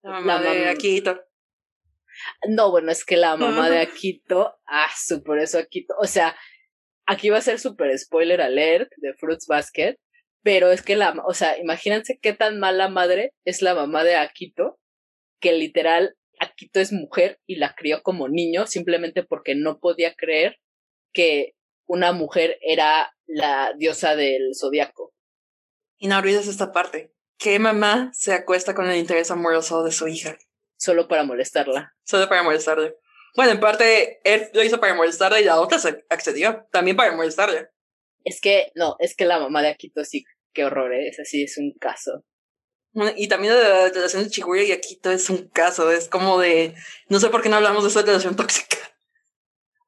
La 0.02 0.12
mamá 0.12 0.40
La 0.40 0.52
de 0.52 0.68
Akito. 0.68 1.20
No, 2.48 2.70
bueno, 2.70 2.92
es 2.92 3.04
que 3.04 3.16
la 3.16 3.36
mamá 3.36 3.70
de 3.70 3.78
Akito, 3.78 4.56
ah, 4.66 4.90
su, 4.96 5.22
por 5.22 5.38
eso 5.38 5.58
Akito, 5.58 5.94
o 5.98 6.06
sea, 6.06 6.36
aquí 7.06 7.30
va 7.30 7.38
a 7.38 7.42
ser 7.42 7.58
super 7.58 7.96
spoiler 7.98 8.40
alert 8.40 8.90
de 8.96 9.14
Fruits 9.14 9.46
Basket, 9.46 9.96
pero 10.42 10.70
es 10.70 10.82
que 10.82 10.96
la, 10.96 11.14
o 11.24 11.34
sea, 11.34 11.58
imagínense 11.58 12.18
qué 12.20 12.32
tan 12.32 12.58
mala 12.58 12.88
madre 12.88 13.32
es 13.44 13.62
la 13.62 13.74
mamá 13.74 14.04
de 14.04 14.16
Akito, 14.16 14.78
que 15.42 15.52
literal 15.52 16.16
Akito 16.38 16.80
es 16.80 16.92
mujer 16.92 17.40
y 17.46 17.56
la 17.56 17.74
crió 17.74 18.02
como 18.02 18.28
niño 18.28 18.66
simplemente 18.66 19.22
porque 19.22 19.54
no 19.54 19.78
podía 19.78 20.14
creer 20.14 20.58
que 21.12 21.54
una 21.86 22.12
mujer 22.12 22.58
era 22.62 23.14
la 23.26 23.74
diosa 23.76 24.16
del 24.16 24.54
zodiaco. 24.58 25.12
Y 25.98 26.08
no 26.08 26.18
olvides 26.18 26.48
esta 26.48 26.72
parte. 26.72 27.12
¿Qué 27.38 27.58
mamá 27.58 28.10
se 28.14 28.32
acuesta 28.32 28.74
con 28.74 28.88
el 28.88 28.96
interés 28.96 29.30
amoroso 29.30 29.84
de 29.84 29.92
su 29.92 30.08
hija? 30.08 30.38
Solo 30.76 31.06
para 31.06 31.24
molestarla. 31.24 31.94
Solo 32.04 32.28
para 32.28 32.42
molestarle. 32.42 32.96
Bueno, 33.36 33.52
en 33.52 33.60
parte, 33.60 34.20
él 34.24 34.48
lo 34.52 34.62
hizo 34.62 34.80
para 34.80 34.94
molestarle 34.94 35.40
y 35.40 35.44
la 35.44 35.60
otra 35.60 35.78
se 35.78 36.04
accedió. 36.08 36.66
También 36.70 36.96
para 36.96 37.14
molestarle. 37.14 37.68
Es 38.24 38.40
que, 38.40 38.72
no, 38.74 38.96
es 38.98 39.16
que 39.16 39.24
la 39.24 39.38
mamá 39.38 39.62
de 39.62 39.68
Akito 39.68 40.04
sí, 40.04 40.24
qué 40.52 40.64
horror, 40.64 40.92
¿eh? 40.92 41.08
es 41.08 41.18
así, 41.18 41.44
es 41.44 41.58
un 41.58 41.72
caso. 41.78 42.24
Y 43.16 43.28
también 43.28 43.54
la 43.54 43.88
relación 43.88 44.24
de 44.24 44.30
Chiguya 44.30 44.62
y 44.64 44.72
Akito 44.72 45.10
es 45.10 45.30
un 45.30 45.48
caso. 45.48 45.90
Es 45.90 46.08
como 46.08 46.38
de. 46.38 46.74
No 47.08 47.20
sé 47.20 47.28
por 47.28 47.42
qué 47.42 47.48
no 47.48 47.56
hablamos 47.56 47.84
de 47.84 47.88
esa 47.88 48.02
relación 48.02 48.36
tóxica. 48.36 48.76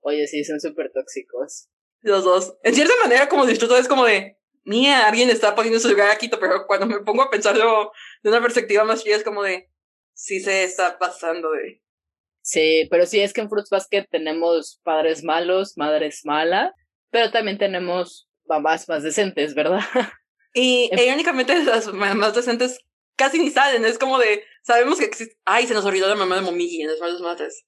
Oye, 0.00 0.26
sí, 0.26 0.42
son 0.44 0.60
súper 0.60 0.90
tóxicos. 0.92 1.68
Los 2.00 2.24
dos. 2.24 2.56
En 2.62 2.74
cierta 2.74 2.94
manera, 3.02 3.28
como 3.28 3.46
disfruto, 3.46 3.76
es 3.76 3.88
como 3.88 4.04
de. 4.04 4.38
Mía, 4.66 5.06
alguien 5.06 5.28
está 5.28 5.54
poniendo 5.54 5.76
en 5.76 5.82
su 5.82 5.90
lugar 5.90 6.08
a 6.08 6.12
Akito, 6.14 6.40
pero 6.40 6.66
cuando 6.66 6.86
me 6.86 7.00
pongo 7.00 7.22
a 7.22 7.30
pensarlo 7.30 7.92
de 8.22 8.30
una 8.30 8.40
perspectiva 8.40 8.84
más 8.84 9.02
fría, 9.02 9.16
es 9.16 9.24
como 9.24 9.42
de. 9.42 9.70
Sí 10.14 10.40
se 10.40 10.64
está 10.64 10.98
pasando 10.98 11.50
de. 11.50 11.82
Sí, 12.40 12.86
pero 12.90 13.04
sí 13.04 13.20
es 13.20 13.34
que 13.34 13.42
en 13.42 13.50
Fruits 13.50 13.70
Basket 13.70 14.06
tenemos 14.10 14.80
padres 14.82 15.24
malos, 15.24 15.76
madres 15.76 16.22
malas, 16.24 16.72
pero 17.10 17.30
también 17.30 17.58
tenemos 17.58 18.28
mamás 18.46 18.88
más 18.88 19.02
decentes, 19.02 19.54
¿verdad? 19.54 19.80
Y 20.56 20.88
e, 20.92 21.06
irónicamente, 21.06 21.64
las 21.64 21.92
mamás 21.92 22.32
decentes 22.32 22.78
casi 23.16 23.38
ni 23.38 23.50
salen. 23.50 23.84
Es 23.84 23.98
como 23.98 24.18
de. 24.18 24.44
Sabemos 24.62 24.98
que 24.98 25.04
existe. 25.04 25.36
Ay, 25.44 25.66
se 25.66 25.74
nos 25.74 25.84
olvidó 25.84 26.08
la 26.08 26.14
mamá 26.14 26.36
de 26.36 26.42
Momiji 26.42 26.82
en 26.82 26.88
los 26.88 27.00
malos 27.00 27.20
mates. 27.20 27.64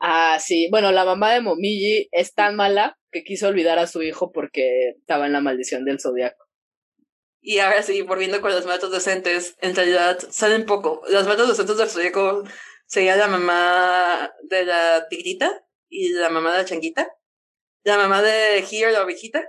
Ah, 0.00 0.38
sí. 0.40 0.68
Bueno, 0.70 0.90
la 0.92 1.04
mamá 1.04 1.32
de 1.32 1.40
Momiji 1.40 2.08
es 2.12 2.34
tan 2.34 2.56
mala 2.56 2.98
que 3.10 3.24
quiso 3.24 3.48
olvidar 3.48 3.78
a 3.78 3.86
su 3.86 4.02
hijo 4.02 4.32
porque 4.32 4.94
estaba 4.98 5.26
en 5.26 5.32
la 5.32 5.40
maldición 5.40 5.84
del 5.84 6.00
zodiaco. 6.00 6.44
Y 7.40 7.58
ahora 7.58 7.82
sí, 7.82 8.02
volviendo 8.02 8.40
con 8.40 8.52
las 8.52 8.66
matas 8.66 8.90
decentes, 8.92 9.56
en 9.60 9.74
realidad 9.74 10.18
salen 10.30 10.64
poco. 10.64 11.02
Las 11.08 11.26
matas 11.26 11.48
decentes 11.48 11.76
del 11.76 11.88
zodiaco 11.88 12.44
sería 12.86 13.16
la 13.16 13.26
mamá 13.26 14.32
de 14.44 14.64
la 14.64 15.08
tigrita 15.08 15.64
y 15.88 16.10
la 16.10 16.30
mamá 16.30 16.52
de 16.52 16.58
la 16.58 16.64
changuita. 16.64 17.08
La 17.84 17.96
mamá 17.96 18.22
de 18.22 18.58
Here, 18.58 18.92
la 18.92 19.02
ovejita, 19.02 19.44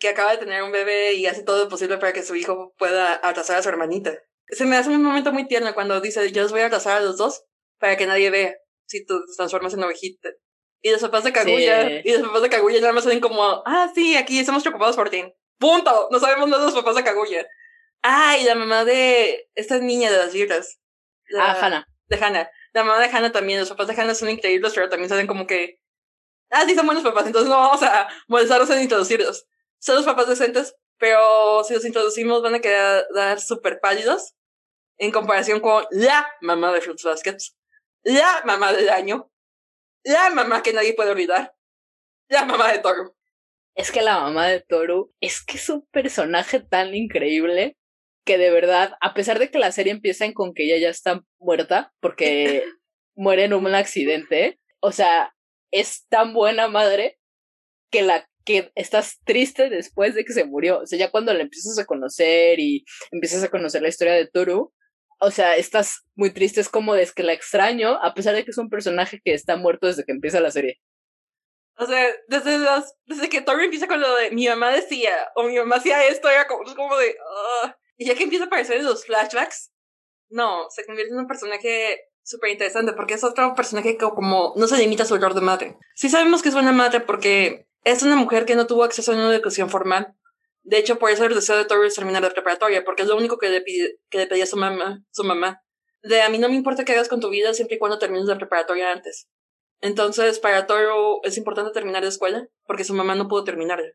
que 0.00 0.08
acaba 0.08 0.32
de 0.32 0.38
tener 0.38 0.62
un 0.64 0.72
bebé 0.72 1.12
y 1.12 1.26
hace 1.26 1.44
todo 1.44 1.64
lo 1.64 1.68
posible 1.68 1.98
para 1.98 2.12
que 2.12 2.22
su 2.24 2.34
hijo 2.34 2.74
pueda 2.78 3.14
abrazar 3.14 3.58
a 3.58 3.62
su 3.62 3.68
hermanita. 3.68 4.18
Se 4.48 4.64
me 4.64 4.76
hace 4.76 4.90
un 4.90 5.02
momento 5.02 5.32
muy 5.32 5.46
tierno 5.46 5.72
cuando 5.74 6.00
dice, 6.00 6.32
yo 6.32 6.42
los 6.42 6.50
voy 6.50 6.62
a 6.62 6.64
abrazar 6.64 6.96
a 6.96 7.00
los 7.00 7.16
dos 7.16 7.44
para 7.78 7.96
que 7.96 8.06
nadie 8.06 8.30
vea 8.30 8.54
si 8.86 9.04
tú 9.06 9.20
te 9.24 9.32
transformas 9.36 9.74
en 9.74 9.84
ovejita. 9.84 10.30
Y 10.82 10.90
los 10.90 11.00
papás 11.02 11.22
de 11.24 11.32
Kaguya, 11.32 11.86
Sí. 11.88 12.00
y 12.06 12.12
los 12.14 12.22
papás 12.22 12.42
de 12.42 12.48
Kaguya 12.50 12.80
nada 12.80 12.92
más 12.92 13.04
salen 13.04 13.20
como, 13.20 13.62
ah, 13.66 13.92
sí, 13.94 14.16
aquí 14.16 14.40
estamos 14.40 14.62
preocupados 14.62 14.96
por 14.96 15.10
ti. 15.10 15.22
Punto. 15.58 16.08
No 16.10 16.18
sabemos 16.18 16.48
nada 16.48 16.64
de 16.64 16.70
los 16.72 16.74
papás 16.80 16.96
de 16.96 17.04
Kaguya. 17.04 17.46
Ah, 18.02 18.36
y 18.38 18.44
la 18.44 18.54
mamá 18.54 18.84
de 18.86 19.50
esta 19.54 19.78
niña 19.78 20.10
de 20.10 20.16
las 20.16 20.32
libras. 20.32 20.80
La- 21.28 21.52
Ah, 21.52 21.58
Hannah. 21.60 21.86
De 22.08 22.16
Hannah. 22.16 22.50
La 22.72 22.82
mamá 22.82 22.98
de 22.98 23.14
Hannah 23.14 23.30
también. 23.30 23.60
Los 23.60 23.68
papás 23.68 23.86
de 23.88 23.92
Hannah 24.00 24.14
son 24.14 24.30
increíbles, 24.30 24.72
pero 24.74 24.88
también 24.88 25.10
salen 25.10 25.26
como 25.26 25.46
que. 25.46 25.78
Ah, 26.50 26.64
sí, 26.66 26.74
son 26.74 26.86
buenos 26.86 27.04
papás, 27.04 27.26
entonces 27.26 27.48
no 27.50 27.56
vamos 27.58 27.82
a 27.82 28.08
molestarlos 28.26 28.70
en 28.70 28.80
introducirlos. 28.82 29.46
Son 29.80 29.96
los 29.96 30.04
papás 30.04 30.28
decentes, 30.28 30.76
pero 30.98 31.64
si 31.64 31.74
los 31.74 31.84
introducimos 31.84 32.42
van 32.42 32.54
a 32.54 32.60
quedar 32.60 33.40
súper 33.40 33.80
pálidos 33.80 34.36
en 34.98 35.10
comparación 35.10 35.60
con 35.60 35.84
la 35.90 36.26
mamá 36.42 36.72
de 36.72 36.82
Fruits 36.82 37.02
Baskets, 37.02 37.56
la 38.02 38.42
mamá 38.44 38.72
del 38.72 38.90
año, 38.90 39.30
la 40.04 40.30
mamá 40.30 40.62
que 40.62 40.74
nadie 40.74 40.94
puede 40.94 41.10
olvidar, 41.10 41.54
la 42.28 42.44
mamá 42.44 42.70
de 42.70 42.78
Toru. 42.80 43.16
Es 43.74 43.90
que 43.90 44.02
la 44.02 44.20
mamá 44.20 44.48
de 44.48 44.60
Toru 44.60 45.14
es 45.20 45.42
que 45.42 45.56
es 45.56 45.68
un 45.70 45.86
personaje 45.86 46.60
tan 46.60 46.94
increíble 46.94 47.78
que 48.26 48.36
de 48.36 48.50
verdad, 48.50 48.96
a 49.00 49.14
pesar 49.14 49.38
de 49.38 49.50
que 49.50 49.58
la 49.58 49.72
serie 49.72 49.92
empieza 49.92 50.30
con 50.34 50.52
que 50.52 50.64
ella 50.64 50.78
ya 50.78 50.90
está 50.90 51.22
muerta 51.38 51.94
porque 52.00 52.64
muere 53.14 53.44
en 53.44 53.54
un 53.54 53.74
accidente, 53.74 54.60
o 54.80 54.92
sea, 54.92 55.34
es 55.70 56.06
tan 56.08 56.34
buena 56.34 56.68
madre 56.68 57.18
que 57.90 58.02
la 58.02 58.29
estás 58.74 59.18
triste 59.24 59.70
después 59.70 60.14
de 60.14 60.24
que 60.24 60.32
se 60.32 60.44
murió. 60.44 60.80
O 60.80 60.86
sea, 60.86 60.98
ya 60.98 61.10
cuando 61.10 61.32
la 61.32 61.42
empiezas 61.42 61.78
a 61.78 61.86
conocer 61.86 62.58
y 62.60 62.84
empiezas 63.10 63.42
a 63.42 63.48
conocer 63.48 63.82
la 63.82 63.88
historia 63.88 64.14
de 64.14 64.26
Toru, 64.26 64.72
o 65.20 65.30
sea, 65.30 65.54
estás 65.56 66.04
muy 66.14 66.30
triste, 66.32 66.60
es 66.60 66.68
como 66.68 66.94
es 66.94 67.12
que 67.12 67.22
la 67.22 67.32
extraño, 67.32 67.98
a 68.02 68.14
pesar 68.14 68.34
de 68.34 68.44
que 68.44 68.50
es 68.50 68.58
un 68.58 68.70
personaje 68.70 69.20
que 69.22 69.34
está 69.34 69.56
muerto 69.56 69.86
desde 69.86 70.04
que 70.04 70.12
empieza 70.12 70.40
la 70.40 70.50
serie. 70.50 70.80
O 71.76 71.86
sea, 71.86 72.08
desde, 72.28 72.58
desde 73.06 73.28
que 73.28 73.40
Toru 73.40 73.60
empieza 73.62 73.86
con 73.86 74.00
lo 74.00 74.14
de 74.16 74.30
mi 74.30 74.46
mamá 74.48 74.70
decía, 74.70 75.14
o 75.34 75.44
mi 75.44 75.56
mamá 75.56 75.76
hacía 75.76 76.06
esto, 76.06 76.28
era 76.28 76.46
como, 76.46 76.62
como 76.74 76.96
de. 76.96 77.08
"Ugh". 77.64 77.72
Y 77.96 78.06
ya 78.06 78.14
que 78.14 78.24
empieza 78.24 78.44
a 78.44 78.46
aparecer 78.48 78.76
en 78.78 78.84
los 78.84 79.04
flashbacks, 79.04 79.72
no, 80.30 80.68
se 80.70 80.84
convierte 80.84 81.12
en 81.12 81.20
un 81.20 81.26
personaje 81.26 82.00
súper 82.22 82.50
interesante, 82.50 82.92
porque 82.92 83.14
es 83.14 83.24
otro 83.24 83.54
personaje 83.54 83.96
que 83.96 84.08
como 84.08 84.54
no 84.56 84.66
se 84.66 84.78
limita 84.78 85.02
a 85.02 85.06
su 85.06 85.18
rol 85.18 85.34
de 85.34 85.40
madre. 85.40 85.76
Sí 85.94 86.08
sabemos 86.08 86.42
que 86.42 86.48
es 86.48 86.54
buena 86.54 86.72
madre 86.72 87.00
porque 87.00 87.66
es 87.84 88.02
una 88.02 88.16
mujer 88.16 88.44
que 88.44 88.56
no 88.56 88.66
tuvo 88.66 88.84
acceso 88.84 89.12
a 89.12 89.14
una 89.14 89.34
educación 89.34 89.70
formal. 89.70 90.14
De 90.62 90.78
hecho, 90.78 90.98
por 90.98 91.10
eso 91.10 91.24
el 91.24 91.34
deseo 91.34 91.56
de 91.56 91.64
Toru 91.64 91.84
es 91.84 91.94
terminar 91.94 92.22
la 92.22 92.30
preparatoria, 92.30 92.84
porque 92.84 93.02
es 93.02 93.08
lo 93.08 93.16
único 93.16 93.38
que 93.38 93.48
le, 93.48 93.62
pide, 93.62 93.98
que 94.10 94.18
le 94.18 94.26
pedía 94.26 94.46
su 94.46 94.56
mamá, 94.56 95.02
su 95.10 95.24
mamá. 95.24 95.62
De 96.02 96.22
a 96.22 96.28
mí 96.28 96.38
no 96.38 96.48
me 96.48 96.54
importa 96.54 96.84
qué 96.84 96.92
hagas 96.92 97.08
con 97.08 97.20
tu 97.20 97.30
vida 97.30 97.54
siempre 97.54 97.76
y 97.76 97.78
cuando 97.78 97.98
termines 97.98 98.26
la 98.26 98.36
preparatoria 98.36 98.92
antes. 98.92 99.28
Entonces, 99.80 100.38
para 100.38 100.66
Toru 100.66 101.20
es 101.22 101.38
importante 101.38 101.72
terminar 101.72 102.02
la 102.02 102.10
escuela, 102.10 102.46
porque 102.66 102.84
su 102.84 102.94
mamá 102.94 103.14
no 103.14 103.28
pudo 103.28 103.44
terminarla. 103.44 103.88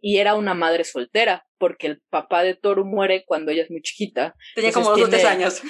Y 0.00 0.18
era 0.18 0.34
una 0.34 0.54
madre 0.54 0.84
soltera, 0.84 1.46
porque 1.58 1.88
el 1.88 2.02
papá 2.10 2.42
de 2.42 2.54
Toru 2.54 2.84
muere 2.84 3.24
cuando 3.26 3.50
ella 3.50 3.62
es 3.62 3.70
muy 3.70 3.82
chiquita. 3.82 4.36
Tenía 4.54 4.68
Entonces 4.68 4.74
como 4.74 4.96
dos 4.96 5.08
o 5.08 5.10
tres 5.10 5.24
años. 5.24 5.62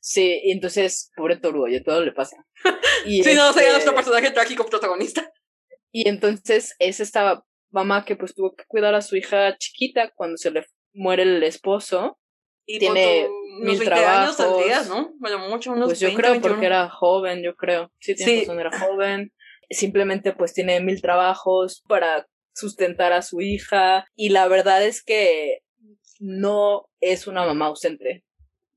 Sí, 0.00 0.40
y 0.44 0.52
entonces, 0.52 1.10
pobre 1.16 1.36
Toru, 1.36 1.64
oye, 1.64 1.80
todo 1.80 2.04
le 2.04 2.12
pasa. 2.12 2.36
Y, 3.04 3.22
Sí, 3.22 3.34
no, 3.34 3.52
sería 3.52 3.68
este, 3.68 3.72
nuestro 3.72 3.94
personaje 3.94 4.30
trágico 4.30 4.66
protagonista. 4.66 5.30
Y 5.92 6.08
entonces 6.08 6.74
es 6.78 7.00
esta 7.00 7.44
mamá 7.70 8.04
que 8.04 8.16
pues 8.16 8.34
tuvo 8.34 8.54
que 8.54 8.64
cuidar 8.66 8.94
a 8.94 9.02
su 9.02 9.16
hija 9.16 9.56
chiquita 9.58 10.10
cuando 10.14 10.36
se 10.36 10.50
le 10.50 10.66
muere 10.92 11.22
el 11.22 11.42
esposo. 11.42 12.18
Y 12.66 12.78
tiene 12.78 13.28
mil 13.62 13.82
trabajos. 13.82 14.38
Años 14.40 14.88
¿no? 14.88 15.14
Bueno, 15.18 15.38
mucho, 15.48 15.72
unos 15.72 15.88
Pues 15.88 16.00
yo 16.00 16.12
creo 16.12 16.40
porque 16.40 16.66
era 16.66 16.90
joven, 16.90 17.42
yo 17.42 17.54
creo. 17.54 17.90
Sí, 17.98 18.14
tiene 18.14 18.40
razón, 18.40 18.60
era 18.60 18.78
joven. 18.78 19.32
Simplemente 19.70 20.32
pues 20.32 20.52
tiene 20.52 20.80
mil 20.80 21.00
trabajos 21.00 21.82
para 21.88 22.26
sustentar 22.54 23.12
a 23.14 23.22
su 23.22 23.40
hija. 23.40 24.06
Y 24.16 24.30
la 24.30 24.48
verdad 24.48 24.84
es 24.84 25.02
que 25.02 25.60
no 26.20 26.90
es 27.00 27.26
una 27.26 27.46
mamá 27.46 27.66
ausente. 27.66 28.24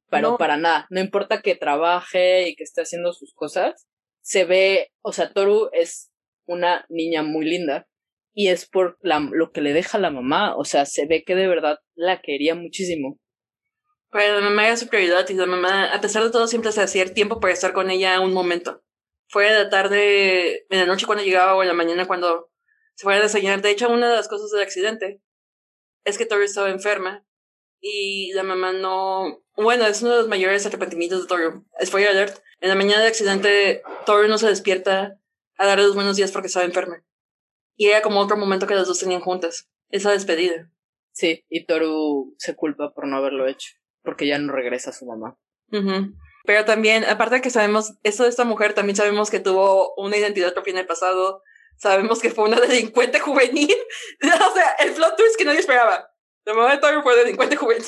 Pero 0.10 0.38
para 0.38 0.58
nada. 0.58 0.88
No 0.90 1.02
importa 1.02 1.42
que 1.42 1.56
trabaje 1.56 2.48
y 2.48 2.56
que 2.56 2.64
esté 2.64 2.82
haciendo 2.82 3.12
sus 3.12 3.34
cosas. 3.34 3.88
Se 4.22 4.46
ve, 4.46 4.92
o 5.02 5.12
sea, 5.14 5.34
Toru 5.34 5.70
es 5.74 6.11
una 6.52 6.86
niña 6.90 7.24
muy 7.24 7.46
linda. 7.46 7.88
Y 8.34 8.48
es 8.48 8.66
por 8.66 8.98
lo 9.02 9.52
que 9.52 9.62
le 9.62 9.74
deja 9.74 9.98
la 9.98 10.10
mamá. 10.10 10.56
O 10.56 10.64
sea, 10.64 10.86
se 10.86 11.06
ve 11.06 11.24
que 11.24 11.36
de 11.36 11.48
verdad 11.48 11.80
la 11.96 12.22
quería 12.22 12.56
muchísimo. 12.56 13.20
Pero 14.12 14.36
la 14.36 14.42
mamá 14.42 14.68
era 14.68 14.78
su 14.78 14.88
prioridad 14.88 15.28
y 15.30 15.34
la 15.34 15.46
mamá, 15.46 15.94
a 15.94 16.02
pesar 16.02 16.24
de 16.24 16.32
todo, 16.32 16.48
siempre 16.48 16.72
se 16.72 16.82
hacía 16.82 17.04
el 17.04 17.14
tiempo 17.14 17.40
para 17.40 17.54
estar 17.54 17.72
con 17.72 17.90
ella 17.90 18.20
un 18.20 18.34
momento. 18.34 18.84
Fue 19.30 19.46
de 19.46 19.64
la 19.64 19.70
tarde, 19.70 20.66
en 20.70 20.80
la 20.80 20.86
noche 20.86 21.06
cuando 21.06 21.24
llegaba 21.24 21.56
o 21.56 21.62
en 21.62 21.70
la 21.70 21.74
mañana 21.74 22.08
cuando 22.08 22.52
se 22.96 23.04
fue 23.04 23.16
a 23.16 23.22
desayunar. 23.22 23.62
De 23.62 23.72
hecho, 23.72 23.90
una 23.90 24.10
de 24.10 24.18
las 24.18 24.28
cosas 24.28 24.52
del 24.52 24.64
accidente 24.64 25.22
es 26.04 26.18
que 26.18 26.26
Toru 26.26 26.44
estaba 26.44 26.70
enferma 26.70 27.26
y 27.80 28.34
la 28.34 28.44
mamá 28.44 28.74
no... 28.74 29.44
Bueno, 29.56 29.86
es 29.86 30.02
uno 30.02 30.12
de 30.12 30.18
los 30.18 30.28
mayores 30.28 30.66
arrepentimientos 30.66 31.22
de 31.22 31.28
Toru. 31.28 31.66
Spoiler 31.84 32.12
alert. 32.12 32.40
En 32.60 32.70
la 32.70 32.76
mañana 32.76 33.00
del 33.00 33.10
accidente, 33.10 33.82
Toru 34.06 34.28
no 34.28 34.38
se 34.38 34.48
despierta 34.48 35.18
a 35.62 35.68
darle 35.68 35.86
los 35.86 35.96
buenos 35.96 36.18
días 36.18 36.32
porque 36.32 36.48
estaba 36.48 36.66
enferma. 36.66 37.04
Y 37.76 37.88
era 37.88 38.02
como 38.02 38.20
otro 38.20 38.36
momento 38.36 38.68
que 38.68 38.76
las 38.76 38.88
dos 38.88 39.00
tenían 39.00 39.22
juntas. 39.22 39.70
Esa 39.90 40.12
despedida. 40.12 40.72
Sí, 41.12 41.46
y 41.50 41.66
Toru 41.66 42.34
se 42.38 42.56
culpa 42.56 42.94
por 42.94 43.08
no 43.08 43.18
haberlo 43.18 43.48
hecho 43.48 43.72
porque 44.04 44.26
ya 44.26 44.40
no 44.40 44.54
regresa 44.54 44.90
a 44.90 44.94
su 44.94 45.06
mamá. 45.06 45.38
Pero 46.46 46.66
también, 46.66 47.06
aparte 47.06 47.36
de 47.36 47.42
que 47.42 47.52
sabemos 47.52 47.94
esto 48.04 48.24
de 48.24 48.30
esta 48.30 48.44
mujer, 48.44 48.74
también 48.74 48.96
sabemos 48.96 49.30
que 49.30 49.40
tuvo 49.40 49.94
una 49.96 50.18
identidad 50.18 50.54
propia 50.54 50.72
en 50.72 50.80
el 50.80 50.88
pasado. 50.88 51.44
Sabemos 51.78 52.20
que 52.20 52.32
fue 52.32 52.46
una 52.46 52.60
delincuente 52.60 53.20
juvenil. 53.20 53.76
o 54.24 54.54
sea, 54.54 54.72
el 54.80 54.94
plot 54.94 55.16
twist 55.16 55.38
que 55.38 55.46
nadie 55.46 55.60
esperaba. 55.60 56.12
La 56.46 56.54
mamá 56.54 56.72
de 56.72 56.80
Toru 56.80 57.04
fue 57.04 57.16
delincuente 57.16 57.56
juvenil. 57.56 57.86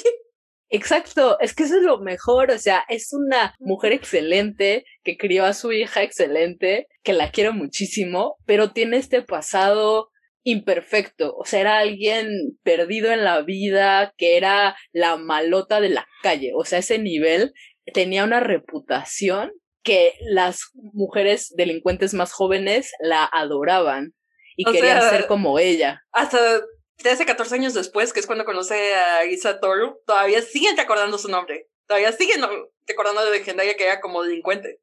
Exacto, 0.70 1.40
es 1.40 1.54
que 1.54 1.64
eso 1.64 1.78
es 1.78 1.84
lo 1.84 2.00
mejor, 2.00 2.50
o 2.50 2.58
sea, 2.58 2.84
es 2.90 3.14
una 3.14 3.56
mujer 3.60 3.92
excelente 3.92 4.86
que 5.04 5.18
crió 5.18 5.46
a 5.46 5.54
su 5.54 5.72
hija 5.72 6.02
excelente, 6.02 6.88
que 7.04 7.14
la 7.14 7.30
quiero 7.30 7.54
muchísimo, 7.54 8.38
pero 8.46 8.72
tiene 8.72 8.98
este 8.98 9.22
pasado 9.22 10.10
imperfecto, 10.44 11.36
o 11.36 11.46
sea, 11.46 11.62
era 11.62 11.78
alguien 11.78 12.28
perdido 12.64 13.12
en 13.12 13.24
la 13.24 13.42
vida, 13.44 14.14
que 14.18 14.36
era 14.36 14.76
la 14.92 15.16
malota 15.16 15.80
de 15.80 15.90
la 15.90 16.08
calle, 16.24 16.52
o 16.56 16.66
sea, 16.66 16.80
ese 16.80 16.98
nivel 16.98 17.54
tenía 17.94 18.24
una 18.24 18.40
reputación 18.40 19.52
que 19.84 20.14
las 20.22 20.72
mujeres 20.74 21.54
delincuentes 21.56 22.14
más 22.14 22.32
jóvenes 22.32 22.92
la 23.00 23.26
adoraban 23.32 24.14
y 24.56 24.64
querían 24.66 25.02
ser 25.10 25.28
como 25.28 25.60
ella. 25.60 26.02
Hasta 26.12 26.62
13, 26.98 27.26
14 27.26 27.56
años 27.56 27.74
después, 27.74 28.14
que 28.14 28.20
es 28.20 28.28
cuando 28.28 28.46
conoce 28.46 28.94
a 28.94 29.26
Isa 29.26 29.60
Toru, 29.60 30.02
todavía 30.06 30.42
siguen 30.42 30.78
recordando 30.78 31.18
su 31.18 31.30
nombre. 31.30 31.70
Todavía 31.88 32.12
siguen 32.12 32.42
recordando 32.88 33.24
la 33.24 33.32
legendaria 33.32 33.76
que 33.76 33.86
era 33.86 34.00
como 34.00 34.24
delincuente. 34.24 34.80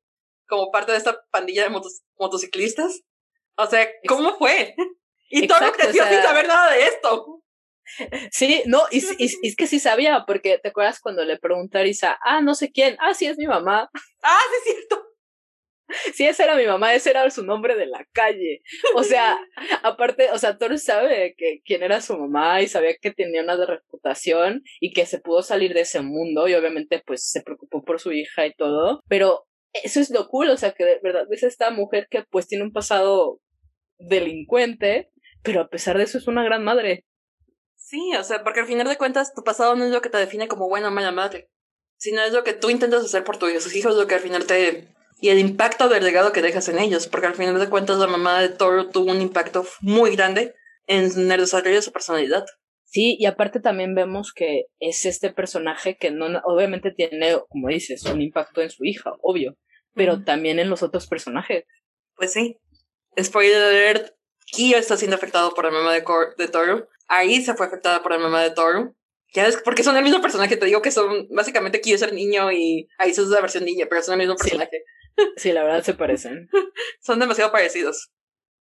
Como 0.46 0.70
parte 0.70 0.92
de 0.92 0.98
esta 0.98 1.22
pandilla 1.30 1.64
de 1.68 1.80
motociclistas. 2.16 3.02
O 3.56 3.66
sea, 3.66 3.88
¿cómo 4.06 4.36
fue? 4.36 4.74
Y 5.30 5.46
todo 5.46 5.72
creció 5.72 6.04
sin 6.08 6.22
saber 6.22 6.48
nada 6.48 6.72
de 6.72 6.86
esto. 6.86 7.40
Sí, 8.30 8.62
no, 8.66 8.82
y, 8.90 8.98
es 8.98 9.56
que 9.56 9.66
sí 9.66 9.80
sabía, 9.80 10.24
porque 10.26 10.58
te 10.58 10.68
acuerdas 10.68 11.00
cuando 11.00 11.24
le 11.24 11.38
preguntó 11.38 11.78
a 11.78 11.80
Arisa, 11.80 12.18
ah, 12.22 12.40
no 12.40 12.54
sé 12.54 12.70
quién, 12.70 12.96
ah, 13.00 13.14
sí, 13.14 13.26
es 13.26 13.36
mi 13.36 13.46
mamá. 13.46 13.90
Ah, 14.22 14.40
sí, 14.50 14.70
es 14.70 14.76
cierto. 14.76 15.09
Sí, 16.14 16.26
esa 16.26 16.44
era 16.44 16.56
mi 16.56 16.66
mamá, 16.66 16.94
ese 16.94 17.10
era 17.10 17.28
su 17.30 17.44
nombre 17.44 17.76
de 17.76 17.86
la 17.86 18.06
calle. 18.12 18.62
O 18.94 19.02
sea, 19.02 19.38
aparte, 19.82 20.30
o 20.32 20.38
sea, 20.38 20.58
Thor 20.58 20.78
sabe 20.78 21.34
que 21.36 21.60
quién 21.64 21.82
era 21.82 22.00
su 22.00 22.16
mamá 22.16 22.62
y 22.62 22.68
sabía 22.68 22.94
que 23.00 23.10
tenía 23.10 23.42
una 23.42 23.56
reputación 23.64 24.62
y 24.80 24.92
que 24.92 25.06
se 25.06 25.20
pudo 25.20 25.42
salir 25.42 25.74
de 25.74 25.82
ese 25.82 26.00
mundo 26.00 26.48
y 26.48 26.54
obviamente 26.54 27.02
pues 27.04 27.28
se 27.28 27.42
preocupó 27.42 27.84
por 27.84 28.00
su 28.00 28.12
hija 28.12 28.46
y 28.46 28.54
todo, 28.54 29.02
pero 29.08 29.46
eso 29.72 30.00
es 30.00 30.10
lo 30.10 30.28
cool, 30.28 30.50
o 30.50 30.56
sea, 30.56 30.72
que 30.72 30.84
de 30.84 31.00
verdad 31.02 31.26
es 31.30 31.42
esta 31.42 31.70
mujer 31.70 32.08
que 32.10 32.24
pues 32.30 32.46
tiene 32.46 32.64
un 32.64 32.72
pasado 32.72 33.40
delincuente, 33.98 35.10
pero 35.42 35.60
a 35.60 35.68
pesar 35.68 35.96
de 35.96 36.04
eso 36.04 36.18
es 36.18 36.26
una 36.26 36.44
gran 36.44 36.64
madre. 36.64 37.04
Sí, 37.76 38.12
o 38.16 38.24
sea, 38.24 38.42
porque 38.44 38.60
al 38.60 38.66
final 38.66 38.88
de 38.88 38.96
cuentas 38.96 39.34
tu 39.34 39.42
pasado 39.42 39.74
no 39.74 39.84
es 39.84 39.90
lo 39.90 40.00
que 40.00 40.10
te 40.10 40.18
define 40.18 40.48
como 40.48 40.68
buena 40.68 40.88
o 40.88 40.90
mala 40.90 41.12
madre, 41.12 41.50
sino 41.96 42.22
es 42.22 42.32
lo 42.32 42.44
que 42.44 42.52
tú 42.52 42.70
intentas 42.70 43.04
hacer 43.04 43.24
por 43.24 43.36
tus 43.36 43.74
hijos, 43.74 43.96
lo 43.96 44.06
que 44.06 44.14
al 44.14 44.20
final 44.20 44.46
te... 44.46 44.88
y 45.20 45.28
el 45.28 45.38
impacto 45.38 45.88
del 45.88 46.04
legado 46.04 46.32
que 46.32 46.42
dejas 46.42 46.68
en 46.68 46.78
ellos, 46.78 47.06
porque 47.06 47.26
al 47.26 47.34
final 47.34 47.58
de 47.58 47.68
cuentas 47.68 47.98
la 47.98 48.06
mamá 48.06 48.40
de 48.40 48.48
Toro 48.48 48.88
tuvo 48.88 49.10
un 49.10 49.20
impacto 49.20 49.66
muy 49.80 50.16
grande 50.16 50.54
en 50.86 51.30
el 51.30 51.40
desarrollo 51.40 51.76
de 51.76 51.82
su 51.82 51.92
personalidad. 51.92 52.44
Sí, 52.84 53.16
y 53.20 53.26
aparte 53.26 53.60
también 53.60 53.94
vemos 53.94 54.32
que 54.32 54.64
es 54.80 55.06
este 55.06 55.32
personaje 55.32 55.96
que 55.96 56.10
no, 56.10 56.26
obviamente 56.44 56.90
tiene, 56.90 57.38
como 57.48 57.68
dices, 57.68 58.04
un 58.04 58.20
impacto 58.20 58.62
en 58.62 58.70
su 58.70 58.84
hija, 58.84 59.12
obvio, 59.22 59.56
pero 59.94 60.24
también 60.24 60.58
en 60.58 60.68
los 60.70 60.82
otros 60.82 61.06
personajes. 61.06 61.64
Pues 62.16 62.32
sí. 62.32 62.58
Spoiler 63.20 63.62
alert, 63.62 64.12
Kyo 64.52 64.76
está 64.76 64.96
siendo 64.96 65.16
afectado 65.16 65.54
por 65.54 65.66
la 65.66 65.70
mamá 65.70 65.92
de, 65.92 66.02
de 66.36 66.48
Toru. 66.48 66.88
Ahí 67.06 67.40
se 67.42 67.54
fue 67.54 67.66
afectada 67.66 68.02
por 68.02 68.12
la 68.12 68.18
mamá 68.18 68.42
de 68.42 68.50
Toru. 68.50 68.96
Ya 69.32 69.46
es 69.46 69.56
porque 69.58 69.84
son 69.84 69.96
el 69.96 70.02
mismo 70.02 70.20
personaje, 70.20 70.56
te 70.56 70.66
digo 70.66 70.82
que 70.82 70.90
son 70.90 71.28
básicamente 71.30 71.80
Kyo 71.80 71.94
es 71.94 72.02
el 72.02 72.16
niño 72.16 72.50
y 72.50 72.88
ahí 72.98 73.10
es 73.10 73.18
la 73.18 73.40
versión 73.40 73.64
niña, 73.64 73.86
pero 73.88 74.02
son 74.02 74.14
el 74.14 74.26
mismo 74.26 74.34
personaje. 74.34 74.78
Sí, 74.78 74.99
la 75.44 75.64
verdad 75.64 75.82
se 75.82 75.94
parecen. 75.94 76.48
son 77.00 77.18
demasiado 77.18 77.52
parecidos. 77.52 78.10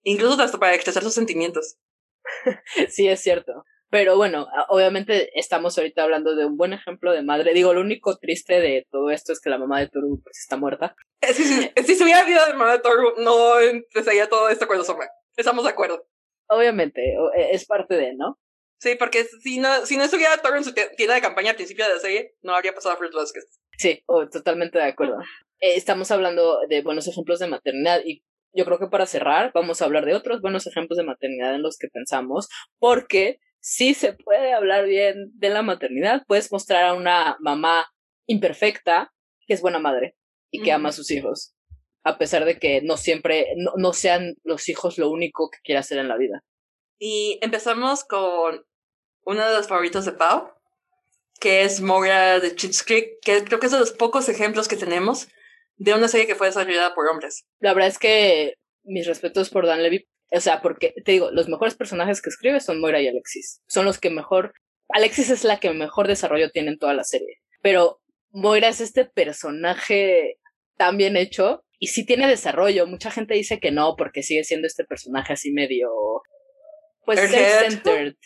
Incluso 0.03 0.41
hasta 0.41 0.59
para 0.59 0.75
expresar 0.75 1.03
sus 1.03 1.15
sentimientos. 1.15 1.77
sí, 2.89 3.09
es 3.09 3.21
cierto. 3.21 3.65
Pero 3.89 4.17
bueno, 4.17 4.49
obviamente 4.69 5.31
estamos 5.39 5.79
ahorita 5.79 6.03
hablando 6.03 6.35
de 6.35 6.45
un 6.45 6.57
buen 6.57 6.73
ejemplo 6.73 7.13
de 7.13 7.23
madre. 7.23 7.55
Digo, 7.55 7.73
lo 7.73 7.81
único 7.81 8.17
triste 8.17 8.61
de 8.61 8.87
todo 8.91 9.11
esto 9.11 9.33
es 9.33 9.41
que 9.41 9.51
la 9.51 9.59
mamá 9.59 9.81
de 9.81 9.89
Toru 9.89 10.21
pues, 10.23 10.39
está 10.39 10.57
muerta. 10.57 10.97
Eh, 11.21 11.33
si, 11.33 11.45
si, 11.87 11.95
se 11.95 12.05
hubiera 12.05 12.21
habido 12.21 12.45
de 12.47 12.55
mamá 12.55 12.73
de 12.73 12.81
Toru, 12.81 13.15
no 13.19 13.61
empezaría 13.61 14.29
todo 14.29 14.49
esto 14.49 14.67
con 14.67 14.79
los 14.79 14.89
hombres. 14.89 15.09
Estamos 15.37 15.65
de 15.65 15.71
acuerdo. 15.71 16.07
Obviamente, 16.49 17.01
e, 17.37 17.51
es 17.53 17.65
parte 17.65 17.95
de, 17.95 18.15
¿no? 18.17 18.39
Sí, 18.79 18.95
porque 18.97 19.25
si 19.25 19.59
no, 19.59 19.87
si 19.87 19.97
no 19.97 20.05
estuviera 20.05 20.37
Toro 20.39 20.57
en 20.57 20.65
su 20.65 20.75
tienda 20.75 21.15
de 21.15 21.23
campaña 21.23 21.51
al 21.51 21.57
principio 21.57 21.87
de 21.87 21.95
la 21.95 22.01
serie, 22.01 22.35
no 22.43 22.55
habría 22.55 22.75
pasado 22.75 22.95
a 22.95 22.99
Fruit 22.99 23.13
Basket. 23.13 23.43
Sí, 23.79 24.03
oh, 24.07 24.29
totalmente 24.29 24.79
de 24.79 24.85
acuerdo. 24.85 25.19
Eh, 25.61 25.77
estamos 25.77 26.11
hablando 26.11 26.61
de 26.69 26.83
buenos 26.83 27.07
ejemplos 27.09 27.39
de 27.39 27.47
maternidad 27.47 28.01
y 28.05 28.23
yo 28.53 28.65
creo 28.65 28.79
que 28.79 28.87
para 28.87 29.07
cerrar 29.07 29.53
vamos 29.55 29.81
a 29.81 29.85
hablar 29.85 30.05
de 30.05 30.15
otros 30.15 30.41
buenos 30.41 30.67
ejemplos 30.67 30.97
de 30.97 31.05
maternidad 31.05 31.55
en 31.55 31.63
los 31.63 31.77
que 31.79 31.89
pensamos, 31.89 32.49
porque 32.79 33.39
si 33.61 33.95
se 33.95 34.13
puede 34.13 34.53
hablar 34.53 34.87
bien 34.87 35.33
de 35.35 35.51
la 35.51 35.63
maternidad. 35.63 36.23
Puedes 36.27 36.53
mostrar 36.53 36.85
a 36.85 36.95
una 36.95 37.37
mamá 37.41 37.87
imperfecta 38.27 39.13
que 39.47 39.55
es 39.55 39.61
buena 39.61 39.79
madre 39.79 40.17
y 40.51 40.63
que 40.63 40.73
ama 40.73 40.91
a 40.91 40.93
sus 40.93 41.11
hijos 41.11 41.57
a 42.07 42.19
pesar 42.19 42.45
de 42.45 42.57
que 42.61 42.83
no 42.83 42.97
siempre, 42.97 43.49
no, 43.57 43.93
sean 43.93 44.37
los 44.45 44.69
hijos 44.69 44.97
lo 44.97 45.11
único 45.11 45.51
que 45.51 45.59
quiere 45.65 45.81
hacer 45.81 45.99
en 45.99 46.07
la 46.07 46.17
vida. 46.17 46.45
Y 47.01 47.41
empezamos 47.43 48.05
con 48.05 48.65
uno 49.25 49.45
de 49.45 49.53
los 49.53 49.67
favoritos 49.67 50.05
de 50.05 50.13
Pau, 50.13 50.53
que 51.41 51.63
es 51.63 51.81
Moira 51.81 52.41
de 52.41 52.55
Chips 52.55 52.83
Creek, 52.83 53.19
que 53.23 53.45
creo 53.45 53.61
que 53.61 53.67
es 53.67 53.73
de 53.73 53.79
los 53.79 53.93
pocos 53.93 54.29
ejemplos 54.29 54.69
que 54.69 54.77
tenemos 54.77 55.29
de 55.77 55.95
una 55.95 56.09
serie 56.09 56.27
que 56.27 56.35
fue 56.35 56.47
desarrollada 56.47 56.95
por 56.95 57.07
hombres. 57.09 57.47
La 57.61 57.75
verdad 57.75 57.91
es 57.91 57.99
que 57.99 58.55
mis 58.85 59.07
respetos 59.07 59.51
por 59.51 59.67
Dan 59.67 59.83
Levy, 59.83 60.09
o 60.31 60.41
sea, 60.41 60.63
porque 60.63 60.95
te 61.05 61.13
digo, 61.13 61.31
los 61.31 61.49
mejores 61.49 61.75
personajes 61.75 62.23
que 62.23 62.31
escribe 62.31 62.61
son 62.61 62.81
Moira 62.81 63.01
y 63.01 63.09
Alexis. 63.09 63.63
Son 63.69 63.85
los 63.85 63.99
que 63.99 64.11
mejor, 64.11 64.55
Alexis 64.89 65.31
es 65.31 65.45
la 65.45 65.61
que 65.61 65.71
mejor 65.73 66.09
desarrollo 66.09 66.51
tiene 66.51 66.71
en 66.71 66.79
toda 66.79 66.95
la 66.95 67.05
serie, 67.05 67.41
pero 67.63 68.01
Moira 68.31 68.69
es 68.69 68.81
este 68.81 69.05
personaje 69.05 70.39
tan 70.77 70.97
bien 70.97 71.17
hecho 71.17 71.65
y 71.79 71.89
sí 71.89 72.05
tiene 72.05 72.29
desarrollo. 72.29 72.87
Mucha 72.87 73.11
gente 73.11 73.35
dice 73.35 73.61
que 73.61 73.71
no, 73.71 73.97
porque 73.97 74.23
sigue 74.23 74.45
siendo 74.45 74.67
este 74.67 74.85
personaje 74.85 75.33
así 75.33 75.53
medio. 75.53 75.91
Pues 77.05 77.21
self-centered. 77.21 78.17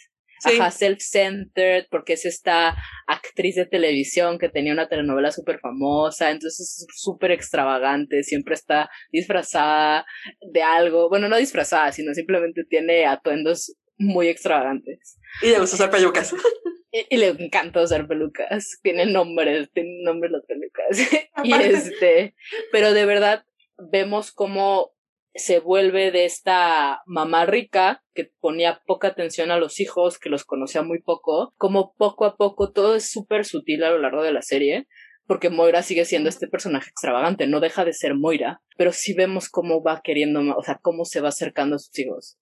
Ajá, 0.45 0.71
self-centered, 0.71 1.87
porque 1.91 2.15
es 2.15 2.25
esta 2.25 2.77
actriz 3.07 3.57
de 3.57 3.67
televisión 3.67 4.39
que 4.39 4.49
tenía 4.49 4.73
una 4.73 4.89
telenovela 4.89 5.31
súper 5.31 5.59
famosa, 5.61 6.31
entonces 6.31 6.61
es 6.61 6.87
súper 6.95 7.31
extravagante, 7.31 8.23
siempre 8.23 8.55
está 8.55 8.91
disfrazada 9.13 10.07
de 10.53 10.63
algo, 10.63 11.09
bueno, 11.09 11.29
no 11.29 11.37
disfrazada, 11.37 11.93
sino 11.93 12.15
simplemente 12.15 12.65
tiene 12.65 13.07
atuendos 13.07 13.77
muy 13.99 14.29
extravagantes. 14.29 15.19
Y 15.43 15.51
le 15.51 15.59
gusta 15.59 15.77
usar 15.77 15.91
pelucas. 15.91 16.35
Y, 16.93 17.19
le 17.19 17.29
encanta 17.29 17.83
usar 17.83 18.09
pelucas. 18.09 18.81
Tiene 18.83 19.07
nombres, 19.07 19.71
tiene 19.73 20.03
nombres 20.03 20.33
las 20.33 20.45
pelucas. 20.45 20.99
y 21.45 21.53
este, 21.53 22.35
pero 22.73 22.93
de 22.93 23.07
verdad 23.07 23.45
vemos 23.93 24.33
cómo 24.33 24.93
se 25.35 25.61
vuelve 25.61 26.11
de 26.11 26.25
esta 26.25 27.03
mamá 27.07 27.47
rica 27.47 28.03
que 28.15 28.31
ponía 28.41 28.83
poca 28.87 29.09
atención 29.09 29.51
a 29.51 29.59
los 29.59 29.81
hijos, 29.81 30.19
que 30.19 30.29
los 30.29 30.45
conocía 30.45 30.83
muy 30.83 31.01
poco, 31.01 31.55
como 31.57 31.95
poco 31.95 32.25
a 32.25 32.37
poco 32.37 32.73
todo 32.73 32.97
es 32.97 33.11
súper 33.11 33.45
sutil 33.45 33.85
a 33.85 33.91
lo 33.91 33.99
largo 33.99 34.23
de 34.23 34.33
la 34.33 34.43
serie, 34.43 34.87
porque 35.27 35.49
Moira 35.49 35.83
sigue 35.83 36.05
siendo 36.05 36.29
este 36.29 36.49
personaje 36.49 36.91
extravagante, 36.91 37.47
no 37.47 37.61
deja 37.61 37.85
de 37.85 37.93
ser 37.93 38.15
Moira, 38.17 38.63
pero 38.77 38.93
sí 38.93 39.15
vemos 39.15 39.49
cómo 39.49 39.83
va 39.83 40.01
queriendo, 40.03 40.41
o 40.57 40.63
sea, 40.63 40.81
cómo 40.83 41.05
se 41.05 41.21
va 41.21 41.29
acercando 41.29 41.77
a 41.77 41.79
sus 41.79 41.97
hijos. 41.99 42.39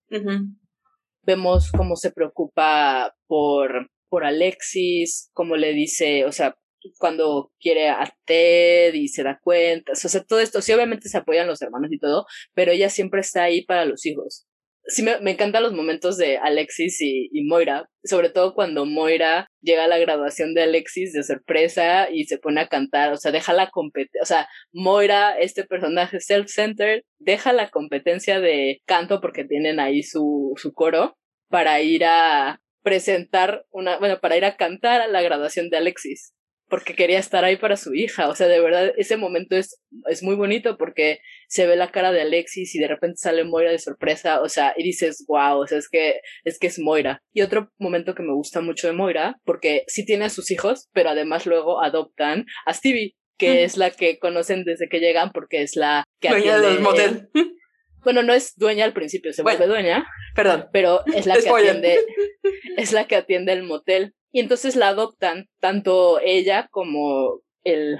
Vemos 1.23 1.71
cómo 1.71 1.97
se 1.97 2.11
preocupa 2.11 3.15
por, 3.27 3.91
por 4.09 4.25
Alexis, 4.25 5.31
cómo 5.35 5.57
le 5.57 5.75
dice, 5.75 6.25
o 6.25 6.33
sea, 6.33 6.57
cuando 6.99 7.53
quiere 7.61 7.89
a 7.89 8.13
Ted 8.25 8.95
y 8.95 9.09
se 9.09 9.23
da 9.23 9.39
cuenta, 9.43 9.93
o 9.93 9.95
sea, 9.95 10.23
todo 10.25 10.41
esto, 10.41 10.63
sí, 10.63 10.73
obviamente 10.73 11.09
se 11.09 11.19
apoyan 11.19 11.47
los 11.47 11.63
hermanos 11.63 11.91
y 11.93 11.99
todo, 11.99 12.27
pero 12.55 12.73
ella 12.73 12.91
siempre 12.91 13.21
está 13.21 13.45
ahí 13.45 13.65
para 13.65 13.85
los 13.85 14.05
hijos. 14.07 14.47
Sí, 14.91 15.03
me, 15.03 15.21
me 15.21 15.33
encantan 15.33 15.63
los 15.63 15.75
momentos 15.75 16.17
de 16.17 16.39
Alexis 16.39 17.03
y, 17.03 17.29
y, 17.31 17.45
Moira, 17.45 17.91
sobre 18.05 18.31
todo 18.31 18.55
cuando 18.55 18.87
Moira 18.87 19.47
llega 19.61 19.85
a 19.85 19.89
la 19.89 19.99
graduación 19.99 20.55
de 20.55 20.63
Alexis 20.63 21.13
de 21.13 21.23
sorpresa 21.23 22.09
y 22.11 22.25
se 22.25 22.39
pone 22.39 22.63
a 22.63 22.69
cantar, 22.69 23.13
o 23.13 23.19
sea, 23.19 23.31
deja 23.31 23.53
la 23.53 23.69
competencia, 23.69 24.23
o 24.23 24.27
sea, 24.27 24.49
Moira, 24.73 25.39
este 25.39 25.65
personaje 25.65 26.21
self-centered, 26.21 27.03
deja 27.19 27.53
la 27.53 27.69
competencia 27.69 28.41
de 28.41 28.81
canto 28.87 29.21
porque 29.21 29.45
tienen 29.45 29.79
ahí 29.79 30.03
su, 30.03 30.55
su 30.57 30.73
coro 30.73 31.19
para 31.51 31.83
ir 31.83 32.05
a 32.07 32.61
presentar 32.83 33.67
una, 33.71 33.99
bueno, 33.99 34.21
para 34.21 34.39
ir 34.39 34.47
a 34.47 34.57
cantar 34.57 35.03
a 35.03 35.09
la 35.09 35.21
graduación 35.21 35.69
de 35.69 35.77
Alexis 35.77 36.33
porque 36.69 36.95
quería 36.95 37.19
estar 37.19 37.45
ahí 37.45 37.57
para 37.57 37.77
su 37.77 37.95
hija. 37.95 38.29
O 38.29 38.35
sea, 38.35 38.47
de 38.47 38.61
verdad, 38.61 38.93
ese 38.97 39.17
momento 39.17 39.57
es, 39.57 39.81
es 40.09 40.23
muy 40.23 40.35
bonito 40.35 40.77
porque 40.77 41.21
se 41.49 41.67
ve 41.67 41.77
la 41.77 41.91
cara 41.91 42.13
de 42.13 42.21
Alexis 42.21 42.75
y 42.75 42.79
de 42.79 42.89
repente 42.89 43.17
sale 43.17 43.45
Moira 43.45 43.71
de 43.71 43.79
sorpresa. 43.79 44.41
O 44.43 44.49
sea, 44.49 44.75
y 44.77 44.83
dices, 44.83 45.25
wow, 45.27 45.61
o 45.61 45.67
sea, 45.67 45.79
es 45.79 45.89
que, 45.89 46.21
es 46.45 46.59
que 46.59 46.67
es 46.67 46.79
Moira. 46.79 47.23
Y 47.33 47.43
otro 47.43 47.73
momento 47.79 48.15
que 48.15 48.23
me 48.23 48.35
gusta 48.35 48.61
mucho 48.61 48.87
de 48.87 48.93
Moira, 48.93 49.41
porque 49.45 49.85
sí 49.87 50.05
tiene 50.05 50.27
a 50.27 50.31
sus 50.31 50.51
hijos, 50.51 50.89
pero 50.93 51.11
además 51.11 51.47
luego 51.47 51.83
adoptan 51.83 52.47
a 52.67 52.75
Stevie, 52.75 53.17
que 53.39 53.65
es 53.65 53.77
la 53.77 53.91
que 53.91 54.19
conocen 54.19 54.65
desde 54.65 54.89
que 54.89 55.01
llegan 55.01 55.31
porque 55.33 55.63
es 55.63 55.77
la 55.77 56.05
que 56.21 56.29
dueña 56.29 56.59
del 56.59 56.81
motel. 56.81 57.29
bueno, 58.05 58.23
no 58.23 58.35
es 58.35 58.57
dueña 58.57 58.85
al 58.85 58.93
principio, 58.93 59.33
se 59.33 59.43
vuelve 59.43 59.67
dueña. 59.67 60.07
Perdón. 60.35 60.69
Pero 60.73 61.03
es 61.15 61.27
la 61.27 61.37
que 61.37 61.49
atiende, 61.49 61.99
es 62.77 62.93
la 62.93 63.07
que 63.07 63.17
atiende 63.17 63.53
el 63.53 63.63
motel. 63.63 64.15
Y 64.31 64.41
entonces 64.41 64.77
la 64.77 64.89
adoptan, 64.89 65.47
tanto 65.61 66.21
ella 66.21 66.69
como 66.71 67.41
el 67.65 67.99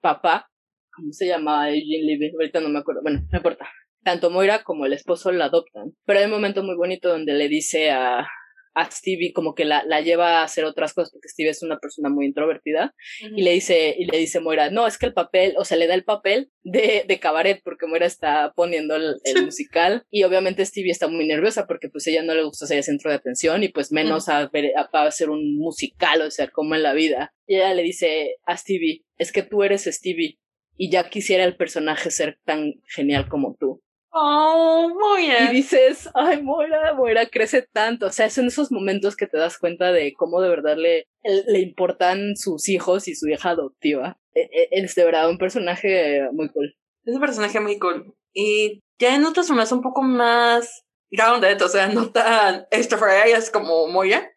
papá, 0.00 0.48
¿cómo 0.94 1.12
se 1.12 1.26
llamaba 1.26 1.70
Eugene 1.70 2.04
Levy? 2.04 2.32
Ahorita 2.32 2.60
no 2.60 2.68
me 2.68 2.78
acuerdo, 2.78 3.02
bueno, 3.02 3.20
no 3.30 3.36
importa. 3.36 3.68
Tanto 4.02 4.30
Moira 4.30 4.62
como 4.62 4.86
el 4.86 4.92
esposo 4.92 5.32
la 5.32 5.46
adoptan. 5.46 5.92
Pero 6.04 6.18
hay 6.18 6.26
un 6.26 6.30
momento 6.30 6.62
muy 6.62 6.76
bonito 6.76 7.08
donde 7.08 7.32
le 7.32 7.48
dice 7.48 7.90
a, 7.90 8.26
a 8.74 8.90
Stevie 8.90 9.32
como 9.32 9.54
que 9.54 9.64
la, 9.64 9.84
la 9.84 10.00
lleva 10.00 10.40
a 10.40 10.44
hacer 10.44 10.64
otras 10.64 10.94
cosas 10.94 11.12
porque 11.12 11.28
Stevie 11.28 11.50
es 11.50 11.62
una 11.62 11.78
persona 11.78 12.08
muy 12.08 12.26
introvertida 12.26 12.94
y 13.20 13.42
le 13.42 13.52
dice 13.52 13.94
y 13.96 14.06
le 14.06 14.18
dice 14.18 14.40
Moira 14.40 14.70
no 14.70 14.86
es 14.86 14.98
que 14.98 15.06
el 15.06 15.14
papel 15.14 15.54
o 15.56 15.64
sea 15.64 15.76
le 15.76 15.86
da 15.86 15.94
el 15.94 16.04
papel 16.04 16.50
de, 16.62 17.04
de 17.06 17.20
cabaret 17.20 17.60
porque 17.64 17.86
Moira 17.86 18.06
está 18.06 18.52
poniendo 18.54 18.96
el, 18.96 19.14
musical 19.44 20.04
y 20.10 20.24
obviamente 20.24 20.64
Stevie 20.64 20.90
está 20.90 21.08
muy 21.08 21.26
nerviosa 21.26 21.66
porque 21.66 21.88
pues 21.88 22.06
ella 22.06 22.22
no 22.22 22.34
le 22.34 22.44
gusta 22.44 22.66
ser 22.66 22.78
el 22.78 22.84
centro 22.84 23.10
de 23.10 23.16
atención 23.16 23.62
y 23.62 23.68
pues 23.68 23.92
menos 23.92 24.28
a, 24.28 24.48
ver, 24.48 24.72
a, 24.76 24.88
hacer 25.04 25.30
un 25.30 25.56
musical 25.56 26.22
o 26.22 26.30
sea 26.30 26.48
como 26.48 26.74
en 26.74 26.82
la 26.82 26.94
vida 26.94 27.32
y 27.46 27.56
ella 27.56 27.74
le 27.74 27.82
dice 27.82 28.36
a 28.44 28.56
Stevie 28.56 29.04
es 29.18 29.30
que 29.32 29.42
tú 29.42 29.62
eres 29.62 29.84
Stevie 29.84 30.38
y 30.76 30.90
ya 30.90 31.08
quisiera 31.08 31.44
el 31.44 31.56
personaje 31.56 32.10
ser 32.10 32.38
tan 32.44 32.74
genial 32.86 33.28
como 33.28 33.56
tú 33.58 33.83
Oh, 34.16 34.88
Moira. 34.94 35.50
Y 35.50 35.56
dices, 35.56 36.08
ay, 36.14 36.40
Moira, 36.40 36.94
Moira 36.94 37.26
crece 37.28 37.62
tanto. 37.62 38.06
O 38.06 38.10
sea, 38.10 38.30
son 38.30 38.46
esos 38.46 38.70
momentos 38.70 39.16
que 39.16 39.26
te 39.26 39.36
das 39.36 39.58
cuenta 39.58 39.90
de 39.90 40.14
cómo 40.14 40.40
de 40.40 40.48
verdad 40.48 40.76
le, 40.76 41.08
le 41.24 41.58
importan 41.58 42.36
sus 42.36 42.68
hijos 42.68 43.08
y 43.08 43.16
su 43.16 43.28
hija 43.28 43.50
adoptiva. 43.50 44.16
E, 44.32 44.42
e, 44.42 44.68
es 44.70 44.94
de 44.94 45.04
verdad 45.04 45.28
un 45.28 45.38
personaje 45.38 46.28
muy 46.32 46.48
cool. 46.50 46.76
Es 47.04 47.14
un 47.14 47.20
personaje 47.20 47.58
muy 47.58 47.80
cool. 47.80 48.14
Y 48.32 48.84
ya 49.00 49.16
en 49.16 49.24
otras 49.24 49.48
formas 49.48 49.72
un 49.72 49.82
poco 49.82 50.02
más 50.02 50.84
grounded, 51.10 51.60
o 51.60 51.68
sea, 51.68 51.88
no 51.88 52.12
tan 52.12 52.68
extraordinarias 52.70 53.50
como 53.50 53.88
Moira. 53.88 54.30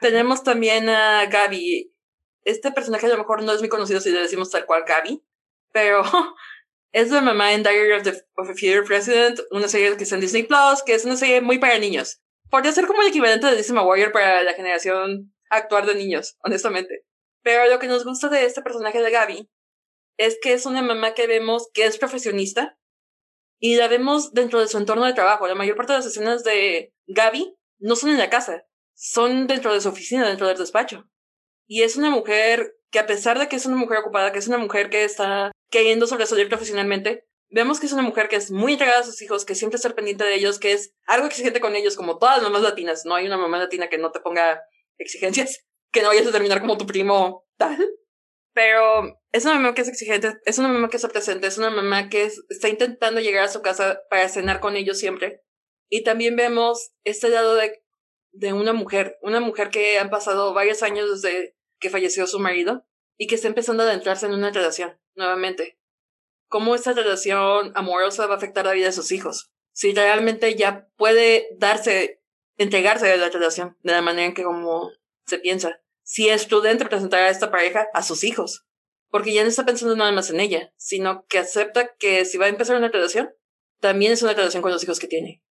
Tenemos 0.00 0.44
también 0.44 0.88
a 0.88 1.26
Gaby. 1.26 1.92
Este 2.44 2.70
personaje 2.70 3.06
a 3.06 3.08
lo 3.08 3.18
mejor 3.18 3.42
no 3.42 3.52
es 3.52 3.58
muy 3.58 3.68
conocido 3.68 3.98
si 3.98 4.10
le 4.10 4.20
decimos 4.20 4.50
tal 4.50 4.66
cual 4.66 4.84
Gaby, 4.86 5.20
pero 5.72 6.02
es 6.96 7.10
la 7.10 7.20
mamá 7.20 7.52
en 7.52 7.62
Diary 7.62 7.92
of, 7.92 8.04
the, 8.04 8.24
of 8.36 8.48
a 8.48 8.54
Future 8.54 8.82
President, 8.82 9.38
una 9.50 9.68
serie 9.68 9.94
que 9.98 10.04
está 10.04 10.14
en 10.14 10.22
Disney 10.22 10.44
Plus, 10.44 10.82
que 10.82 10.94
es 10.94 11.04
una 11.04 11.18
serie 11.18 11.42
muy 11.42 11.58
para 11.58 11.78
niños. 11.78 12.22
Podría 12.50 12.72
ser 12.72 12.86
como 12.86 13.02
el 13.02 13.08
equivalente 13.08 13.46
de 13.46 13.54
Disney 13.54 13.84
Warrior 13.84 14.12
para 14.12 14.42
la 14.42 14.54
generación 14.54 15.30
actual 15.50 15.84
de 15.84 15.94
niños, 15.94 16.38
honestamente. 16.42 17.04
Pero 17.42 17.68
lo 17.68 17.78
que 17.78 17.86
nos 17.86 18.06
gusta 18.06 18.30
de 18.30 18.46
este 18.46 18.62
personaje 18.62 19.02
de 19.02 19.10
Gaby 19.10 19.50
es 20.16 20.38
que 20.40 20.54
es 20.54 20.64
una 20.64 20.80
mamá 20.80 21.12
que 21.12 21.26
vemos 21.26 21.68
que 21.74 21.84
es 21.84 21.98
profesionista 21.98 22.78
y 23.58 23.76
la 23.76 23.88
vemos 23.88 24.32
dentro 24.32 24.58
de 24.58 24.68
su 24.68 24.78
entorno 24.78 25.04
de 25.04 25.12
trabajo. 25.12 25.46
La 25.46 25.54
mayor 25.54 25.76
parte 25.76 25.92
de 25.92 25.98
las 25.98 26.06
escenas 26.06 26.44
de 26.44 26.94
Gaby 27.08 27.58
no 27.78 27.94
son 27.96 28.08
en 28.08 28.18
la 28.18 28.30
casa, 28.30 28.66
son 28.94 29.46
dentro 29.46 29.74
de 29.74 29.82
su 29.82 29.90
oficina, 29.90 30.26
dentro 30.26 30.48
del 30.48 30.56
despacho. 30.56 31.06
Y 31.66 31.82
es 31.82 31.96
una 31.96 32.08
mujer 32.08 32.75
que 32.90 32.98
a 32.98 33.06
pesar 33.06 33.38
de 33.38 33.48
que 33.48 33.56
es 33.56 33.66
una 33.66 33.76
mujer 33.76 33.98
ocupada, 33.98 34.32
que 34.32 34.38
es 34.38 34.48
una 34.48 34.58
mujer 34.58 34.90
que 34.90 35.04
está 35.04 35.52
queriendo 35.70 36.06
sobresalir 36.06 36.48
profesionalmente, 36.48 37.26
vemos 37.50 37.80
que 37.80 37.86
es 37.86 37.92
una 37.92 38.02
mujer 38.02 38.28
que 38.28 38.36
es 38.36 38.50
muy 38.50 38.72
entregada 38.72 39.00
a 39.00 39.04
sus 39.04 39.20
hijos, 39.22 39.44
que 39.44 39.54
siempre 39.54 39.76
está 39.76 39.90
pendiente 39.94 40.24
de 40.24 40.34
ellos, 40.34 40.58
que 40.58 40.72
es 40.72 40.94
algo 41.06 41.26
exigente 41.26 41.60
con 41.60 41.76
ellos, 41.76 41.96
como 41.96 42.18
todas 42.18 42.36
las 42.36 42.44
mamás 42.44 42.62
latinas. 42.62 43.04
No 43.04 43.14
hay 43.14 43.26
una 43.26 43.36
mamá 43.36 43.58
latina 43.58 43.88
que 43.88 43.98
no 43.98 44.12
te 44.12 44.20
ponga 44.20 44.62
exigencias, 44.98 45.64
que 45.92 46.02
no 46.02 46.08
vayas 46.08 46.26
a 46.26 46.32
terminar 46.32 46.60
como 46.60 46.78
tu 46.78 46.86
primo 46.86 47.46
tal. 47.56 47.78
Pero 48.52 49.20
es 49.32 49.44
una 49.44 49.54
mamá 49.54 49.74
que 49.74 49.82
es 49.82 49.88
exigente, 49.88 50.34
es 50.46 50.58
una 50.58 50.68
mamá 50.68 50.88
que 50.88 50.96
está 50.96 51.08
presente, 51.08 51.46
es 51.46 51.58
una 51.58 51.70
mamá 51.70 52.08
que 52.08 52.30
está 52.48 52.68
intentando 52.68 53.20
llegar 53.20 53.44
a 53.44 53.48
su 53.48 53.60
casa 53.60 54.00
para 54.08 54.28
cenar 54.30 54.60
con 54.60 54.76
ellos 54.76 54.98
siempre. 54.98 55.42
Y 55.90 56.04
también 56.04 56.36
vemos 56.36 56.92
este 57.04 57.28
lado 57.28 57.54
de, 57.54 57.82
de 58.32 58.52
una 58.54 58.72
mujer, 58.72 59.18
una 59.20 59.40
mujer 59.40 59.68
que 59.68 59.98
han 59.98 60.08
pasado 60.08 60.54
varios 60.54 60.82
años 60.82 61.22
desde 61.22 61.55
que 61.78 61.90
falleció 61.90 62.26
su 62.26 62.38
marido 62.38 62.86
y 63.16 63.26
que 63.26 63.34
está 63.34 63.48
empezando 63.48 63.82
a 63.82 63.86
adentrarse 63.86 64.26
en 64.26 64.34
una 64.34 64.50
relación, 64.50 64.98
nuevamente. 65.14 65.78
¿Cómo 66.48 66.74
esta 66.74 66.92
relación 66.92 67.72
amorosa 67.74 68.26
va 68.26 68.34
a 68.34 68.36
afectar 68.36 68.64
la 68.64 68.72
vida 68.72 68.86
de 68.86 68.92
sus 68.92 69.10
hijos? 69.12 69.50
Si 69.72 69.92
realmente 69.92 70.54
ya 70.54 70.88
puede 70.96 71.48
darse, 71.58 72.22
entregarse 72.56 73.06
de 73.06 73.16
la 73.16 73.28
relación 73.28 73.76
de 73.82 73.92
la 73.92 74.02
manera 74.02 74.28
en 74.28 74.34
que 74.34 74.44
como 74.44 74.90
se 75.26 75.38
piensa. 75.38 75.80
Si 76.02 76.28
es 76.28 76.46
prudente 76.46 76.86
presentar 76.86 77.22
a 77.22 77.30
esta 77.30 77.50
pareja 77.50 77.88
a 77.92 78.02
sus 78.02 78.22
hijos. 78.24 78.64
Porque 79.10 79.32
ya 79.32 79.42
no 79.42 79.48
está 79.48 79.64
pensando 79.64 79.96
nada 79.96 80.12
más 80.12 80.30
en 80.30 80.40
ella, 80.40 80.72
sino 80.76 81.26
que 81.26 81.38
acepta 81.38 81.94
que 81.96 82.24
si 82.24 82.38
va 82.38 82.46
a 82.46 82.48
empezar 82.48 82.76
una 82.76 82.88
relación, 82.88 83.32
también 83.80 84.12
es 84.12 84.22
una 84.22 84.34
relación 84.34 84.62
con 84.62 84.72
los 84.72 84.82
hijos 84.82 84.98
que 84.98 85.08
tiene. 85.08 85.42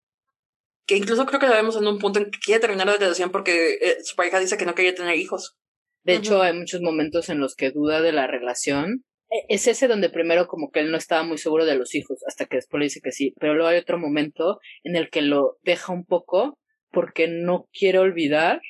Que 0.85 0.97
incluso 0.97 1.25
creo 1.25 1.39
que 1.39 1.47
la 1.47 1.55
vemos 1.55 1.75
en 1.75 1.87
un 1.87 1.99
punto 1.99 2.19
en 2.19 2.31
que 2.31 2.39
quiere 2.39 2.59
terminar 2.59 2.87
la 2.87 2.97
relación 2.97 3.31
porque 3.31 3.77
eh, 3.81 4.03
su 4.03 4.15
pareja 4.15 4.39
dice 4.39 4.57
que 4.57 4.65
no 4.65 4.75
quería 4.75 4.93
tener 4.93 5.15
hijos. 5.15 5.57
De 6.05 6.13
hecho, 6.13 6.41
hay 6.43 6.53
muchos 6.53 6.81
momentos 6.81 7.29
en 7.29 7.39
los 7.39 7.55
que 7.55 7.71
duda 7.71 7.99
de 7.99 8.11
la 8.11 8.27
relación. 8.27 9.03
E, 9.31 9.45
es 9.49 9.67
ese 9.67 9.87
donde 9.87 10.09
primero 10.11 10.47
como 10.47 10.69
que 10.69 10.79
él 10.79 10.91
no 10.91 10.97
estaba 10.97 11.23
muy 11.23 11.39
seguro 11.39 11.65
de 11.65 11.75
los 11.75 11.95
hijos, 11.95 12.19
hasta 12.27 12.45
que 12.45 12.57
después 12.57 12.79
le 12.79 12.85
dice 12.85 13.01
que 13.01 13.11
sí. 13.11 13.33
Pero 13.39 13.55
luego 13.55 13.69
hay 13.69 13.79
otro 13.79 13.97
momento 13.97 14.59
en 14.83 14.95
el 14.95 15.09
que 15.09 15.23
lo 15.23 15.57
deja 15.63 15.91
un 15.91 16.05
poco 16.05 16.59
porque 16.91 17.27
no 17.27 17.67
quiere 17.73 17.97
olvidar 17.97 18.61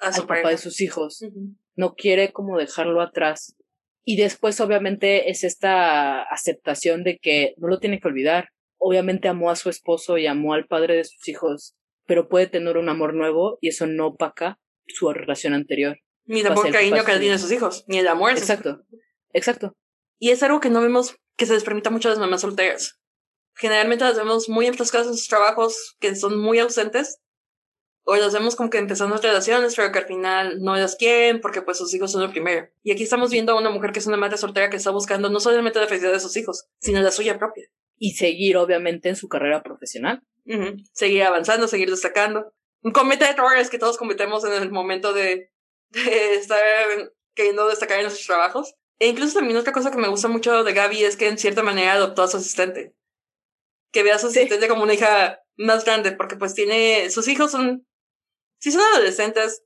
a 0.00 0.08
al 0.08 0.26
papá 0.26 0.50
de 0.50 0.58
sus 0.58 0.82
hijos. 0.82 1.24
No 1.76 1.94
quiere 1.94 2.30
como 2.30 2.58
dejarlo 2.58 3.00
atrás. 3.00 3.56
Y 4.04 4.16
después 4.16 4.60
obviamente 4.60 5.30
es 5.30 5.44
esta 5.44 6.22
aceptación 6.22 7.04
de 7.04 7.18
que 7.18 7.54
no 7.56 7.68
lo 7.68 7.78
tiene 7.78 8.00
que 8.00 8.08
olvidar. 8.08 8.48
Obviamente 8.76 9.28
amó 9.28 9.50
a 9.50 9.56
su 9.56 9.70
esposo 9.70 10.18
y 10.18 10.26
amó 10.26 10.52
al 10.52 10.66
padre 10.66 10.96
de 10.96 11.04
sus 11.04 11.26
hijos, 11.26 11.74
pero 12.04 12.28
puede 12.28 12.48
tener 12.48 12.76
un 12.76 12.90
amor 12.90 13.14
nuevo 13.14 13.56
y 13.62 13.68
eso 13.68 13.86
no 13.86 14.08
opaca 14.08 14.58
su 14.88 15.10
relación 15.10 15.54
anterior. 15.54 15.98
Ni 16.24 16.42
tampoco 16.42 16.68
el 16.68 16.72
cariño 16.72 17.04
que 17.04 17.18
tiene 17.18 17.34
a 17.34 17.38
sus 17.38 17.52
hijos, 17.52 17.84
ni 17.86 17.98
el 17.98 18.08
amor. 18.08 18.32
Exacto, 18.32 18.82
exacto. 19.32 19.76
Y 20.18 20.30
es 20.30 20.42
algo 20.42 20.60
que 20.60 20.70
no 20.70 20.80
vemos 20.80 21.16
que 21.36 21.46
se 21.46 21.54
les 21.54 21.64
permita 21.64 21.90
mucho 21.90 22.08
a 22.08 22.12
las 22.12 22.20
mamás 22.20 22.42
solteras. 22.42 23.00
Generalmente 23.54 24.04
las 24.04 24.16
vemos 24.16 24.48
muy 24.48 24.66
enfrascadas 24.66 25.08
en 25.08 25.14
sus 25.14 25.28
trabajos, 25.28 25.96
que 25.98 26.14
son 26.14 26.40
muy 26.40 26.58
ausentes, 26.58 27.20
o 28.04 28.16
las 28.16 28.32
vemos 28.32 28.56
como 28.56 28.70
que 28.70 28.78
empezando 28.78 29.16
relaciones, 29.16 29.74
pero 29.76 29.92
que 29.92 30.00
al 30.00 30.06
final 30.06 30.60
no 30.60 30.76
las 30.76 30.96
quieren 30.96 31.40
porque 31.40 31.62
pues 31.62 31.78
sus 31.78 31.94
hijos 31.94 32.10
son 32.10 32.22
lo 32.22 32.30
primero. 32.30 32.68
Y 32.82 32.92
aquí 32.92 33.04
estamos 33.04 33.30
viendo 33.30 33.52
a 33.52 33.58
una 33.58 33.70
mujer 33.70 33.92
que 33.92 34.00
es 34.00 34.06
una 34.06 34.16
madre 34.16 34.38
soltera 34.38 34.70
que 34.70 34.76
está 34.76 34.90
buscando 34.90 35.28
no 35.28 35.38
solamente 35.38 35.80
la 35.80 35.86
felicidad 35.86 36.12
de 36.12 36.20
sus 36.20 36.36
hijos, 36.36 36.66
sino 36.80 37.00
la 37.00 37.10
suya 37.10 37.38
propia. 37.38 37.66
Y 37.96 38.14
seguir 38.14 38.56
obviamente 38.56 39.08
en 39.08 39.16
su 39.16 39.28
carrera 39.28 39.62
profesional. 39.62 40.22
Seguir 40.92 41.22
avanzando, 41.22 41.68
seguir 41.68 41.90
destacando. 41.90 42.52
Comete 42.92 43.26
errores 43.26 43.70
que 43.70 43.78
todos 43.78 43.96
cometemos 43.96 44.44
en 44.44 44.54
el 44.54 44.72
momento 44.72 45.12
de 45.12 45.51
de 45.92 46.34
estar 46.34 46.62
queriendo 47.34 47.68
destacar 47.68 48.00
en 48.00 48.10
sus 48.10 48.26
trabajos. 48.26 48.74
E 48.98 49.08
incluso 49.08 49.38
también 49.38 49.56
otra 49.58 49.72
cosa 49.72 49.90
que 49.90 49.98
me 49.98 50.08
gusta 50.08 50.28
mucho 50.28 50.64
de 50.64 50.72
Gaby 50.72 51.04
es 51.04 51.16
que 51.16 51.28
en 51.28 51.38
cierta 51.38 51.62
manera 51.62 51.94
adoptó 51.94 52.22
a 52.22 52.28
su 52.28 52.36
asistente. 52.36 52.94
que 53.92 54.02
ve 54.02 54.12
a 54.12 54.18
su 54.18 54.28
asistente 54.28 54.68
como 54.68 54.82
una 54.84 54.94
hija 54.94 55.40
más 55.56 55.84
grande, 55.84 56.12
porque 56.12 56.36
pues 56.36 56.54
tiene, 56.54 57.10
sus 57.10 57.28
hijos 57.28 57.50
son, 57.50 57.86
sí 58.58 58.72
son 58.72 58.80
adolescentes, 58.94 59.62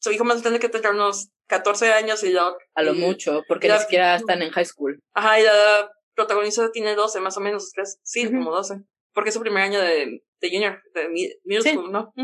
su 0.00 0.10
hijo 0.12 0.24
más 0.24 0.40
grande 0.42 0.60
que 0.60 0.68
tendrá 0.68 0.92
unos 0.92 1.28
14 1.48 1.92
años 1.92 2.22
y 2.24 2.32
ya... 2.32 2.52
A 2.74 2.82
lo 2.82 2.94
mucho, 2.94 3.42
porque 3.48 3.68
ni 3.68 3.78
siquiera 3.78 4.16
están 4.16 4.42
en 4.42 4.50
high 4.50 4.64
school. 4.64 5.00
Ajá, 5.14 5.40
y 5.40 5.44
la 5.44 5.90
protagonista 6.14 6.70
tiene 6.72 6.94
12 6.94 7.20
más 7.20 7.36
o 7.36 7.40
menos, 7.40 7.70
sí, 8.02 8.26
como 8.26 8.50
12, 8.50 8.82
porque 9.12 9.28
es 9.28 9.34
su 9.34 9.40
primer 9.40 9.62
año 9.62 9.80
de, 9.80 10.22
de 10.40 10.50
junior, 10.50 10.82
de 10.94 11.08
middle 11.44 11.70
school, 11.70 11.92
¿no? 11.92 12.14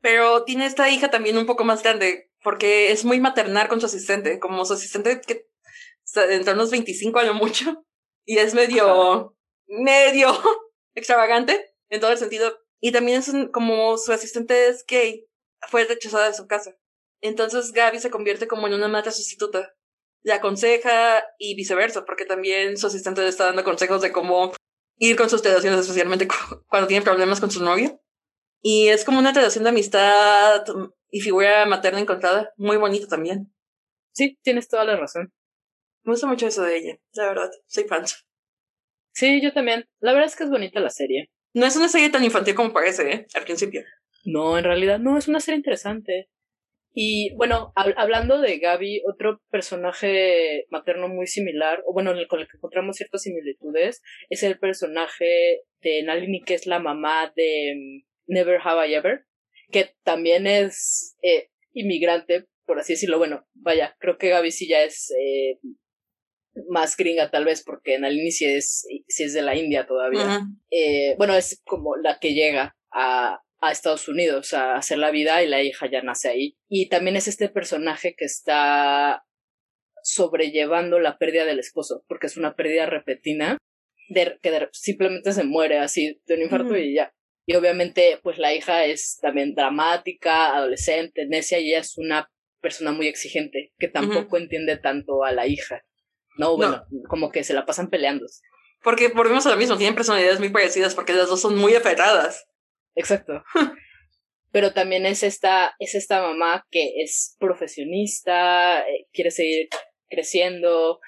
Pero 0.00 0.44
tiene 0.44 0.64
esta 0.64 0.88
hija 0.88 1.10
también 1.10 1.36
un 1.36 1.46
poco 1.46 1.64
más 1.64 1.82
grande, 1.82 2.29
porque 2.42 2.92
es 2.92 3.04
muy 3.04 3.20
maternal 3.20 3.68
con 3.68 3.80
su 3.80 3.86
asistente, 3.86 4.38
como 4.38 4.64
su 4.64 4.74
asistente 4.74 5.20
que 5.20 5.46
está 6.04 6.32
entre 6.32 6.54
unos 6.54 6.70
25 6.70 7.18
a 7.18 7.24
lo 7.24 7.34
mucho, 7.34 7.84
y 8.24 8.38
es 8.38 8.54
medio, 8.54 9.36
medio 9.66 10.32
extravagante 10.94 11.74
en 11.88 12.00
todo 12.00 12.12
el 12.12 12.18
sentido. 12.18 12.58
Y 12.80 12.92
también 12.92 13.18
es 13.18 13.30
como 13.52 13.98
su 13.98 14.12
asistente 14.12 14.68
es 14.68 14.84
gay, 14.86 15.26
fue 15.68 15.84
rechazada 15.84 16.26
de 16.26 16.34
su 16.34 16.46
casa. 16.46 16.74
Entonces 17.20 17.72
Gaby 17.72 17.98
se 17.98 18.10
convierte 18.10 18.48
como 18.48 18.66
en 18.66 18.74
una 18.74 18.88
madre 18.88 19.12
sustituta. 19.12 19.74
Le 20.22 20.32
aconseja 20.32 21.24
y 21.38 21.54
viceversa, 21.54 22.04
porque 22.04 22.24
también 22.24 22.76
su 22.76 22.86
asistente 22.86 23.22
le 23.22 23.28
está 23.28 23.46
dando 23.46 23.64
consejos 23.64 24.02
de 24.02 24.12
cómo 24.12 24.52
ir 24.96 25.16
con 25.16 25.30
sus 25.30 25.42
relaciones, 25.42 25.80
especialmente 25.80 26.28
cuando 26.68 26.88
tiene 26.88 27.04
problemas 27.04 27.40
con 27.40 27.50
su 27.50 27.62
novio. 27.62 28.00
Y 28.62 28.88
es 28.88 29.04
como 29.04 29.18
una 29.18 29.32
relación 29.32 29.64
de 29.64 29.70
amistad 29.70 30.64
y 31.10 31.20
figura 31.20 31.66
materna 31.66 32.00
encontrada, 32.00 32.52
muy 32.56 32.76
bonita 32.76 33.06
también. 33.06 33.52
Sí, 34.12 34.38
tienes 34.42 34.68
toda 34.68 34.84
la 34.84 34.96
razón. 34.96 35.32
Me 36.02 36.12
gusta 36.12 36.26
mucho 36.26 36.46
eso 36.46 36.62
de 36.62 36.76
ella, 36.76 36.98
la 37.12 37.28
verdad, 37.28 37.50
soy 37.66 37.84
fan. 37.84 38.04
Sí, 39.12 39.40
yo 39.42 39.52
también. 39.52 39.86
La 39.98 40.12
verdad 40.12 40.28
es 40.28 40.36
que 40.36 40.44
es 40.44 40.50
bonita 40.50 40.80
la 40.80 40.90
serie. 40.90 41.30
No 41.52 41.66
es 41.66 41.76
una 41.76 41.88
serie 41.88 42.10
tan 42.10 42.24
infantil 42.24 42.54
como 42.54 42.72
parece, 42.72 43.10
¿eh? 43.10 43.26
Al 43.34 43.44
principio. 43.44 43.82
No, 44.24 44.56
en 44.56 44.64
realidad 44.64 44.98
no, 44.98 45.18
es 45.18 45.28
una 45.28 45.40
serie 45.40 45.58
interesante. 45.58 46.28
Y 46.92 47.34
bueno, 47.34 47.72
hablando 47.74 48.40
de 48.40 48.58
Gaby, 48.58 49.02
otro 49.06 49.40
personaje 49.50 50.66
materno 50.70 51.08
muy 51.08 51.26
similar, 51.26 51.82
o 51.86 51.92
bueno, 51.92 52.12
con 52.28 52.40
el 52.40 52.48
que 52.48 52.56
encontramos 52.56 52.96
ciertas 52.96 53.22
similitudes, 53.22 54.02
es 54.28 54.42
el 54.42 54.58
personaje 54.58 55.62
de 55.82 56.02
Nalini, 56.02 56.42
que 56.42 56.54
es 56.54 56.66
la 56.66 56.80
mamá 56.80 57.32
de 57.36 57.74
mm, 57.76 58.32
Never 58.32 58.60
Have 58.62 58.88
I 58.88 58.94
Ever, 58.94 59.24
que 59.70 59.94
también 60.02 60.46
es 60.46 61.16
eh, 61.22 61.50
inmigrante, 61.72 62.46
por 62.66 62.78
así 62.78 62.94
decirlo. 62.94 63.18
Bueno, 63.18 63.46
vaya, 63.54 63.96
creo 63.98 64.18
que 64.18 64.28
Gaby 64.28 64.50
sí 64.50 64.68
ya 64.68 64.82
es 64.82 65.10
eh, 65.10 65.58
más 66.68 66.96
gringa 66.96 67.30
tal 67.30 67.44
vez, 67.44 67.62
porque 67.64 67.98
Nalini 67.98 68.30
sí 68.30 68.44
es, 68.46 68.86
sí 69.08 69.24
es 69.24 69.34
de 69.34 69.42
la 69.42 69.56
India 69.56 69.86
todavía. 69.86 70.40
eh, 70.70 71.14
bueno, 71.16 71.34
es 71.34 71.60
como 71.64 71.96
la 71.96 72.18
que 72.18 72.34
llega 72.34 72.76
a, 72.92 73.40
a 73.60 73.72
Estados 73.72 74.08
Unidos 74.08 74.52
a 74.54 74.74
hacer 74.74 74.98
la 74.98 75.10
vida 75.10 75.42
y 75.42 75.48
la 75.48 75.62
hija 75.62 75.90
ya 75.90 76.02
nace 76.02 76.28
ahí. 76.28 76.56
Y 76.68 76.88
también 76.88 77.16
es 77.16 77.28
este 77.28 77.48
personaje 77.48 78.14
que 78.16 78.24
está 78.24 79.24
sobrellevando 80.02 80.98
la 80.98 81.18
pérdida 81.18 81.44
del 81.44 81.58
esposo, 81.58 82.04
porque 82.08 82.26
es 82.26 82.36
una 82.36 82.54
pérdida 82.56 82.86
repentina, 82.86 83.58
de, 84.08 84.38
que 84.42 84.68
simplemente 84.72 85.32
se 85.32 85.44
muere 85.44 85.78
así 85.78 86.20
de 86.26 86.34
un 86.34 86.42
infarto 86.42 86.76
y 86.76 86.94
ya. 86.94 87.12
Y 87.50 87.56
obviamente, 87.56 88.20
pues 88.22 88.38
la 88.38 88.54
hija 88.54 88.84
es 88.84 89.18
también 89.20 89.56
dramática, 89.56 90.54
adolescente, 90.54 91.26
necia, 91.26 91.58
y 91.58 91.70
ella 91.70 91.80
es 91.80 91.98
una 91.98 92.30
persona 92.60 92.92
muy 92.92 93.08
exigente, 93.08 93.72
que 93.76 93.88
tampoco 93.88 94.36
entiende 94.36 94.76
tanto 94.76 95.24
a 95.24 95.32
la 95.32 95.48
hija. 95.48 95.82
No, 96.38 96.56
bueno, 96.56 96.84
como 97.08 97.32
que 97.32 97.42
se 97.42 97.52
la 97.52 97.66
pasan 97.66 97.90
peleando. 97.90 98.24
Porque 98.84 99.08
volvemos 99.08 99.44
a 99.46 99.50
lo 99.50 99.56
mismo, 99.56 99.76
tienen 99.76 99.96
personalidades 99.96 100.38
muy 100.38 100.50
parecidas 100.50 100.94
porque 100.94 101.12
las 101.12 101.28
dos 101.28 101.40
son 101.40 101.58
muy 101.58 101.74
aferradas. 101.74 102.46
Exacto. 102.94 103.42
Pero 104.52 104.72
también 104.72 105.04
es 105.04 105.24
esta, 105.24 105.74
es 105.80 105.96
esta 105.96 106.22
mamá 106.22 106.64
que 106.70 107.02
es 107.02 107.34
profesionista, 107.40 108.82
eh, 108.82 109.08
quiere 109.12 109.32
seguir 109.32 109.68
creciendo 110.08 111.00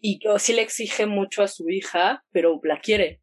y 0.00 0.20
sí 0.38 0.54
le 0.54 0.62
exige 0.62 1.04
mucho 1.04 1.42
a 1.42 1.48
su 1.48 1.68
hija, 1.68 2.24
pero 2.32 2.60
la 2.64 2.80
quiere. 2.80 3.21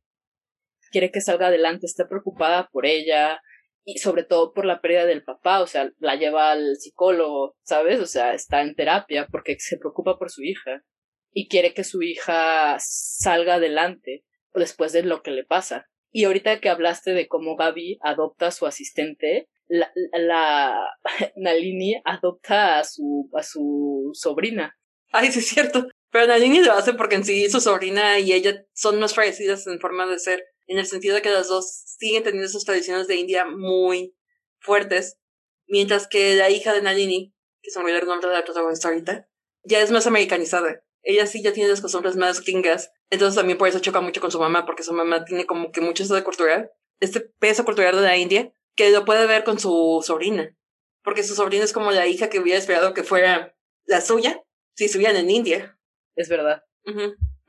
Quiere 0.92 1.12
que 1.12 1.22
salga 1.22 1.48
adelante, 1.48 1.86
está 1.86 2.08
preocupada 2.08 2.70
por 2.72 2.86
ella 2.86 3.42
y 3.86 3.98
sobre 3.98 4.24
todo 4.24 4.54
por 4.54 4.66
la 4.66 4.82
pérdida 4.82 5.06
del 5.06 5.24
papá, 5.24 5.62
o 5.62 5.68
sea, 5.68 5.92
la 6.00 6.16
lleva 6.16 6.52
al 6.52 6.78
psicólogo, 6.78 7.56
¿sabes? 7.64 8.00
O 8.00 8.06
sea, 8.06 8.34
está 8.34 8.62
en 8.62 8.76
terapia 8.76 9.28
porque 9.32 9.58
se 9.60 9.78
preocupa 9.78 10.18
por 10.18 10.30
su 10.30 10.44
hija 10.44 10.84
y 11.32 11.48
quiere 11.48 11.74
que 11.74 11.84
su 11.84 12.02
hija 12.02 12.78
salga 12.80 13.56
adelante 13.56 14.24
después 14.54 14.92
de 14.94 15.04
lo 15.04 15.22
que 15.22 15.32
le 15.32 15.44
pasa. 15.44 15.88
Y 16.12 16.26
ahorita 16.26 16.60
que 16.60 16.70
hablaste 16.70 17.14
de 17.14 17.28
cómo 17.28 17.56
Gaby 17.56 18.00
adopta 18.02 18.48
a 18.48 18.52
su 18.52 18.66
asistente, 18.66 19.48
la, 19.68 19.92
la 20.14 20.90
Nalini 21.36 22.02
adopta 22.04 22.80
a 22.80 22.84
su, 22.84 23.30
a 23.34 23.44
su 23.44 24.12
sobrina. 24.14 24.78
Ay, 25.12 25.32
sí 25.32 25.40
es 25.40 25.48
cierto. 25.48 25.88
Pero 26.12 26.28
Nalini 26.28 26.60
lo 26.60 26.74
hace 26.74 26.94
porque 26.94 27.16
en 27.16 27.24
sí 27.24 27.50
su 27.50 27.62
sobrina 27.62 28.20
y 28.20 28.34
ella 28.34 28.66
son 28.74 29.00
más 29.00 29.14
parecidas 29.14 29.68
en 29.68 29.80
forma 29.80 30.08
de 30.08 30.18
ser, 30.18 30.44
en 30.70 30.80
el 30.80 30.86
sentido 30.86 31.16
de 31.16 31.22
que 31.22 31.30
las 31.30 31.50
dos 31.50 31.84
siguen 31.98 32.24
teniendo 32.24 32.48
esas 32.48 32.64
tradiciones 32.64 33.08
de 33.08 33.16
India 33.18 33.46
muy 33.46 34.16
fuertes, 34.60 35.20
mientras 35.68 36.08
que 36.08 36.36
la 36.36 36.50
hija 36.50 36.74
de 36.74 36.82
Nalini, 36.82 37.36
que 37.62 37.72
se 37.72 37.80
me 37.80 37.86
olvidó 37.86 38.00
el 38.00 38.08
nombre 38.08 38.30
de 38.30 38.36
la 38.36 38.46
protagonista 38.46 38.88
ahorita, 38.88 39.30
ya 39.64 39.82
es 39.82 39.92
más 39.92 40.08
americanizada 40.08 40.84
ella 41.04 41.26
sí 41.26 41.42
ya 41.42 41.54
tiene 41.54 41.70
las 41.70 41.82
costumbres 41.82 42.16
más 42.16 42.42
gringas. 42.44 42.92
Entonces 43.10 43.36
también 43.36 43.58
por 43.58 43.68
eso 43.68 43.80
choca 43.80 44.02
mucho 44.02 44.22
con 44.22 44.32
su 44.32 44.40
mamá, 44.40 44.66
porque 44.66 44.84
su 44.84 44.94
mamá 44.94 45.26
tiene 45.26 45.46
como 45.46 45.72
que 45.72 45.82
mucho 45.82 46.06
de 46.06 46.24
cultural, 46.24 46.72
este 47.00 47.22
peso 47.22 47.66
cultural 47.66 47.96
de 47.96 48.02
la 48.02 48.18
India, 48.18 48.54
que 48.76 48.92
lo 48.92 49.06
puede 49.06 49.26
ver 49.26 49.44
con 49.44 49.60
su 49.60 50.04
sobrina. 50.06 50.56
Porque 51.04 51.24
su 51.24 51.36
sobrina 51.36 51.64
es 51.64 51.74
como 51.74 51.92
la 51.92 52.08
hija 52.08 52.30
que 52.30 52.40
hubiera 52.40 52.60
esperado 52.60 52.94
que 52.94 53.04
fuera 53.04 53.56
la 53.86 54.02
suya 54.02 54.44
si 54.76 54.86
estuvieran 54.86 55.16
en 55.16 55.30
India. 55.30 55.80
Es 56.16 56.30
verdad. 56.30 56.64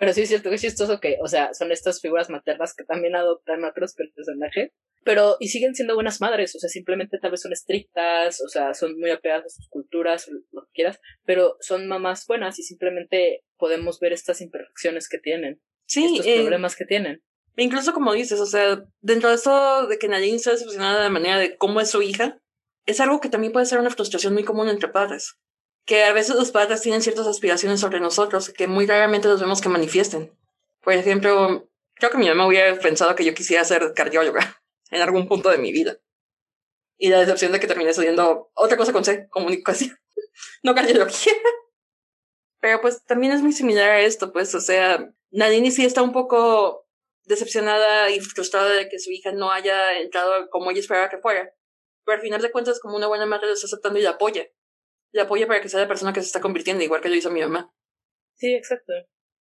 Pero 0.00 0.12
sí 0.12 0.22
es 0.22 0.28
cierto 0.28 0.48
que 0.48 0.56
es 0.56 0.62
chistoso 0.62 0.98
que, 0.98 1.18
o 1.22 1.28
sea, 1.28 1.54
son 1.54 1.70
estas 1.70 2.00
figuras 2.00 2.28
maternas 2.28 2.74
que 2.74 2.82
también 2.82 3.14
adoptan 3.14 3.62
otros 3.62 3.94
personajes 3.94 4.72
pero, 5.02 5.36
y 5.40 5.48
siguen 5.48 5.74
siendo 5.74 5.94
buenas 5.94 6.20
madres, 6.20 6.54
o 6.54 6.58
sea, 6.58 6.68
simplemente 6.68 7.18
tal 7.18 7.30
vez 7.30 7.40
son 7.40 7.52
estrictas, 7.52 8.42
o 8.42 8.48
sea, 8.48 8.74
son 8.74 8.98
muy 8.98 9.10
apegadas 9.10 9.46
a 9.46 9.48
sus 9.48 9.68
culturas, 9.68 10.28
lo 10.52 10.62
que 10.66 10.72
quieras, 10.74 11.00
pero 11.24 11.56
son 11.60 11.88
mamás 11.88 12.26
buenas 12.26 12.58
y 12.58 12.62
simplemente 12.62 13.42
podemos 13.56 13.98
ver 13.98 14.12
estas 14.12 14.42
imperfecciones 14.42 15.08
que 15.08 15.18
tienen. 15.18 15.60
Sí. 15.86 16.04
Estos 16.04 16.26
eh, 16.26 16.40
problemas 16.40 16.76
que 16.76 16.84
tienen. 16.84 17.22
Incluso 17.56 17.94
como 17.94 18.12
dices, 18.12 18.40
o 18.40 18.46
sea, 18.46 18.84
dentro 19.00 19.30
de 19.30 19.36
eso 19.36 19.86
de 19.86 19.98
que 19.98 20.08
Nadine 20.08 20.36
está 20.36 20.50
decepcionada 20.50 20.98
de 20.98 21.04
la 21.04 21.10
manera 21.10 21.38
de 21.38 21.56
cómo 21.56 21.80
es 21.80 21.90
su 21.90 22.02
hija, 22.02 22.38
es 22.86 23.00
algo 23.00 23.20
que 23.20 23.30
también 23.30 23.52
puede 23.52 23.66
ser 23.66 23.78
una 23.78 23.90
frustración 23.90 24.34
muy 24.34 24.44
común 24.44 24.68
entre 24.68 24.88
padres. 24.88 25.38
Que 25.84 26.04
a 26.04 26.12
veces 26.12 26.36
los 26.36 26.50
padres 26.50 26.82
tienen 26.82 27.02
ciertas 27.02 27.26
aspiraciones 27.26 27.80
sobre 27.80 28.00
nosotros 28.00 28.50
que 28.50 28.68
muy 28.68 28.86
raramente 28.86 29.28
los 29.28 29.40
vemos 29.40 29.60
que 29.60 29.68
manifiesten. 29.68 30.32
Por 30.82 30.92
ejemplo, 30.92 31.68
creo 31.94 32.10
que 32.10 32.18
mi 32.18 32.28
mamá 32.28 32.46
hubiera 32.46 32.78
pensado 32.78 33.14
que 33.14 33.24
yo 33.24 33.34
quisiera 33.34 33.64
ser 33.64 33.92
cardióloga 33.94 34.62
en 34.90 35.02
algún 35.02 35.28
punto 35.28 35.50
de 35.50 35.58
mi 35.58 35.72
vida. 35.72 35.98
Y 36.96 37.08
la 37.08 37.20
decepción 37.20 37.52
de 37.52 37.60
que 37.60 37.66
terminé 37.66 37.90
estudiando 37.90 38.50
otra 38.54 38.76
cosa 38.76 38.92
con 38.92 39.04
C, 39.04 39.28
comunicación, 39.30 39.98
no 40.62 40.74
cardiología. 40.74 41.32
Pero 42.60 42.80
pues 42.80 43.04
también 43.06 43.32
es 43.32 43.40
muy 43.40 43.52
similar 43.52 43.88
a 43.88 44.00
esto, 44.00 44.32
pues, 44.32 44.54
o 44.54 44.60
sea, 44.60 45.10
Nadine 45.30 45.70
sí 45.70 45.84
está 45.84 46.02
un 46.02 46.12
poco 46.12 46.86
decepcionada 47.24 48.10
y 48.10 48.20
frustrada 48.20 48.68
de 48.70 48.88
que 48.88 48.98
su 48.98 49.10
hija 49.10 49.32
no 49.32 49.50
haya 49.50 49.98
entrado 49.98 50.50
como 50.50 50.70
ella 50.70 50.80
esperaba 50.80 51.08
que 51.08 51.18
fuera. 51.18 51.54
Pero 52.04 52.16
al 52.16 52.22
final 52.22 52.42
de 52.42 52.50
cuentas, 52.50 52.80
como 52.80 52.96
una 52.96 53.06
buena 53.06 53.24
madre, 53.24 53.46
lo 53.46 53.54
está 53.54 53.66
aceptando 53.66 53.98
y 53.98 54.02
la 54.02 54.10
apoya. 54.10 54.46
La 55.12 55.22
apoya 55.22 55.46
para 55.46 55.60
que 55.60 55.68
sea 55.68 55.80
la 55.80 55.88
persona 55.88 56.12
que 56.12 56.20
se 56.20 56.26
está 56.26 56.40
convirtiendo, 56.40 56.84
igual 56.84 57.00
que 57.00 57.08
lo 57.08 57.16
hizo 57.16 57.30
mi 57.30 57.40
mamá. 57.40 57.72
Sí, 58.36 58.54
exacto. 58.54 58.92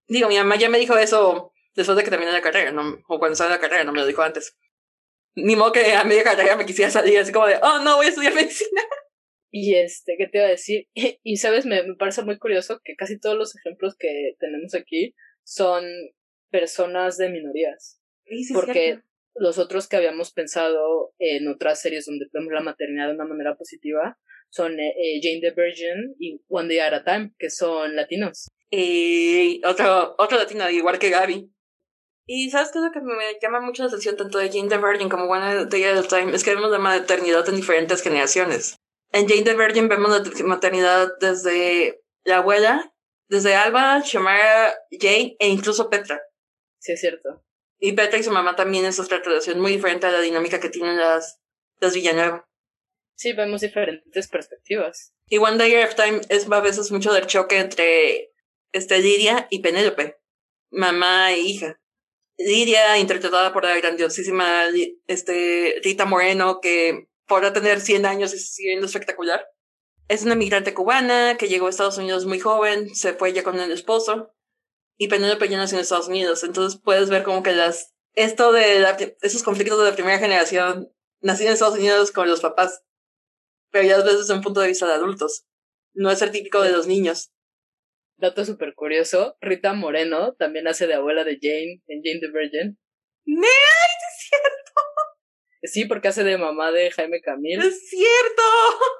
Digo, 0.07 0.27
mi 0.27 0.37
mamá 0.37 0.55
ya 0.55 0.69
me 0.69 0.79
dijo 0.79 0.97
eso 0.97 1.53
después 1.75 1.97
de 1.97 2.03
que 2.03 2.09
terminé 2.09 2.31
la 2.31 2.41
carrera, 2.41 2.71
¿no? 2.71 2.99
o 3.07 3.19
cuando 3.19 3.33
estaba 3.33 3.53
en 3.53 3.55
la 3.55 3.61
carrera, 3.61 3.83
no 3.83 3.91
me 3.91 3.99
lo 3.99 4.05
dijo 4.05 4.21
antes 4.21 4.57
ni 5.35 5.55
modo 5.55 5.71
que 5.71 5.93
a 5.93 6.03
media 6.03 6.23
carrera 6.23 6.55
me 6.55 6.65
quisiera 6.65 6.91
salir 6.91 7.19
así 7.19 7.31
como 7.31 7.47
de, 7.47 7.57
oh 7.61 7.79
no, 7.83 7.97
voy 7.97 8.07
a 8.07 8.09
estudiar 8.09 8.33
medicina. 8.33 8.81
Y 9.51 9.73
este, 9.73 10.15
¿qué 10.15 10.27
te 10.27 10.37
iba 10.37 10.45
a 10.45 10.51
decir? 10.51 10.87
Y, 11.23 11.37
sabes, 11.37 11.65
me, 11.65 11.81
me, 11.81 11.95
parece 11.95 12.21
muy 12.21 12.37
curioso 12.37 12.81
que 12.83 12.95
casi 12.95 13.19
todos 13.19 13.35
los 13.35 13.55
ejemplos 13.55 13.95
que 13.97 14.35
tenemos 14.39 14.75
aquí 14.75 15.15
son 15.43 15.85
personas 16.51 17.17
de 17.17 17.29
minorías. 17.29 17.99
porque 18.53 19.01
los 19.33 19.57
otros 19.57 19.87
que 19.87 19.95
habíamos 19.95 20.33
pensado 20.33 21.13
en 21.17 21.47
otras 21.47 21.81
series 21.81 22.05
donde 22.05 22.27
vemos 22.31 22.53
la 22.53 22.61
maternidad 22.61 23.07
de 23.07 23.15
una 23.15 23.25
manera 23.25 23.55
positiva 23.55 24.19
son 24.49 24.79
eh, 24.79 24.93
eh, 24.97 25.19
Jane 25.21 25.41
the 25.41 25.51
Virgin 25.51 26.15
y 26.19 26.41
One 26.47 26.67
Day 26.67 26.79
at 26.79 26.93
a 26.93 27.03
Time, 27.03 27.33
que 27.37 27.49
son 27.49 27.95
latinos. 27.95 28.47
Y 28.71 29.61
otro, 29.65 30.15
otro 30.17 30.37
latino, 30.37 30.69
igual 30.69 30.99
que 30.99 31.09
Gaby. 31.09 31.51
Y 32.25 32.51
sabes 32.51 32.69
qué 32.71 32.77
es 32.77 32.85
lo 32.85 32.91
que 32.91 33.01
me 33.01 33.39
llama 33.41 33.59
mucho 33.59 33.81
la 33.81 33.87
atención 33.87 34.15
tanto 34.15 34.37
de 34.37 34.49
Jane 34.49 34.69
the 34.69 34.77
Virgin 34.77 35.09
como 35.09 35.25
One 35.25 35.65
Day 35.65 35.83
at 35.85 35.97
a 35.97 36.03
Time 36.03 36.35
es 36.35 36.43
que 36.43 36.53
vemos 36.53 36.69
la 36.69 36.77
maternidad 36.77 37.47
en 37.49 37.55
diferentes 37.55 38.03
generaciones. 38.03 38.75
En 39.11 39.27
Jane 39.27 39.41
the 39.41 39.55
Virgin 39.55 39.89
vemos 39.89 40.11
la 40.11 40.45
maternidad 40.45 41.09
desde 41.19 42.03
la 42.25 42.37
abuela, 42.37 42.93
desde 43.27 43.55
Alba, 43.55 44.03
Shamara, 44.05 44.75
Jane 44.91 45.37
e 45.39 45.47
incluso 45.47 45.89
Petra. 45.89 46.21
Sí, 46.77 46.91
es 46.91 47.01
cierto. 47.01 47.43
Y 47.79 47.93
Petra 47.93 48.19
y 48.19 48.23
su 48.23 48.31
mamá 48.31 48.55
también 48.55 48.85
es 48.85 48.99
otra 48.99 49.19
relación 49.19 49.59
muy 49.59 49.71
diferente 49.71 50.05
a 50.05 50.11
la 50.11 50.19
dinámica 50.19 50.59
que 50.59 50.69
tienen 50.69 50.97
las, 50.97 51.39
las 51.79 51.95
Villanueva. 51.95 52.48
Sí, 53.19 53.33
vemos 53.33 53.59
diferentes 53.59 54.29
perspectivas. 54.29 55.13
Y 55.27 55.39
One 55.39 55.57
Day 55.57 55.75
of 55.83 55.93
Time 55.93 56.21
es 56.29 56.49
a 56.49 56.61
veces 56.61 56.89
mucho 56.89 57.11
del 57.11 57.27
choque 57.27 57.59
entre 57.59 58.31
este, 58.71 58.99
Lidia 58.99 59.45
y 59.49 59.59
Penélope, 59.59 60.21
mamá 60.71 61.33
e 61.33 61.39
hija. 61.39 61.81
Lidia, 62.37 62.97
interpretada 62.97 63.51
por 63.51 63.65
la 63.65 63.75
grandiosísima 63.75 64.63
este, 65.07 65.81
Rita 65.83 66.05
Moreno, 66.05 66.61
que 66.61 67.09
podrá 67.27 67.51
tener 67.51 67.81
100 67.81 68.05
años 68.05 68.33
y 68.33 68.39
siendo 68.39 68.85
espectacular. 68.85 69.45
Es 70.07 70.23
una 70.23 70.35
migrante 70.35 70.73
cubana 70.73 71.35
que 71.37 71.49
llegó 71.49 71.67
a 71.67 71.71
Estados 71.71 71.97
Unidos 71.97 72.25
muy 72.25 72.39
joven, 72.39 72.95
se 72.95 73.11
fue 73.11 73.33
ya 73.33 73.43
con 73.43 73.59
el 73.59 73.73
esposo, 73.73 74.33
y 74.97 75.09
Penélope 75.09 75.49
ya 75.49 75.57
nació 75.57 75.77
en 75.77 75.81
Estados 75.81 76.07
Unidos. 76.07 76.45
Entonces 76.45 76.79
puedes 76.81 77.09
ver 77.09 77.23
como 77.23 77.43
que 77.43 77.51
las 77.51 77.93
esto 78.13 78.53
de 78.53 79.17
esos 79.21 79.43
conflictos 79.43 79.77
de 79.77 79.89
la 79.89 79.95
primera 79.95 80.19
generación, 80.19 80.89
nací 81.19 81.45
en 81.45 81.51
Estados 81.51 81.77
Unidos 81.77 82.11
con 82.11 82.29
los 82.29 82.39
papás, 82.39 82.81
pero 83.71 83.87
ya 83.87 83.97
veces 83.97 84.19
desde 84.19 84.33
un 84.33 84.41
punto 84.41 84.61
de 84.61 84.67
vista 84.67 84.87
de 84.87 84.93
adultos. 84.93 85.45
No 85.93 86.11
es 86.11 86.21
el 86.21 86.31
típico 86.31 86.61
de 86.61 86.71
los 86.71 86.87
niños. 86.87 87.31
Dato 88.17 88.43
súper 88.43 88.73
curioso, 88.73 89.37
Rita 89.39 89.73
Moreno 89.73 90.35
también 90.35 90.67
hace 90.67 90.87
de 90.87 90.95
abuela 90.95 91.23
de 91.23 91.39
Jane 91.41 91.81
en 91.87 92.01
Jane 92.03 92.19
the 92.19 92.27
Virgin. 92.27 92.77
¡Nee! 93.25 93.47
¡Es 93.47 94.27
cierto! 94.27 94.81
Sí, 95.63 95.85
porque 95.85 96.09
hace 96.09 96.23
de 96.23 96.37
mamá 96.37 96.71
de 96.71 96.91
Jaime 96.91 97.21
Camil. 97.21 97.61
¡Es 97.61 97.89
cierto! 97.89 98.43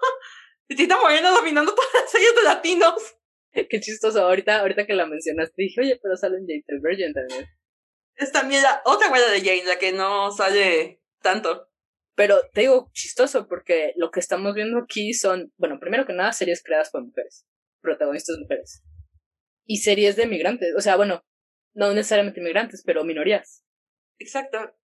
Rita 0.69 0.97
Moreno 0.97 1.31
dominando 1.31 1.73
todas 1.73 1.93
las 1.93 2.11
series 2.11 2.35
de 2.35 2.43
latinos. 2.43 3.15
Qué 3.51 3.79
chistoso. 3.79 4.21
Ahorita, 4.21 4.59
ahorita 4.59 4.85
que 4.85 4.93
la 4.93 5.05
mencionaste, 5.05 5.53
dije, 5.57 5.81
oye, 5.81 5.99
pero 6.01 6.15
sale 6.15 6.37
en 6.37 6.47
Jane 6.47 6.63
the 6.67 6.79
Virgin 6.81 7.13
también. 7.13 7.47
Es 8.15 8.31
también 8.31 8.63
la 8.63 8.81
otra 8.85 9.07
abuela 9.07 9.29
de 9.29 9.41
Jane, 9.41 9.63
la 9.65 9.79
que 9.79 9.91
no 9.91 10.31
sale 10.31 11.01
tanto. 11.21 11.68
Pero 12.15 12.38
te 12.53 12.61
digo 12.61 12.90
chistoso 12.94 13.48
porque 13.48 13.94
lo 13.95 14.11
que 14.11 14.19
estamos 14.19 14.53
viendo 14.53 14.80
aquí 14.80 15.14
son, 15.14 15.53
bueno, 15.57 15.80
primero 15.80 16.06
que 16.06 16.14
nada, 16.14 16.34
series 16.34 16.64
creadas 16.64 16.90
por 16.90 17.03
mujeres, 17.03 17.45
protagonistas 17.81 18.38
mujeres 18.40 18.84
y 19.69 19.77
series 19.77 20.15
de 20.15 20.26
migrantes. 20.26 20.73
O 20.76 20.81
sea, 20.81 20.95
bueno, 20.95 21.23
no 21.76 21.94
necesariamente 21.94 22.41
migrantes, 22.41 22.84
pero 22.84 23.03
minorías. 23.03 23.64
Exacto. 24.18 24.76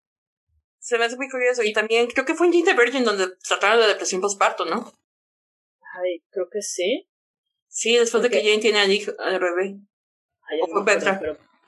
Se 0.78 0.96
me 0.96 1.04
hace 1.04 1.16
muy 1.16 1.28
curioso. 1.28 1.64
Y 1.64 1.72
también 1.72 2.06
creo 2.06 2.24
que 2.24 2.34
fue 2.34 2.46
en 2.46 2.52
Jane 2.52 2.64
the 2.64 2.74
Virgin 2.80 3.04
donde 3.04 3.26
trataron 3.46 3.80
la 3.80 3.88
depresión 3.88 4.20
postparto, 4.20 4.64
¿no? 4.64 4.92
Ay, 6.00 6.22
creo 6.30 6.48
que 6.50 6.62
sí. 6.62 7.10
Sí, 7.66 7.96
después 7.96 8.22
de 8.22 8.30
que 8.30 8.42
Jane 8.42 8.58
tiene 8.58 8.78
al, 8.78 8.92
hijo, 8.92 9.10
al 9.18 9.40
bebé. 9.40 9.76
o 10.62 10.66
fue 10.68 10.84
Petra. 10.84 11.20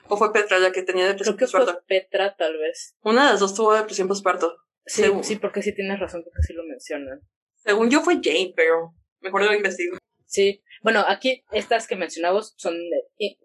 O 0.07 0.17
fue 0.17 0.31
Petra 0.31 0.57
la 0.59 0.71
que 0.71 0.83
tenía 0.83 1.05
depresión 1.05 1.35
creo 1.35 1.47
que 1.49 1.51
postparto. 1.51 1.81
Fue 1.85 1.99
Petra, 1.99 2.35
tal 2.37 2.57
vez. 2.57 2.95
Una 3.01 3.25
de 3.25 3.31
las 3.31 3.41
dos 3.41 3.53
tuvo 3.53 3.73
depresión 3.73 4.07
postparto. 4.07 4.55
Sí, 4.89 5.03
sí, 5.21 5.35
porque 5.35 5.61
sí 5.61 5.73
tienes 5.73 5.99
razón, 5.99 6.23
porque 6.23 6.41
sí 6.41 6.53
lo 6.53 6.63
mencionan. 6.63 7.21
Según 7.63 7.91
yo 7.91 8.01
fue 8.01 8.15
Jane, 8.23 8.53
pero 8.55 8.95
mejor 9.19 9.43
lo 9.43 9.53
investigo. 9.53 9.97
Sí, 10.25 10.63
bueno, 10.81 11.03
aquí 11.07 11.43
estas 11.51 11.87
que 11.87 11.95
mencionamos 11.95 12.55
son 12.57 12.75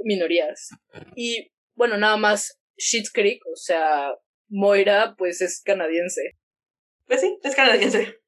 minorías. 0.05 0.71
Y 1.17 1.53
bueno, 1.75 1.99
nada 1.99 2.17
más 2.17 2.59
Shit 2.77 3.09
Creek, 3.13 3.43
o 3.47 3.57
sea, 3.57 4.15
Moira, 4.49 5.15
pues 5.19 5.43
es 5.43 5.61
canadiense. 5.63 6.23
Pues 7.07 7.21
sí, 7.21 7.39
es 7.43 7.55
canadiense. 7.55 8.19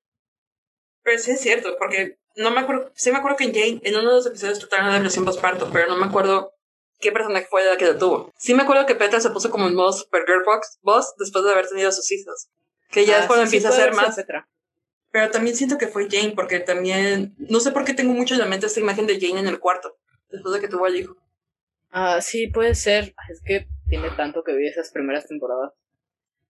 Pero 1.02 1.18
sí 1.18 1.30
es 1.30 1.40
cierto, 1.40 1.76
porque 1.78 2.18
no 2.36 2.50
me 2.50 2.60
acuerdo, 2.60 2.92
sí 2.94 3.10
me 3.10 3.18
acuerdo 3.18 3.38
que 3.38 3.44
en 3.44 3.54
Jane, 3.54 3.80
en 3.82 3.94
uno 3.96 4.10
de 4.10 4.16
los 4.16 4.26
episodios 4.26 4.58
trataron 4.58 4.88
la 4.88 4.94
depresión 4.94 5.24
postparto, 5.24 5.70
pero 5.72 5.88
no 5.88 5.96
me 5.96 6.06
acuerdo 6.06 6.52
qué 6.98 7.12
personaje 7.12 7.46
fue 7.48 7.64
la 7.64 7.78
que 7.78 7.86
la 7.86 7.98
tuvo. 7.98 8.32
Sí 8.36 8.52
me 8.52 8.62
acuerdo 8.62 8.84
que 8.84 8.94
Petra 8.94 9.20
se 9.20 9.30
puso 9.30 9.50
como 9.50 9.68
en 9.68 9.74
modo 9.74 9.92
Super 9.92 10.24
Girl 10.26 10.42
Boss 10.82 11.14
después 11.18 11.44
de 11.44 11.52
haber 11.52 11.68
tenido 11.68 11.88
a 11.88 11.92
sus 11.92 12.10
hijos. 12.12 12.48
Que 12.90 13.04
ya 13.04 13.18
es 13.18 13.24
ah, 13.24 13.26
cuando 13.26 13.44
empieza 13.44 13.68
a 13.68 13.72
ser 13.72 13.94
más. 13.94 14.14
Petra. 14.16 14.48
Pero 15.10 15.30
también 15.30 15.56
siento 15.56 15.78
que 15.78 15.88
fue 15.88 16.08
Jane, 16.10 16.34
porque 16.34 16.60
también, 16.60 17.34
no 17.38 17.60
sé 17.60 17.72
por 17.72 17.84
qué 17.84 17.94
tengo 17.94 18.12
mucho 18.12 18.34
en 18.34 18.40
la 18.40 18.46
mente 18.46 18.66
esta 18.66 18.80
imagen 18.80 19.06
de 19.06 19.18
Jane 19.20 19.40
en 19.40 19.46
el 19.46 19.58
cuarto, 19.58 19.98
después 20.28 20.54
de 20.54 20.60
que 20.60 20.68
tuvo 20.68 20.86
al 20.86 20.96
hijo. 20.96 21.16
Ah, 21.90 22.20
sí, 22.20 22.48
puede 22.48 22.74
ser. 22.74 23.14
Es 23.30 23.40
que 23.42 23.66
tiene 23.88 24.10
tanto 24.10 24.44
que 24.44 24.54
vi 24.54 24.66
esas 24.66 24.90
primeras 24.90 25.26
temporadas. 25.26 25.72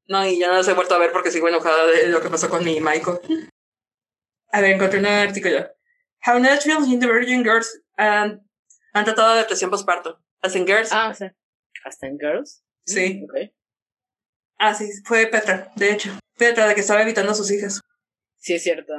No, 0.09 0.27
y 0.27 0.39
ya 0.39 0.49
no 0.49 0.55
las 0.55 0.69
he 0.69 0.73
vuelto 0.73 0.95
a 0.95 0.99
ver 0.99 1.13
porque 1.13 1.31
sigo 1.31 1.49
enojada 1.49 1.87
de 1.87 2.09
lo 2.09 2.21
que 2.21 2.31
pasó 2.31 2.49
con 2.49 2.65
mi 2.65 2.81
Michael. 2.81 3.19
A 4.51 4.61
ver, 4.61 4.73
encontré 4.73 4.99
un 4.99 5.07
artículo. 5.07 5.69
How 6.27 6.39
Natural 6.39 6.85
in 6.87 7.01
the 7.01 7.07
Virgin 7.07 7.45
Girls 7.45 7.83
han, 7.97 8.49
han 8.93 9.05
tratado 9.05 9.35
de 9.35 9.41
depresión 9.41 9.71
postparto. 9.71 10.21
¿Hasta 10.41 10.59
en 10.59 10.67
Girls? 10.67 10.91
Ah, 10.93 11.13
sí. 11.15 11.27
¿Hasta 11.85 12.07
en 12.07 12.19
Girls? 12.19 12.65
Sí. 12.85 13.25
Okay. 13.29 13.55
Ah, 14.59 14.75
sí, 14.75 14.91
fue 15.05 15.27
Petra, 15.27 15.71
de 15.77 15.93
hecho. 15.93 16.11
Petra, 16.37 16.69
de 16.69 16.75
que 16.75 16.81
estaba 16.81 17.03
evitando 17.03 17.33
a 17.33 17.35
sus 17.35 17.51
hijas. 17.51 17.81
Sí, 18.37 18.55
es 18.55 18.63
cierto. 18.63 18.93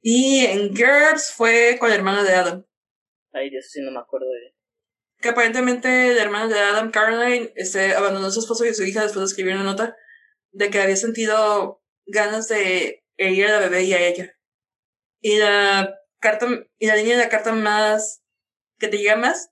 Y 0.00 0.46
en 0.46 0.74
Girls 0.74 1.32
fue 1.32 1.76
con 1.78 1.88
la 1.88 1.94
hermana 1.94 2.24
de 2.24 2.34
Adam. 2.34 2.66
Ay, 3.32 3.48
eso 3.56 3.68
sí 3.70 3.80
no 3.80 3.90
me 3.92 4.00
acuerdo 4.00 4.26
de. 4.26 4.54
Que 5.20 5.28
aparentemente 5.28 6.14
la 6.14 6.22
hermana 6.22 6.52
de 6.52 6.58
Adam, 6.58 6.90
Caroline, 6.90 7.52
este, 7.54 7.94
abandonó 7.94 8.26
a 8.26 8.30
su 8.30 8.40
esposo 8.40 8.64
y 8.64 8.68
a 8.68 8.74
su 8.74 8.82
hija 8.82 9.02
después 9.02 9.20
de 9.20 9.26
escribir 9.26 9.54
una 9.54 9.64
nota 9.64 9.96
de 10.50 10.70
que 10.70 10.80
había 10.80 10.96
sentido 10.96 11.82
ganas 12.06 12.48
de 12.48 13.04
herir 13.16 13.46
a 13.46 13.52
la 13.52 13.58
bebé 13.60 13.84
y 13.84 13.94
a 13.94 14.06
ella. 14.06 14.34
Y 15.20 15.38
la 15.38 15.94
carta, 16.18 16.46
y 16.78 16.86
la 16.86 16.96
línea 16.96 17.16
de 17.16 17.22
la 17.22 17.28
carta 17.28 17.52
más 17.52 18.22
que 18.78 18.88
te 18.88 18.98
llega 18.98 19.16
más 19.16 19.50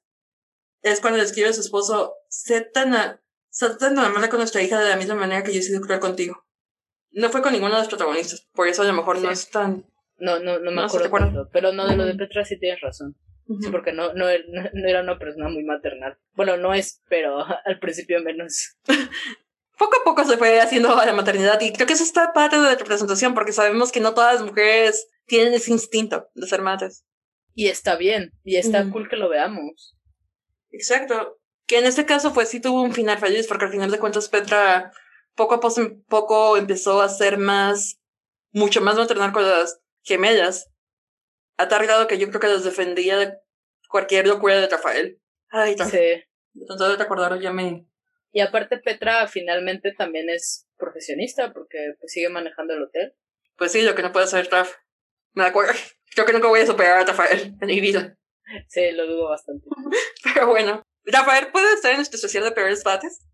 es 0.82 1.00
cuando 1.00 1.18
le 1.18 1.24
escribe 1.24 1.48
a 1.48 1.52
su 1.52 1.60
esposo, 1.60 2.14
sé 2.28 2.62
tan, 2.62 2.94
a, 2.94 3.22
sé 3.50 3.68
tan 3.76 3.94
con 4.28 4.38
nuestra 4.38 4.62
hija 4.62 4.80
de 4.80 4.88
la 4.88 4.96
misma 4.96 5.14
manera 5.14 5.44
que 5.44 5.52
yo 5.52 5.60
he 5.60 5.62
sido 5.62 5.80
cruel 5.80 6.00
contigo. 6.00 6.44
No 7.12 7.28
fue 7.30 7.42
con 7.42 7.52
ninguno 7.52 7.74
de 7.74 7.80
los 7.80 7.88
protagonistas, 7.88 8.48
por 8.54 8.68
eso 8.68 8.82
a 8.82 8.86
lo 8.86 8.92
mejor 8.92 9.20
no 9.20 9.30
es 9.30 9.50
tan... 9.50 9.84
No, 10.18 10.38
no, 10.38 10.58
no 10.58 10.70
me 10.70 10.82
acuerdo 10.82 11.48
pero 11.50 11.72
no, 11.72 11.88
de 11.88 11.96
lo 11.96 12.04
de 12.04 12.14
Petra 12.14 12.44
sí 12.44 12.58
tienes 12.58 12.80
razón. 12.80 13.16
Sí, 13.60 13.68
porque 13.70 13.92
no, 13.92 14.12
no, 14.12 14.26
no, 14.26 14.88
era 14.88 15.00
una 15.00 15.18
persona 15.18 15.48
muy 15.48 15.64
maternal. 15.64 16.16
Bueno, 16.34 16.56
no 16.56 16.72
es, 16.72 17.02
pero 17.08 17.44
al 17.64 17.78
principio 17.80 18.20
menos. 18.22 18.76
poco 19.78 19.96
a 20.00 20.04
poco 20.04 20.24
se 20.24 20.36
fue 20.36 20.60
haciendo 20.60 20.94
la 20.94 21.12
maternidad 21.14 21.58
y 21.60 21.72
creo 21.72 21.86
que 21.86 21.94
eso 21.94 22.04
está 22.04 22.32
parte 22.32 22.56
de 22.56 22.62
la 22.62 22.74
representación 22.74 23.34
porque 23.34 23.52
sabemos 23.52 23.90
que 23.90 24.00
no 24.00 24.12
todas 24.12 24.34
las 24.34 24.44
mujeres 24.44 25.08
tienen 25.26 25.54
ese 25.54 25.72
instinto 25.72 26.28
de 26.34 26.46
ser 26.46 26.60
madres. 26.60 27.04
Y 27.54 27.68
está 27.68 27.96
bien, 27.96 28.32
y 28.44 28.56
está 28.56 28.88
cool 28.90 29.08
que 29.08 29.16
lo 29.16 29.28
veamos. 29.28 29.96
Exacto. 30.70 31.40
Que 31.66 31.78
en 31.78 31.86
este 31.86 32.06
caso, 32.06 32.32
pues 32.32 32.48
sí 32.48 32.60
tuvo 32.60 32.82
un 32.82 32.92
final 32.92 33.18
feliz 33.18 33.46
porque 33.46 33.64
al 33.64 33.70
final 33.70 33.90
de 33.90 33.98
cuentas 33.98 34.28
Petra 34.28 34.92
poco 35.40 35.54
a 35.54 35.60
poco 36.08 36.56
empezó 36.58 37.00
a 37.00 37.08
ser 37.08 37.38
más, 37.38 37.98
mucho 38.52 38.82
más 38.82 38.96
maternal 38.96 39.32
con 39.32 39.42
las 39.42 39.80
gemellas. 40.02 40.70
A 41.56 41.66
tal 41.66 41.84
grado 41.84 42.06
que 42.06 42.18
yo 42.18 42.28
creo 42.28 42.40
que 42.40 42.48
las 42.48 42.62
defendía 42.62 43.16
de 43.16 43.32
cualquier 43.88 44.26
locura 44.26 44.60
de 44.60 44.68
Rafael. 44.68 45.18
Ay, 45.48 45.76
sí. 45.78 46.24
Entonces 46.54 46.98
recordaron 46.98 47.40
ya 47.40 47.52
me... 47.52 47.86
Y 48.32 48.40
aparte 48.40 48.76
Petra 48.78 49.26
finalmente 49.28 49.92
también 49.96 50.28
es 50.28 50.68
profesionista 50.76 51.54
porque 51.54 51.94
pues, 51.98 52.12
sigue 52.12 52.28
manejando 52.28 52.74
el 52.74 52.82
hotel. 52.82 53.14
Pues 53.56 53.72
sí, 53.72 53.80
lo 53.80 53.94
que 53.94 54.02
no 54.02 54.12
puede 54.12 54.26
hacer 54.26 54.46
Raf. 54.50 54.74
Me 55.32 55.44
acuerdo. 55.44 55.72
Creo 56.14 56.26
que 56.26 56.32
nunca 56.34 56.48
voy 56.48 56.60
a 56.60 56.66
superar 56.66 56.98
a 56.98 57.04
Rafael 57.04 57.54
en 57.60 57.66
mi 57.66 57.80
vida. 57.80 58.14
Sí, 58.68 58.90
lo 58.92 59.06
dudo 59.06 59.30
bastante. 59.30 59.66
Pero 60.22 60.48
bueno. 60.48 60.82
Rafael 61.04 61.50
puede 61.50 61.72
estar 61.72 61.94
en 61.94 62.00
este 62.00 62.16
especial 62.16 62.44
de 62.44 62.52
peores 62.52 62.84
bates. 62.84 63.26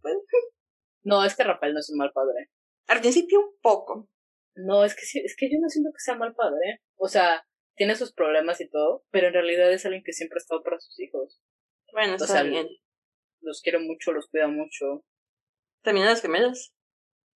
No, 1.06 1.24
es 1.24 1.36
que 1.36 1.44
Rafael 1.44 1.72
no 1.72 1.78
es 1.78 1.88
un 1.88 1.98
mal 1.98 2.10
padre. 2.12 2.50
Al 2.88 3.00
principio 3.00 3.38
un 3.38 3.54
poco. 3.62 4.10
No, 4.56 4.84
es 4.84 4.96
que 4.96 5.02
es 5.20 5.36
que 5.36 5.48
yo 5.48 5.58
no 5.60 5.68
siento 5.68 5.90
que 5.92 6.00
sea 6.00 6.16
mal 6.16 6.34
padre. 6.34 6.82
O 6.96 7.06
sea, 7.06 7.46
tiene 7.76 7.94
sus 7.94 8.12
problemas 8.12 8.60
y 8.60 8.68
todo, 8.68 9.04
pero 9.12 9.28
en 9.28 9.34
realidad 9.34 9.72
es 9.72 9.86
alguien 9.86 10.02
que 10.04 10.12
siempre 10.12 10.38
ha 10.38 10.42
estado 10.42 10.64
para 10.64 10.80
sus 10.80 10.98
hijos. 10.98 11.40
Bueno, 11.92 12.16
está 12.16 12.42
bien. 12.42 12.68
Los 13.40 13.60
quiere 13.62 13.78
mucho, 13.78 14.10
los 14.10 14.26
cuida 14.26 14.48
mucho. 14.48 15.04
¿También 15.82 16.08
a 16.08 16.10
las 16.10 16.22
gemelas? 16.22 16.74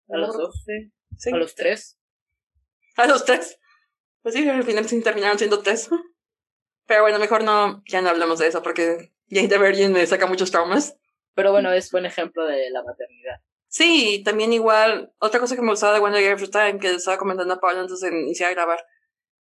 A 0.08 0.18
los 0.18 0.36
dos, 0.36 0.64
sí. 0.66 1.32
A 1.32 1.38
los 1.38 1.54
tres. 1.54 2.00
A 2.98 3.06
los 3.06 3.24
tres. 3.24 3.60
Pues 4.24 4.34
sí, 4.34 4.50
al 4.50 4.64
final 4.64 4.86
sí 4.86 5.00
terminaron 5.04 5.38
siendo 5.38 5.62
tres. 5.62 5.90
Pero 6.88 7.04
bueno, 7.04 7.20
mejor 7.20 7.44
no, 7.44 7.84
ya 7.86 8.02
no 8.02 8.10
hablamos 8.10 8.40
de 8.40 8.48
eso 8.48 8.64
porque 8.64 9.14
Jane 9.30 9.48
the 9.48 9.60
Virgin 9.60 9.92
me 9.92 10.08
saca 10.08 10.26
muchos 10.26 10.50
traumas. 10.50 10.98
Pero 11.36 11.52
bueno, 11.52 11.72
es 11.72 11.92
buen 11.92 12.08
ejemplo 12.08 12.48
de 12.48 12.72
la 12.72 12.82
maternidad. 12.82 13.42
Sí, 13.70 14.24
también 14.26 14.52
igual, 14.52 15.14
otra 15.20 15.40
cosa 15.40 15.56
que 15.56 15.62
me 15.62 15.70
gustaba 15.70 15.94
de 15.94 16.00
Wonder 16.00 16.38
Girl 16.38 16.50
Time, 16.50 16.80
que 16.80 16.90
estaba 16.96 17.20
comentando 17.20 17.54
a 17.54 17.60
Pablo 17.60 17.82
antes 17.82 18.00
de 18.00 18.10
iniciar 18.10 18.50
a 18.50 18.54
grabar, 18.54 18.84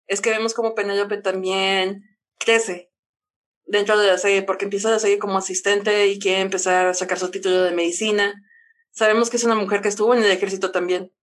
es 0.06 0.20
que 0.20 0.30
vemos 0.30 0.54
como 0.54 0.76
Penelope 0.76 1.18
también 1.22 2.04
crece 2.38 2.92
dentro 3.66 3.98
de 3.98 4.08
la 4.08 4.18
serie, 4.18 4.44
porque 4.44 4.66
empieza 4.66 4.92
la 4.92 5.00
serie 5.00 5.18
como 5.18 5.38
asistente 5.38 6.08
y 6.08 6.20
quiere 6.20 6.42
empezar 6.42 6.88
a 6.88 6.94
sacar 6.94 7.20
su 7.20 7.32
título 7.32 7.64
de 7.64 7.72
medicina. 7.72 8.34
Sabemos 8.92 9.30
que 9.30 9.38
es 9.38 9.46
una 9.46 9.56
mujer 9.56 9.82
que 9.82 9.90
estuvo 9.90 10.14
en 10.14 10.24
el 10.24 10.32
ejército 10.32 10.72
también. 10.72 11.14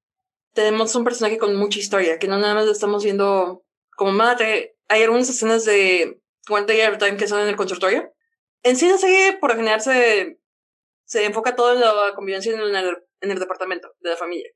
Tenemos 0.55 0.94
un 0.94 1.05
personaje 1.05 1.36
con 1.36 1.55
mucha 1.56 1.78
historia, 1.78 2.18
que 2.18 2.28
no 2.28 2.39
nada 2.39 2.55
más 2.55 2.64
lo 2.64 2.72
estamos 2.72 3.05
viendo 3.05 3.64
como 3.97 4.12
madre. 4.12 4.76
Hay 4.89 5.02
algunas 5.02 5.28
escenas 5.28 5.66
de 5.66 6.22
Girl 6.47 6.98
Time 6.98 7.16
que 7.18 7.28
son 7.28 7.40
en 7.40 7.48
el 7.48 7.56
consultorio. 7.56 8.12
En 8.62 8.76
sí 8.76 8.89
la 8.89 8.97
serie 8.97 9.36
por 9.39 9.56
general 9.56 9.82
se 9.82 10.39
se 11.15 11.24
enfoca 11.24 11.55
todo 11.55 11.74
en 11.74 11.81
la 11.81 12.12
convivencia 12.16 12.53
en 12.53 12.59
el, 12.59 12.74
en 13.20 13.31
el 13.31 13.39
departamento 13.39 13.95
de 14.01 14.11
la 14.11 14.16
familia. 14.16 14.51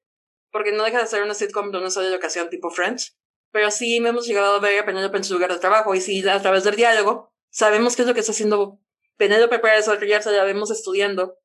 Porque 0.50 0.72
no 0.72 0.82
deja 0.82 0.98
de 0.98 1.06
ser 1.06 1.22
una 1.22 1.34
sitcom 1.34 1.70
de 1.70 1.78
una 1.78 1.88
sola 1.88 2.16
ocasión 2.16 2.50
tipo 2.50 2.68
Friends, 2.68 3.16
pero 3.52 3.70
sí 3.70 3.98
hemos 3.98 4.26
llegado 4.26 4.56
a 4.56 4.58
ver 4.58 4.80
a 4.80 4.84
Penélope 4.84 5.18
en 5.18 5.22
su 5.22 5.34
lugar 5.34 5.52
de 5.52 5.60
trabajo 5.60 5.94
y 5.94 6.00
sí 6.00 6.28
a 6.28 6.42
través 6.42 6.64
del 6.64 6.74
diálogo 6.74 7.32
sabemos 7.50 7.94
qué 7.94 8.02
es 8.02 8.08
lo 8.08 8.14
que 8.14 8.20
está 8.20 8.32
haciendo 8.32 8.80
Penélope 9.16 9.60
para 9.60 9.76
desarrollarse, 9.76 10.32
la 10.32 10.42
vemos 10.42 10.72
estudiando 10.72 11.38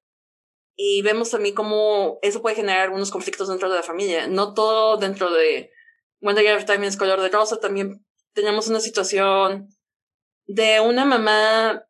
y 0.76 1.03
vemos 1.03 1.30
también 1.30 1.53
cómo 1.53 2.18
eso 2.23 2.41
puede 2.41 2.56
generar 2.56 2.81
algunos 2.81 3.11
conflictos 3.11 3.49
dentro 3.49 3.69
de 3.69 3.76
la 3.76 3.84
familia. 3.84 4.27
No 4.27 4.56
todo 4.56 4.98
dentro 4.98 5.30
de 5.30 5.69
When 6.22 6.35
the 6.35 6.44
también 6.65 6.90
es 6.90 6.98
color 6.98 7.22
de 7.22 7.30
rosa, 7.30 7.60
también 7.60 8.03
tenemos 8.34 8.68
una 8.68 8.80
situación 8.80 9.68
de 10.48 10.80
una 10.80 11.06
mamá 11.06 11.85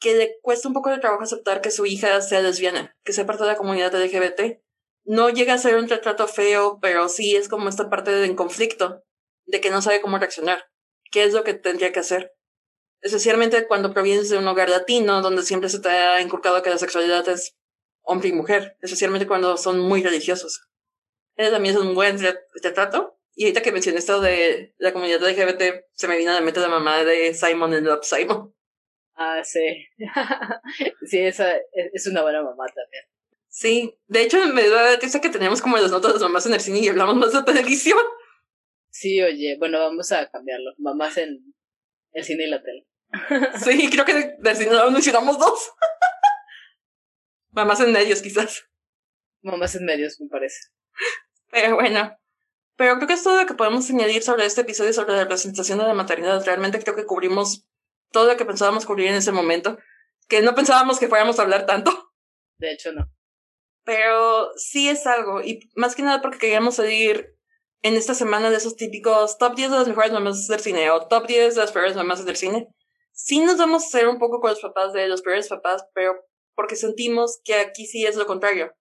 que 0.00 0.14
le 0.14 0.38
cuesta 0.42 0.66
un 0.66 0.74
poco 0.74 0.90
de 0.90 0.98
trabajo 0.98 1.22
aceptar 1.22 1.60
que 1.60 1.70
su 1.70 1.86
hija 1.86 2.20
sea 2.22 2.40
lesbiana, 2.40 2.96
que 3.04 3.12
sea 3.12 3.26
parte 3.26 3.44
de 3.44 3.50
la 3.50 3.56
comunidad 3.56 3.94
LGBT. 3.94 4.60
No 5.04 5.28
llega 5.28 5.54
a 5.54 5.58
ser 5.58 5.76
un 5.76 5.88
retrato 5.88 6.26
feo, 6.26 6.78
pero 6.80 7.08
sí 7.08 7.36
es 7.36 7.48
como 7.48 7.68
esta 7.68 7.90
parte 7.90 8.10
de 8.10 8.34
conflicto, 8.34 9.04
de 9.44 9.60
que 9.60 9.70
no 9.70 9.82
sabe 9.82 10.00
cómo 10.00 10.18
reaccionar. 10.18 10.64
¿Qué 11.10 11.24
es 11.24 11.34
lo 11.34 11.44
que 11.44 11.54
tendría 11.54 11.92
que 11.92 12.00
hacer? 12.00 12.32
Especialmente 13.02 13.66
cuando 13.66 13.92
provienes 13.92 14.28
de 14.30 14.38
un 14.38 14.48
hogar 14.48 14.68
latino, 14.68 15.20
donde 15.20 15.42
siempre 15.42 15.68
se 15.68 15.80
te 15.80 15.88
ha 15.88 16.20
inculcado 16.20 16.62
que 16.62 16.70
la 16.70 16.78
sexualidad 16.78 17.28
es 17.28 17.56
hombre 18.02 18.28
y 18.28 18.32
mujer, 18.32 18.76
especialmente 18.80 19.26
cuando 19.26 19.56
son 19.56 19.78
muy 19.80 20.02
religiosos. 20.02 20.68
Ese 21.36 21.50
también 21.50 21.74
es 21.74 21.80
un 21.80 21.94
buen 21.94 22.18
retrato. 22.62 23.18
Y 23.34 23.44
ahorita 23.44 23.62
que 23.62 23.72
mencioné 23.72 23.98
esto 23.98 24.20
de 24.20 24.74
la 24.78 24.92
comunidad 24.92 25.22
LGBT, 25.22 25.86
se 25.94 26.08
me 26.08 26.16
vino 26.16 26.30
a 26.30 26.34
la 26.34 26.40
mente 26.40 26.60
la 26.60 26.68
mamá 26.68 27.04
de 27.04 27.32
Simon 27.34 27.74
en 27.74 27.84
Love 27.84 28.04
Simon. 28.04 28.54
Ah, 29.22 29.44
sí. 29.44 29.86
sí, 31.06 31.18
esa 31.18 31.54
es 31.74 32.06
una 32.06 32.22
buena 32.22 32.42
mamá 32.42 32.64
también. 32.68 33.04
Sí, 33.48 33.94
de 34.06 34.22
hecho 34.22 34.38
me 34.46 34.66
da 34.66 34.98
triste 34.98 35.20
que 35.20 35.28
tenemos 35.28 35.60
como 35.60 35.76
las 35.76 35.90
notas 35.90 36.14
de 36.14 36.20
las 36.20 36.22
mamás 36.22 36.46
en 36.46 36.54
el 36.54 36.60
cine 36.60 36.78
y 36.78 36.88
hablamos 36.88 37.16
más 37.16 37.32
de 37.34 37.42
televisión. 37.42 37.98
Sí, 38.88 39.20
oye, 39.20 39.58
bueno, 39.58 39.78
vamos 39.78 40.10
a 40.12 40.30
cambiarlo. 40.30 40.72
Mamás 40.78 41.18
en 41.18 41.54
el 42.12 42.24
cine 42.24 42.44
y 42.44 42.48
la 42.48 42.62
tele. 42.62 42.86
sí, 43.62 43.90
creo 43.90 44.06
que 44.06 44.36
del 44.38 44.56
cine 44.56 44.70
no 44.70 44.90
mencionamos 44.90 45.38
dos. 45.38 45.70
mamás 47.50 47.80
en 47.80 47.92
medios, 47.92 48.22
quizás. 48.22 48.70
Mamás 49.42 49.74
en 49.74 49.84
medios, 49.84 50.18
me 50.18 50.28
parece. 50.28 50.60
Pero 51.50 51.74
bueno. 51.74 52.16
Pero 52.76 52.96
creo 52.96 53.06
que 53.06 53.14
es 53.14 53.22
todo 53.22 53.38
lo 53.38 53.46
que 53.46 53.52
podemos 53.52 53.90
añadir 53.90 54.22
sobre 54.22 54.46
este 54.46 54.62
episodio 54.62 54.94
sobre 54.94 55.12
la 55.12 55.24
representación 55.24 55.78
de 55.78 55.84
la 55.84 55.92
maternidad. 55.92 56.42
Realmente 56.42 56.78
creo 56.78 56.96
que 56.96 57.04
cubrimos 57.04 57.66
todo 58.10 58.26
lo 58.26 58.36
que 58.36 58.44
pensábamos 58.44 58.86
cubrir 58.86 59.08
en 59.08 59.16
ese 59.16 59.32
momento, 59.32 59.78
que 60.28 60.42
no 60.42 60.54
pensábamos 60.54 60.98
que 60.98 61.08
fuéramos 61.08 61.38
a 61.38 61.42
hablar 61.42 61.66
tanto. 61.66 62.12
De 62.58 62.72
hecho, 62.72 62.92
no. 62.92 63.10
Pero 63.84 64.50
sí 64.56 64.88
es 64.88 65.06
algo, 65.06 65.40
y 65.40 65.70
más 65.74 65.94
que 65.94 66.02
nada 66.02 66.20
porque 66.20 66.38
queríamos 66.38 66.76
salir 66.76 67.36
en 67.82 67.94
esta 67.94 68.14
semana 68.14 68.50
de 68.50 68.56
esos 68.56 68.76
típicos 68.76 69.38
top 69.38 69.54
10 69.54 69.70
de 69.70 69.76
las 69.78 69.88
mejores 69.88 70.12
mamás 70.12 70.46
del 70.46 70.60
cine 70.60 70.90
o 70.90 71.06
top 71.08 71.26
10 71.26 71.54
de 71.54 71.60
las 71.60 71.72
peores 71.72 71.96
mamás 71.96 72.24
del 72.24 72.36
cine. 72.36 72.68
Sí 73.12 73.40
nos 73.40 73.56
vamos 73.56 73.82
a 73.82 73.86
hacer 73.86 74.08
un 74.08 74.18
poco 74.18 74.40
con 74.40 74.50
los 74.50 74.60
papás 74.60 74.92
de 74.92 75.08
los 75.08 75.22
peores 75.22 75.48
papás, 75.48 75.84
pero 75.94 76.14
porque 76.54 76.76
sentimos 76.76 77.40
que 77.42 77.54
aquí 77.54 77.86
sí 77.86 78.04
es 78.04 78.16
lo 78.16 78.26
contrario. 78.26 78.74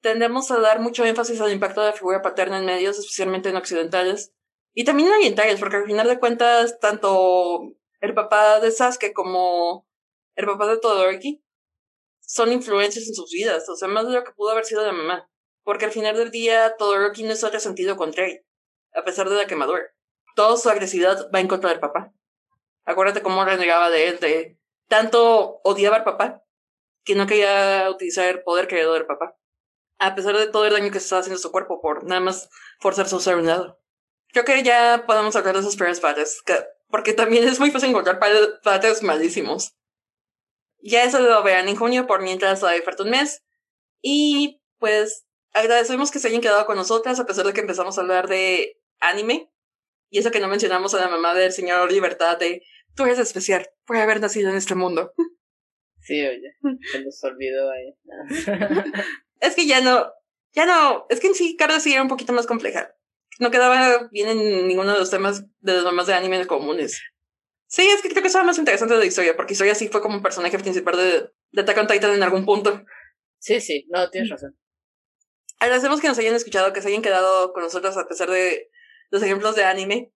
Tendemos 0.00 0.50
a 0.50 0.58
dar 0.58 0.80
mucho 0.80 1.04
énfasis 1.04 1.40
al 1.40 1.52
impacto 1.52 1.80
de 1.82 1.88
la 1.88 1.92
figura 1.92 2.22
paterna 2.22 2.58
en 2.58 2.64
medios, 2.64 2.98
especialmente 2.98 3.50
en 3.50 3.56
occidentales, 3.56 4.32
y 4.72 4.84
también 4.84 5.08
en 5.08 5.14
orientales, 5.14 5.58
porque 5.58 5.76
al 5.76 5.86
final 5.86 6.06
de 6.06 6.18
cuentas, 6.18 6.78
tanto 6.80 7.74
el 8.06 8.14
papá 8.14 8.60
de 8.60 8.70
Sasuke 8.70 9.12
como 9.12 9.86
el 10.34 10.46
papá 10.46 10.66
de 10.66 10.78
Todoroki 10.78 11.42
son 12.20 12.52
influencias 12.52 13.06
en 13.06 13.14
sus 13.14 13.30
vidas, 13.30 13.68
o 13.68 13.76
sea, 13.76 13.88
más 13.88 14.06
de 14.06 14.14
lo 14.14 14.24
que 14.24 14.32
pudo 14.32 14.50
haber 14.50 14.64
sido 14.64 14.84
la 14.84 14.92
mamá. 14.92 15.30
Porque 15.62 15.84
al 15.84 15.92
final 15.92 16.16
del 16.16 16.30
día, 16.30 16.76
Todoroki 16.76 17.22
no 17.22 17.32
es 17.32 17.52
resentido 17.52 17.96
contra 17.96 18.26
él, 18.26 18.44
a 18.94 19.04
pesar 19.04 19.28
de 19.28 19.36
la 19.36 19.46
quemadura. 19.46 19.82
Toda 20.34 20.56
su 20.56 20.68
agresividad 20.68 21.30
va 21.34 21.40
en 21.40 21.48
contra 21.48 21.70
del 21.70 21.80
papá. 21.80 22.12
Acuérdate 22.84 23.22
cómo 23.22 23.44
renegaba 23.44 23.90
de 23.90 24.08
él, 24.08 24.20
de 24.20 24.58
tanto 24.88 25.60
odiaba 25.64 25.96
al 25.96 26.04
papá, 26.04 26.44
que 27.04 27.14
no 27.14 27.26
quería 27.26 27.88
utilizar 27.90 28.28
el 28.28 28.42
poder 28.42 28.68
creado 28.68 28.94
del 28.94 29.06
papá. 29.06 29.36
A 29.98 30.14
pesar 30.14 30.36
de 30.36 30.48
todo 30.48 30.66
el 30.66 30.72
daño 30.72 30.92
que 30.92 31.00
se 31.00 31.04
estaba 31.04 31.20
haciendo 31.20 31.38
a 31.38 31.42
su 31.42 31.50
cuerpo 31.50 31.80
por 31.80 32.04
nada 32.04 32.20
más 32.20 32.50
forzarse 32.80 33.14
a 33.14 33.18
usar 33.18 33.36
un 33.36 33.46
lado. 33.46 33.80
Creo 34.28 34.44
que 34.44 34.62
ya 34.62 35.04
podemos 35.06 35.34
hablar 35.34 35.54
de 35.54 35.60
esos 35.60 35.76
peores 35.76 36.00
padres, 36.00 36.42
porque 36.88 37.12
también 37.12 37.46
es 37.46 37.58
muy 37.58 37.70
fácil 37.70 37.90
encontrar 37.90 38.18
padres 38.18 39.02
malísimos. 39.02 39.76
Ya 40.80 41.04
eso 41.04 41.20
lo 41.20 41.42
verán 41.42 41.68
en 41.68 41.76
junio 41.76 42.06
por 42.06 42.22
mientras 42.22 42.62
hay 42.62 42.80
falta 42.80 43.02
un 43.02 43.10
mes. 43.10 43.42
Y 44.02 44.60
pues 44.78 45.26
agradecemos 45.52 46.10
que 46.10 46.18
se 46.18 46.28
hayan 46.28 46.40
quedado 46.40 46.66
con 46.66 46.76
nosotras 46.76 47.18
a 47.18 47.26
pesar 47.26 47.46
de 47.46 47.52
que 47.52 47.60
empezamos 47.60 47.98
a 47.98 48.02
hablar 48.02 48.28
de 48.28 48.80
anime. 49.00 49.50
Y 50.10 50.18
eso 50.18 50.30
que 50.30 50.40
no 50.40 50.48
mencionamos 50.48 50.94
a 50.94 51.00
la 51.00 51.08
mamá 51.08 51.34
del 51.34 51.52
señor 51.52 51.90
Libertad 51.90 52.38
de 52.38 52.62
tú 52.94 53.04
eres 53.04 53.18
especial 53.18 53.68
por 53.84 53.96
haber 53.96 54.20
nacido 54.20 54.50
en 54.50 54.56
este 54.56 54.74
mundo. 54.74 55.12
Sí, 55.98 56.24
oye, 56.24 56.54
se 56.92 57.02
nos 57.02 57.24
olvidó 57.24 57.68
ahí. 57.68 57.92
es 59.40 59.56
que 59.56 59.66
ya 59.66 59.80
no, 59.80 60.12
ya 60.52 60.64
no, 60.64 61.04
es 61.10 61.18
que 61.18 61.26
en 61.26 61.34
sí 61.34 61.56
Carla 61.56 61.80
sí 61.80 61.92
era 61.92 62.02
un 62.02 62.06
poquito 62.06 62.32
más 62.32 62.46
compleja 62.46 62.95
no 63.38 63.50
quedaba 63.50 64.08
bien 64.10 64.28
en 64.28 64.68
ninguno 64.68 64.92
de 64.92 64.98
los 64.98 65.10
temas 65.10 65.44
de 65.60 65.74
los 65.74 65.84
mamás 65.84 66.06
de 66.06 66.14
anime 66.14 66.46
comunes. 66.46 67.00
Sí, 67.68 67.86
es 67.88 68.00
que 68.00 68.08
creo 68.08 68.22
que 68.22 68.28
eso 68.28 68.42
más 68.44 68.58
interesante 68.58 68.94
de 68.94 69.00
la 69.00 69.06
historia, 69.06 69.36
porque 69.36 69.52
historia 69.52 69.74
sí 69.74 69.88
fue 69.88 70.00
como 70.00 70.16
un 70.16 70.22
personaje 70.22 70.58
principal 70.58 70.96
de, 70.96 71.30
de 71.50 71.62
Attack 71.62 71.78
on 71.78 71.86
Titan 71.86 72.14
en 72.14 72.22
algún 72.22 72.44
punto. 72.44 72.84
Sí, 73.38 73.60
sí, 73.60 73.86
no, 73.90 74.08
tienes 74.10 74.30
razón. 74.30 74.56
Agradecemos 75.58 76.00
que 76.00 76.08
nos 76.08 76.18
hayan 76.18 76.34
escuchado, 76.34 76.72
que 76.72 76.82
se 76.82 76.88
hayan 76.88 77.02
quedado 77.02 77.52
con 77.52 77.62
nosotros 77.62 77.96
a 77.96 78.06
pesar 78.06 78.30
de 78.30 78.70
los 79.10 79.22
ejemplos 79.22 79.56
de 79.56 79.64
anime, 79.64 80.12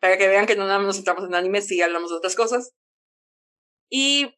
para 0.00 0.16
que 0.16 0.28
vean 0.28 0.46
que 0.46 0.56
no 0.56 0.66
nada 0.66 0.78
más 0.78 0.86
nos 0.86 0.96
centramos 0.96 1.24
en 1.24 1.34
anime, 1.34 1.60
sí 1.60 1.80
hablamos 1.82 2.10
de 2.10 2.16
otras 2.16 2.34
cosas. 2.34 2.74
Y 3.88 4.34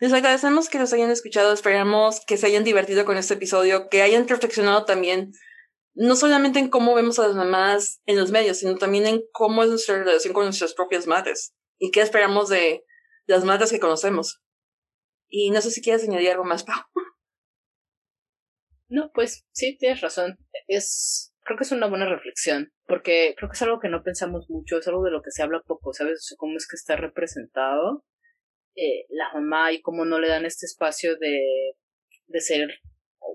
les 0.00 0.12
agradecemos 0.12 0.68
que 0.68 0.78
nos 0.78 0.92
hayan 0.92 1.10
escuchado, 1.10 1.52
esperamos 1.52 2.20
que 2.26 2.36
se 2.36 2.46
hayan 2.46 2.64
divertido 2.64 3.04
con 3.04 3.16
este 3.16 3.34
episodio, 3.34 3.88
que 3.88 4.02
hayan 4.02 4.26
reflexionado 4.26 4.84
también 4.84 5.32
no 5.94 6.16
solamente 6.16 6.58
en 6.58 6.68
cómo 6.68 6.94
vemos 6.94 7.18
a 7.18 7.26
las 7.26 7.36
mamás 7.36 8.00
en 8.06 8.16
los 8.16 8.30
medios, 8.30 8.58
sino 8.58 8.76
también 8.76 9.06
en 9.06 9.22
cómo 9.32 9.62
es 9.62 9.70
nuestra 9.70 9.98
relación 9.98 10.34
con 10.34 10.44
nuestras 10.44 10.74
propias 10.74 11.06
madres 11.06 11.54
y 11.78 11.90
qué 11.90 12.00
esperamos 12.00 12.48
de 12.48 12.84
las 13.26 13.44
madres 13.44 13.70
que 13.70 13.80
conocemos. 13.80 14.42
Y 15.28 15.50
no 15.50 15.60
sé 15.60 15.70
si 15.70 15.82
quieres 15.82 16.06
añadir 16.06 16.30
algo 16.30 16.44
más, 16.44 16.64
Pau. 16.64 16.80
No, 18.86 19.10
pues 19.12 19.44
sí, 19.50 19.76
tienes 19.78 20.02
razón. 20.02 20.36
Es, 20.68 21.34
creo 21.40 21.56
que 21.56 21.64
es 21.64 21.72
una 21.72 21.88
buena 21.88 22.06
reflexión, 22.06 22.72
porque 22.86 23.34
creo 23.36 23.48
que 23.48 23.54
es 23.54 23.62
algo 23.62 23.80
que 23.80 23.88
no 23.88 24.04
pensamos 24.04 24.48
mucho, 24.50 24.78
es 24.78 24.86
algo 24.86 25.02
de 25.02 25.10
lo 25.10 25.22
que 25.22 25.30
se 25.30 25.42
habla 25.42 25.62
poco, 25.66 25.92
¿sabes? 25.94 26.32
cómo 26.36 26.56
es 26.56 26.68
que 26.68 26.76
está 26.76 26.94
representado 26.94 28.04
eh, 28.76 29.06
la 29.08 29.32
mamá 29.32 29.72
y 29.72 29.80
cómo 29.80 30.04
no 30.04 30.20
le 30.20 30.28
dan 30.28 30.44
este 30.44 30.66
espacio 30.66 31.16
de, 31.16 31.40
de 32.26 32.40
ser 32.40 32.68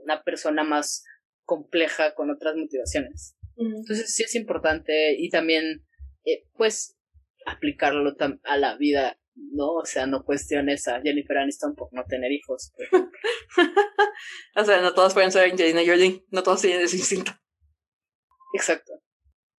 una 0.04 0.24
persona 0.24 0.64
más 0.64 1.04
compleja 1.50 2.14
con 2.14 2.30
otras 2.30 2.56
motivaciones. 2.56 3.36
Entonces 3.58 4.14
sí 4.14 4.24
es 4.24 4.36
importante 4.36 5.16
y 5.18 5.30
también, 5.32 5.84
eh, 6.24 6.46
pues, 6.56 6.96
aplicarlo 7.48 8.16
a 8.44 8.58
la 8.58 8.78
vida, 8.78 9.20
¿no? 9.36 9.74
O 9.74 9.86
sea, 9.86 10.06
no 10.06 10.24
cuestiones 10.24 10.88
a 10.88 11.02
Jennifer 11.02 11.40
Aniston 11.40 11.76
por 11.76 11.92
no 11.92 12.04
tener 12.08 12.32
hijos. 12.32 12.72
o 14.56 14.64
sea, 14.64 14.80
no 14.82 14.94
todas 14.94 15.16
pueden 15.16 15.32
ser 15.32 15.50
Angelina 15.50 15.82
Jolie, 15.84 16.24
no 16.30 16.44
todas 16.44 16.62
tienen 16.62 16.82
ese 16.82 16.98
instinto. 16.98 17.32
Exacto. 18.54 18.94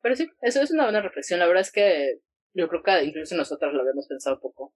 Pero 0.00 0.14
sí, 0.14 0.28
eso 0.42 0.62
es 0.62 0.70
una 0.70 0.84
buena 0.84 1.02
reflexión. 1.02 1.40
La 1.40 1.48
verdad 1.48 1.62
es 1.62 1.72
que 1.72 2.20
yo 2.54 2.68
creo 2.68 2.82
que 2.84 3.04
incluso 3.04 3.34
nosotras 3.34 3.74
lo 3.74 3.80
habíamos 3.80 4.06
pensado 4.06 4.40
poco. 4.40 4.74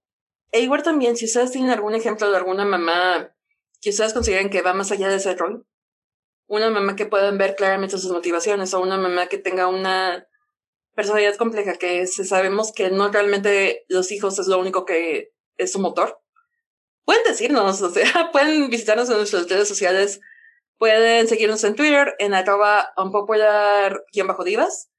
E 0.51 0.61
igual 0.61 0.83
también, 0.83 1.17
si 1.17 1.27
ustedes 1.27 1.53
tienen 1.53 1.71
algún 1.71 1.95
ejemplo 1.95 2.29
de 2.29 2.37
alguna 2.37 2.65
mamá 2.65 3.35
que 3.81 3.91
ustedes 3.91 4.13
consideren 4.13 4.51
que 4.51 4.63
va 4.63 4.75
más 4.75 4.91
allá 4.91 5.09
de 5.09 5.17
ese 5.17 5.35
rol, 5.35 5.67
una 6.47 6.71
mamá 6.71 6.97
que 6.97 7.07
puedan 7.07 7.39
ver 7.39 7.57
claramente 7.57 7.99
sus 7.99 8.11
motivaciones 8.11 8.75
o 8.75 8.81
una 8.81 8.97
mamá 8.97 9.29
que 9.29 9.39
tenga 9.39 9.69
una 9.69 10.29
personalidad 10.95 11.37
compleja, 11.37 11.75
que 11.75 12.07
sabemos 12.07 12.73
que 12.73 12.91
no 12.91 13.11
realmente 13.11 13.85
los 13.89 14.13
hijos 14.13 14.39
es 14.39 14.47
lo 14.47 14.59
único 14.59 14.85
que 14.85 15.33
es 15.57 15.73
su 15.73 15.81
motor. 15.81 16.21
Pueden 17.05 17.25
decirnos, 17.25 17.83
o 17.83 17.91
sea, 17.91 18.05
pueden 18.33 18.71
visitarnos 18.71 19.11
en 19.11 19.17
nuestras 19.17 19.49
redes 19.49 19.69
sociales, 19.69 20.21
pueden 20.79 21.29
seguirnos 21.29 21.65
en 21.65 21.75
Twitter 21.75 22.15
en 22.19 22.35
arroba 22.35 22.93
unpopular-divas 22.97 24.91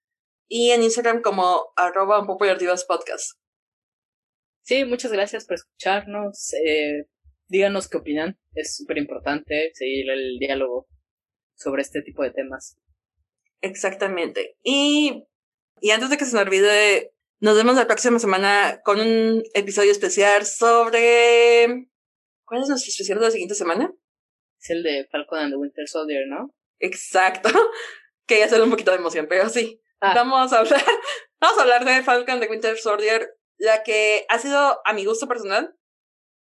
y 0.47 0.71
en 0.71 0.83
Instagram 0.83 1.21
como 1.21 1.73
arroba 1.75 2.19
unpopular-divas 2.19 2.85
podcast. 2.85 3.37
Sí, 4.61 4.83
muchas 4.83 5.11
gracias 5.11 5.45
por 5.45 5.55
escucharnos. 5.55 6.53
Eh, 6.53 7.07
díganos 7.47 7.87
qué 7.87 7.97
opinan. 7.97 8.39
Es 8.53 8.75
súper 8.75 8.97
importante 8.97 9.71
seguir 9.75 10.09
el 10.09 10.37
diálogo 10.39 10.87
sobre 11.55 11.81
este 11.81 12.01
tipo 12.01 12.23
de 12.23 12.31
temas. 12.31 12.77
Exactamente. 13.61 14.57
Y, 14.63 15.25
y 15.81 15.91
antes 15.91 16.09
de 16.09 16.17
que 16.17 16.25
se 16.25 16.35
me 16.35 16.41
olvide, 16.41 17.13
nos 17.39 17.55
vemos 17.55 17.75
la 17.75 17.87
próxima 17.87 18.19
semana 18.19 18.81
con 18.83 18.99
un 18.99 19.43
episodio 19.53 19.91
especial 19.91 20.45
sobre... 20.45 21.89
¿Cuál 22.45 22.61
es 22.61 22.69
nuestro 22.69 22.89
especial 22.89 23.19
de 23.19 23.25
la 23.25 23.31
siguiente 23.31 23.55
semana? 23.55 23.91
Es 24.61 24.69
el 24.69 24.83
de 24.83 25.07
Falcon 25.11 25.39
and 25.39 25.53
the 25.53 25.57
Winter 25.57 25.87
Soldier, 25.87 26.27
¿no? 26.27 26.53
Exacto. 26.79 27.49
Que 28.27 28.39
ya 28.39 28.49
sale 28.49 28.63
un 28.63 28.71
poquito 28.71 28.89
de 28.89 28.97
emoción, 28.97 29.27
pero 29.29 29.49
sí. 29.49 29.79
Ah. 29.99 30.13
Vamos 30.15 30.51
a 30.51 30.57
hablar, 30.57 30.83
vamos 31.39 31.59
a 31.59 31.61
hablar 31.61 31.85
de 31.85 32.01
Falcon 32.01 32.33
and 32.33 32.43
the 32.43 32.49
Winter 32.49 32.75
Soldier, 32.75 33.37
la 33.57 33.83
que 33.83 34.25
ha 34.29 34.39
sido, 34.39 34.81
a 34.83 34.93
mi 34.93 35.05
gusto 35.05 35.27
personal, 35.27 35.77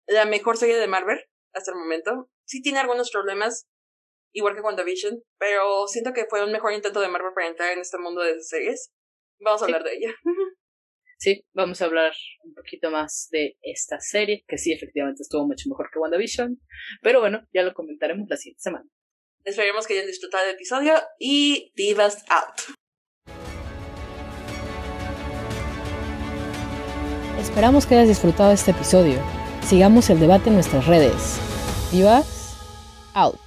la 0.05 0.25
mejor 0.25 0.57
serie 0.57 0.77
de 0.77 0.87
Marvel 0.87 1.19
hasta 1.53 1.71
el 1.71 1.77
momento. 1.77 2.29
Sí 2.45 2.61
tiene 2.61 2.77
algunos 2.77 3.09
problemas, 3.09 3.67
igual 4.33 4.55
que 4.55 4.61
WandaVision, 4.61 5.21
pero 5.37 5.87
siento 5.87 6.13
que 6.13 6.25
fue 6.29 6.43
un 6.43 6.51
mejor 6.51 6.73
intento 6.73 6.99
de 7.01 7.07
Marvel 7.07 7.33
para 7.33 7.47
entrar 7.47 7.73
en 7.73 7.79
este 7.79 7.97
mundo 7.97 8.21
de 8.21 8.41
series. 8.41 8.91
Vamos 9.39 9.61
a 9.61 9.65
Sí. 9.65 9.71
hablar 9.71 9.83
de 9.89 9.95
ella. 9.97 10.13
Sí, 11.23 11.45
vamos 11.53 11.79
a 11.79 11.85
hablar 11.85 12.13
un 12.43 12.55
poquito 12.55 12.89
más 12.89 13.27
de 13.29 13.55
esta 13.61 13.99
serie, 13.99 14.43
que 14.47 14.57
sí, 14.57 14.73
efectivamente 14.73 15.21
estuvo 15.21 15.45
mucho 15.45 15.69
mejor 15.69 15.91
que 15.93 15.99
WandaVision. 15.99 16.59
Pero 17.03 17.19
bueno, 17.19 17.47
ya 17.53 17.61
lo 17.61 17.75
comentaremos 17.75 18.27
la 18.27 18.37
siguiente 18.37 18.61
semana. 18.63 18.85
Esperemos 19.43 19.85
que 19.85 19.93
hayan 19.93 20.07
disfrutado 20.07 20.45
el 20.49 20.55
episodio 20.55 20.95
y 21.19 21.71
Divas 21.75 22.25
Out. 22.27 22.75
Esperamos 27.39 27.85
que 27.85 27.95
hayas 27.95 28.07
disfrutado 28.07 28.51
este 28.51 28.71
episodio. 28.71 29.19
Sigamos 29.63 30.09
el 30.09 30.19
debate 30.19 30.49
en 30.49 30.55
nuestras 30.55 30.87
redes. 30.87 31.39
Vivas, 31.91 32.57
out. 33.13 33.39